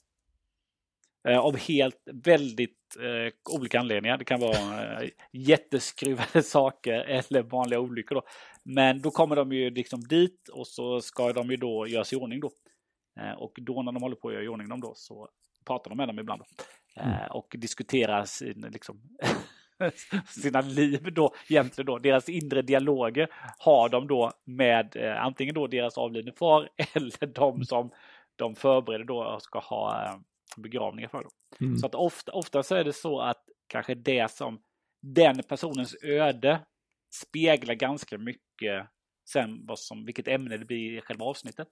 Eh, 1.28 1.38
av 1.38 1.56
helt 1.56 2.02
väldigt 2.12 2.96
eh, 3.00 3.54
olika 3.56 3.80
anledningar. 3.80 4.18
Det 4.18 4.24
kan 4.24 4.40
vara 4.40 5.02
eh, 5.02 5.10
jätteskruvade 5.32 6.42
saker 6.44 7.00
eller 7.00 7.42
vanliga 7.42 7.80
olyckor. 7.80 8.14
Då. 8.14 8.22
Men 8.64 9.02
då 9.02 9.10
kommer 9.10 9.36
de 9.36 9.52
ju 9.52 9.70
liksom 9.70 10.00
dit 10.00 10.48
och 10.52 10.66
så 10.66 11.00
ska 11.00 11.32
de 11.32 11.50
ju 11.50 11.56
då 11.56 11.86
göra 11.86 12.04
sig 12.04 12.18
i 12.18 12.20
ordning 12.20 12.40
då. 12.40 12.50
Eh, 13.20 13.32
och 13.32 13.58
då 13.60 13.82
när 13.82 13.92
de 13.92 14.02
håller 14.02 14.16
på 14.16 14.28
att 14.28 14.34
göra 14.34 14.44
i 14.44 14.48
ordning 14.48 14.68
dem 14.68 14.80
då 14.80 14.92
så 14.96 15.28
pratar 15.66 15.90
de 15.90 15.96
med 15.96 16.08
dem 16.08 16.18
ibland. 16.18 16.42
Eh, 16.96 17.06
mm. 17.06 17.30
Och 17.30 17.54
diskuterar 17.58 18.24
sin, 18.24 18.66
liksom, 18.72 19.00
sina 20.26 20.60
liv 20.60 21.12
då, 21.12 21.34
egentligen 21.48 21.86
då, 21.86 21.98
deras 21.98 22.28
inre 22.28 22.62
dialoger 22.62 23.28
har 23.58 23.88
de 23.88 24.06
då 24.06 24.32
med 24.44 24.96
eh, 24.96 25.24
antingen 25.24 25.54
då 25.54 25.66
deras 25.66 25.98
avlidne 25.98 26.32
far 26.32 26.68
eller 26.94 27.26
de 27.26 27.64
som 27.64 27.90
de 28.36 28.54
förbereder 28.54 29.04
då 29.04 29.24
och 29.24 29.42
ska 29.42 29.58
ha 29.58 30.20
begravningar 30.56 31.08
för 31.08 31.22
dem. 31.22 31.30
Mm. 31.60 31.78
Så 31.78 31.86
att 31.86 31.94
ofta, 31.94 32.32
ofta 32.32 32.62
så 32.62 32.74
är 32.74 32.84
det 32.84 32.92
så 32.92 33.20
att 33.20 33.44
kanske 33.66 33.94
det 33.94 34.30
som 34.30 34.62
den 35.02 35.42
personens 35.42 35.96
öde 36.02 36.60
speglar 37.14 37.74
ganska 37.74 38.18
mycket 38.18 38.90
sen 39.32 39.66
vad 39.66 39.78
som, 39.78 40.04
vilket 40.04 40.28
ämne 40.28 40.56
det 40.56 40.64
blir 40.64 40.98
i 40.98 41.00
själva 41.00 41.24
avsnittet. 41.24 41.68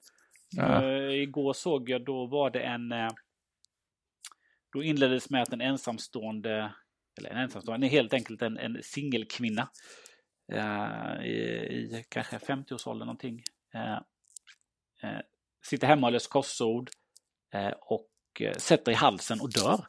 Ja. 0.57 0.83
Uh, 0.83 1.15
igår 1.15 1.53
såg 1.53 1.91
jag, 1.91 2.05
då 2.05 2.27
var 2.27 2.51
det 2.51 2.61
en... 2.61 2.93
Uh, 2.93 3.11
då 4.73 4.83
inleddes 4.83 5.31
med 5.31 5.43
att 5.43 5.53
en 5.53 5.61
ensamstående, 5.61 6.75
eller 7.19 7.31
en 7.31 7.37
ensamstående, 7.37 7.87
helt 7.87 8.15
enkelt 8.15 8.43
en, 8.43 8.59
en 8.59 8.83
singelkvinna 8.83 9.69
uh, 10.53 11.27
i, 11.27 11.39
i, 11.71 12.05
kanske 12.09 12.39
50-årsåldern 12.39 13.07
någonting. 13.07 13.43
sitter 15.67 15.87
hemma 15.87 16.07
och 16.07 16.13
löser 16.13 16.31
korsord 16.31 16.91
och 17.81 18.08
Eh, 18.41 18.57
sätter 18.57 18.93
i 18.93 18.95
halsen 18.95 19.41
och 19.41 19.53
dör. 19.53 19.87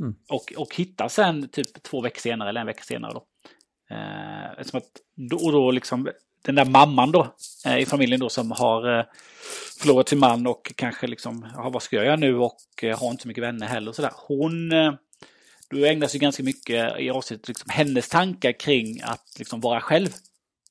Mm. 0.00 0.14
Och, 0.28 0.52
och 0.56 0.74
hittar 0.74 1.08
sen 1.08 1.48
typ 1.48 1.82
två 1.82 2.00
veckor 2.00 2.20
senare 2.20 2.48
eller 2.48 2.60
en 2.60 2.66
vecka 2.66 2.82
senare. 2.82 3.12
Då. 3.12 3.26
Eh, 3.94 4.64
som 4.64 4.78
att, 4.78 4.90
då, 5.14 5.50
då 5.50 5.70
liksom, 5.70 6.08
den 6.42 6.54
där 6.54 6.64
mamman 6.64 7.12
då 7.12 7.34
eh, 7.66 7.78
i 7.78 7.86
familjen 7.86 8.20
då 8.20 8.28
som 8.28 8.50
har 8.50 8.98
eh, 8.98 9.04
förlorat 9.78 10.08
sin 10.08 10.18
man 10.18 10.46
och 10.46 10.72
kanske 10.76 11.06
liksom, 11.06 11.46
ja, 11.54 11.70
vad 11.70 11.82
ska 11.82 11.96
jag 11.96 12.04
göra 12.04 12.16
nu 12.16 12.38
och 12.38 12.60
eh, 12.82 12.98
har 12.98 13.10
inte 13.10 13.22
så 13.22 13.28
mycket 13.28 13.44
vänner 13.44 13.66
heller 13.66 13.88
och 13.88 13.96
sådär. 13.96 14.12
Hon 14.14 14.72
eh, 14.72 14.92
då 15.70 15.84
ägnar 15.84 16.06
sig 16.06 16.20
ganska 16.20 16.42
mycket 16.42 17.00
i 17.00 17.10
avsnittet 17.10 17.48
liksom 17.48 17.70
hennes 17.70 18.08
tankar 18.08 18.52
kring 18.52 19.00
att 19.02 19.34
liksom 19.38 19.60
vara 19.60 19.80
själv. 19.80 20.08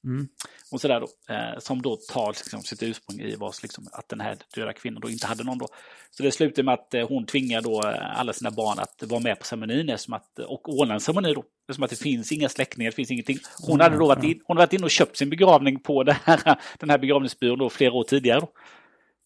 Mm. 0.04 0.28
Och 0.72 0.82
sådär 0.82 1.00
då, 1.00 1.34
eh, 1.34 1.60
som 1.60 1.82
då 1.82 1.96
tar 1.96 2.28
liksom, 2.28 2.62
sitt 2.62 2.84
ursprung 2.84 3.20
i 3.20 3.36
vars, 3.36 3.62
liksom, 3.62 3.88
att 3.92 4.10
den 4.10 4.22
här 4.22 4.38
döda 4.56 4.74
kvinnan 4.74 5.02
då 5.02 5.10
inte 5.10 5.28
hade 5.28 5.44
någon 5.44 5.58
då. 5.58 5.68
Så 6.12 6.24
det 6.24 6.32
slutar 6.32 6.64
med 6.64 6.74
att 6.74 6.94
eh, 6.94 7.08
hon 7.08 7.26
tvingar 7.26 7.62
då 7.62 7.82
eh, 7.88 8.20
alla 8.20 8.34
sina 8.34 8.52
barn 8.52 8.80
att 8.80 9.04
vara 9.04 9.22
med 9.22 9.40
på 9.40 9.46
ceremonin 9.46 9.90
att, 9.90 10.40
och 10.40 10.70
ordna 10.70 10.94
en 10.94 11.00
ceremoni 11.00 11.34
då. 11.34 11.44
Som 11.74 11.84
att 11.84 11.90
det 11.90 11.96
finns 11.96 12.32
inga 12.32 12.50
släktingar, 12.50 12.92
det 12.92 12.96
finns 12.96 13.12
ingenting. 13.12 13.38
Hon 13.68 13.82
hade 13.82 13.98
då 13.98 14.08
varit 14.08 14.24
in, 14.24 14.42
hon 14.46 14.58
hade 14.58 14.66
varit 14.68 14.74
inne 14.74 14.84
och 14.84 14.92
köpt 14.92 15.18
sin 15.18 15.30
begravning 15.30 15.80
på 15.80 16.04
här, 16.04 16.60
den 16.80 16.90
här 16.90 16.98
begravningsbyrån 16.98 17.60
då 17.60 17.70
flera 17.70 17.94
år 17.94 18.04
tidigare. 18.04 18.40
Då. 18.40 18.50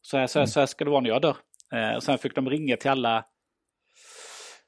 Så, 0.01 0.17
här, 0.17 0.27
så, 0.27 0.39
här, 0.39 0.45
så 0.45 0.59
här 0.59 0.67
ska 0.67 0.85
det 0.85 0.91
vara 0.91 1.01
när 1.01 1.09
jag 1.09 1.21
dör. 1.21 1.35
Eh, 1.73 1.95
och 1.95 2.03
sen 2.03 2.17
fick 2.17 2.35
de 2.35 2.49
ringa 2.49 2.77
till 2.77 2.89
alla 2.89 3.25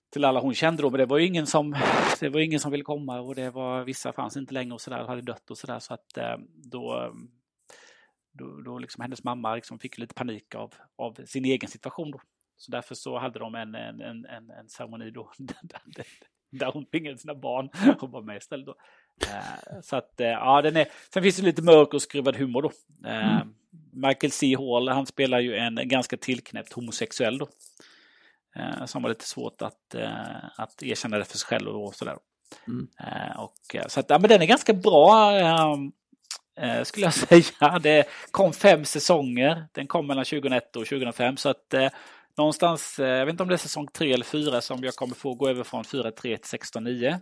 till 0.09 0.25
alla 0.25 0.39
hon 0.39 0.53
kände 0.53 0.81
då, 0.81 0.89
men 0.89 0.97
det 0.97 1.05
var 1.05 1.17
ju 1.17 1.25
ingen 1.25 1.47
som, 1.47 1.75
det 2.19 2.29
var 2.29 2.39
ingen 2.39 2.59
som 2.59 2.71
ville 2.71 2.83
komma 2.83 3.19
och 3.19 3.35
det 3.35 3.49
var 3.49 3.83
vissa 3.83 4.13
fanns 4.13 4.37
inte 4.37 4.53
längre 4.53 4.73
och 4.73 4.81
sådär, 4.81 5.03
hade 5.03 5.21
dött 5.21 5.51
och 5.51 5.57
sådär 5.57 5.79
så 5.79 5.93
att 5.93 6.17
eh, 6.17 6.37
då, 6.55 7.13
då, 8.31 8.61
då 8.61 8.79
liksom 8.79 9.01
hennes 9.01 9.23
mamma 9.23 9.55
liksom 9.55 9.79
fick 9.79 9.97
lite 9.97 10.13
panik 10.13 10.55
av, 10.55 10.73
av 10.95 11.17
sin 11.25 11.45
egen 11.45 11.69
situation 11.69 12.11
då. 12.11 12.21
Så 12.57 12.71
därför 12.71 12.95
så 12.95 13.19
hade 13.19 13.39
de 13.39 13.55
en, 13.55 13.75
en, 13.75 14.01
en, 14.01 14.25
en, 14.25 14.49
en 14.49 14.69
ceremoni 14.69 15.11
då 15.11 15.31
där 16.51 16.71
hon 16.71 16.85
tvingade 16.85 17.17
sina 17.17 17.35
barn 17.35 17.69
att 18.01 18.09
vara 18.11 18.23
med 18.23 18.37
istället. 18.37 18.65
Då. 18.65 18.75
Eh, 19.27 19.81
så 19.81 19.95
att 19.95 20.21
eh, 20.21 20.27
ja, 20.27 20.61
den 20.61 20.77
är, 20.77 20.87
sen 21.13 21.23
finns 21.23 21.37
det 21.37 21.43
lite 21.43 21.61
mörk 21.61 21.93
och 21.93 22.01
skruvad 22.01 22.35
humor 22.35 22.61
då. 22.61 22.71
Mm. 23.09 23.53
Michael 23.93 24.31
C. 24.31 24.55
Hall, 24.55 24.89
han 24.89 25.05
spelar 25.05 25.39
ju 25.39 25.55
en 25.55 25.79
ganska 25.83 26.17
tillknäppt 26.17 26.73
homosexuell 26.73 27.37
då. 27.37 27.47
Eh, 28.59 28.85
som 28.85 29.01
var 29.01 29.09
lite 29.09 29.25
svårt 29.25 29.61
att, 29.61 29.95
eh, 29.95 30.45
att 30.57 30.83
erkänna 30.83 31.17
det 31.17 31.25
för 31.25 31.37
sig 31.37 31.47
själv 31.47 31.67
och 31.67 31.95
sådär. 31.95 32.17
Mm. 32.67 32.87
Eh, 32.99 33.39
och, 33.39 33.91
så 33.91 33.99
att, 33.99 34.09
ja, 34.09 34.19
men 34.19 34.29
den 34.29 34.41
är 34.41 34.45
ganska 34.45 34.73
bra 34.73 35.31
skulle 36.83 37.05
jag 37.05 37.13
säga. 37.43 37.79
Det 37.79 38.03
kom 38.31 38.53
fem 38.53 38.85
säsonger. 38.85 39.67
Den 39.71 39.87
kom 39.87 40.07
mellan 40.07 40.25
2001 40.25 40.75
och 40.75 40.85
2005. 40.85 41.37
Så 41.37 41.49
att 41.49 41.73
någonstans, 42.37 42.95
jag 42.99 43.25
vet 43.25 43.33
inte 43.33 43.43
om 43.43 43.49
det 43.49 43.55
är 43.55 43.57
säsong 43.57 43.87
tre 43.93 44.13
eller 44.13 44.25
fyra 44.25 44.61
som 44.61 44.83
jag 44.83 44.95
kommer 44.95 45.15
få 45.15 45.33
gå 45.33 45.49
över 45.49 45.63
från 45.63 45.83
4-3 45.83 46.11
till 46.11 46.37
16-9. 46.37 47.19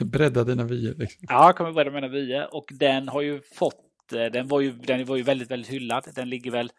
Bredda 0.00 0.44
dina 0.44 0.64
vyer. 0.64 0.94
Liksom. 0.94 1.26
Ja, 1.28 1.46
jag 1.46 1.56
kommer 1.56 1.72
bredda 1.72 1.90
mina 1.90 2.08
vyer. 2.08 2.54
Och 2.54 2.64
den 2.70 3.08
har 3.08 3.20
ju 3.22 3.40
fått, 3.40 3.84
den 4.08 4.48
var 4.48 4.60
ju, 4.60 4.72
den 4.72 5.04
var 5.04 5.16
ju 5.16 5.22
väldigt, 5.22 5.50
väldigt 5.50 5.70
hyllad. 5.70 6.08
Den 6.14 6.28
ligger 6.28 6.50
väl, 6.50 6.72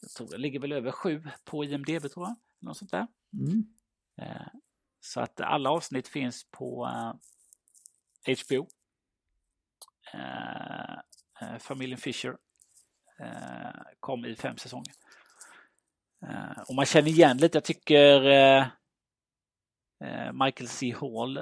jag 0.00 0.10
tror 0.10 0.28
den 0.30 0.40
ligger 0.40 0.60
väl 0.60 0.72
över 0.72 0.90
sju 0.90 1.22
på 1.44 1.64
IMDB 1.64 2.10
tror 2.10 2.26
jag. 2.26 2.36
Något 2.60 2.76
sånt 2.76 2.90
där. 2.90 3.06
Mm. 3.32 3.64
Eh, 4.20 4.46
så 5.00 5.20
att 5.20 5.40
alla 5.40 5.70
avsnitt 5.70 6.08
finns 6.08 6.50
på 6.50 6.86
eh, 6.86 8.36
HBO. 8.44 8.68
Eh, 10.14 11.58
familjen 11.58 11.98
Fisher 11.98 12.36
kom 14.00 14.24
i 14.24 14.36
fem 14.36 14.56
säsonger. 14.56 14.94
Och 16.68 16.74
man 16.74 16.86
känner 16.86 17.08
igen 17.08 17.36
lite, 17.36 17.56
jag 17.56 17.64
tycker 17.64 18.20
Michael 20.32 20.68
C. 20.68 20.94
Hall 21.00 21.38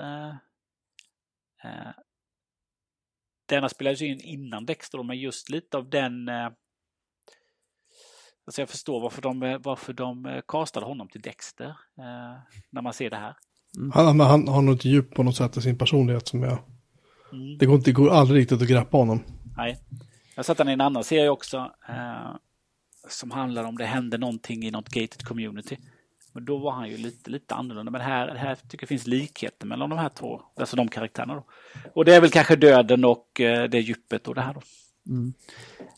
denna 3.48 3.68
spelades 3.68 4.02
in 4.02 4.20
innan 4.20 4.66
Dexter 4.66 5.02
men 5.02 5.18
just 5.18 5.48
lite 5.48 5.76
av 5.76 5.90
den 5.90 6.30
Alltså 8.46 8.60
jag 8.62 8.68
förstår 8.68 9.00
varför 9.00 9.22
de, 9.22 9.58
varför 9.62 9.92
de 9.92 10.42
castade 10.48 10.86
honom 10.86 11.08
till 11.08 11.20
Dexter 11.20 11.66
eh, 11.98 12.54
när 12.70 12.82
man 12.82 12.92
ser 12.92 13.10
det 13.10 13.16
här. 13.16 13.36
Mm. 13.76 13.90
Han, 13.94 14.20
han, 14.20 14.48
har 14.48 14.62
något 14.62 14.84
djup 14.84 15.14
på 15.14 15.22
något 15.22 15.36
sätt 15.36 15.56
i 15.56 15.62
sin 15.62 15.78
personlighet 15.78 16.28
som 16.28 16.42
jag... 16.42 16.58
Mm. 17.32 17.58
Det, 17.58 17.66
går 17.66 17.74
inte, 17.76 17.90
det 17.90 17.94
går 17.94 18.10
aldrig 18.10 18.40
riktigt 18.40 18.62
att 18.62 18.68
greppa 18.68 18.96
honom. 18.96 19.22
Nej. 19.56 19.78
Jag 20.36 20.44
sett 20.44 20.58
han 20.58 20.68
i 20.68 20.72
en 20.72 20.80
annan 20.80 21.04
serie 21.04 21.28
också. 21.28 21.70
Eh, 21.88 22.36
som 23.08 23.30
handlar 23.30 23.64
om 23.64 23.78
det 23.78 23.84
hände 23.84 24.18
någonting 24.18 24.64
i 24.64 24.70
något 24.70 24.88
gated 24.88 25.24
community. 25.24 25.76
Men 26.32 26.44
då 26.44 26.58
var 26.58 26.72
han 26.72 26.88
ju 26.88 26.96
lite, 26.96 27.30
lite 27.30 27.54
annorlunda. 27.54 27.92
Men 27.92 28.00
här, 28.00 28.34
här 28.34 28.54
tycker 28.54 28.84
jag 28.84 28.88
finns 28.88 29.06
likheter 29.06 29.66
mellan 29.66 29.90
de 29.90 29.98
här 29.98 30.08
två. 30.08 30.42
Alltså 30.56 30.76
de 30.76 30.88
karaktärerna 30.88 31.34
då. 31.34 31.44
Och 31.94 32.04
det 32.04 32.14
är 32.14 32.20
väl 32.20 32.30
kanske 32.30 32.56
döden 32.56 33.04
och 33.04 33.40
eh, 33.40 33.68
det 33.68 33.80
djupet 33.80 34.28
och 34.28 34.34
det 34.34 34.40
här 34.40 34.54
då. 34.54 34.60
Mm. 35.06 35.34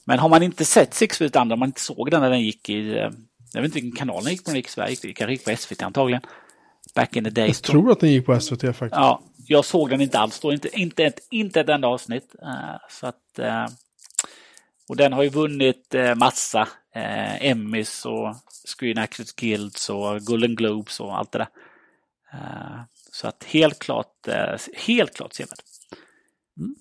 Men 0.04 0.18
har 0.18 0.28
man 0.28 0.42
inte 0.42 0.64
sett 0.64 0.94
Six 0.94 1.18
Feet 1.18 1.36
Under, 1.36 1.54
om 1.54 1.60
man 1.60 1.68
inte 1.68 1.80
såg 1.80 2.10
den 2.10 2.20
när 2.20 2.30
den 2.30 2.40
gick 2.40 2.68
i, 2.68 2.98
eh, 2.98 3.10
jag 3.52 3.62
vet 3.62 3.64
inte 3.64 3.74
vilken 3.74 3.98
kanal 3.98 4.24
den 4.24 4.32
gick 4.32 4.44
på, 4.44 4.50
den 4.50 4.56
gick 4.56 4.66
i 4.66 4.70
Sverige, 4.70 4.96
det 5.02 5.12
kanske 5.12 5.32
gick 5.32 5.44
på 5.44 5.56
SVT 5.56 5.82
antagligen. 5.82 6.22
Back 6.94 7.16
in 7.16 7.24
the 7.24 7.30
days. 7.30 7.60
Jag 7.62 7.70
tror 7.70 7.92
att 7.92 8.00
den 8.00 8.10
gick 8.10 8.26
på 8.26 8.40
SVT 8.40 8.60
faktiskt. 8.60 8.92
Ja, 8.92 9.22
jag 9.46 9.64
såg 9.64 9.90
den 9.90 10.00
inte 10.00 10.18
alls 10.18 10.40
då, 10.40 10.52
inte, 10.52 10.80
inte, 10.80 11.04
ett, 11.04 11.20
inte 11.30 11.60
ett 11.60 11.68
enda 11.68 11.88
avsnitt. 11.88 12.34
Uh, 12.42 12.76
så 12.90 13.06
att, 13.06 13.38
uh, 13.38 13.66
och 14.88 14.96
den 14.96 15.12
har 15.12 15.22
ju 15.22 15.28
vunnit 15.28 15.94
massa 16.16 16.68
Emmys 17.40 18.06
och 18.06 18.36
Screen 18.78 18.98
Actors 18.98 19.32
Guilds 19.32 19.90
och 19.90 20.20
Golden 20.20 20.54
Globes 20.56 21.00
och 21.00 21.18
allt 21.18 21.32
det 21.32 21.38
där. 21.38 21.48
så 23.12 23.28
att 23.28 23.44
helt 23.44 23.78
klart, 23.78 24.28
helt 24.86 25.14
klart 25.14 25.34
sevärd. 25.34 25.58
Mm. 26.58 26.74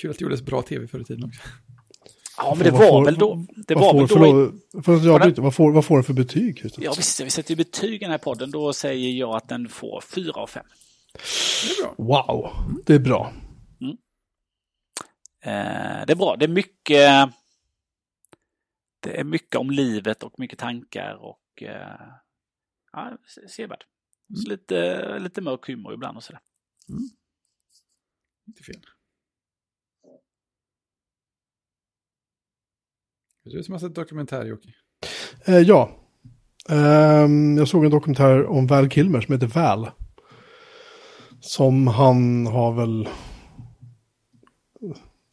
Kul 0.00 0.10
att 0.10 0.18
det 0.18 0.22
gjordes 0.22 0.42
bra 0.42 0.62
tv 0.62 0.86
förr 0.86 1.00
i 1.00 1.04
tiden 1.04 1.24
också. 1.24 1.40
Ja, 2.36 2.54
men 2.54 2.64
det 2.64 2.70
var 2.70 2.88
får, 2.88 3.04
väl 3.04 3.14
då. 3.14 3.46
Det 3.66 3.74
var 3.74 3.92
får, 3.92 3.98
väl 3.98 4.08
då 4.08 4.14
förlåt, 4.82 5.02
för 5.02 5.08
jag 5.08 5.20
byter, 5.20 5.42
vad, 5.42 5.54
får, 5.54 5.72
vad 5.72 5.84
får 5.84 5.96
den 5.96 6.04
för 6.04 6.12
betyg? 6.12 6.60
Just 6.64 6.78
ja, 6.78 6.92
vi, 6.96 7.24
vi 7.24 7.30
sätter 7.30 7.50
ju 7.50 7.56
betyg 7.56 7.94
i 7.94 7.98
den 7.98 8.10
här 8.10 8.18
podden. 8.18 8.50
Då 8.50 8.72
säger 8.72 9.10
jag 9.10 9.36
att 9.36 9.48
den 9.48 9.68
får 9.68 10.00
4 10.00 10.32
av 10.32 10.46
5. 10.46 10.66
Det 11.14 11.70
är 11.70 11.82
bra. 11.82 11.94
Wow, 11.98 12.52
det 12.86 12.94
är 12.94 12.98
bra. 12.98 13.32
Mm. 13.80 13.96
Eh, 15.40 16.06
det 16.06 16.12
är 16.12 16.16
bra. 16.16 16.36
Det 16.36 16.44
är 16.44 16.48
mycket... 16.48 17.30
Det 19.00 19.20
är 19.20 19.24
mycket 19.24 19.56
om 19.56 19.70
livet 19.70 20.22
och 20.22 20.38
mycket 20.38 20.58
tankar 20.58 21.14
och... 21.14 21.62
Eh, 21.62 22.12
ja, 22.92 23.18
sevärd. 23.48 23.84
Mm. 24.30 24.50
Lite, 24.50 25.18
lite 25.18 25.40
mörk 25.40 25.66
humor 25.66 25.94
ibland 25.94 26.16
och 26.16 26.22
sådär. 26.22 26.40
Mm. 26.88 27.02
Inte 28.46 28.62
fel. 28.62 28.80
Du 33.50 33.62
som 33.62 33.72
har 33.72 33.78
sett 33.78 33.94
dokumentär, 33.94 34.44
Jocke. 34.44 34.68
Eh, 35.44 35.58
ja. 35.58 35.90
Um, 36.68 37.56
jag 37.56 37.68
såg 37.68 37.84
en 37.84 37.90
dokumentär 37.90 38.46
om 38.46 38.66
Val 38.66 38.90
Kilmer 38.90 39.20
som 39.20 39.34
heter 39.34 39.46
Val. 39.46 39.90
Som 41.40 41.86
han 41.86 42.46
har 42.46 42.72
väl... 42.72 43.08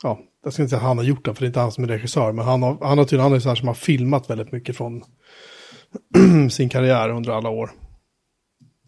Ja, 0.03 0.19
jag 0.43 0.53
ska 0.53 0.61
inte 0.61 0.69
säga 0.69 0.77
att 0.77 0.87
han 0.87 0.97
har 0.97 1.05
gjort 1.05 1.25
den, 1.25 1.35
för 1.35 1.41
det 1.41 1.45
är 1.45 1.47
inte 1.47 1.59
han 1.59 1.71
som 1.71 1.83
är 1.83 1.87
regissör. 1.87 2.31
Men 2.31 2.45
han 2.45 2.63
har, 2.63 2.77
han 2.81 2.97
har 2.97 3.05
tydligen, 3.05 3.23
han 3.23 3.33
är 3.33 3.39
så 3.39 3.49
här 3.49 3.55
som 3.55 3.67
har 3.67 3.75
filmat 3.75 4.29
väldigt 4.29 4.51
mycket 4.51 4.77
från 4.77 5.03
sin 6.51 6.69
karriär 6.69 7.09
under 7.09 7.31
alla 7.31 7.49
år. 7.49 7.71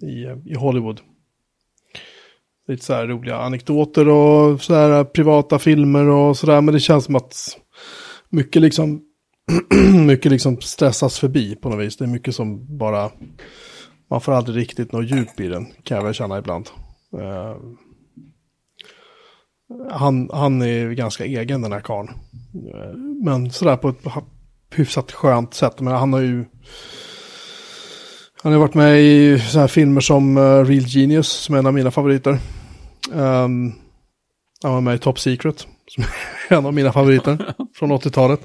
I, 0.02 0.52
i 0.52 0.56
Hollywood. 0.56 1.02
Lite 2.68 2.86
så 2.86 2.94
här 2.94 3.08
roliga 3.08 3.38
anekdoter 3.38 4.08
och 4.10 4.62
så 4.62 4.74
här 4.74 5.04
privata 5.04 5.60
filmer 5.60 6.10
och 6.10 6.38
sådär. 6.38 6.62
Men 6.62 6.74
det 6.74 6.80
känns 6.80 7.06
som 7.06 7.16
att 7.16 7.58
mycket 8.30 8.62
liksom 8.62 9.07
mycket 10.06 10.32
liksom 10.32 10.62
stressas 10.62 11.20
förbi 11.20 11.56
på 11.56 11.70
något 11.70 11.80
vis. 11.80 11.98
Det 11.98 12.06
är 12.06 12.08
mycket 12.08 12.36
som 12.36 12.78
bara, 12.78 13.12
man 14.10 14.22
får 14.22 14.32
aldrig 14.32 14.58
riktigt 14.58 14.92
något 14.92 15.12
djup 15.12 15.40
i 15.40 15.48
den, 15.48 15.66
kan 15.84 15.98
jag 15.98 16.04
väl 16.04 16.14
känna 16.14 16.38
ibland. 16.38 16.70
Uh, 17.14 17.56
han, 19.92 20.30
han 20.34 20.62
är 20.62 20.92
ganska 20.92 21.26
egen 21.26 21.62
den 21.62 21.72
här 21.72 21.80
karln. 21.80 22.10
Uh, 22.10 22.98
men 23.24 23.52
sådär 23.52 23.78
på 23.78 23.90
ett 23.90 24.04
hyfsat 24.76 25.12
skönt 25.12 25.54
sätt. 25.54 25.80
Men 25.80 25.94
han 25.94 26.14
har 26.14 26.20
ju, 26.20 26.46
han 28.44 28.52
har 28.52 28.60
varit 28.60 28.74
med 28.74 29.02
i 29.02 29.40
sådana 29.40 29.62
här 29.64 29.68
filmer 29.68 30.02
som 30.02 30.38
uh, 30.38 30.66
Real 30.66 30.86
Genius, 30.88 31.28
som 31.28 31.56
är 31.56 31.60
en 31.60 31.66
av 31.66 31.74
mina 31.74 31.92
favoriter. 31.92 32.40
Um, 33.12 33.74
han 34.64 34.74
var 34.74 34.82
med 34.82 34.96
i 34.96 35.00
Top 35.00 35.20
Secret, 35.20 35.68
som 35.88 36.04
är 36.50 36.58
en 36.58 36.66
av 36.66 36.74
mina 36.74 36.94
favoriter 36.94 37.54
från 37.76 37.92
80-talet. 37.92 38.42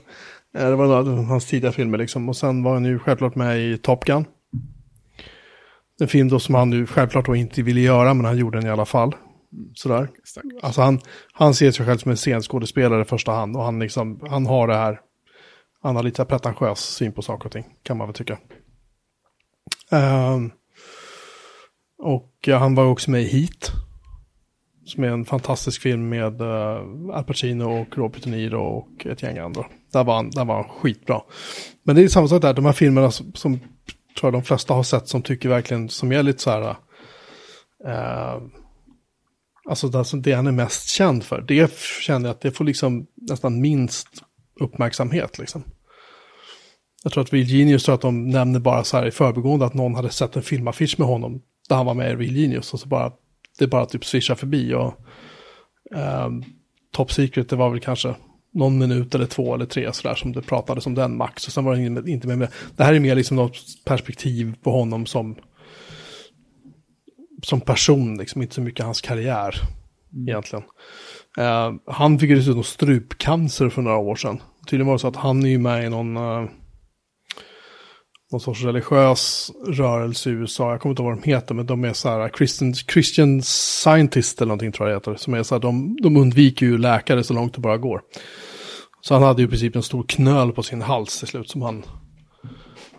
Eh, 0.54 0.70
det 0.70 0.76
var 0.76 1.24
hans 1.24 1.46
tidiga 1.46 1.72
filmer 1.72 1.98
liksom. 1.98 2.28
Och 2.28 2.36
sen 2.36 2.62
var 2.62 2.72
han 2.72 2.84
ju 2.84 2.98
självklart 2.98 3.34
med 3.34 3.60
i 3.60 3.78
Top 3.78 4.04
Gun. 4.04 4.24
En 6.00 6.08
film 6.08 6.28
då 6.28 6.38
som 6.38 6.54
han 6.54 6.70
nu 6.70 6.86
självklart 6.86 7.26
då 7.26 7.36
inte 7.36 7.62
ville 7.62 7.80
göra, 7.80 8.14
men 8.14 8.26
han 8.26 8.38
gjorde 8.38 8.58
den 8.58 8.66
i 8.66 8.70
alla 8.70 8.84
fall. 8.84 9.14
Sådär. 9.74 10.08
Alltså 10.62 10.80
han, 10.80 11.00
han 11.32 11.54
ser 11.54 11.70
sig 11.70 11.86
själv 11.86 11.98
som 11.98 12.10
en 12.10 12.16
scenskådespelare 12.16 13.02
i 13.02 13.04
första 13.04 13.32
hand. 13.32 13.56
Och 13.56 13.62
han, 13.62 13.78
liksom, 13.78 14.20
han 14.28 14.46
har 14.46 14.68
det 14.68 14.76
här, 14.76 15.00
han 15.82 15.96
har 15.96 16.02
lite 16.02 16.24
pretentiös 16.24 16.80
syn 16.80 17.12
på 17.12 17.22
saker 17.22 17.46
och 17.46 17.52
ting, 17.52 17.64
kan 17.82 17.96
man 17.96 18.06
väl 18.08 18.14
tycka. 18.14 18.38
Um, 19.90 20.50
och 21.98 22.48
han 22.48 22.74
var 22.74 22.84
också 22.84 23.10
med 23.10 23.22
i 23.22 23.24
Heat. 23.24 23.72
Som 24.84 25.04
är 25.04 25.08
en 25.08 25.24
fantastisk 25.24 25.82
film 25.82 26.08
med 26.08 26.40
uh, 26.40 27.10
Al 27.12 27.24
Pacino 27.24 27.64
och 27.64 27.98
Robert 27.98 28.22
De 28.22 28.30
Niro 28.30 28.60
och 28.60 29.06
ett 29.06 29.22
gäng 29.22 29.38
andra. 29.38 29.66
Där 29.92 30.04
var 30.04 30.14
han, 30.14 30.30
där 30.30 30.44
var 30.44 30.54
han 30.54 30.68
skitbra. 30.68 31.20
Men 31.82 31.96
det 31.96 32.02
är 32.02 32.08
samma 32.08 32.28
sak 32.28 32.42
där, 32.42 32.54
de 32.54 32.64
här 32.64 32.72
filmerna 32.72 33.10
som, 33.10 33.32
som 33.34 33.58
tror 34.20 34.26
jag 34.26 34.32
de 34.32 34.42
flesta 34.42 34.74
har 34.74 34.82
sett 34.82 35.08
som 35.08 35.22
tycker 35.22 35.48
verkligen, 35.48 35.88
som 35.88 36.12
är 36.12 36.22
lite 36.22 36.42
så 36.42 36.50
här... 36.50 36.76
Uh, 37.86 38.42
alltså 39.68 39.88
det, 39.88 39.98
alltså 39.98 40.16
det 40.16 40.32
han 40.32 40.46
är 40.46 40.52
mest 40.52 40.88
känd 40.88 41.24
för, 41.24 41.40
det 41.40 41.72
känner 42.00 42.28
jag 42.28 42.34
att 42.34 42.40
det 42.40 42.50
får 42.50 42.64
liksom 42.64 43.06
nästan 43.14 43.60
minst 43.60 44.08
uppmärksamhet 44.60 45.38
liksom. 45.38 45.64
Jag 47.02 47.12
tror 47.12 47.24
att 47.24 47.32
Real 47.32 47.46
Genius 47.46 47.84
tror 47.84 47.94
att 47.94 48.00
de 48.00 48.28
nämner 48.28 48.60
bara 48.60 48.84
så 48.84 48.96
här 48.96 49.06
i 49.06 49.10
förbigående 49.10 49.66
att 49.66 49.74
någon 49.74 49.94
hade 49.94 50.10
sett 50.10 50.36
en 50.36 50.42
filmaffisch 50.42 50.98
med 50.98 51.08
honom 51.08 51.42
där 51.68 51.76
han 51.76 51.86
var 51.86 51.94
med 51.94 52.12
i 52.12 52.16
Real 52.16 52.36
Genius 52.36 52.72
och 52.74 52.80
så 52.80 52.88
bara 52.88 53.12
det 53.58 53.66
bara 53.66 53.86
typ 53.86 54.04
swishar 54.04 54.34
förbi 54.34 54.74
och 54.74 54.94
um, 56.26 56.44
Top 56.92 57.12
Secret 57.12 57.48
det 57.48 57.56
var 57.56 57.70
väl 57.70 57.80
kanske 57.80 58.14
någon 58.52 58.78
minut 58.78 59.14
eller 59.14 59.26
två 59.26 59.54
eller 59.54 59.66
tre 59.66 59.92
sådär 59.92 60.14
som 60.14 60.32
det 60.32 60.42
pratades 60.42 60.86
om 60.86 60.94
den 60.94 61.16
max. 61.16 61.46
Och 61.46 61.52
sen 61.52 61.64
var 61.64 61.76
det 61.76 62.10
inte 62.10 62.26
med, 62.26 62.38
med. 62.38 62.48
Det 62.76 62.84
här 62.84 62.94
är 62.94 63.00
mer 63.00 63.14
liksom 63.14 63.36
något 63.36 63.56
perspektiv 63.84 64.54
på 64.62 64.70
honom 64.70 65.06
som 65.06 65.36
som 67.42 67.60
person, 67.60 68.18
liksom 68.18 68.42
inte 68.42 68.54
så 68.54 68.60
mycket 68.60 68.84
hans 68.84 69.00
karriär 69.00 69.54
mm. 70.12 70.28
egentligen. 70.28 70.64
Uh, 71.38 71.72
han 71.86 72.18
fick 72.18 72.30
ju 72.30 72.36
dessutom 72.36 72.64
strupcancer 72.64 73.68
för 73.68 73.82
några 73.82 73.96
år 73.96 74.16
sedan. 74.16 74.42
Tydligen 74.66 74.86
var 74.86 74.94
det 74.94 74.98
så 74.98 75.08
att 75.08 75.16
han 75.16 75.44
är 75.44 75.48
ju 75.48 75.58
med 75.58 75.84
i 75.84 75.88
någon 75.88 76.16
uh, 76.16 76.48
någon 78.32 78.40
sorts 78.40 78.62
religiös 78.62 79.50
rörelse 79.66 80.30
i 80.30 80.32
USA. 80.32 80.70
Jag 80.70 80.80
kommer 80.80 80.90
inte 80.90 81.02
ihåg 81.02 81.12
vad 81.12 81.22
de 81.22 81.30
heter, 81.30 81.54
men 81.54 81.66
de 81.66 81.84
är 81.84 81.92
så 81.92 82.08
här 82.08 82.28
Christian, 82.28 82.74
Christian 82.74 83.42
Scientist 83.42 84.40
eller 84.40 84.48
någonting 84.48 84.72
tror 84.72 84.88
jag 84.88 85.02
det 85.02 85.10
heter. 85.10 85.22
Som 85.22 85.34
är 85.34 85.42
så 85.42 85.54
här, 85.54 85.60
de, 85.60 85.96
de 86.02 86.16
undviker 86.16 86.66
ju 86.66 86.78
läkare 86.78 87.24
så 87.24 87.34
långt 87.34 87.54
det 87.54 87.60
bara 87.60 87.78
går. 87.78 88.02
Så 89.00 89.14
han 89.14 89.22
hade 89.22 89.42
ju 89.42 89.48
i 89.48 89.50
princip 89.50 89.76
en 89.76 89.82
stor 89.82 90.04
knöl 90.08 90.52
på 90.52 90.62
sin 90.62 90.82
hals 90.82 91.18
till 91.18 91.28
slut 91.28 91.50
som 91.50 91.62
han, 91.62 91.84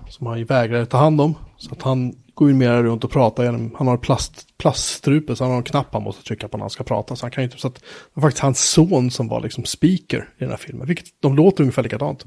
som 0.09 0.27
han 0.27 0.45
vägrade 0.45 0.85
ta 0.85 0.97
hand 0.97 1.21
om. 1.21 1.35
Så 1.57 1.71
att 1.71 1.81
han 1.81 2.13
går 2.33 2.49
ju 2.49 2.55
mer 2.55 2.83
runt 2.83 3.03
och 3.03 3.11
pratar 3.11 3.43
genom, 3.43 3.75
han 3.77 3.87
har 3.87 3.97
plast, 3.97 4.57
plaststrupe 4.57 5.35
så 5.35 5.43
han 5.43 5.51
har 5.51 5.57
en 5.57 5.63
knapp 5.63 5.93
han 5.93 6.03
måste 6.03 6.23
trycka 6.23 6.47
på 6.47 6.57
när 6.57 6.63
han 6.63 6.69
ska 6.69 6.83
prata. 6.83 7.15
Så 7.15 7.25
han 7.25 7.31
kan 7.31 7.43
inte, 7.43 7.57
så 7.57 7.67
att 7.67 7.75
det 7.75 7.81
var 8.13 8.21
faktiskt 8.21 8.43
hans 8.43 8.69
son 8.69 9.11
som 9.11 9.27
var 9.27 9.41
liksom 9.41 9.65
speaker 9.65 10.29
i 10.37 10.43
den 10.43 10.49
här 10.49 10.57
filmen. 10.57 10.87
Vilket, 10.87 11.05
de 11.19 11.35
låter 11.35 11.63
ungefär 11.63 11.83
likadant. 11.83 12.25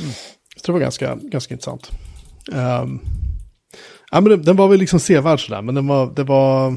Mm. 0.00 0.12
Så 0.56 0.66
det 0.66 0.72
var 0.72 0.80
ganska, 0.80 1.14
ganska 1.14 1.54
intressant. 1.54 1.90
Um, 2.52 3.00
ja, 4.10 4.20
men 4.20 4.24
den, 4.24 4.42
den, 4.42 4.56
var 4.56 4.68
väl 4.68 4.78
liksom 4.78 5.00
sevärd 5.00 5.46
sådär, 5.46 5.62
men 5.62 5.74
den 5.74 5.86
var, 5.86 6.12
det 6.16 6.24
var, 6.24 6.74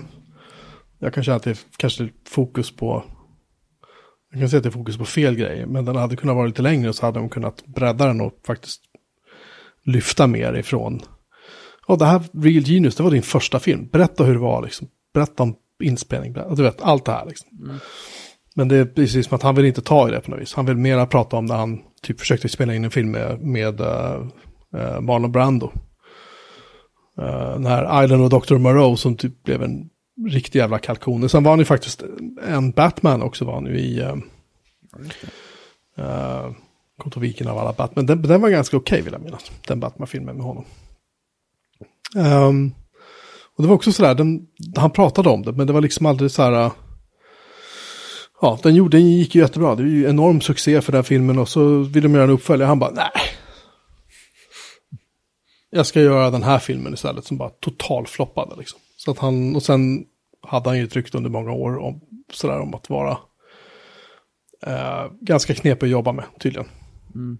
jag 1.00 1.14
kan 1.14 1.24
känna 1.24 1.36
att 1.36 1.44
det 1.44 1.50
är 1.50 1.58
kanske 1.78 2.10
fokus 2.28 2.76
på, 2.76 3.04
jag 4.32 4.40
kan 4.40 4.50
säga 4.50 4.58
att 4.58 4.64
det 4.64 4.70
är 4.70 4.72
fokus 4.72 4.98
på 4.98 5.06
fel 5.06 5.36
grejer, 5.36 5.66
men 5.66 5.86
den 5.86 5.96
hade 5.96 6.16
kunnat 6.16 6.36
vara 6.36 6.48
lite 6.48 6.62
längre 6.62 6.94
så 6.94 7.06
hade 7.06 7.20
de 7.20 7.30
kunnat 7.30 7.66
bredda 7.66 8.06
den 8.06 8.22
och 8.22 8.34
faktiskt 8.48 8.82
lyfta 9.86 10.28
mer 10.28 10.54
ifrån. 10.54 11.02
Ja, 11.88 11.96
det 11.96 12.06
här 12.06 12.22
Real 12.34 12.64
Genius, 12.64 12.96
det 12.96 13.04
var 13.04 13.12
din 13.12 13.22
första 13.22 13.60
film. 13.60 13.88
Berätta 13.92 14.24
hur 14.24 14.34
det 14.34 14.40
var, 14.40 14.62
liksom. 14.62 14.88
Berätta 15.14 15.44
om 15.44 15.56
inspelning, 15.84 16.34
du 16.34 16.64
vet, 16.64 16.82
allt 16.82 17.06
det 17.06 17.12
här 17.12 17.26
liksom. 17.26 17.50
Mm. 17.64 17.80
Men 18.56 18.68
det 18.68 18.76
är 18.76 18.86
precis 18.86 19.28
som 19.28 19.36
att 19.36 19.44
han 19.44 19.56
vill 19.56 19.66
inte 19.66 19.82
ta 19.82 20.08
i 20.08 20.12
det 20.12 20.22
på 20.22 20.32
något 20.32 20.40
vis. 20.40 20.54
Han 20.54 20.66
vill 20.66 20.78
mera 20.78 21.06
prata 21.06 21.38
om 21.38 21.46
när 21.46 21.56
han 21.56 21.80
typ 22.02 22.20
försökte 22.20 22.50
spela 22.50 22.76
in 22.76 22.84
en 22.84 22.92
film 22.92 23.12
med, 23.12 23.42
med 23.42 23.82
uh, 23.82 24.28
uh, 24.76 25.02
Marlon 25.02 25.32
Brando. 25.32 25.72
Uh, 27.20 27.52
den 27.54 27.66
här 27.66 28.04
Island 28.04 28.24
och 28.24 28.42
Dr. 28.42 28.58
Moreau 28.58 28.96
som 28.96 29.16
typ 29.16 29.44
blev 29.44 29.64
en 29.64 29.90
riktig 30.28 30.60
jävla 30.60 30.80
kalkon. 30.80 31.30
Sen 31.30 31.44
var 31.44 31.52
han 31.52 31.60
ju 31.60 31.66
faktiskt 31.66 32.04
en 32.48 32.72
Batman 32.72 33.22
också 33.22 33.46
var 33.46 33.54
han 33.54 33.66
ju 33.66 33.80
i... 33.80 34.02
Uh, 34.02 34.16
uh, 36.00 36.52
vilken 37.16 37.48
av 37.48 37.58
alla 37.58 37.74
Batman. 37.74 38.06
Den, 38.06 38.22
den 38.22 38.42
var 38.42 38.50
ganska 38.50 38.78
okej 38.78 38.96
okay, 38.96 39.04
vill 39.04 39.14
jag 39.14 39.22
minnas. 39.22 39.52
Den 39.68 39.80
Batman-filmen 39.80 40.36
med 40.36 40.46
honom. 40.46 40.66
Um, 42.16 42.74
och 43.56 43.64
det 43.64 43.68
var 43.68 43.76
också 43.76 43.92
sådär, 43.92 44.16
den, 44.16 44.48
han 44.76 44.92
pratade 44.92 45.30
om 45.30 45.42
det, 45.42 45.52
men 45.52 45.68
det 45.68 45.74
var 45.74 45.82
liksom 45.82 46.06
aldrig 46.06 46.32
så 46.32 46.44
här... 46.44 46.66
Uh, 46.66 46.72
ja, 48.42 48.60
den, 48.64 48.76
gjorde, 48.76 48.98
den 48.98 49.12
gick 49.12 49.36
ju 49.36 49.42
jättebra. 49.42 49.76
Det 49.76 49.84
var 49.84 49.90
ju 49.90 50.10
enorm 50.10 50.42
succé 50.42 50.82
för 50.82 50.92
den 50.92 51.04
filmen 51.04 51.40
och 51.40 51.50
så 51.50 51.80
ville 51.80 52.08
de 52.08 52.14
göra 52.14 52.24
en 52.24 52.30
uppföljare. 52.30 52.68
Han 52.68 52.80
bara, 52.80 52.92
nej, 52.92 53.12
jag 55.70 55.86
ska 55.86 56.02
göra 56.02 56.30
den 56.30 56.44
här 56.44 56.60
filmen 56.60 56.94
istället 56.94 57.26
som 57.26 57.38
bara 57.38 57.50
totalfloppade 57.50 58.56
liksom. 58.56 58.80
Så 58.98 59.12
att 59.12 59.20
han, 59.20 59.56
och 59.56 59.64
sen 59.64 60.06
hade 60.42 60.70
han 60.70 60.78
ju 60.78 60.88
tryckt 60.88 61.16
under 61.16 61.30
många 61.30 61.52
år 61.52 61.78
om, 61.78 62.02
sådär 62.34 62.60
om 62.60 62.74
att 62.74 62.90
vara 62.90 63.18
eh, 64.66 65.12
ganska 65.22 65.54
knepig 65.54 65.88
att 65.88 65.92
jobba 65.92 66.12
med 66.12 66.26
tydligen. 66.40 66.68
Mm. 67.16 67.38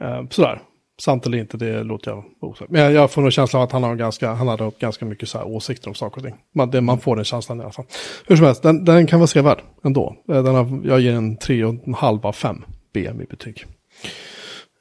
Eh, 0.00 0.28
sådär. 0.30 0.62
Sant 0.98 1.26
eller 1.26 1.38
inte, 1.38 1.56
det 1.56 1.82
låter 1.82 2.10
jag 2.10 2.24
osagt. 2.40 2.70
Men 2.70 2.80
jag, 2.82 2.92
jag 2.92 3.10
får 3.10 3.22
nog 3.22 3.32
känslan 3.32 3.62
av 3.62 3.66
att 3.66 3.72
han 3.72 3.82
har 3.82 3.94
ganska, 3.94 4.32
han 4.32 4.48
hade 4.48 4.70
ganska 4.78 5.04
mycket 5.04 5.28
så 5.28 5.38
här 5.38 5.46
åsikter 5.46 5.88
om 5.88 5.94
saker 5.94 6.16
och 6.16 6.24
ting. 6.24 6.34
Man, 6.54 6.70
det, 6.70 6.80
man 6.80 7.00
får 7.00 7.16
den 7.16 7.24
känslan 7.24 7.60
i 7.60 7.62
alla 7.62 7.72
fall. 7.72 7.84
Hur 8.26 8.36
som 8.36 8.46
helst, 8.46 8.62
den, 8.62 8.84
den 8.84 9.06
kan 9.06 9.20
vara 9.20 9.26
sevärd 9.26 9.62
ändå. 9.84 10.16
Den 10.26 10.46
har, 10.46 10.80
jag 10.84 11.00
ger 11.00 11.14
en 11.14 11.38
3,5 11.38 12.26
av 12.26 12.32
5 12.32 12.64
BM 12.92 13.20
i 13.20 13.24
betyg. 13.24 13.64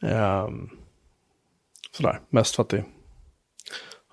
Um, 0.01 0.69
sådär, 1.95 2.19
mest 2.29 2.55
för 2.55 2.63
att 2.63 2.69
det, 2.69 2.85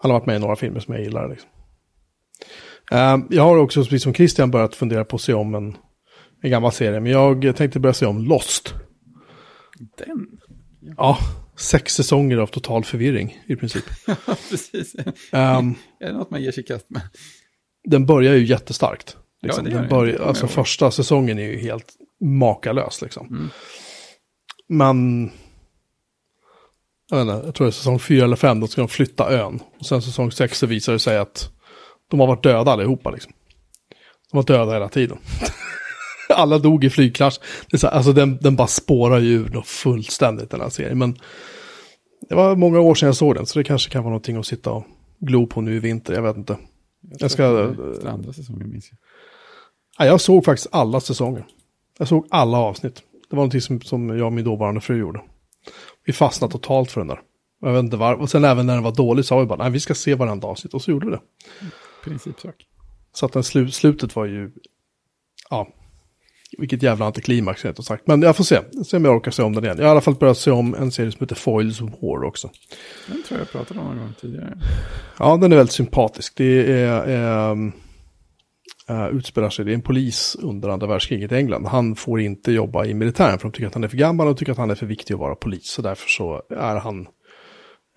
han 0.03 0.11
har 0.11 0.19
varit 0.19 0.27
med 0.27 0.37
i 0.37 0.39
några 0.39 0.57
filmer 0.57 0.81
som 0.81 0.95
jag 0.95 1.03
gillar. 1.03 1.29
Liksom. 1.29 1.51
Um, 2.93 3.27
jag 3.31 3.43
har 3.43 3.57
också, 3.57 3.83
precis 3.83 4.03
som 4.03 4.15
Christian, 4.15 4.51
börjat 4.51 4.75
fundera 4.75 5.05
på 5.05 5.17
att 5.17 5.23
se 5.23 5.35
om 5.35 5.55
en, 5.55 5.77
en 6.43 6.51
gammal 6.51 6.73
serie. 6.73 7.01
Men 7.01 7.13
jag 7.13 7.57
tänkte 7.57 7.81
börja 7.81 7.95
se 7.95 8.07
om 8.07 8.19
Lost. 8.19 8.75
Den? 9.99 10.27
Ja, 10.97 11.19
sex 11.57 11.95
säsonger 11.95 12.39
av 12.39 12.47
total 12.47 12.85
förvirring 12.85 13.43
i 13.47 13.57
princip. 13.57 13.85
Ja, 14.07 14.37
precis. 14.51 14.95
Um, 15.33 15.75
är 16.01 16.07
det 16.07 16.13
något 16.13 16.31
man 16.31 16.43
ger 16.43 16.53
sig 16.53 16.65
kast 16.65 16.91
med? 16.91 17.03
Den 17.85 18.07
börjar 18.07 18.35
ju 18.35 18.47
jättestarkt. 18.47 19.17
Liksom. 19.43 19.67
Ja, 19.67 19.79
den 19.79 19.89
börjar, 19.89 20.21
alltså 20.21 20.47
första 20.47 20.91
säsongen 20.91 21.39
är 21.39 21.51
ju 21.51 21.59
helt 21.59 21.95
makalös 22.25 23.03
liksom. 23.03 23.27
Mm. 23.27 23.49
Men, 24.69 25.31
jag, 27.11 27.23
inte, 27.23 27.47
jag 27.47 27.55
tror 27.55 27.67
det 27.67 27.71
är 27.71 27.73
säsong 27.73 27.99
fyra 27.99 28.25
eller 28.25 28.37
fem, 28.37 28.61
då 28.61 28.67
ska 28.67 28.81
de 28.81 28.89
flytta 28.89 29.31
ön. 29.31 29.61
Och 29.79 29.87
sen 29.87 30.03
säsong 30.03 30.33
sex 30.33 30.59
så 30.59 30.67
visar 30.67 30.93
det 30.93 30.99
sig 30.99 31.19
att 31.19 31.51
de 32.11 32.21
har 32.21 32.27
varit 32.27 32.43
döda 32.43 32.71
allihopa 32.71 33.11
liksom. 33.11 33.33
De 34.31 34.37
var 34.37 34.45
döda 34.45 34.73
hela 34.73 34.89
tiden. 34.89 35.19
Alla 36.29 36.59
dog 36.59 36.85
i 36.85 36.91
flygkrasch. 36.91 37.41
Det 37.71 37.77
är 37.77 37.79
så, 37.79 37.89
alltså 37.89 38.13
den, 38.13 38.39
den 38.41 38.57
bara 38.57 38.69
spårar 38.69 39.19
ju 39.19 39.33
ur 39.33 39.63
fullständigt 39.65 40.51
den 40.51 40.61
här 40.61 40.69
serien. 40.69 40.99
Men 40.99 41.19
det 42.29 42.35
var 42.35 42.57
många 42.57 42.81
år 42.81 42.95
sedan 42.95 43.07
jag 43.07 43.17
såg 43.17 43.35
den, 43.35 43.47
så 43.47 43.59
det 43.59 43.65
kanske 43.65 43.91
kan 43.91 44.03
vara 44.03 44.11
någonting 44.11 44.37
att 44.37 44.47
sitta 44.47 44.71
och 44.71 44.85
glo 45.21 45.47
på 45.47 45.61
nu 45.61 45.77
i 45.77 45.79
vinter, 45.79 46.15
jag 46.15 46.23
vet 46.23 46.37
inte. 46.37 46.57
Jag, 47.01 47.23
Jag 47.23 47.31
ska... 47.31 47.53
Det 48.03 48.11
andra 48.11 48.33
säsongen 48.33 48.71
minns 48.71 48.89
jag. 48.91 48.99
Ja, 49.99 50.11
jag 50.11 50.21
såg 50.21 50.45
faktiskt 50.45 50.69
alla 50.73 51.01
säsonger. 51.01 51.47
Jag 51.99 52.09
såg 52.09 52.27
alla 52.31 52.59
avsnitt. 52.59 52.95
Det 52.95 53.37
var 53.37 53.37
någonting 53.37 53.61
som, 53.61 53.81
som 53.81 54.19
jag 54.19 54.27
och 54.27 54.33
min 54.33 54.45
dåvarande 54.45 54.81
fru 54.81 54.99
gjorde. 54.99 55.21
Vi 56.11 56.15
fastnade 56.15 56.53
totalt 56.53 56.91
för 56.91 57.01
den 57.01 57.09
där. 57.09 57.21
Jag 57.61 57.73
vet 57.73 57.85
inte 57.85 57.97
varför. 57.97 58.23
Och 58.23 58.31
sen 58.31 58.45
även 58.45 58.67
när 58.67 58.75
den 58.75 58.83
var 58.83 58.95
dålig 58.95 59.25
sa 59.25 59.41
vi 59.41 59.47
bara, 59.47 59.63
nej 59.63 59.71
vi 59.71 59.81
ska 59.81 59.95
se 59.95 60.15
varandra 60.15 60.49
avsnitt. 60.49 60.75
Och 60.75 60.83
så 60.83 60.91
gjorde 60.91 61.07
vi 61.07 61.13
det. 61.13 61.21
Principsak. 62.05 62.55
Så 63.13 63.27
att 63.27 63.33
den 63.33 63.45
slu 63.45 63.71
slutet 63.71 64.17
var 64.17 64.25
ju, 64.25 64.51
ja, 65.51 65.69
vilket 66.59 66.83
jävla 66.83 67.07
antiklimax 67.07 67.65
rätt 67.65 67.85
sagt. 67.85 68.07
Men 68.07 68.23
jag 68.23 68.37
får 68.37 68.45
se, 68.45 68.61
se 68.87 68.97
om 68.97 69.05
jag 69.05 69.17
orkar 69.17 69.31
se 69.31 69.43
om 69.43 69.53
den 69.53 69.65
igen. 69.65 69.77
Jag 69.79 69.85
har 69.85 69.89
i 69.89 69.91
alla 69.91 70.01
fall 70.01 70.15
börjat 70.15 70.39
se 70.39 70.51
om 70.51 70.75
en 70.75 70.93
serie 70.93 71.13
som 71.13 71.21
heter 71.21 71.35
Foils 71.35 71.81
War 71.81 72.25
också. 72.25 72.51
Den 73.07 73.23
tror 73.23 73.39
jag 73.39 73.41
jag 73.41 73.53
pratade 73.53 73.81
om 73.81 73.87
någon 73.87 73.99
gång 73.99 74.15
tidigare. 74.21 74.59
Ja, 75.19 75.37
den 75.37 75.53
är 75.53 75.57
väldigt 75.57 75.75
sympatisk. 75.75 76.33
Det 76.37 76.73
är, 76.83 77.03
är 77.03 77.73
Eh, 78.91 79.09
utspelar 79.09 79.51
sig, 79.51 79.65
det 79.65 79.73
är 79.73 79.75
en 79.75 79.83
polis 79.83 80.37
under 80.43 80.69
andra 80.69 80.87
världskriget 80.87 81.33
i 81.33 81.35
England. 81.35 81.67
Han 81.67 81.97
får 81.97 82.21
inte 82.21 82.53
jobba 82.53 82.85
i 82.85 82.95
militären 82.95 83.39
för 83.39 83.49
de 83.49 83.53
tycker 83.53 83.67
att 83.67 83.75
han 83.75 83.85
är 83.85 83.89
för 83.89 83.97
gammal 83.97 84.29
och 84.29 84.37
tycker 84.37 84.53
att 84.53 84.59
han 84.59 84.71
är 84.71 84.75
för 84.75 84.87
viktig 84.87 85.15
att 85.15 85.21
vara 85.21 85.35
polis. 85.35 85.67
Så 85.67 85.83
därför 85.83 86.09
så 86.09 86.43
är 86.51 86.77
han 86.77 87.09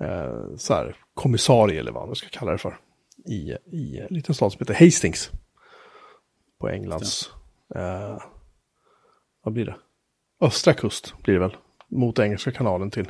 eh, 0.01 0.55
så 0.57 0.73
här, 0.73 0.95
kommissarie 1.13 1.79
eller 1.79 1.91
vad 1.91 2.07
man 2.07 2.15
ska 2.15 2.27
kalla 2.29 2.51
det 2.51 2.57
för. 2.57 2.77
I, 3.25 3.53
i 3.77 3.99
en 4.09 4.15
liten 4.15 4.35
stad 4.35 4.51
som 4.51 4.59
heter 4.59 4.85
Hastings. 4.85 5.31
På 6.59 6.69
Englands, 6.69 7.31
eh, 7.75 8.17
vad 9.43 9.53
blir 9.53 9.65
det? 9.65 9.75
Östra 10.41 10.73
kust 10.73 11.13
blir 11.23 11.33
det 11.33 11.39
väl. 11.39 11.55
Mot 11.89 12.19
Engelska 12.19 12.51
kanalen 12.51 12.91
till. 12.91 13.07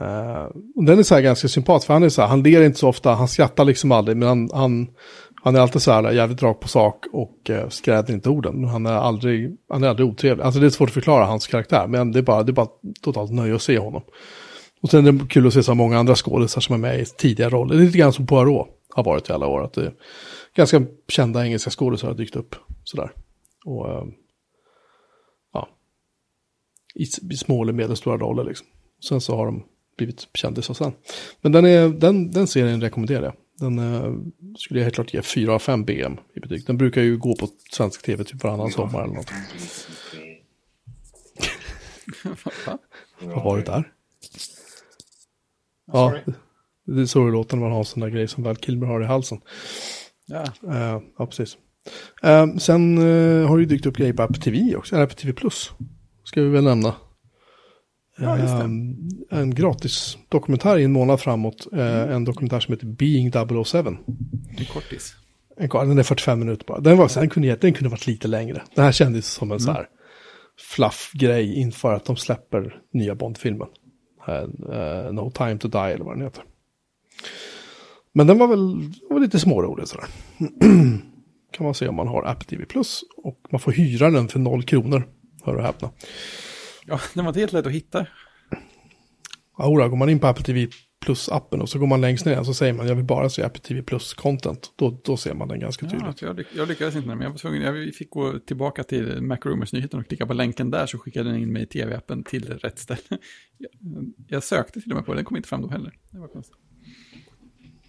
Uh, 0.00 0.44
och 0.76 0.84
den 0.84 0.98
är 0.98 1.02
så 1.02 1.14
här 1.14 1.22
ganska 1.22 1.48
sympatisk, 1.48 1.86
för 1.86 1.94
han 1.94 2.02
är 2.02 2.08
så 2.08 2.22
här, 2.22 2.28
han 2.28 2.42
ler 2.42 2.62
inte 2.62 2.78
så 2.78 2.88
ofta, 2.88 3.14
han 3.14 3.28
skrattar 3.28 3.64
liksom 3.64 3.92
aldrig, 3.92 4.16
men 4.16 4.28
han, 4.28 4.50
han, 4.52 4.88
han 5.42 5.56
är 5.56 5.60
alltid 5.60 5.82
så 5.82 5.92
här 5.92 6.12
jävligt 6.12 6.42
rak 6.42 6.60
på 6.60 6.68
sak 6.68 7.04
och 7.12 7.50
eh, 7.50 7.68
skräder 7.68 8.14
inte 8.14 8.28
orden. 8.28 8.64
Han 8.64 8.86
är 8.86 8.92
aldrig, 8.92 9.56
han 9.68 9.84
är 9.84 9.88
aldrig 9.88 10.08
otrevlig. 10.08 10.44
Alltså 10.44 10.60
det 10.60 10.66
är 10.66 10.70
svårt 10.70 10.88
att 10.88 10.94
förklara 10.94 11.24
hans 11.24 11.46
karaktär, 11.46 11.86
men 11.86 12.12
det 12.12 12.18
är 12.18 12.22
bara, 12.22 12.42
det 12.42 12.50
är 12.50 12.54
bara 12.54 12.68
totalt 13.02 13.32
nöje 13.32 13.54
att 13.54 13.62
se 13.62 13.78
honom. 13.78 14.02
Och 14.80 14.90
sen 14.90 15.06
är 15.06 15.12
det 15.12 15.26
kul 15.28 15.46
att 15.46 15.54
se 15.54 15.62
så 15.62 15.74
många 15.74 15.98
andra 15.98 16.14
skådespelare 16.14 16.62
som 16.62 16.74
är 16.74 16.78
med 16.78 17.00
i 17.00 17.04
tidigare 17.04 17.50
roller. 17.50 17.74
Det 17.74 17.82
är 17.82 17.86
lite 17.86 17.98
grann 17.98 18.12
som 18.12 18.26
Poirot 18.26 18.68
har 18.94 19.04
varit 19.04 19.30
i 19.30 19.32
alla 19.32 19.46
år. 19.46 19.64
Att 19.64 19.72
det 19.72 19.82
är 19.82 19.94
ganska 20.56 20.82
kända 21.08 21.44
engelska 21.44 21.70
skådespelare 21.70 22.14
har 22.14 22.18
dykt 22.18 22.36
upp 22.36 22.56
sådär. 22.84 23.10
Och 23.64 23.90
eh, 23.90 24.04
ja, 25.52 25.68
i, 26.94 27.02
i 27.02 27.36
små 27.36 27.62
eller 27.62 27.72
medelstora 27.72 28.16
roller 28.16 28.44
liksom. 28.44 28.66
Sen 29.08 29.20
så 29.20 29.36
har 29.36 29.46
de 29.46 29.64
blivit 29.96 30.28
kändisar 30.34 30.74
sen. 30.74 30.92
Men 31.40 31.52
den, 31.52 31.64
är, 31.64 31.88
den, 31.88 32.30
den 32.30 32.46
serien 32.46 32.80
rekommenderar 32.80 33.24
jag. 33.24 33.34
Den 33.58 33.78
eh, 33.78 34.14
skulle 34.56 34.80
jag 34.80 34.84
helt 34.84 34.94
klart 34.94 35.14
ge 35.14 35.22
4 35.22 35.54
av 35.54 35.58
5 35.58 35.84
BM 35.84 36.16
i 36.34 36.40
betyg. 36.40 36.66
Den 36.66 36.78
brukar 36.78 37.02
ju 37.02 37.16
gå 37.16 37.36
på 37.36 37.48
svensk 37.72 38.02
tv 38.02 38.24
typ 38.24 38.44
varannan 38.44 38.70
sommar 38.70 39.04
eller 39.04 39.14
något. 39.14 39.32
Vad 43.20 43.44
var 43.44 43.56
det 43.56 43.62
där? 43.64 43.92
Ja, 45.92 46.18
det 46.86 47.00
är 47.00 47.06
så 47.06 47.24
det 47.24 47.32
låter 47.32 47.56
när 47.56 47.64
man 47.64 47.72
har 47.72 47.84
sån 47.84 48.00
där 48.00 48.08
grej 48.08 48.28
som 48.28 48.44
Val 48.44 48.56
Kilmer 48.56 48.86
har 48.86 49.02
i 49.02 49.06
halsen. 49.06 49.40
Ja. 50.26 50.44
Uh, 50.64 51.02
ja, 51.18 51.26
precis. 51.26 51.56
Uh, 52.24 52.56
sen 52.56 52.98
uh, 52.98 53.48
har 53.48 53.58
det 53.58 53.64
dykt 53.64 53.86
upp 53.86 53.96
grejer 53.96 54.12
på 54.12 54.22
Apple 54.22 54.42
TV 54.42 54.76
också, 54.76 54.94
eller 54.94 55.04
Apple 55.04 55.16
TV 55.16 55.32
Plus. 55.32 55.70
Ska 56.24 56.42
vi 56.42 56.48
väl 56.48 56.64
nämna. 56.64 56.94
Ja. 58.20 58.64
Um, 58.64 58.96
en 59.30 59.54
gratis 59.54 60.18
dokumentär 60.28 60.78
i 60.78 60.84
en 60.84 60.92
månad 60.92 61.20
framåt. 61.20 61.66
Uh, 61.72 61.80
en 61.82 62.24
dokumentär 62.24 62.60
som 62.60 62.74
heter 62.74 62.86
Being 62.86 63.32
007. 63.64 63.78
En 63.78 63.96
kortis. 64.72 65.16
En, 65.56 65.68
den 65.68 65.98
är 65.98 66.02
45 66.02 66.38
minuter 66.38 66.64
bara. 66.66 66.80
Den, 66.80 66.96
var, 66.96 67.20
den, 67.20 67.28
kunde, 67.28 67.56
den 67.56 67.74
kunde 67.74 67.90
varit 67.90 68.06
lite 68.06 68.28
längre. 68.28 68.62
Den 68.74 68.84
här 68.84 68.92
kändes 68.92 69.26
som 69.26 69.52
en 69.52 69.60
så 69.60 69.72
här 69.72 69.88
fluff-grej 70.58 71.54
inför 71.54 71.94
att 71.94 72.04
de 72.04 72.16
släpper 72.16 72.80
nya 72.92 73.14
Bond-filmen. 73.14 73.68
Uh, 74.28 75.12
no 75.12 75.30
time 75.30 75.58
to 75.58 75.68
die 75.68 75.78
eller 75.78 76.04
vad 76.04 76.16
den 76.16 76.24
heter. 76.24 76.44
Men 78.12 78.26
den 78.26 78.38
var 78.38 78.46
väl 78.46 78.92
var 79.10 79.20
lite 79.20 79.38
smårolig 79.38 79.88
sådär. 79.88 80.06
kan 81.50 81.64
man 81.64 81.74
se 81.74 81.88
om 81.88 81.94
man 81.94 82.08
har 82.08 82.22
Apple 82.22 82.48
TV 82.48 82.64
Plus. 82.64 83.04
Och 83.16 83.40
man 83.50 83.60
får 83.60 83.72
hyra 83.72 84.10
den 84.10 84.28
för 84.28 84.38
noll 84.38 84.62
kronor. 84.62 85.08
Hör 85.44 85.56
och 85.56 85.62
häpna. 85.62 85.90
Ja, 86.88 87.00
den 87.14 87.24
var 87.24 87.30
inte 87.30 87.40
helt 87.40 87.52
lätt 87.52 87.66
att 87.66 87.72
hitta. 87.72 88.06
Ja, 89.58 89.68
går 89.88 89.96
man 89.96 90.08
in 90.08 90.18
på 90.18 90.26
Apple 90.26 90.44
TV 90.44 90.68
Plus-appen 91.06 91.60
och 91.60 91.68
så 91.68 91.78
går 91.78 91.86
man 91.86 92.00
längst 92.00 92.26
ner 92.26 92.42
så 92.42 92.54
säger 92.54 92.72
man 92.72 92.86
jag 92.88 92.94
vill 92.94 93.04
bara 93.04 93.30
se 93.30 93.42
Apple 93.42 93.62
TV 93.62 93.82
Plus-content. 93.82 94.72
Då, 94.76 95.00
då 95.04 95.16
ser 95.16 95.34
man 95.34 95.48
den 95.48 95.60
ganska 95.60 95.86
Ja, 95.86 95.90
tydligt. 95.90 96.22
jag, 96.22 96.36
lyck- 96.38 96.46
jag 96.56 96.68
lyckades 96.68 96.96
inte, 96.96 97.08
men 97.08 97.20
jag 97.20 97.30
var 97.30 97.38
tvungen, 97.38 97.62
jag 97.62 97.94
fick 97.94 98.10
gå 98.10 98.38
tillbaka 98.38 98.84
till 98.84 99.22
Macrumors-nyheten 99.22 100.00
och 100.00 100.06
klicka 100.06 100.26
på 100.26 100.32
länken 100.32 100.70
där 100.70 100.86
så 100.86 100.98
skickade 100.98 101.30
den 101.30 101.38
in 101.42 101.52
mig 101.52 101.62
i 101.62 101.66
tv-appen 101.66 102.24
till 102.24 102.44
rätt 102.44 102.78
ställe. 102.78 103.00
Jag, 103.58 103.70
jag 104.28 104.42
sökte 104.42 104.80
till 104.80 104.92
och 104.92 104.96
med 104.96 105.06
på 105.06 105.12
det, 105.12 105.18
den 105.18 105.24
kom 105.24 105.36
inte 105.36 105.48
fram 105.48 105.62
då 105.62 105.68
heller. 105.68 105.92
Det 106.10 106.18
var 106.18 106.28
konstigt. 106.28 106.56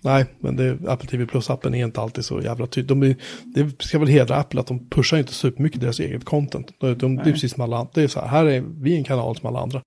Nej, 0.01 0.25
men 0.39 0.55
det, 0.55 0.77
Apple 0.87 1.09
TV 1.09 1.25
Plus-appen 1.25 1.75
är 1.75 1.85
inte 1.85 2.01
alltid 2.01 2.25
så 2.25 2.41
jävla 2.41 2.67
tydlig. 2.67 2.97
De 2.97 3.03
är, 3.03 3.15
det 3.43 3.83
ska 3.83 3.99
väl 3.99 4.07
hedra 4.07 4.35
Apple 4.35 4.59
att 4.59 4.67
de 4.67 4.89
pushar 4.89 5.17
inte 5.17 5.33
supermycket 5.33 5.81
deras 5.81 5.99
eget 5.99 6.25
content. 6.25 6.73
De, 6.79 6.97
de, 6.97 7.15
det 7.15 7.21
är 7.21 7.33
precis 7.33 7.53
som 7.53 7.63
alla 7.63 7.77
andra. 7.77 7.91
Det 7.93 8.01
är 8.03 8.07
så 8.07 8.19
här, 8.19 8.27
här 8.27 8.45
är 8.45 8.61
vi 8.61 8.93
är 8.93 8.97
en 8.97 9.03
kanal 9.03 9.35
som 9.35 9.47
alla 9.47 9.59
andra. 9.59 9.81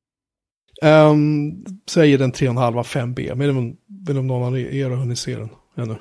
Um, 0.82 1.64
säger 1.90 2.18
den 2.18 2.32
3,5 2.32 2.82
5 2.82 3.14
B. 3.14 3.32
Men 3.34 3.68
vet 3.68 4.09
inte 4.09 4.18
om 4.18 4.26
någon 4.26 4.43
av 4.43 4.59
er 4.59 4.90
har 4.90 4.97
hunnit 4.97 5.18
se 5.18 5.36
den 5.36 5.48
ännu. 5.76 5.97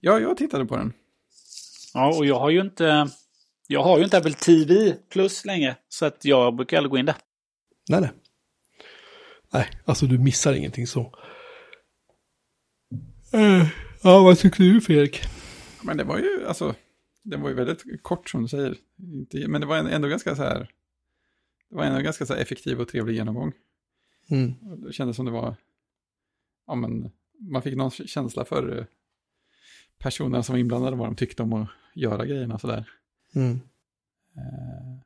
Ja, 0.00 0.20
jag 0.20 0.36
tittade 0.36 0.66
på 0.66 0.76
den. 0.76 0.92
Ja, 1.94 2.16
och 2.18 2.26
jag 2.26 2.38
har 2.38 2.50
ju 2.50 2.60
inte... 2.60 3.08
Jag 3.68 3.82
har 3.82 3.98
ju 3.98 4.04
inte 4.04 4.18
Apple 4.18 4.32
TV 4.32 4.94
plus 5.12 5.44
länge. 5.44 5.76
Så 5.88 6.06
att 6.06 6.24
jag 6.24 6.56
brukar 6.56 6.76
aldrig 6.76 6.90
gå 6.90 6.98
in 6.98 7.06
där. 7.06 7.14
Nej, 7.88 8.00
nej. 8.00 8.10
Nej, 9.52 9.68
alltså 9.84 10.06
du 10.06 10.18
missar 10.18 10.52
ingenting 10.52 10.86
så. 10.86 11.12
Eh, 13.32 13.68
ja, 14.02 14.22
vad 14.22 14.38
tyckte 14.38 14.62
du 14.62 14.80
Fredrik? 14.80 15.20
Men 15.82 15.96
det 15.96 16.04
var 16.04 16.18
ju, 16.18 16.46
alltså, 16.46 16.74
den 17.22 17.42
var 17.42 17.48
ju 17.48 17.54
väldigt 17.54 18.02
kort 18.02 18.30
som 18.30 18.42
du 18.42 18.48
säger. 18.48 18.76
Men 19.48 19.60
det 19.60 19.66
var 19.66 19.76
ändå 19.76 20.08
ganska 20.08 20.36
så 20.36 20.42
här, 20.42 20.70
det 21.70 21.76
var 21.76 21.84
ändå 21.84 22.00
ganska 22.00 22.26
så 22.26 22.34
här 22.34 22.40
effektiv 22.40 22.80
och 22.80 22.88
trevlig 22.88 23.14
genomgång. 23.14 23.52
Mm. 24.30 24.54
Det 24.82 24.92
kändes 24.92 25.16
som 25.16 25.24
det 25.24 25.32
var, 25.32 25.56
ja 26.66 26.74
men, 26.74 27.10
man 27.40 27.62
fick 27.62 27.76
någon 27.76 27.90
känsla 27.90 28.44
för 28.44 28.78
eh, 28.78 28.84
personerna 29.98 30.42
som 30.42 30.52
var 30.52 30.60
inblandade, 30.60 30.96
vad 30.96 31.08
de 31.08 31.16
tyckte 31.16 31.42
om 31.42 31.52
att 31.52 31.68
göra 31.94 32.26
grejerna 32.26 32.58
sådär. 32.58 32.90
Mm. 33.34 33.60
Eh, 34.36 35.00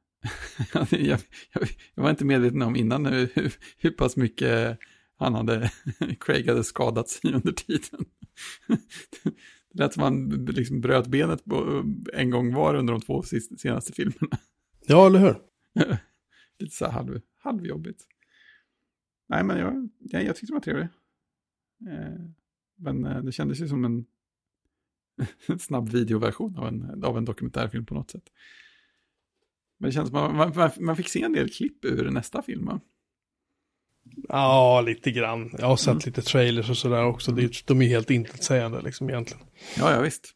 jag, 0.91 1.21
jag, 1.53 1.69
jag 1.95 2.03
var 2.03 2.11
inte 2.11 2.25
medveten 2.25 2.63
om 2.63 2.77
innan 2.77 3.07
hur, 3.07 3.55
hur 3.79 3.91
pass 3.91 4.17
mycket 4.17 4.79
han 5.21 5.35
hade, 5.35 5.71
Craig 6.21 6.49
hade 6.49 6.65
skadats 6.65 7.25
i 7.25 7.29
under 7.33 7.53
tiden. 7.53 8.05
Det 9.73 9.79
lät 9.79 9.95
som 9.95 10.03
han 10.03 10.29
liksom 10.29 10.81
bröt 10.81 11.07
benet 11.07 11.43
en 12.13 12.31
gång 12.31 12.55
var 12.55 12.75
under 12.75 12.93
de 12.93 13.01
två 13.01 13.23
senaste 13.59 13.93
filmerna. 13.93 14.39
Ja, 14.87 15.07
eller 15.07 15.19
hur? 15.19 15.37
Lite 16.59 16.77
så 16.77 16.85
här 16.85 16.93
halv, 16.93 17.21
halvjobbigt. 17.39 18.07
nej, 19.29 19.45
men 19.45 19.59
jag, 19.59 19.89
jag, 19.99 20.25
jag 20.25 20.37
tyckte 20.37 20.47
det 20.47 20.55
var 20.55 20.61
trevlig. 20.61 20.89
Eh, 21.89 22.21
men 22.77 23.07
eh, 23.07 23.23
det 23.23 23.33
kändes 23.33 23.61
ju 23.61 23.69
som 23.69 23.85
en, 23.85 24.07
en 25.47 25.59
snabb 25.59 25.89
videoversion 25.89 26.59
av 26.59 26.69
en, 26.69 27.05
av 27.05 27.19
en 27.19 27.25
dokumentärfilm 27.25 27.87
på 27.87 27.95
något 27.95 28.11
sätt. 28.11 28.33
Men 29.79 29.89
det 29.89 29.93
känns 29.93 30.09
som 30.09 30.19
att 30.19 30.35
man, 30.35 30.53
man, 30.57 30.71
man 30.81 30.97
fick 30.97 31.09
se 31.09 31.23
en 31.23 31.33
del 31.33 31.51
klipp 31.51 31.85
ur 31.85 32.11
nästa 32.11 32.43
film. 32.43 32.67
Va? 32.67 32.81
Ja, 34.33 34.81
lite 34.81 35.11
grann. 35.11 35.51
Jag 35.59 35.67
har 35.67 35.77
sett 35.77 35.89
mm. 35.89 36.03
lite 36.07 36.23
trailers 36.23 36.71
och 36.71 36.77
sådär 36.77 37.05
också. 37.05 37.33
De 37.65 37.83
är 37.83 37.87
helt 37.87 38.11
intetsägande 38.11 38.83
liksom 38.83 39.11
egentligen. 39.11 39.45
Ja, 39.79 39.93
ja 39.93 40.01
visst. 40.01 40.35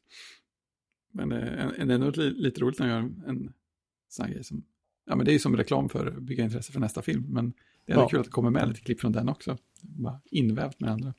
Men 1.13 1.29
det 1.29 1.37
är 1.37 1.91
ändå 1.91 2.11
lite 2.17 2.61
roligt 2.61 2.79
när 2.79 2.87
man 2.87 2.97
gör 2.97 3.31
en 3.31 3.53
sån 4.09 4.27
här 4.27 4.33
grej 4.33 4.45
som... 4.45 4.65
Ja, 5.07 5.17
men 5.17 5.27
det 5.27 5.31
är 5.31 5.33
ju 5.33 5.39
som 5.39 5.57
reklam 5.57 5.89
för 5.89 6.07
att 6.07 6.23
bygga 6.23 6.45
intresse 6.45 6.73
för 6.73 6.81
nästa 6.81 7.03
film. 7.03 7.27
Men 7.29 7.53
det 7.87 7.93
är 7.93 7.97
ja. 7.97 8.09
kul 8.09 8.21
att 8.21 8.25
det 8.25 8.31
kommer 8.31 8.51
med 8.51 8.69
lite 8.69 8.81
klipp 8.81 9.01
från 9.01 9.13
den 9.13 9.29
också. 9.29 9.59
Bara 9.81 10.21
invävt 10.25 10.81
med 10.81 10.91
andra. 10.91 11.15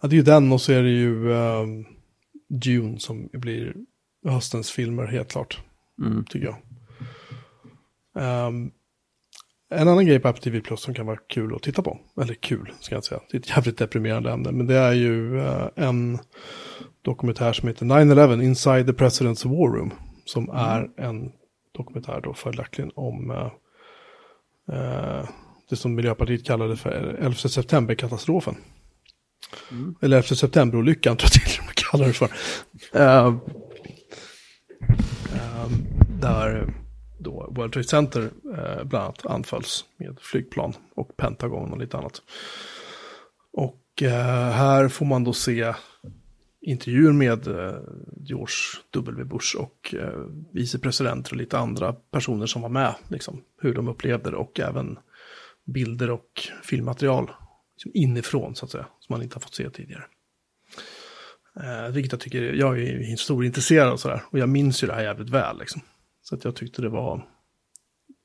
Ja, 0.00 0.08
det 0.08 0.14
är 0.14 0.18
ju 0.18 0.22
den 0.22 0.52
och 0.52 0.60
så 0.60 0.72
är 0.72 0.82
det 0.82 0.90
ju 0.90 1.28
um, 1.28 1.86
Dune 2.48 2.98
som 2.98 3.28
blir 3.32 3.76
höstens 4.24 4.70
filmer 4.70 5.06
helt 5.06 5.30
klart. 5.30 5.62
Mm. 5.98 6.24
Tycker 6.24 6.46
jag. 6.46 6.56
Um, 8.48 8.72
en 9.70 9.88
annan 9.88 10.06
grej 10.06 10.20
på 10.20 10.28
Apple 10.28 10.42
TV 10.42 10.60
Plus 10.60 10.80
som 10.80 10.94
kan 10.94 11.06
vara 11.06 11.18
kul 11.28 11.54
att 11.54 11.62
titta 11.62 11.82
på, 11.82 12.00
eller 12.22 12.34
kul 12.34 12.72
ska 12.80 12.94
jag 12.94 13.04
säga, 13.04 13.20
det 13.30 13.36
är 13.36 13.40
ett 13.40 13.50
jävligt 13.50 13.78
deprimerande 13.78 14.30
ämne, 14.30 14.52
men 14.52 14.66
det 14.66 14.76
är 14.76 14.92
ju 14.92 15.36
uh, 15.36 15.68
en 15.76 16.18
dokumentär 17.02 17.52
som 17.52 17.68
heter 17.68 17.86
9-11 17.86 18.42
Inside 18.42 18.86
the 18.86 18.92
President's 18.92 19.48
War 19.48 19.78
Room, 19.78 19.94
som 20.24 20.50
mm. 20.50 20.56
är 20.56 20.90
en 20.96 21.32
dokumentär 21.76 22.20
då 22.20 22.34
följaktligen 22.34 22.90
om 22.94 23.30
uh, 23.30 23.50
uh, 24.76 25.28
det 25.70 25.76
som 25.76 25.94
Miljöpartiet 25.94 26.44
kallade 26.44 26.76
för 26.76 27.16
11 27.20 27.34
september-katastrofen. 27.34 28.56
Mm. 29.70 29.94
Eller 30.02 30.16
11 30.16 30.26
september-olyckan 30.26 31.16
tror 31.16 31.30
jag 31.34 31.42
till 31.42 31.60
och 31.60 31.66
med 31.66 31.74
kallar 31.74 32.06
det 32.06 32.12
för. 32.12 32.28
där 36.20 36.74
då 37.24 37.52
World 37.56 37.72
Trade 37.72 37.88
Center 37.88 38.22
eh, 38.58 38.84
bland 38.84 39.04
annat 39.04 39.26
anfölls 39.26 39.84
med 39.96 40.18
flygplan 40.20 40.74
och 40.94 41.16
Pentagon 41.16 41.72
och 41.72 41.78
lite 41.78 41.96
annat. 41.96 42.22
Och 43.52 44.02
eh, 44.02 44.50
här 44.50 44.88
får 44.88 45.06
man 45.06 45.24
då 45.24 45.32
se 45.32 45.74
intervjuer 46.60 47.12
med 47.12 47.46
eh, 47.46 47.74
George 48.16 48.54
W. 48.90 49.24
Bush 49.24 49.56
och 49.56 49.94
eh, 49.94 50.26
vicepresidenter 50.52 51.32
och 51.32 51.36
lite 51.36 51.58
andra 51.58 51.92
personer 51.92 52.46
som 52.46 52.62
var 52.62 52.68
med, 52.68 52.94
liksom, 53.08 53.42
hur 53.60 53.74
de 53.74 53.88
upplevde 53.88 54.30
det 54.30 54.36
och 54.36 54.60
även 54.60 54.98
bilder 55.64 56.10
och 56.10 56.48
filmmaterial 56.62 57.30
liksom 57.74 57.90
inifrån 57.94 58.54
så 58.54 58.64
att 58.64 58.70
säga, 58.70 58.86
som 59.00 59.14
man 59.14 59.22
inte 59.22 59.36
har 59.36 59.40
fått 59.40 59.54
se 59.54 59.70
tidigare. 59.70 60.04
Eh, 61.60 61.92
vilket 61.92 62.12
jag 62.12 62.20
tycker, 62.20 62.42
jag 62.42 62.78
är 62.78 62.98
historieintresserad 62.98 63.92
och 63.92 64.00
sådär, 64.00 64.22
och 64.30 64.38
jag 64.38 64.48
minns 64.48 64.82
ju 64.82 64.86
det 64.86 64.94
här 64.94 65.02
jävligt 65.02 65.30
väl 65.30 65.58
liksom. 65.58 65.82
Så 66.24 66.34
att 66.34 66.44
jag 66.44 66.56
tyckte 66.56 66.82
det 66.82 66.88
var... 66.88 67.28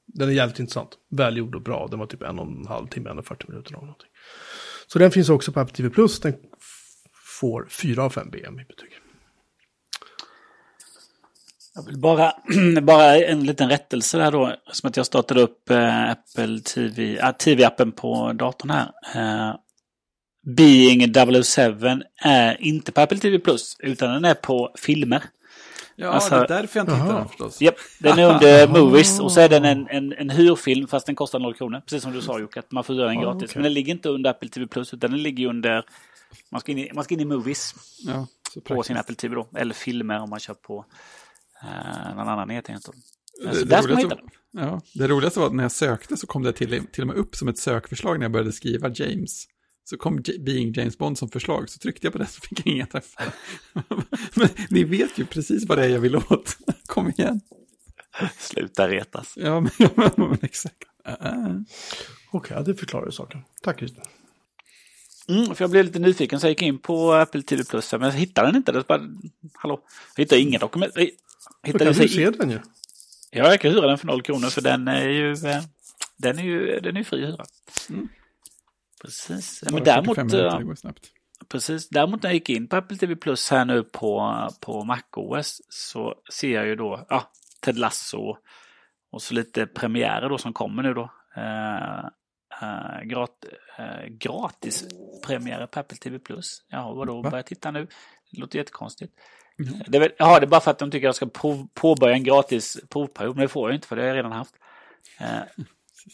Den 0.05 0.29
är 0.29 0.33
jävligt 0.33 0.59
intressant. 0.59 0.89
Välgjord 1.09 1.55
och 1.55 1.61
bra. 1.61 1.87
Den 1.87 1.99
var 1.99 2.05
typ 2.05 2.21
en 2.21 2.39
och 2.39 2.47
en 2.47 2.67
halv 2.67 2.87
timme, 2.87 3.09
en 3.09 3.19
och 3.19 3.25
40 3.25 3.45
minuter 3.47 3.71
eller 3.71 3.81
någonting. 3.81 4.09
Så 4.87 4.99
den 4.99 5.11
finns 5.11 5.29
också 5.29 5.51
på 5.51 5.59
Apple 5.59 5.75
TV+. 5.75 5.89
Plus, 5.89 6.19
Den 6.19 6.33
får 7.39 7.67
4 7.69 8.03
av 8.03 8.09
5 8.09 8.29
BM 8.29 8.59
i 8.59 8.63
betyg. 8.63 8.89
Jag 11.75 11.85
vill 11.85 11.99
bara, 11.99 12.33
bara 12.81 13.17
en 13.17 13.43
liten 13.43 13.69
rättelse 13.69 14.17
där 14.17 14.31
då. 14.31 14.55
Som 14.71 14.89
att 14.89 14.97
jag 14.97 15.05
startade 15.05 15.41
upp 15.41 15.69
eh, 15.69 16.09
Apple 16.09 16.59
TV, 16.59 17.17
äh, 17.17 17.27
ah, 17.27 17.31
TV-appen 17.31 17.91
på 17.91 18.33
datorn 18.33 18.69
här. 18.71 18.91
Uh, 19.15 19.55
Being 20.55 21.13
007 21.43 22.01
är 22.21 22.61
inte 22.61 22.91
på 22.91 23.01
Apple 23.01 23.17
TV 23.17 23.39
Plus 23.39 23.75
utan 23.79 24.13
den 24.13 24.25
är 24.25 24.33
på 24.33 24.71
filmer. 24.77 25.23
Ja, 26.01 26.07
alltså, 26.09 26.29
det 26.29 26.35
är 26.35 26.47
därför 26.47 26.79
jag 26.79 26.83
inte 26.83 26.95
hittar 26.95 27.17
den 27.17 27.27
förstås. 27.27 27.61
Japp, 27.61 27.75
den 27.99 28.19
är 28.19 28.33
under 28.33 28.67
Movies 28.67 29.19
och 29.19 29.31
så 29.31 29.39
är 29.39 29.49
den 29.49 29.65
en, 29.65 29.87
en, 29.87 30.13
en 30.13 30.29
hyrfilm 30.29 30.87
fast 30.87 31.05
den 31.05 31.15
kostar 31.15 31.39
0 31.39 31.53
kronor. 31.53 31.81
Precis 31.85 32.03
som 32.03 32.11
du 32.11 32.21
sa 32.21 32.39
Jocke, 32.39 32.59
att 32.59 32.71
man 32.71 32.83
får 32.83 32.95
göra 32.95 33.07
den 33.07 33.21
gratis. 33.21 33.43
Okay. 33.43 33.53
Men 33.55 33.63
den 33.63 33.73
ligger 33.73 33.93
inte 33.93 34.09
under 34.09 34.29
Apple 34.29 34.49
TV 34.49 34.67
Plus 34.67 34.93
utan 34.93 35.11
den 35.11 35.23
ligger 35.23 35.47
under... 35.47 35.85
Man 36.51 36.61
ska 36.61 36.71
in 36.71 36.77
i, 36.77 36.91
man 36.93 37.03
ska 37.03 37.13
in 37.13 37.19
i 37.19 37.25
Movies. 37.25 37.75
Ja, 38.05 38.27
på 38.63 38.83
sin 38.83 38.97
Apple 38.97 39.15
TV 39.15 39.35
då. 39.35 39.47
Eller 39.55 39.73
filmer 39.73 40.19
om 40.19 40.29
man 40.29 40.39
kör 40.39 40.53
på 40.53 40.85
eh, 41.63 42.15
någon 42.15 42.27
annan 42.29 42.51
enhet. 42.51 42.89
Det, 43.43 43.65
det, 43.65 43.81
roligaste, 43.81 44.17
ja, 44.51 44.81
det 44.93 45.07
roligaste 45.07 45.39
var 45.39 45.47
att 45.47 45.55
när 45.55 45.63
jag 45.63 45.71
sökte 45.71 46.17
så 46.17 46.27
kom 46.27 46.43
det 46.43 46.53
till, 46.53 46.87
till 46.91 47.03
och 47.03 47.07
med 47.07 47.15
upp 47.15 47.35
som 47.35 47.47
ett 47.47 47.57
sökförslag 47.57 48.19
när 48.19 48.23
jag 48.23 48.31
började 48.31 48.51
skriva 48.51 48.89
James. 48.89 49.45
Så 49.89 49.97
kom 49.97 50.23
Being 50.39 50.73
James 50.73 50.97
Bond 50.97 51.17
som 51.17 51.29
förslag, 51.29 51.69
så 51.69 51.79
tryckte 51.79 52.05
jag 52.05 52.13
på 52.13 52.19
det 52.19 52.25
så 52.25 52.41
fick 52.41 52.59
jag 52.59 52.73
inga 52.75 52.85
träffar. 52.85 53.25
Men 54.33 54.49
ni 54.69 54.83
vet 54.83 55.17
ju 55.17 55.25
precis 55.25 55.65
vad 55.65 55.77
det 55.77 55.85
är 55.85 55.89
jag 55.89 55.99
vill 55.99 56.15
åt. 56.15 56.57
Kom 56.85 57.09
igen. 57.09 57.41
Sluta 58.37 58.87
retas. 58.87 59.33
Ja, 59.35 59.59
men, 59.59 59.71
ja, 59.77 60.11
men 60.17 60.37
exakt. 60.41 60.83
Uh 61.07 61.13
-uh. 61.13 61.65
Okej, 62.31 62.57
okay, 62.57 62.73
det 62.73 62.79
förklarar 62.79 63.05
ju 63.05 63.11
saken. 63.11 63.41
Tack 63.61 63.77
Christer. 63.77 64.03
Mm, 65.27 65.55
för 65.55 65.63
jag 65.63 65.71
blev 65.71 65.85
lite 65.85 65.99
nyfiken 65.99 66.39
så 66.39 66.45
jag 66.45 66.51
gick 66.51 66.61
in 66.61 66.79
på 66.79 67.13
Apple 67.13 67.41
TV 67.41 67.63
Plus 67.63 67.91
men 67.91 68.01
jag 68.01 68.11
hittade 68.11 68.47
den 68.47 68.55
inte. 68.55 68.71
Det 68.71 68.87
bara, 68.87 69.01
hallå, 69.53 69.81
jag 70.15 70.23
hittade 70.23 70.41
inga 70.41 70.59
dokument. 70.59 70.91
Jag 70.95 71.03
hittade 71.63 71.93
kan 71.93 71.93
du 71.93 72.09
se 72.09 72.29
den 72.29 72.49
ju. 72.49 72.59
Ja, 73.31 73.51
jag 73.51 73.61
kan 73.61 73.71
hyra 73.71 73.87
den 73.87 73.97
för 73.97 74.07
noll 74.07 74.21
kronor 74.21 74.47
för 74.47 74.61
den 74.61 74.87
är 74.87 75.09
ju, 75.09 75.31
eh, 75.31 75.63
den 76.17 76.39
är 76.39 76.43
ju, 76.43 76.79
den 76.79 76.97
är 76.97 77.03
fri 77.03 77.23
att 77.23 77.29
hyra. 77.29 77.45
Mm. 77.89 78.09
Precis. 79.01 79.63
Men 79.71 79.83
däremot, 79.83 80.17
minuter, 80.17 80.93
precis, 81.47 81.89
däremot 81.89 82.23
när 82.23 82.29
jag 82.29 82.35
gick 82.35 82.49
in 82.49 82.67
på 82.67 82.75
Apple 82.75 82.97
TV 82.97 83.15
Plus 83.15 83.51
här 83.51 83.65
nu 83.65 83.83
på, 83.83 84.47
på 84.61 84.83
MacOS 84.83 85.61
så 85.69 86.15
ser 86.33 86.55
jag 86.55 86.67
ju 86.67 86.75
då 86.75 87.05
ja, 87.09 87.31
Ted 87.61 87.77
Lasso 87.77 88.37
och 89.11 89.21
så 89.21 89.33
lite 89.33 89.65
premiärer 89.65 90.29
då 90.29 90.37
som 90.37 90.53
kommer 90.53 90.83
nu 90.83 90.93
då. 90.93 91.11
Uh, 91.37 92.05
uh, 92.63 93.03
grat, 93.03 93.45
uh, 93.79 94.07
gratis 94.09 94.87
premiärer 95.25 95.67
på 95.67 95.79
Apple 95.79 95.97
TV 95.97 96.19
Plus. 96.19 96.63
Jaha, 96.67 96.93
vadå, 96.93 97.21
Va? 97.21 97.29
börja 97.29 97.43
titta 97.43 97.71
nu? 97.71 97.87
Det 98.31 98.39
låter 98.39 98.59
jättekonstigt. 98.59 99.13
Mm. 99.59 99.81
Det, 99.87 99.97
är, 99.97 100.11
ja, 100.17 100.39
det 100.39 100.45
är 100.45 100.47
bara 100.47 100.61
för 100.61 100.71
att 100.71 100.79
de 100.79 100.91
tycker 100.91 101.07
att 101.07 101.07
jag 101.07 101.15
ska 101.15 101.25
prov, 101.25 101.67
påbörja 101.73 102.15
en 102.15 102.23
gratis 102.23 102.77
provperiod, 102.89 103.35
men 103.35 103.41
det 103.41 103.47
får 103.47 103.69
jag 103.69 103.75
inte 103.75 103.87
för 103.87 103.95
det 103.95 104.01
har 104.01 104.07
jag 104.07 104.17
redan 104.17 104.31
haft. 104.31 104.55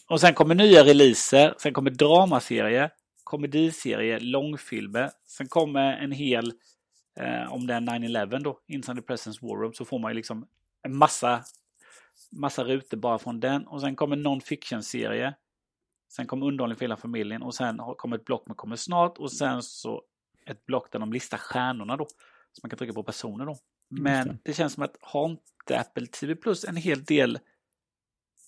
Och 0.07 0.22
sen 0.22 0.34
kommer 0.34 0.55
nya 0.55 0.84
releaser, 0.84 1.53
sen 1.57 1.73
kommer 1.73 1.91
dramaserie, 1.91 2.89
komediserie, 3.23 4.19
långfilmer. 4.19 5.11
Sen 5.26 5.47
kommer 5.47 5.97
en 5.97 6.11
hel, 6.11 6.53
eh, 7.19 7.53
om 7.53 7.67
det 7.67 7.73
är 7.73 7.81
9-11 7.81 8.39
då, 8.39 8.59
Inside 8.67 8.97
the 8.97 9.01
Presence 9.01 9.39
War 9.41 9.57
Room, 9.57 9.73
så 9.73 9.85
får 9.85 9.99
man 9.99 10.11
ju 10.11 10.15
liksom 10.15 10.47
en 10.84 10.97
massa, 10.97 11.43
massa 12.31 12.63
rutor 12.63 12.97
bara 12.97 13.19
från 13.19 13.39
den. 13.39 13.67
Och 13.67 13.81
sen 13.81 13.95
kommer 13.95 14.15
non-fiction-serie. 14.15 15.35
Sen 16.15 16.27
kommer 16.27 16.45
underhållning 16.45 16.77
för 16.77 16.85
hela 16.85 16.97
familjen 16.97 17.41
och 17.41 17.55
sen 17.55 17.77
kommer 17.97 18.17
ett 18.17 18.26
block 18.26 18.47
med 18.47 18.57
kommer 18.57 18.76
snart 18.76 19.17
och 19.17 19.31
sen 19.31 19.63
så 19.63 20.03
ett 20.45 20.65
block 20.65 20.91
där 20.91 20.99
de 20.99 21.13
listar 21.13 21.38
stjärnorna 21.38 21.97
då. 21.97 22.05
Så 22.51 22.59
man 22.63 22.69
kan 22.69 22.77
trycka 22.77 22.93
på 22.93 23.03
personer 23.03 23.45
då. 23.45 23.57
Men 23.89 24.27
det. 24.27 24.38
det 24.43 24.53
känns 24.53 24.73
som 24.73 24.84
att 24.84 24.97
har 25.01 25.30
inte 25.30 25.80
Apple 25.80 26.07
TV 26.07 26.35
Plus 26.35 26.65
en 26.65 26.76
hel 26.76 27.03
del 27.03 27.39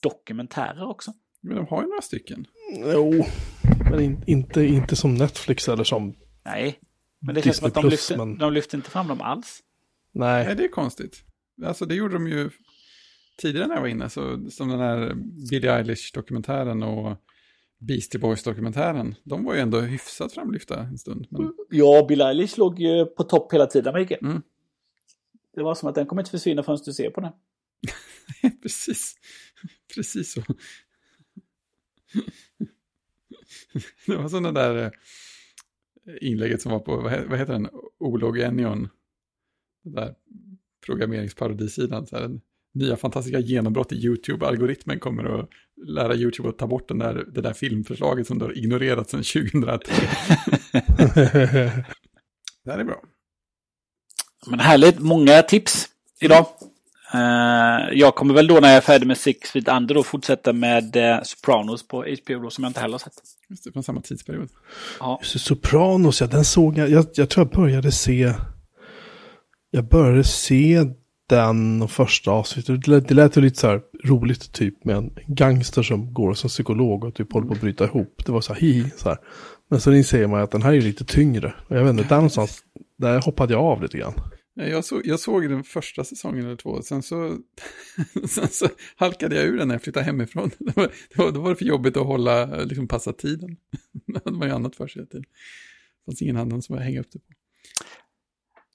dokumentärer 0.01 0.87
också? 0.87 1.13
Men 1.41 1.55
de 1.55 1.67
har 1.67 1.81
ju 1.81 1.87
några 1.87 2.01
stycken. 2.01 2.47
Jo, 2.93 3.25
men 3.91 3.99
in, 3.99 4.23
inte, 4.27 4.65
inte 4.65 4.95
som 4.95 5.15
Netflix 5.15 5.69
eller 5.69 5.83
som 5.83 6.15
Nej, 6.45 6.79
men 7.19 7.35
det 7.35 7.41
känns 7.41 7.57
som 7.57 7.67
att 7.67 7.73
de, 7.73 7.81
Plus, 7.81 7.91
lyfter, 7.91 8.17
men... 8.17 8.37
de 8.37 8.53
lyfter 8.53 8.77
inte 8.77 8.89
fram 8.89 9.07
dem 9.07 9.21
alls. 9.21 9.63
Nej. 10.11 10.45
Nej, 10.45 10.55
det 10.55 10.63
är 10.63 10.67
konstigt. 10.67 11.23
Alltså 11.65 11.85
det 11.85 11.95
gjorde 11.95 12.13
de 12.13 12.27
ju 12.27 12.49
tidigare 13.37 13.67
när 13.67 13.75
jag 13.75 13.81
var 13.81 13.87
inne, 13.87 14.09
så, 14.09 14.49
som 14.49 14.69
den 14.69 14.79
här 14.79 15.13
Billie 15.49 15.69
Eilish-dokumentären 15.69 16.83
och 16.83 17.17
Beastie 17.79 18.19
Boys-dokumentären. 18.19 19.15
De 19.23 19.43
var 19.43 19.53
ju 19.53 19.59
ändå 19.59 19.79
hyfsat 19.79 20.33
framlyfta 20.33 20.79
en 20.79 20.97
stund. 20.97 21.27
Men... 21.29 21.53
Ja, 21.69 22.05
Billie 22.09 22.23
Eilish 22.23 22.57
låg 22.57 22.79
ju 22.79 23.05
på 23.05 23.23
topp 23.23 23.53
hela 23.53 23.65
tiden, 23.65 23.93
Mikael. 23.93 24.25
Mm. 24.25 24.41
Det 25.55 25.63
var 25.63 25.75
som 25.75 25.89
att 25.89 25.95
den 25.95 26.05
kommer 26.05 26.21
inte 26.21 26.31
försvinna 26.31 26.63
förrän 26.63 26.79
du 26.85 26.93
ser 26.93 27.09
på 27.09 27.21
den. 27.21 27.31
Precis. 28.61 29.15
Precis 29.95 30.33
så. 30.33 30.41
Det 34.05 34.15
var 34.15 34.29
sådana 34.29 34.51
där 34.51 34.83
eh, 34.85 34.91
inlägget 36.21 36.61
som 36.61 36.71
var 36.71 36.79
på, 36.79 36.95
vad 37.29 37.39
heter 37.39 37.53
den, 37.53 37.69
Olog 37.99 38.39
Enion. 38.39 38.89
Den 39.83 39.93
där 39.93 40.15
programmeringsparodisidan. 40.85 42.07
Så 42.07 42.15
här, 42.15 42.23
den 42.23 42.41
nya 42.73 42.97
fantastiska 42.97 43.39
genombrott 43.39 43.91
i 43.91 43.95
YouTube-algoritmen 43.95 44.99
kommer 44.99 45.23
att 45.23 45.49
lära 45.87 46.15
YouTube 46.15 46.49
att 46.49 46.57
ta 46.57 46.67
bort 46.67 46.87
den 46.87 46.99
där, 46.99 47.25
det 47.33 47.41
där 47.41 47.53
filmförslaget 47.53 48.27
som 48.27 48.39
du 48.39 48.45
har 48.45 48.57
ignorerat 48.57 49.09
sedan 49.09 49.23
2003. 49.23 49.93
det 52.63 52.71
här 52.71 52.79
är 52.79 52.83
bra. 52.83 53.03
Men 54.47 54.59
härligt, 54.59 54.99
många 54.99 55.41
tips 55.41 55.89
idag. 56.21 56.47
Uh, 57.15 57.97
jag 57.97 58.15
kommer 58.15 58.33
väl 58.33 58.47
då 58.47 58.59
när 58.59 58.67
jag 58.67 58.77
är 58.77 58.81
färdig 58.81 59.07
med 59.07 59.17
Six 59.17 59.51
Feet 59.51 59.67
Under 59.67 59.95
då 59.95 60.03
fortsätta 60.03 60.53
med 60.53 60.95
uh, 60.95 61.23
Sopranos 61.23 61.87
på 61.87 61.97
HBO 61.97 62.39
då, 62.39 62.49
som 62.49 62.63
jag 62.63 62.69
inte 62.69 62.79
heller 62.79 62.93
har 62.93 62.99
sett. 62.99 63.13
Just 63.49 63.63
det, 63.63 63.71
från 63.71 63.83
samma 63.83 64.01
tidsperiod. 64.01 64.49
Ja. 64.99 65.19
Just 65.21 65.33
det, 65.33 65.39
Sopranos, 65.39 66.21
ja 66.21 66.27
den 66.27 66.45
såg 66.45 66.77
jag, 66.77 66.89
jag, 66.89 67.05
jag 67.13 67.29
tror 67.29 67.47
jag 67.47 67.61
började 67.61 67.91
se, 67.91 68.33
jag 69.71 69.87
började 69.87 70.23
se 70.23 70.85
den 71.29 71.87
första 71.87 72.31
avsnittet. 72.31 72.85
Det 72.85 72.91
lät, 72.91 73.07
det 73.07 73.13
lät 73.13 73.37
ju 73.37 73.41
lite 73.41 73.59
så 73.59 73.67
här 73.67 73.81
roligt 74.03 74.51
typ 74.51 74.85
med 74.85 74.95
en 74.95 75.17
gangster 75.27 75.83
som 75.83 76.13
går 76.13 76.33
som 76.33 76.49
psykolog 76.49 77.03
och 77.03 77.15
typ 77.15 77.33
håller 77.33 77.47
på 77.47 77.53
att 77.53 77.61
bryta 77.61 77.85
ihop. 77.85 78.23
Det 78.25 78.31
var 78.31 78.41
så 78.41 78.53
här 78.53 78.61
hi, 78.61 78.91
så 78.97 79.09
här. 79.09 79.17
Men 79.69 79.81
så 79.81 79.93
inser 79.93 80.27
man 80.27 80.41
att 80.41 80.51
den 80.51 80.61
här 80.61 80.73
är 80.73 80.81
lite 80.81 81.05
tyngre. 81.05 81.53
Och 81.67 81.77
jag 81.77 81.83
vet 81.83 81.91
inte, 81.91 82.03
där 82.03 82.15
någonstans, 82.15 82.59
där 82.97 83.21
hoppade 83.21 83.53
jag 83.53 83.63
av 83.63 83.81
lite 83.81 83.97
grann. 83.97 84.13
Jag, 84.59 84.85
så, 84.85 85.01
jag 85.03 85.19
såg 85.19 85.49
den 85.49 85.63
första 85.63 86.03
säsongen 86.03 86.45
eller 86.45 86.55
två, 86.55 86.81
sen 86.81 87.03
så, 87.03 87.37
sen 88.27 88.47
så 88.47 88.67
halkade 88.95 89.35
jag 89.35 89.45
ur 89.45 89.57
den 89.57 89.67
när 89.67 89.75
jag 89.75 89.81
flyttade 89.81 90.05
hemifrån. 90.05 90.51
Det 90.59 90.77
var, 90.77 90.83
det 90.83 91.17
var, 91.17 91.31
då 91.31 91.41
var 91.41 91.49
det 91.49 91.55
för 91.55 91.65
jobbigt 91.65 91.97
att 91.97 92.05
hålla, 92.05 92.45
liksom 92.45 92.87
passa 92.87 93.13
tiden. 93.13 93.57
det 94.05 94.31
var 94.31 94.45
ju 94.45 94.51
annat 94.51 94.75
för 94.75 94.87
sig. 94.87 95.05
Det 95.11 95.23
fanns 96.05 96.21
ingen 96.21 96.37
annan 96.37 96.61
som 96.61 96.75
jag 96.75 96.83
hänga 96.83 96.99
upp 96.99 97.11
det 97.11 97.19
på. 97.19 97.33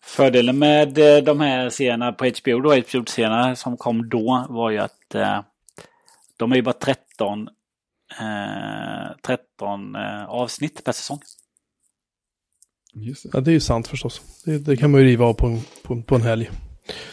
Fördelen 0.05 0.59
med 0.59 0.99
eh, 0.99 1.25
de 1.25 1.41
här 1.41 1.71
serierna 1.71 2.13
på 2.13 2.25
HBO, 2.25 2.61
då, 2.61 2.75
HBO-serierna 2.75 3.57
som 3.57 3.77
kom 3.77 4.09
då, 4.09 4.47
var 4.49 4.71
ju 4.71 4.79
att 4.79 5.15
eh, 5.15 5.41
de 6.37 6.53
är 6.53 6.57
ju 6.57 6.63
bara 6.63 6.73
13, 6.73 7.49
eh, 8.21 9.17
13 9.23 9.97
eh, 9.97 10.25
avsnitt 10.25 10.85
per 10.85 10.93
säsong. 10.93 11.21
Just 12.94 13.23
det. 13.23 13.31
Ja, 13.32 13.40
det 13.40 13.51
är 13.51 13.52
ju 13.52 13.60
sant 13.60 13.89
förstås. 13.89 14.20
Det, 14.44 14.59
det 14.59 14.77
kan 14.77 14.90
man 14.90 15.01
ju 15.01 15.06
riva 15.06 15.24
av 15.24 15.35
på 15.35 15.47
en, 15.47 15.60
på, 15.82 16.02
på 16.02 16.14
en 16.14 16.23
helg. 16.23 16.51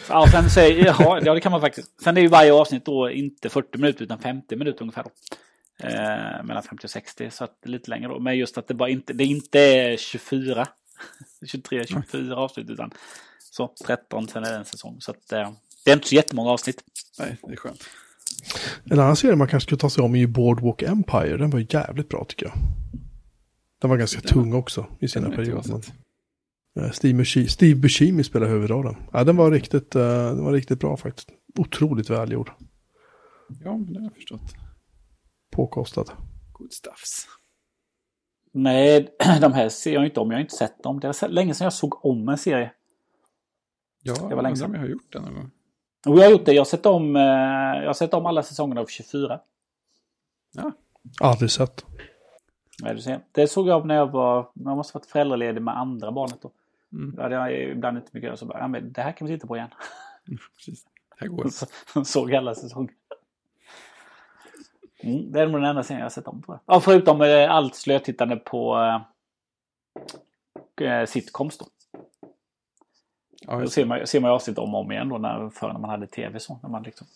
Ja, 0.10 0.28
sen 0.32 0.50
säger, 0.50 0.86
ja, 0.86 1.20
ja, 1.24 1.34
det 1.34 1.42
kan 1.42 1.52
man 1.52 1.62
faktiskt. 1.62 2.02
Sen 2.04 2.18
är 2.18 2.22
ju 2.22 2.28
varje 2.28 2.54
avsnitt 2.54 2.86
då 2.86 3.12
inte 3.12 3.50
40 3.50 3.78
minuter 3.78 4.04
utan 4.04 4.20
50 4.20 4.56
minuter 4.56 4.82
ungefär. 4.82 5.04
Då. 5.04 5.10
Eh, 5.88 6.44
mellan 6.44 6.64
50 6.64 6.86
och 6.86 6.90
60, 6.90 7.32
så 7.32 7.44
att 7.44 7.58
det 7.64 7.70
är 7.70 7.72
lite 7.72 7.90
längre 7.90 8.08
då. 8.08 8.20
Men 8.20 8.38
just 8.38 8.58
att 8.58 8.68
det 8.68 8.74
bara 8.74 8.90
inte, 8.90 9.14
det 9.14 9.24
inte 9.24 9.60
är 9.60 9.98
24 9.98 10.68
23, 11.46 11.86
24 11.86 12.36
avsnitt 12.36 12.70
utan 12.70 12.92
så 13.52 13.74
13, 13.86 14.28
sen 14.28 14.44
är 14.44 14.52
det 14.52 14.58
en 14.58 14.66
säsong. 14.66 14.98
Så 15.00 15.12
att, 15.12 15.32
eh, 15.32 15.52
det 15.86 15.92
är 15.92 15.96
inte 15.96 16.08
så 16.08 16.16
jättemånga 16.16 16.50
avsnitt. 16.50 16.84
Nej, 17.20 17.38
det 17.44 17.52
är 17.52 17.56
skönt. 17.56 17.84
En 18.84 19.00
annan 19.00 19.16
serie 19.16 19.36
man 19.36 19.48
kanske 19.48 19.66
skulle 19.66 19.80
ta 19.80 19.90
sig 19.90 20.04
om 20.04 20.16
är 20.16 20.20
ju 20.20 20.28
Boardwalk 20.28 20.82
Empire. 20.82 21.38
Den 21.38 21.50
var 21.50 21.66
jävligt 21.70 22.10
bra 22.10 22.26
tycker 22.26 22.46
jag. 22.46 22.54
Den 23.80 23.90
var 23.90 23.98
ganska 23.98 24.22
den, 24.22 24.30
tung 24.30 24.54
också 24.54 24.86
i 25.00 25.08
sina 25.08 25.30
perioder. 25.30 25.82
Eh, 26.80 26.92
Steve, 26.92 27.26
Steve 27.26 27.80
Buscemi 27.80 28.24
spelar 28.24 28.48
huvudrollen. 28.48 28.96
Ja, 29.14 29.24
den 29.24 29.36
var 29.36 29.52
riktigt, 29.52 29.96
uh, 29.96 30.02
den 30.02 30.44
var 30.44 30.54
riktigt 30.54 30.80
bra 30.80 30.98
faktiskt. 30.98 31.30
Otroligt 31.58 32.10
välgjord. 32.10 32.52
Ja, 33.64 33.78
men 33.78 33.94
det 33.94 34.00
har 34.00 34.06
jag 34.06 34.14
förstått. 34.14 34.54
Påkostad. 35.52 36.12
Good 36.52 36.74
stuffs. 36.74 37.28
Nej, 38.52 39.16
de 39.42 39.54
här 39.54 39.70
ser 39.70 39.94
jag 39.94 40.06
inte 40.06 40.20
om. 40.20 40.32
Jag 40.32 40.38
har 40.38 40.42
inte 40.42 40.56
sett 40.56 40.84
dem. 40.84 41.00
Det 41.00 41.08
var 41.08 41.28
länge 41.28 41.54
sedan 41.54 41.66
jag 41.66 41.74
såg 41.74 42.06
om 42.06 42.30
en 42.30 42.38
serie. 42.38 42.72
Ja, 44.02 44.28
det 44.30 44.36
var 44.36 44.44
länge 44.44 44.56
sedan. 44.56 44.74
jag 44.74 44.80
har 44.80 44.88
gjort 44.88 45.14
det 45.14 45.20
någon 45.20 45.34
gång. 45.34 45.52
Och 46.08 46.18
jag 46.18 46.24
har 46.24 46.32
gjort 46.32 46.46
det. 46.46 46.54
Jag 46.54 46.60
har 46.60 46.66
sett 46.66 46.86
om, 46.86 47.16
eh, 47.16 47.22
jag 47.22 47.88
har 47.88 47.94
sett 47.94 48.14
om 48.14 48.26
alla 48.26 48.44
säsongerna 48.44 48.82
av 48.82 48.86
24. 48.86 49.40
Ja. 50.54 50.72
Aldrig 51.20 51.52
sett. 51.52 51.86
Nej, 52.82 52.96
du 52.96 53.02
ser. 53.02 53.22
Det 53.32 53.48
såg 53.48 53.68
jag 53.68 53.86
när 53.86 53.96
jag 53.96 54.12
var, 54.12 54.52
jag 54.54 54.78
måste 54.78 54.98
varit 54.98 55.06
föräldraledig 55.06 55.62
med 55.62 55.78
andra 55.78 56.12
barnet 56.12 56.42
då. 56.42 56.52
Mm. 56.94 57.16
Då 57.16 57.22
hade 57.22 57.36
jag 57.36 57.62
ibland 57.62 57.98
inte 57.98 58.10
mycket 58.12 58.40
så 58.40 58.46
bara, 58.46 58.60
ja 58.60 58.68
men 58.68 58.92
det 58.92 59.02
här 59.02 59.12
kan 59.12 59.28
vi 59.28 59.34
titta 59.34 59.48
på 59.48 59.58
igen. 59.58 59.70
Precis. 60.58 60.84
Det 60.84 61.16
här 61.18 61.28
går. 61.28 61.48
Så, 61.94 62.06
såg 62.06 62.36
alla 62.36 62.56
säsonger. 62.56 62.94
Mm, 65.04 65.32
det 65.32 65.42
är 65.42 65.48
nog 65.48 65.62
den 65.62 65.70
enda 65.70 65.84
serien 65.84 66.00
jag 66.00 66.06
har 66.06 66.10
sett 66.10 66.28
om 66.28 66.42
tror 66.42 66.60
jag. 66.66 66.76
Ja, 66.76 66.80
förutom 66.80 67.22
eh, 67.22 67.52
allt 67.52 67.76
slötittande 67.76 68.36
på 68.36 68.78
eh, 70.80 70.88
eh 70.88 71.06
sitcoms 71.06 71.58
då. 71.58 71.66
Ja, 73.48 73.60
då 73.60 73.68
ser 73.68 73.86
man, 73.86 74.08
ser 74.08 74.20
man 74.20 74.32
avsnitt 74.32 74.58
om 74.58 74.76
och 74.76 74.82
om 74.82 74.92
igen 74.92 75.10
då 75.10 75.18
när, 75.18 75.50
förr 75.50 75.74
när 75.74 75.80
man 75.80 75.90
hade 75.90 76.08
tv 76.08 76.40
så. 76.40 76.60
När 76.64 76.70
man 76.70 76.84
liksom 76.84 77.08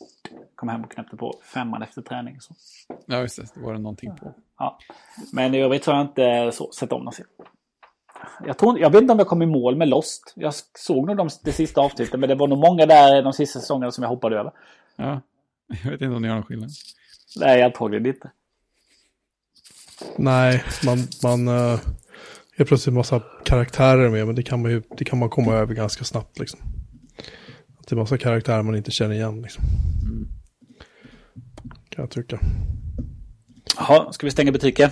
kom 0.56 0.70
hem 0.70 0.84
och 0.84 0.92
knäppte 0.92 1.18
på 1.18 1.40
femman 1.54 1.84
efter 1.84 2.02
träning. 2.02 2.42
Så. 2.42 2.54
Ja 3.06 3.22
just 3.22 3.36
det, 3.36 3.48
det 3.56 3.66
var 3.66 3.74
det 3.74 3.80
någonting 3.80 4.16
på. 4.16 4.34
Ja. 4.60 4.80
Men 5.32 5.56
i 5.56 5.62
övrigt 5.62 5.84
så 5.84 5.92
har 5.92 5.98
jag 5.98 6.08
inte 6.08 6.52
så, 6.52 6.72
sett 6.72 6.92
om 6.92 7.04
någon 7.04 7.14
serie. 7.14 7.28
Jag, 8.46 8.58
tror, 8.58 8.80
jag 8.80 8.90
vet 8.90 9.02
inte 9.02 9.14
om 9.14 9.20
jag 9.20 9.28
kom 9.28 9.42
i 9.42 9.46
mål 9.46 9.76
med 9.76 9.88
Lost. 9.88 10.34
Jag 10.36 10.54
såg 10.78 11.08
nog 11.08 11.18
de, 11.18 11.30
det 11.44 11.52
sista 11.52 11.82
avsnittet 11.82 12.20
men 12.20 12.30
det 12.30 12.36
var 12.36 12.48
nog 12.48 12.60
många 12.60 12.86
där 12.86 13.22
de 13.22 13.34
sista 13.34 13.60
säsongerna 13.60 13.92
som 13.92 14.02
jag 14.02 14.10
hoppade 14.10 14.40
över. 14.40 14.52
Ja, 14.96 15.22
jag 15.68 15.92
vet 15.92 16.02
inte 16.02 16.16
om 16.16 16.22
det 16.22 16.28
gör 16.28 16.36
någon 16.36 16.44
skillnad. 16.44 16.70
Nej, 17.36 17.64
antagligen 17.64 18.06
inte. 18.06 18.32
Nej, 20.18 20.64
man, 20.86 20.98
man 21.24 21.48
uh, 21.48 21.80
är 22.58 22.66
plötsligt 22.66 22.94
massa 22.94 23.22
karaktärer 23.46 24.10
med, 24.10 24.26
men 24.26 24.36
det 24.36 24.44
kan 24.44 24.62
man 24.62 24.72
ju 24.72 24.82
det 24.98 25.06
kan 25.06 25.20
man 25.20 25.30
komma 25.30 25.54
över 25.54 25.74
ganska 25.74 26.04
snabbt 26.04 26.40
liksom. 26.40 26.60
Det 27.88 27.92
är 27.92 27.96
massa 27.96 28.18
karaktärer 28.18 28.64
man 28.64 28.76
inte 28.76 28.92
känner 28.92 29.16
igen 29.16 29.42
liksom. 29.42 29.64
Mm. 30.04 30.28
Kan 31.90 32.04
jag 32.04 32.12
tycka. 32.12 32.40
Jaha, 33.78 34.14
ska 34.14 34.28
vi 34.28 34.32
stänga 34.32 34.52
butiken? 34.52 34.90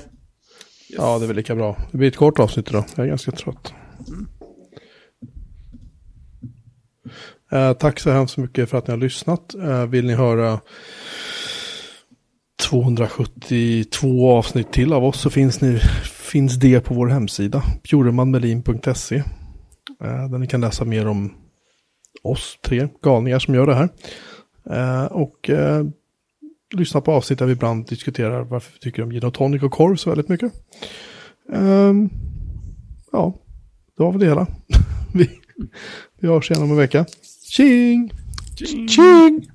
Ja, 0.89 1.19
det 1.19 1.25
är 1.25 1.27
väl 1.27 1.35
lika 1.35 1.55
bra. 1.55 1.77
Det 1.91 1.97
blir 1.97 2.07
ett 2.07 2.15
kort 2.15 2.39
avsnitt 2.39 2.69
idag. 2.69 2.85
Jag 2.95 3.03
är 3.03 3.09
ganska 3.09 3.31
trött. 3.31 3.73
Mm. 4.07 4.27
Uh, 7.53 7.73
tack 7.73 7.99
så 7.99 8.11
hemskt 8.11 8.37
mycket 8.37 8.69
för 8.69 8.77
att 8.77 8.87
ni 8.87 8.91
har 8.91 8.97
lyssnat. 8.97 9.55
Uh, 9.55 9.85
vill 9.85 10.05
ni 10.05 10.13
höra 10.13 10.59
272 12.61 14.31
avsnitt 14.31 14.71
till 14.71 14.93
av 14.93 15.05
oss 15.05 15.21
så 15.21 15.29
finns, 15.29 15.61
ni, 15.61 15.79
finns 16.31 16.55
det 16.55 16.79
på 16.79 16.93
vår 16.93 17.07
hemsida, 17.07 17.63
bjuremanmelin.se. 17.83 19.15
Eh, 20.03 20.29
där 20.29 20.37
ni 20.37 20.47
kan 20.47 20.61
läsa 20.61 20.85
mer 20.85 21.07
om 21.07 21.33
oss 22.23 22.59
tre 22.65 22.87
galningar 23.03 23.39
som 23.39 23.55
gör 23.55 23.67
det 23.67 23.75
här. 23.75 23.89
Eh, 24.69 25.05
och 25.05 25.49
eh, 25.49 25.85
lyssna 26.73 27.01
på 27.01 27.11
avsnitt 27.11 27.39
där 27.39 27.45
vi 27.45 27.51
ibland 27.51 27.87
diskuterar 27.87 28.43
varför 28.43 28.73
vi 28.73 28.79
tycker 28.79 29.03
om 29.03 29.09
gin 29.11 29.25
och 29.25 29.33
tonic 29.33 29.63
och 29.63 29.71
korv 29.71 29.95
så 29.95 30.09
väldigt 30.09 30.29
mycket. 30.29 30.53
Ehm, 31.53 32.09
ja, 33.11 33.35
det 33.97 34.03
var 34.03 34.11
väl 34.11 34.21
det 34.21 34.27
hela. 34.27 34.47
vi, 35.13 35.29
vi 36.19 36.27
hörs 36.27 36.51
igen 36.51 36.63
om 36.63 36.71
en 36.71 36.77
vecka. 36.77 37.05
Tjing! 37.49 38.11
Tjing! 38.55 38.87
Tjing! 38.87 39.50